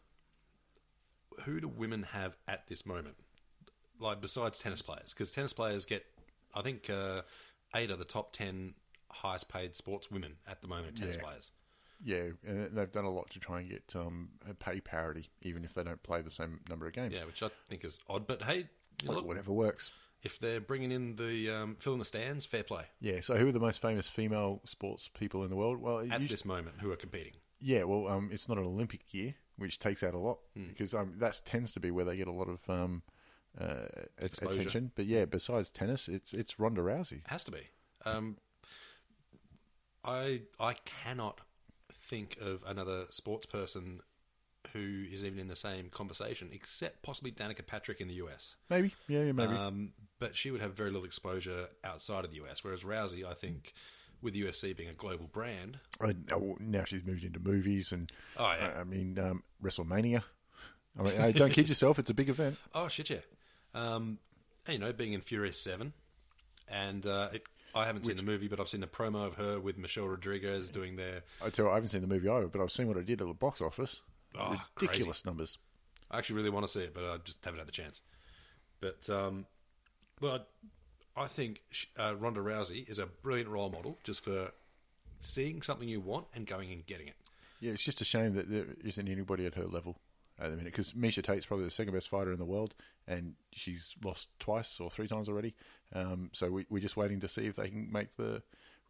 who 1.45 1.61
do 1.61 1.69
women 1.69 2.03
have 2.03 2.37
at 2.49 2.67
this 2.69 2.85
moment? 2.87 3.17
Like 3.99 4.21
besides 4.21 4.59
tennis 4.59 4.83
players, 4.83 5.13
because 5.13 5.31
tennis 5.31 5.53
players 5.53 5.85
get, 5.85 6.05
I 6.55 6.63
think, 6.63 6.91
uh, 6.91 7.23
eight 7.77 7.91
of 7.91 7.99
the 7.99 8.05
top 8.05 8.33
ten 8.33 8.75
highest 9.11 9.49
paid 9.49 9.75
sports 9.75 10.11
women 10.11 10.35
at 10.47 10.61
the 10.61 10.69
moment. 10.69 10.97
Tennis 10.97 11.17
Yeah. 11.17 11.23
players. 11.23 11.51
Yeah, 12.05 12.31
and 12.45 12.77
they've 12.77 12.91
done 12.91 13.05
a 13.05 13.11
lot 13.11 13.31
to 13.31 13.39
try 13.39 13.61
and 13.61 13.71
get 13.71 13.95
um, 13.95 14.31
pay 14.59 14.81
parity, 14.81 15.31
even 15.43 15.65
if 15.65 15.73
they 15.75 15.85
don't 15.85 16.03
play 16.03 16.21
the 16.21 16.33
same 16.33 16.59
number 16.69 16.87
of 16.89 16.93
games. 16.95 17.15
Yeah, 17.17 17.27
which 17.27 17.45
I 17.45 17.51
think 17.69 17.85
is 17.85 18.01
odd. 18.09 18.27
But 18.27 18.43
hey, 18.43 18.69
look, 19.05 19.25
Whatever 19.25 19.53
works. 19.53 19.93
If 20.23 20.39
they're 20.39 20.61
bringing 20.61 20.93
in 20.93 21.17
the 21.17 21.51
um, 21.51 21.77
fill 21.79 21.93
in 21.95 21.99
the 21.99 22.05
stands, 22.05 22.45
fair 22.45 22.63
play. 22.63 22.85
Yeah. 23.01 23.21
So, 23.21 23.37
who 23.37 23.49
are 23.49 23.53
the 23.53 23.61
most 23.61 23.81
famous 23.81 24.09
female 24.09 24.61
sports 24.65 25.09
people 25.09 25.43
in 25.45 25.51
the 25.51 25.57
world? 25.57 25.81
Well, 25.81 26.07
At 26.11 26.29
this 26.29 26.45
moment, 26.45 26.77
who 26.81 26.91
are 26.93 26.97
competing? 26.97 27.33
yeah. 27.61 27.85
Well, 27.85 28.09
um, 28.09 28.31
it's 28.33 28.49
not 28.49 28.59
an 28.59 28.65
Olympic 28.65 29.13
year, 29.13 29.35
which 29.57 29.79
takes 29.79 30.03
out 30.03 30.15
a 30.15 30.19
lot 30.19 30.39
because 30.55 30.95
um, 30.95 31.15
that 31.19 31.41
tends 31.45 31.73
to 31.73 31.81
be 31.81 31.91
where 31.91 32.05
they 32.05 32.17
get 32.17 32.29
a 32.29 32.33
lot 32.33 32.49
of 32.49 32.61
um, 32.71 33.03
uh, 33.61 33.87
attention. 34.19 34.93
But 34.95 35.07
yeah, 35.07 35.25
besides 35.25 35.71
tennis, 35.71 36.09
it's 36.09 36.33
it's 36.33 36.59
Ronda 36.59 36.83
Rousey. 36.83 37.21
Has 37.27 37.45
to 37.45 37.51
be. 37.51 37.63
Um, 38.05 38.37
I 40.05 40.43
I 40.59 40.75
cannot 40.85 41.41
think 41.95 42.37
of 42.41 42.63
another 42.67 43.07
sports 43.11 43.47
person 43.47 44.01
who 44.73 45.05
is 45.11 45.25
even 45.25 45.39
in 45.39 45.49
the 45.49 45.57
same 45.57 45.89
conversation, 45.91 46.49
except 46.53 47.03
possibly 47.03 47.31
Danica 47.31 47.67
Patrick 47.67 48.01
in 48.01 48.09
the 48.09 48.15
US. 48.15 48.57
Maybe. 48.71 48.95
Yeah. 49.09 49.23
yeah 49.23 49.33
maybe. 49.33 49.55
Um, 49.55 49.93
but 50.19 50.37
she 50.37 50.51
would 50.51 50.61
have 50.61 50.75
very 50.75 50.91
little 50.91 51.05
exposure 51.05 51.69
outside 51.85 52.25
of 52.25 52.31
the 52.31 52.43
US. 52.45 52.65
Whereas 52.65 52.83
Rousey, 52.83 53.25
I 53.25 53.35
think, 53.35 53.75
with 54.23 54.35
UFC 54.35 54.77
being 54.77 54.89
a 54.89 54.95
global 54.95 55.27
brand, 55.27 55.79
I, 56.01 56.15
oh, 56.33 56.57
now 56.61 56.85
she's 56.85 57.05
moved 57.05 57.25
into 57.25 57.41
movies 57.41 57.93
and 57.93 58.11
Oh, 58.37 58.45
yeah. 58.45 58.73
I, 58.77 58.81
I 58.81 58.85
mean 58.85 59.19
um, 59.19 59.43
WrestleMania. 59.63 60.23
I 60.99 61.03
mean, 61.03 61.33
don't 61.33 61.53
kid 61.53 61.69
yourself; 61.69 61.99
it's 61.99 62.11
a 62.11 62.15
big 62.15 62.29
event. 62.29 62.59
oh 62.75 62.89
shit 62.89 63.09
yeah, 63.09 63.19
um, 63.75 64.19
and, 64.67 64.75
you 64.75 64.79
know, 64.79 64.93
being 64.93 65.15
in 65.15 65.23
Furious 65.23 65.59
Seven, 65.59 65.95
and 66.69 67.07
uh, 67.07 67.31
it, 67.33 67.43
I 67.75 67.87
haven't 67.87 68.05
seen 68.05 68.17
the 68.17 68.23
movie, 68.23 68.49
but 68.49 68.61
I've 68.61 68.69
seen 68.69 68.81
the 68.81 68.87
promo 68.87 69.27
of 69.27 69.35
her 69.37 69.59
with 69.59 69.79
Michelle 69.79 70.07
Rodriguez 70.07 70.71
doing 70.71 70.97
their 70.97 71.23
I 71.43 71.49
tell 71.49 71.67
you, 71.67 71.71
I 71.71 71.75
haven't 71.75 71.89
seen 71.89 72.03
the 72.03 72.07
movie 72.07 72.29
either, 72.29 72.49
but 72.49 72.61
I've 72.61 72.71
seen 72.71 72.89
what 72.89 72.97
it 72.97 73.07
did 73.07 73.21
at 73.21 73.27
the 73.27 73.35
box 73.35 73.61
office. 73.61 74.03
Oh, 74.39 74.61
Ridiculous 74.81 75.25
numbers. 75.25 75.59
I 76.11 76.19
actually 76.19 76.37
really 76.37 76.51
want 76.51 76.67
to 76.67 76.73
see 76.73 76.81
it, 76.81 76.95
but 76.95 77.05
I 77.05 77.17
just 77.25 77.45
haven't 77.45 77.59
had 77.59 77.69
the 77.69 77.73
chance. 77.73 78.03
But 78.81 79.09
um, 79.11 79.47
well, 80.21 80.47
I 81.17 81.27
think 81.27 81.63
sh- 81.71 81.87
uh, 81.99 82.15
Ronda 82.17 82.41
Rousey 82.41 82.89
is 82.89 82.99
a 82.99 83.07
brilliant 83.07 83.51
role 83.51 83.71
model 83.71 83.99
just 84.05 84.25
for 84.25 84.51
seeing 85.21 85.63
something 85.63 85.89
you 85.89 86.01
want 86.01 86.27
and 86.35 86.47
going 86.47 86.71
and 86.73 86.85
getting 86.87 87.09
it. 87.09 87.15
Yeah, 87.61 87.73
it's 87.73 87.83
just 87.83 88.01
a 88.01 88.05
shame 88.05 88.35
that 88.35 88.51
there 88.51 88.67
isn't 88.85 89.09
anybody 89.09 89.47
at 89.47 89.55
her 89.55 89.67
level 89.67 89.97
at 90.39 90.51
the 90.51 90.57
minute 90.57 90.73
because 90.73 90.93
Miesha 90.93 91.23
Tate's 91.23 91.47
probably 91.47 91.65
the 91.65 91.71
second 91.71 91.95
best 91.95 92.09
fighter 92.09 92.33
in 92.33 92.39
the 92.39 92.45
world, 92.45 92.75
and 93.07 93.35
she's 93.53 93.95
lost 94.03 94.29
twice 94.41 94.81
or 94.81 94.91
three 94.91 95.07
times 95.07 95.29
already. 95.29 95.55
Um, 95.95 96.31
so 96.33 96.51
we, 96.51 96.67
we're 96.69 96.81
just 96.81 96.97
waiting 96.97 97.21
to 97.21 97.29
see 97.29 97.47
if 97.47 97.57
they 97.57 97.69
can 97.69 97.91
make 97.93 98.17
the 98.17 98.43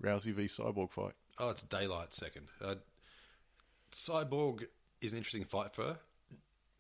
Rousey 0.03 0.33
v 0.33 0.45
Cyborg 0.45 0.91
fight. 0.91 1.13
Oh, 1.39 1.51
it's 1.51 1.63
daylight 1.63 2.15
second. 2.15 2.49
Uh, 2.63 2.77
Cyborg 3.93 4.67
is 5.03 5.13
an 5.13 5.19
interesting 5.19 5.45
fight 5.45 5.75
for 5.75 5.83
her 5.83 5.99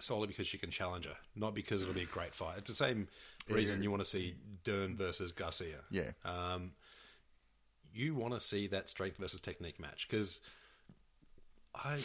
solely 0.01 0.27
because 0.27 0.47
she 0.47 0.59
can 0.59 0.71
challenge 0.71 1.07
her, 1.07 1.17
not 1.37 1.55
because 1.55 1.83
it'll 1.83 1.95
be 1.95 2.03
a 2.03 2.07
great 2.07 2.35
fight. 2.35 2.59
It's 2.59 2.69
the 2.71 2.77
same 2.77 3.09
reason 3.49 3.83
you 3.83 3.91
want 3.91 4.03
to 4.03 4.09
see 4.09 4.35
Dern 4.65 4.97
versus 4.97 5.33
Garcia. 5.33 5.79
Yeah. 5.91 6.11
Um, 6.25 6.73
you 7.95 8.15
want 8.15 8.35
to 8.35 8.41
see 8.41 8.67
that 8.69 8.89
strength 8.89 9.19
versus 9.19 9.41
technique 9.41 9.79
match 9.79 10.09
because 10.09 10.41
I, 11.75 11.99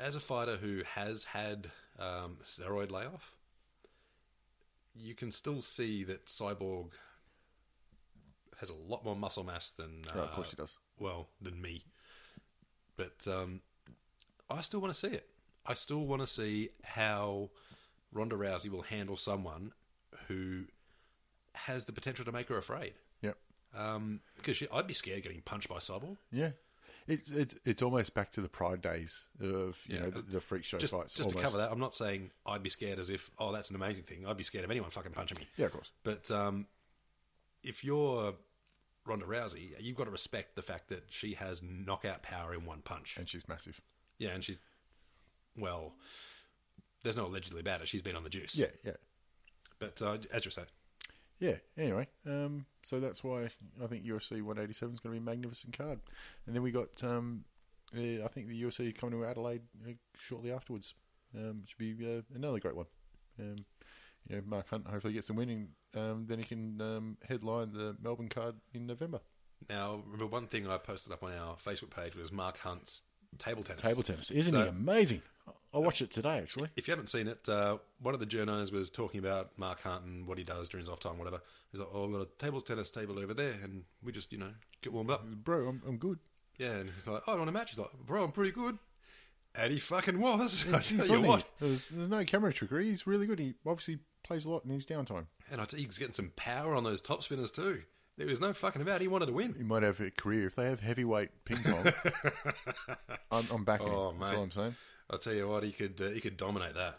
as 0.00 0.16
a 0.16 0.20
fighter 0.20 0.56
who 0.56 0.82
has 0.94 1.24
had 1.24 1.70
um, 1.98 2.38
steroid 2.46 2.90
layoff, 2.90 3.32
you 4.94 5.14
can 5.14 5.30
still 5.30 5.62
see 5.62 6.04
that 6.04 6.26
Cyborg 6.26 6.90
has 8.58 8.68
a 8.68 8.74
lot 8.74 9.04
more 9.04 9.16
muscle 9.16 9.44
mass 9.44 9.70
than 9.70 10.04
uh, 10.08 10.12
Oh, 10.16 10.20
of 10.20 10.32
course 10.32 10.50
she 10.50 10.56
does. 10.56 10.76
Well, 10.98 11.28
than 11.40 11.60
me, 11.60 11.84
but 12.96 13.26
um, 13.26 13.60
I 14.50 14.60
still 14.62 14.80
want 14.80 14.92
to 14.92 14.98
see 14.98 15.08
it. 15.14 15.26
I 15.66 15.74
still 15.74 16.04
want 16.06 16.22
to 16.22 16.26
see 16.26 16.70
how 16.82 17.50
Ronda 18.12 18.36
Rousey 18.36 18.70
will 18.70 18.82
handle 18.82 19.16
someone 19.16 19.72
who 20.28 20.64
has 21.54 21.84
the 21.84 21.92
potential 21.92 22.24
to 22.24 22.32
make 22.32 22.48
her 22.48 22.58
afraid. 22.58 22.94
Yep. 23.22 23.36
Um, 23.76 24.20
because 24.36 24.56
she, 24.56 24.66
I'd 24.72 24.86
be 24.86 24.94
scared 24.94 25.22
getting 25.22 25.40
punched 25.42 25.68
by 25.68 25.76
Cyborg. 25.76 26.16
Yeah. 26.30 26.50
It's 27.08 27.30
it's 27.32 27.56
it's 27.64 27.82
almost 27.82 28.14
back 28.14 28.30
to 28.32 28.40
the 28.40 28.48
Pride 28.48 28.80
days 28.80 29.24
of 29.40 29.80
you 29.88 29.96
Yeah. 29.96 30.02
know 30.02 30.10
the, 30.10 30.22
the 30.22 30.40
freak 30.40 30.62
show 30.64 30.78
Just, 30.78 30.92
fights. 30.94 31.14
just 31.14 31.30
to 31.30 31.36
cover 31.36 31.58
that, 31.58 31.72
I'm 31.72 31.80
not 31.80 31.96
saying 31.96 32.30
I'd 32.46 32.62
be 32.62 32.70
scared 32.70 33.00
as 33.00 33.10
if, 33.10 33.28
oh, 33.38 33.50
that's 33.50 33.70
an 33.70 33.76
amazing 33.76 34.04
thing. 34.04 34.24
I'd 34.24 34.36
be 34.36 34.44
scared 34.44 34.64
of 34.64 34.70
anyone 34.70 34.90
fucking 34.90 35.10
punching 35.12 35.38
me. 35.38 35.48
Yeah, 35.56 35.66
of 35.66 35.72
course. 35.72 35.90
But 36.04 36.30
um, 36.30 36.66
if 37.64 37.82
you're 37.82 38.34
Ronda 39.04 39.24
Rousey, 39.26 39.70
you've 39.80 39.96
got 39.96 40.04
to 40.04 40.10
respect 40.12 40.54
the 40.54 40.62
fact 40.62 40.88
that 40.90 41.04
she 41.10 41.34
has 41.34 41.60
knockout 41.60 42.22
power 42.22 42.54
in 42.54 42.64
one 42.64 42.82
punch. 42.82 43.16
And 43.18 43.28
she's 43.28 43.48
massive. 43.48 43.80
Yeah, 44.18 44.30
and 44.30 44.42
she's, 44.44 44.58
well, 45.56 45.94
there's 47.02 47.16
no 47.16 47.26
allegedly 47.26 47.60
about 47.60 47.80
it. 47.82 47.88
She's 47.88 48.02
been 48.02 48.16
on 48.16 48.24
the 48.24 48.30
juice. 48.30 48.56
Yeah, 48.56 48.66
yeah. 48.84 48.92
But 49.78 50.00
uh, 50.00 50.18
as 50.32 50.44
you 50.44 50.50
say, 50.50 50.62
Yeah. 51.40 51.56
Anyway, 51.76 52.06
um, 52.26 52.66
so 52.84 53.00
that's 53.00 53.24
why 53.24 53.50
I 53.82 53.86
think 53.88 54.04
UFC 54.04 54.42
187 54.42 54.94
is 54.94 55.00
going 55.00 55.14
to 55.14 55.20
be 55.20 55.24
a 55.24 55.34
magnificent 55.34 55.76
card. 55.76 55.98
And 56.46 56.54
then 56.54 56.62
we 56.62 56.70
got, 56.70 57.02
um, 57.02 57.44
uh, 57.96 58.24
I 58.24 58.28
think 58.28 58.48
the 58.48 58.62
UFC 58.62 58.94
coming 58.96 59.18
to 59.18 59.26
Adelaide 59.26 59.62
uh, 59.86 59.92
shortly 60.18 60.52
afterwards, 60.52 60.94
um, 61.36 61.62
which 61.62 61.76
would 61.78 61.98
be 61.98 62.18
uh, 62.18 62.22
another 62.34 62.60
great 62.60 62.76
one. 62.76 62.86
Um, 63.40 63.56
you 64.28 64.36
know, 64.36 64.42
Mark 64.46 64.68
Hunt 64.68 64.86
hopefully 64.86 65.14
gets 65.14 65.26
the 65.26 65.32
win, 65.32 65.50
and 65.50 65.68
um, 66.00 66.26
then 66.28 66.38
he 66.38 66.44
can 66.44 66.80
um, 66.80 67.16
headline 67.28 67.72
the 67.72 67.96
Melbourne 68.00 68.28
card 68.28 68.54
in 68.72 68.86
November. 68.86 69.20
now 69.68 70.00
remember 70.04 70.26
one 70.26 70.46
thing 70.46 70.68
I 70.68 70.78
posted 70.78 71.12
up 71.12 71.24
on 71.24 71.32
our 71.32 71.56
Facebook 71.56 71.90
page 71.90 72.14
was 72.14 72.30
Mark 72.30 72.58
Hunt's 72.58 73.02
table 73.38 73.62
tennis. 73.62 73.82
Table 73.82 74.02
tennis, 74.02 74.30
isn't 74.30 74.52
So- 74.52 74.62
he 74.62 74.68
amazing? 74.68 75.22
I 75.74 75.78
watched 75.78 76.02
it 76.02 76.10
today 76.10 76.36
actually. 76.38 76.68
If 76.76 76.86
you 76.86 76.92
haven't 76.92 77.06
seen 77.08 77.26
it, 77.28 77.48
uh, 77.48 77.78
one 78.00 78.12
of 78.12 78.20
the 78.20 78.26
journos 78.26 78.70
was 78.70 78.90
talking 78.90 79.20
about 79.20 79.58
Mark 79.58 79.80
Hunt 79.80 80.04
and 80.04 80.26
what 80.26 80.36
he 80.36 80.44
does 80.44 80.68
during 80.68 80.82
his 80.84 80.88
off 80.90 81.00
time, 81.00 81.16
whatever. 81.16 81.40
He's 81.70 81.80
like, 81.80 81.88
"Oh, 81.94 82.04
I've 82.04 82.12
got 82.12 82.20
a 82.20 82.26
table 82.38 82.60
tennis 82.60 82.90
table 82.90 83.18
over 83.18 83.32
there, 83.32 83.54
and 83.62 83.84
we 84.02 84.12
just, 84.12 84.30
you 84.32 84.38
know, 84.38 84.52
get 84.82 84.92
warmed 84.92 85.10
up." 85.10 85.24
Bro, 85.24 85.68
I'm, 85.68 85.82
I'm 85.88 85.96
good. 85.96 86.18
Yeah, 86.58 86.72
and 86.72 86.90
he's 86.90 87.06
like, 87.06 87.22
"Oh, 87.26 87.32
I 87.32 87.36
want 87.36 87.48
a 87.48 87.52
match." 87.52 87.70
He's 87.70 87.78
like, 87.78 87.90
"Bro, 88.04 88.22
I'm 88.24 88.32
pretty 88.32 88.50
good," 88.52 88.76
and 89.54 89.72
he 89.72 89.78
fucking 89.80 90.20
was. 90.20 90.66
I 90.74 90.80
tell 90.80 91.06
you 91.06 91.22
what. 91.22 91.48
There's, 91.58 91.88
there's 91.88 92.08
no 92.10 92.22
camera 92.24 92.52
trickery. 92.52 92.90
He's 92.90 93.06
really 93.06 93.26
good. 93.26 93.38
He 93.38 93.54
obviously 93.64 94.00
plays 94.24 94.44
a 94.44 94.50
lot 94.50 94.66
in 94.66 94.70
his 94.70 94.84
downtime. 94.84 95.24
And 95.50 95.58
I 95.58 95.64
tell 95.64 95.80
you, 95.80 95.86
he's 95.86 95.96
getting 95.96 96.12
some 96.12 96.32
power 96.36 96.74
on 96.74 96.84
those 96.84 97.00
top 97.00 97.22
spinners 97.22 97.50
too. 97.50 97.82
There 98.18 98.26
was 98.26 98.40
no 98.40 98.52
fucking 98.52 98.82
about. 98.82 99.00
He 99.00 99.08
wanted 99.08 99.26
to 99.26 99.32
win. 99.32 99.54
He 99.56 99.62
might 99.62 99.82
have 99.82 99.98
a 100.00 100.10
career 100.10 100.46
if 100.46 100.54
they 100.54 100.66
have 100.66 100.80
heavyweight 100.80 101.44
ping 101.44 101.62
pong. 101.62 101.92
I'm, 103.30 103.46
I'm 103.50 103.64
backing 103.64 103.88
Oh, 103.88 104.10
him. 104.10 104.18
That's 104.20 104.36
all 104.36 104.42
I'm 104.42 104.50
saying. 104.50 104.76
I'll 105.10 105.18
tell 105.18 105.32
you 105.34 105.48
what, 105.48 105.62
he 105.62 105.72
could 105.72 106.00
uh, 106.00 106.10
he 106.10 106.20
could 106.20 106.36
dominate 106.36 106.74
that. 106.74 106.98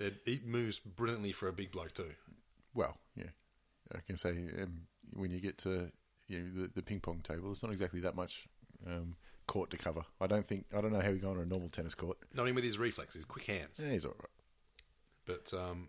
It, 0.00 0.20
he 0.24 0.40
moves 0.44 0.78
brilliantly 0.78 1.32
for 1.32 1.48
a 1.48 1.52
big 1.52 1.70
bloke 1.70 1.94
too. 1.94 2.10
Well, 2.74 2.96
yeah, 3.16 3.30
I 3.94 3.98
can 4.06 4.16
say 4.18 4.30
um, 4.60 4.82
when 5.14 5.30
you 5.30 5.40
get 5.40 5.56
to 5.58 5.90
you 6.28 6.40
know, 6.40 6.62
the, 6.62 6.70
the 6.74 6.82
ping 6.82 7.00
pong 7.00 7.20
table, 7.22 7.50
it's 7.50 7.62
not 7.62 7.72
exactly 7.72 8.00
that 8.00 8.14
much 8.14 8.46
um, 8.86 9.16
court 9.46 9.70
to 9.70 9.78
cover. 9.78 10.02
I 10.20 10.26
don't 10.26 10.46
think 10.46 10.66
I 10.76 10.80
don't 10.82 10.92
know 10.92 11.00
how 11.00 11.12
he 11.12 11.18
go 11.18 11.30
on 11.30 11.38
a 11.38 11.46
normal 11.46 11.70
tennis 11.70 11.94
court. 11.94 12.18
Not 12.34 12.42
even 12.44 12.54
with 12.56 12.64
his 12.64 12.78
reflexes, 12.78 13.24
quick 13.24 13.46
hands. 13.46 13.80
Yeah, 13.82 13.90
he's 13.90 14.04
all 14.04 14.14
right. 14.18 14.28
But 15.24 15.52
um, 15.58 15.88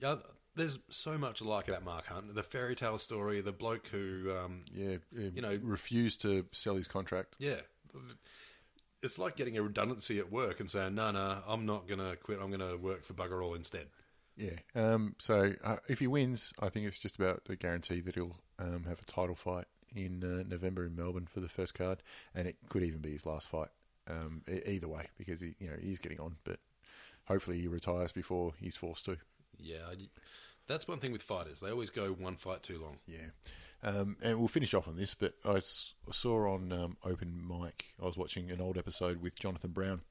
yeah, 0.00 0.16
there's 0.56 0.78
so 0.90 1.16
much 1.16 1.38
to 1.38 1.44
like 1.44 1.68
about 1.68 1.84
Mark 1.84 2.06
Hunt. 2.06 2.34
The 2.34 2.42
fairy 2.42 2.74
tale 2.74 2.98
story, 2.98 3.40
the 3.40 3.52
bloke 3.52 3.86
who, 3.88 4.32
um, 4.36 4.64
Yeah, 4.72 4.96
You 5.12 5.40
know- 5.42 5.58
refused 5.62 6.20
to 6.22 6.46
sell 6.52 6.76
his 6.76 6.88
contract. 6.88 7.36
yeah, 7.38 7.60
it's 9.02 9.18
like 9.18 9.36
getting 9.36 9.56
a 9.56 9.62
redundancy 9.62 10.18
at 10.18 10.30
work 10.30 10.60
and 10.60 10.70
saying, 10.70 10.94
no, 10.94 11.10
no, 11.10 11.42
I'm 11.46 11.64
not 11.66 11.86
going 11.88 12.00
to 12.00 12.16
quit. 12.16 12.38
I'm 12.40 12.48
going 12.50 12.60
to 12.60 12.76
work 12.76 13.02
for 13.04 13.14
bugger 13.14 13.42
all 13.42 13.54
instead. 13.54 13.86
Yeah. 14.36 14.58
Um, 14.74 15.16
so 15.18 15.54
uh, 15.64 15.76
if 15.88 15.98
he 15.98 16.06
wins, 16.06 16.52
I 16.60 16.68
think 16.68 16.86
it's 16.86 16.98
just 16.98 17.16
about 17.16 17.42
a 17.48 17.56
guarantee 17.56 18.00
that 18.00 18.14
he'll 18.14 18.36
um, 18.58 18.84
have 18.88 19.00
a 19.00 19.04
title 19.04 19.34
fight 19.34 19.66
in 19.94 20.22
uh, 20.22 20.44
November 20.48 20.84
in 20.86 20.94
Melbourne 20.96 21.26
for 21.32 21.40
the 21.40 21.48
first 21.48 21.74
card, 21.74 22.02
and 22.34 22.46
it 22.46 22.56
could 22.68 22.82
even 22.82 23.00
be 23.00 23.12
his 23.12 23.26
last 23.26 23.48
fight. 23.48 23.68
Um, 24.06 24.42
e- 24.50 24.60
either 24.66 24.88
way, 24.88 25.08
because 25.18 25.40
he, 25.40 25.54
you 25.58 25.68
know, 25.70 25.76
he's 25.80 25.98
getting 25.98 26.20
on, 26.20 26.36
but 26.44 26.58
hopefully 27.26 27.60
he 27.60 27.68
retires 27.68 28.12
before 28.12 28.52
he's 28.58 28.76
forced 28.76 29.04
to. 29.06 29.18
Yeah, 29.62 29.86
I- 29.90 30.08
That's 30.66 30.86
one 30.88 30.98
thing 31.00 31.12
with 31.12 31.22
fighters; 31.22 31.60
they 31.60 31.70
always 31.70 31.90
go 31.90 32.12
one 32.12 32.36
fight 32.36 32.62
too 32.62 32.78
long. 32.80 32.98
Yeah. 33.06 33.26
Um, 33.82 34.16
and 34.22 34.38
we'll 34.38 34.46
finish 34.48 34.74
off 34.74 34.86
on 34.86 34.96
this, 34.96 35.14
but 35.14 35.34
I 35.44 35.54
s- 35.56 35.94
saw 36.12 36.52
on 36.54 36.70
um, 36.72 36.96
Open 37.02 37.42
Mic, 37.48 37.94
I 38.00 38.04
was 38.04 38.16
watching 38.16 38.50
an 38.50 38.60
old 38.60 38.76
episode 38.76 39.22
with 39.22 39.34
Jonathan 39.38 39.70
Brown 39.70 40.02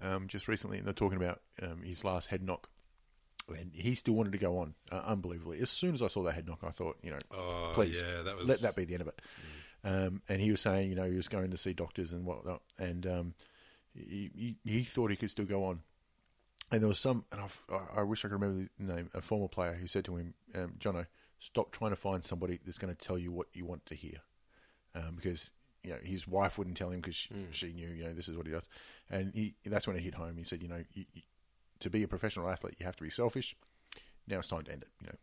um, 0.00 0.28
just 0.28 0.46
recently, 0.48 0.78
and 0.78 0.86
they're 0.86 0.92
talking 0.94 1.16
about 1.18 1.40
um, 1.62 1.82
his 1.82 2.04
last 2.04 2.28
head 2.28 2.42
knock. 2.42 2.68
And 3.48 3.70
he 3.74 3.94
still 3.94 4.14
wanted 4.14 4.32
to 4.32 4.38
go 4.38 4.58
on, 4.58 4.74
uh, 4.90 5.02
unbelievably. 5.06 5.60
As 5.60 5.70
soon 5.70 5.94
as 5.94 6.02
I 6.02 6.08
saw 6.08 6.22
that 6.24 6.32
head 6.32 6.48
knock, 6.48 6.60
I 6.64 6.70
thought, 6.70 6.96
you 7.02 7.10
know, 7.10 7.18
Oh, 7.30 7.70
please 7.74 8.00
yeah, 8.00 8.22
that 8.22 8.36
was- 8.36 8.48
let 8.48 8.60
that 8.60 8.74
be 8.76 8.84
the 8.84 8.94
end 8.94 9.02
of 9.02 9.08
it. 9.08 9.20
Um, 9.84 10.22
and 10.28 10.40
he 10.42 10.50
was 10.50 10.60
saying, 10.60 10.88
you 10.90 10.96
know, 10.96 11.08
he 11.08 11.16
was 11.16 11.28
going 11.28 11.50
to 11.52 11.56
see 11.56 11.72
doctors 11.72 12.12
and 12.12 12.24
whatnot, 12.24 12.62
and 12.78 13.06
um, 13.06 13.34
he, 13.94 14.30
he 14.34 14.56
he 14.70 14.82
thought 14.82 15.10
he 15.12 15.16
could 15.16 15.30
still 15.30 15.44
go 15.44 15.64
on. 15.64 15.80
And 16.70 16.82
there 16.82 16.88
was 16.88 16.98
some, 16.98 17.24
and 17.30 17.40
I 17.40 18.00
I 18.00 18.02
wish 18.02 18.24
I 18.24 18.28
could 18.28 18.40
remember 18.40 18.68
the 18.78 18.94
name, 18.94 19.10
a 19.14 19.20
former 19.20 19.48
player 19.48 19.74
who 19.74 19.86
said 19.86 20.04
to 20.06 20.16
him, 20.16 20.34
um, 20.54 20.74
Jono, 20.78 21.06
stop 21.38 21.70
trying 21.70 21.90
to 21.90 21.96
find 21.96 22.24
somebody 22.24 22.58
that's 22.64 22.78
going 22.78 22.94
to 22.94 22.98
tell 22.98 23.18
you 23.18 23.30
what 23.30 23.46
you 23.52 23.64
want 23.64 23.86
to 23.86 23.94
hear. 23.94 24.20
Um, 24.94 25.14
because, 25.14 25.50
you 25.84 25.90
know, 25.90 25.98
his 26.02 26.26
wife 26.26 26.58
wouldn't 26.58 26.76
tell 26.76 26.90
him 26.90 27.00
because 27.00 27.14
she, 27.14 27.30
she 27.50 27.72
knew, 27.72 27.88
you 27.88 28.04
know, 28.04 28.12
this 28.12 28.28
is 28.28 28.36
what 28.36 28.46
he 28.46 28.52
does. 28.52 28.68
And 29.10 29.32
he, 29.34 29.54
that's 29.64 29.86
when 29.86 29.96
it 29.96 30.02
hit 30.02 30.14
home. 30.14 30.36
He 30.36 30.44
said, 30.44 30.62
you 30.62 30.68
know, 30.68 30.82
you, 30.94 31.04
you, 31.12 31.22
to 31.80 31.90
be 31.90 32.02
a 32.02 32.08
professional 32.08 32.48
athlete, 32.48 32.76
you 32.78 32.86
have 32.86 32.96
to 32.96 33.04
be 33.04 33.10
selfish. 33.10 33.54
Now 34.26 34.38
it's 34.38 34.48
time 34.48 34.62
to 34.64 34.72
end 34.72 34.82
it. 34.82 34.88
You 35.00 35.06
know, 35.08 35.16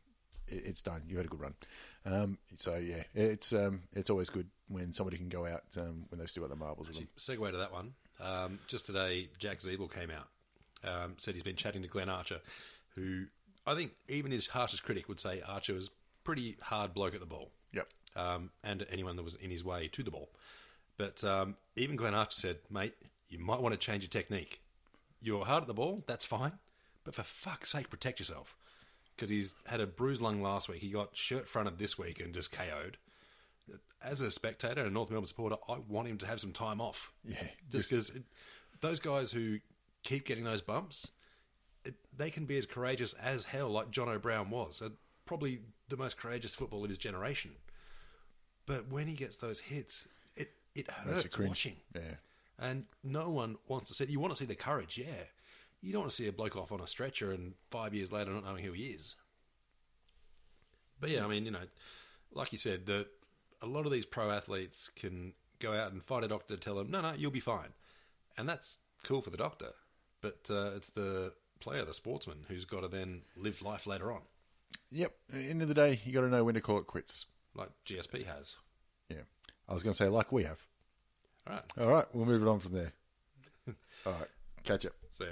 it, 0.48 0.64
it's 0.68 0.82
done. 0.82 1.04
You 1.08 1.18
had 1.18 1.26
a 1.26 1.30
good 1.30 1.42
run. 1.42 1.56
Um, 2.06 2.38
so 2.56 2.76
yeah, 2.76 3.04
it's 3.14 3.52
um, 3.52 3.84
it's 3.94 4.10
always 4.10 4.30
good 4.30 4.48
when 4.68 4.94
somebody 4.94 5.18
can 5.18 5.30
go 5.30 5.46
out 5.46 5.64
um, 5.78 6.06
when 6.10 6.20
they've 6.20 6.30
still 6.30 6.44
got 6.44 6.50
the 6.50 6.56
marbles 6.56 6.88
with 6.88 6.98
them. 6.98 7.08
Segue 7.18 7.52
to 7.52 7.58
that 7.58 7.74
one. 7.74 7.94
Um, 8.22 8.60
just 8.68 8.86
today, 8.86 9.30
Jack 9.40 9.60
Ziebell 9.60 9.92
came 9.92 10.12
out. 10.12 10.28
Um, 10.84 11.16
said 11.18 11.34
he's 11.34 11.44
been 11.44 11.56
chatting 11.56 11.82
to 11.82 11.88
Glenn 11.88 12.10
Archer, 12.10 12.40
who 12.96 13.26
I 13.66 13.76
think 13.76 13.92
even 14.10 14.32
his 14.32 14.48
harshest 14.48 14.84
critic 14.84 15.08
would 15.08 15.20
say 15.20 15.42
Archer 15.48 15.74
was 15.74 15.90
pretty 16.24 16.58
hard 16.62 16.94
bloke 16.94 17.14
at 17.14 17.20
the 17.20 17.26
ball. 17.26 17.52
Yep. 17.74 17.88
Um, 18.16 18.50
and 18.64 18.86
anyone 18.92 19.16
that 19.16 19.24
was 19.24 19.36
in 19.36 19.50
his 19.50 19.64
way 19.64 19.88
to 19.92 20.04
the 20.04 20.12
ball. 20.12 20.30
But 20.98 21.24
um, 21.24 21.56
even 21.76 21.96
Glenn 21.96 22.14
Archer 22.14 22.32
said, 22.32 22.58
mate, 22.70 22.94
you 23.30 23.40
might 23.40 23.62
want 23.62 23.74
to 23.74 23.80
change 23.80 24.04
your 24.04 24.10
technique. 24.10 24.62
You're 25.22 25.46
hard 25.46 25.64
at 25.64 25.68
the 25.68 25.74
ball, 25.74 26.04
that's 26.06 26.26
fine. 26.26 26.52
But 27.04 27.16
for 27.16 27.24
fuck's 27.24 27.72
sake, 27.72 27.90
protect 27.90 28.20
yourself. 28.20 28.56
Because 29.16 29.30
he's 29.30 29.54
had 29.66 29.80
a 29.80 29.88
bruised 29.88 30.22
lung 30.22 30.42
last 30.42 30.70
week. 30.70 30.82
He 30.82 30.90
got 30.90 31.16
shirt 31.16 31.48
fronted 31.48 31.78
this 31.78 31.98
week 31.98 32.20
and 32.20 32.34
just 32.34 32.52
KO'd. 32.52 32.98
As 34.04 34.22
a 34.22 34.32
spectator 34.32 34.82
and 34.82 34.90
a 34.90 34.94
North 34.94 35.10
Melbourne 35.10 35.28
supporter, 35.28 35.56
I 35.70 35.78
want 35.88 36.08
him 36.08 36.18
to 36.20 36.28
have 36.28 36.42
some 36.42 36.52
time 36.52 36.82
off. 36.82 37.12
Yeah, 37.24 37.38
Just 37.72 37.90
because 37.90 38.12
those 38.82 39.00
guys 39.00 39.32
who 39.32 39.60
keep 40.04 40.26
getting 40.26 40.44
those 40.44 40.62
bumps, 40.62 41.10
it, 41.86 41.96
they 42.16 42.30
can 42.30 42.46
be 42.46 42.58
as 42.58 42.66
courageous 42.66 43.14
as 43.14 43.46
hell, 43.46 43.70
like 43.70 43.92
Jonathan 43.92 44.22
Brown 44.22 44.50
was. 44.50 44.82
Uh, 44.82 44.90
probably 45.26 45.60
the 45.90 45.98
most 45.98 46.18
courageous 46.18 46.56
footballer 46.56 46.84
of 46.84 46.90
his 46.90 46.98
generation. 46.98 47.52
But 48.66 48.90
when 48.90 49.08
he 49.08 49.16
gets 49.16 49.38
those 49.38 49.60
hits, 49.60 50.08
it, 50.36 50.52
it 50.76 50.90
hurts 50.90 51.38
watching. 51.38 51.76
Yeah. 51.94 52.02
And 52.60 52.86
no 53.04 53.30
one 53.30 53.58
wants 53.68 53.88
to 53.90 53.94
see. 53.94 54.06
You 54.12 54.20
want 54.20 54.34
to 54.34 54.38
see 54.38 54.46
the 54.46 54.56
courage, 54.56 54.98
yeah. 54.98 55.24
You 55.82 55.92
don't 55.92 56.02
want 56.02 56.12
to 56.12 56.16
see 56.16 56.28
a 56.28 56.32
bloke 56.32 56.56
off 56.56 56.72
on 56.72 56.80
a 56.80 56.88
stretcher 56.88 57.32
and 57.32 57.54
five 57.72 57.94
years 57.94 58.12
later 58.12 58.32
not 58.32 58.46
knowing 58.46 58.64
who 58.64 58.72
he 58.72 58.84
is. 58.84 59.16
But 61.00 61.10
yeah, 61.10 61.26
I 61.26 61.28
mean, 61.28 61.46
you 61.46 61.52
know, 61.52 61.68
like 62.32 62.52
you 62.52 62.58
said, 62.58 62.86
the, 62.86 63.08
a 63.62 63.66
lot 63.66 63.86
of 63.86 63.92
these 63.92 64.06
pro 64.06 64.32
athletes 64.32 64.90
can 64.96 65.34
go 65.60 65.74
out 65.74 65.92
and 65.92 66.02
find 66.04 66.24
a 66.24 66.28
doctor 66.28 66.56
to 66.56 66.60
tell 66.60 66.76
them, 66.76 66.90
no, 66.90 67.02
no, 67.02 67.14
you'll 67.14 67.32
be 67.32 67.42
fine. 67.42 67.70
And 68.38 68.48
that's 68.48 68.78
cool 69.04 69.22
for 69.22 69.30
the 69.30 69.38
doctor. 69.38 69.72
But 70.24 70.48
uh, 70.50 70.72
it's 70.76 70.90
the 70.90 71.34
player, 71.60 71.86
the 71.86 71.94
sportsman, 71.94 72.46
who's 72.48 72.66
got 72.66 72.82
to 72.82 72.88
then 72.88 73.22
live 73.38 73.62
life 73.62 73.86
later 73.86 74.12
on, 74.12 74.22
Yep. 74.92 75.14
At 75.34 75.40
the 75.40 75.50
end 75.50 75.62
of 75.62 75.68
the 75.68 75.74
day, 75.74 76.00
you 76.06 76.14
got 76.14 76.22
to 76.22 76.30
know 76.30 76.44
when 76.44 76.56
to 76.56 76.62
call 76.62 76.78
it 76.80 76.88
quits. 76.88 77.26
like 77.56 77.70
GSP 77.86 78.26
has. 78.26 78.56
Yeah. 79.10 79.18
I 79.70 79.74
was 79.74 79.84
going 79.84 79.94
to 79.94 79.98
say 79.98 80.08
like 80.08 80.32
we 80.32 80.44
have. 80.44 80.60
All 81.48 81.54
right. 81.54 81.64
All 81.80 81.92
right, 81.92 82.06
we'll 82.14 82.26
move 82.26 82.42
it 82.42 82.48
on 82.48 82.60
from 82.60 82.74
there. 82.74 82.94
All 84.06 84.14
right, 84.14 84.28
catch 84.64 84.86
up. 84.86 84.94
So, 85.10 85.26
yeah. 85.26 85.32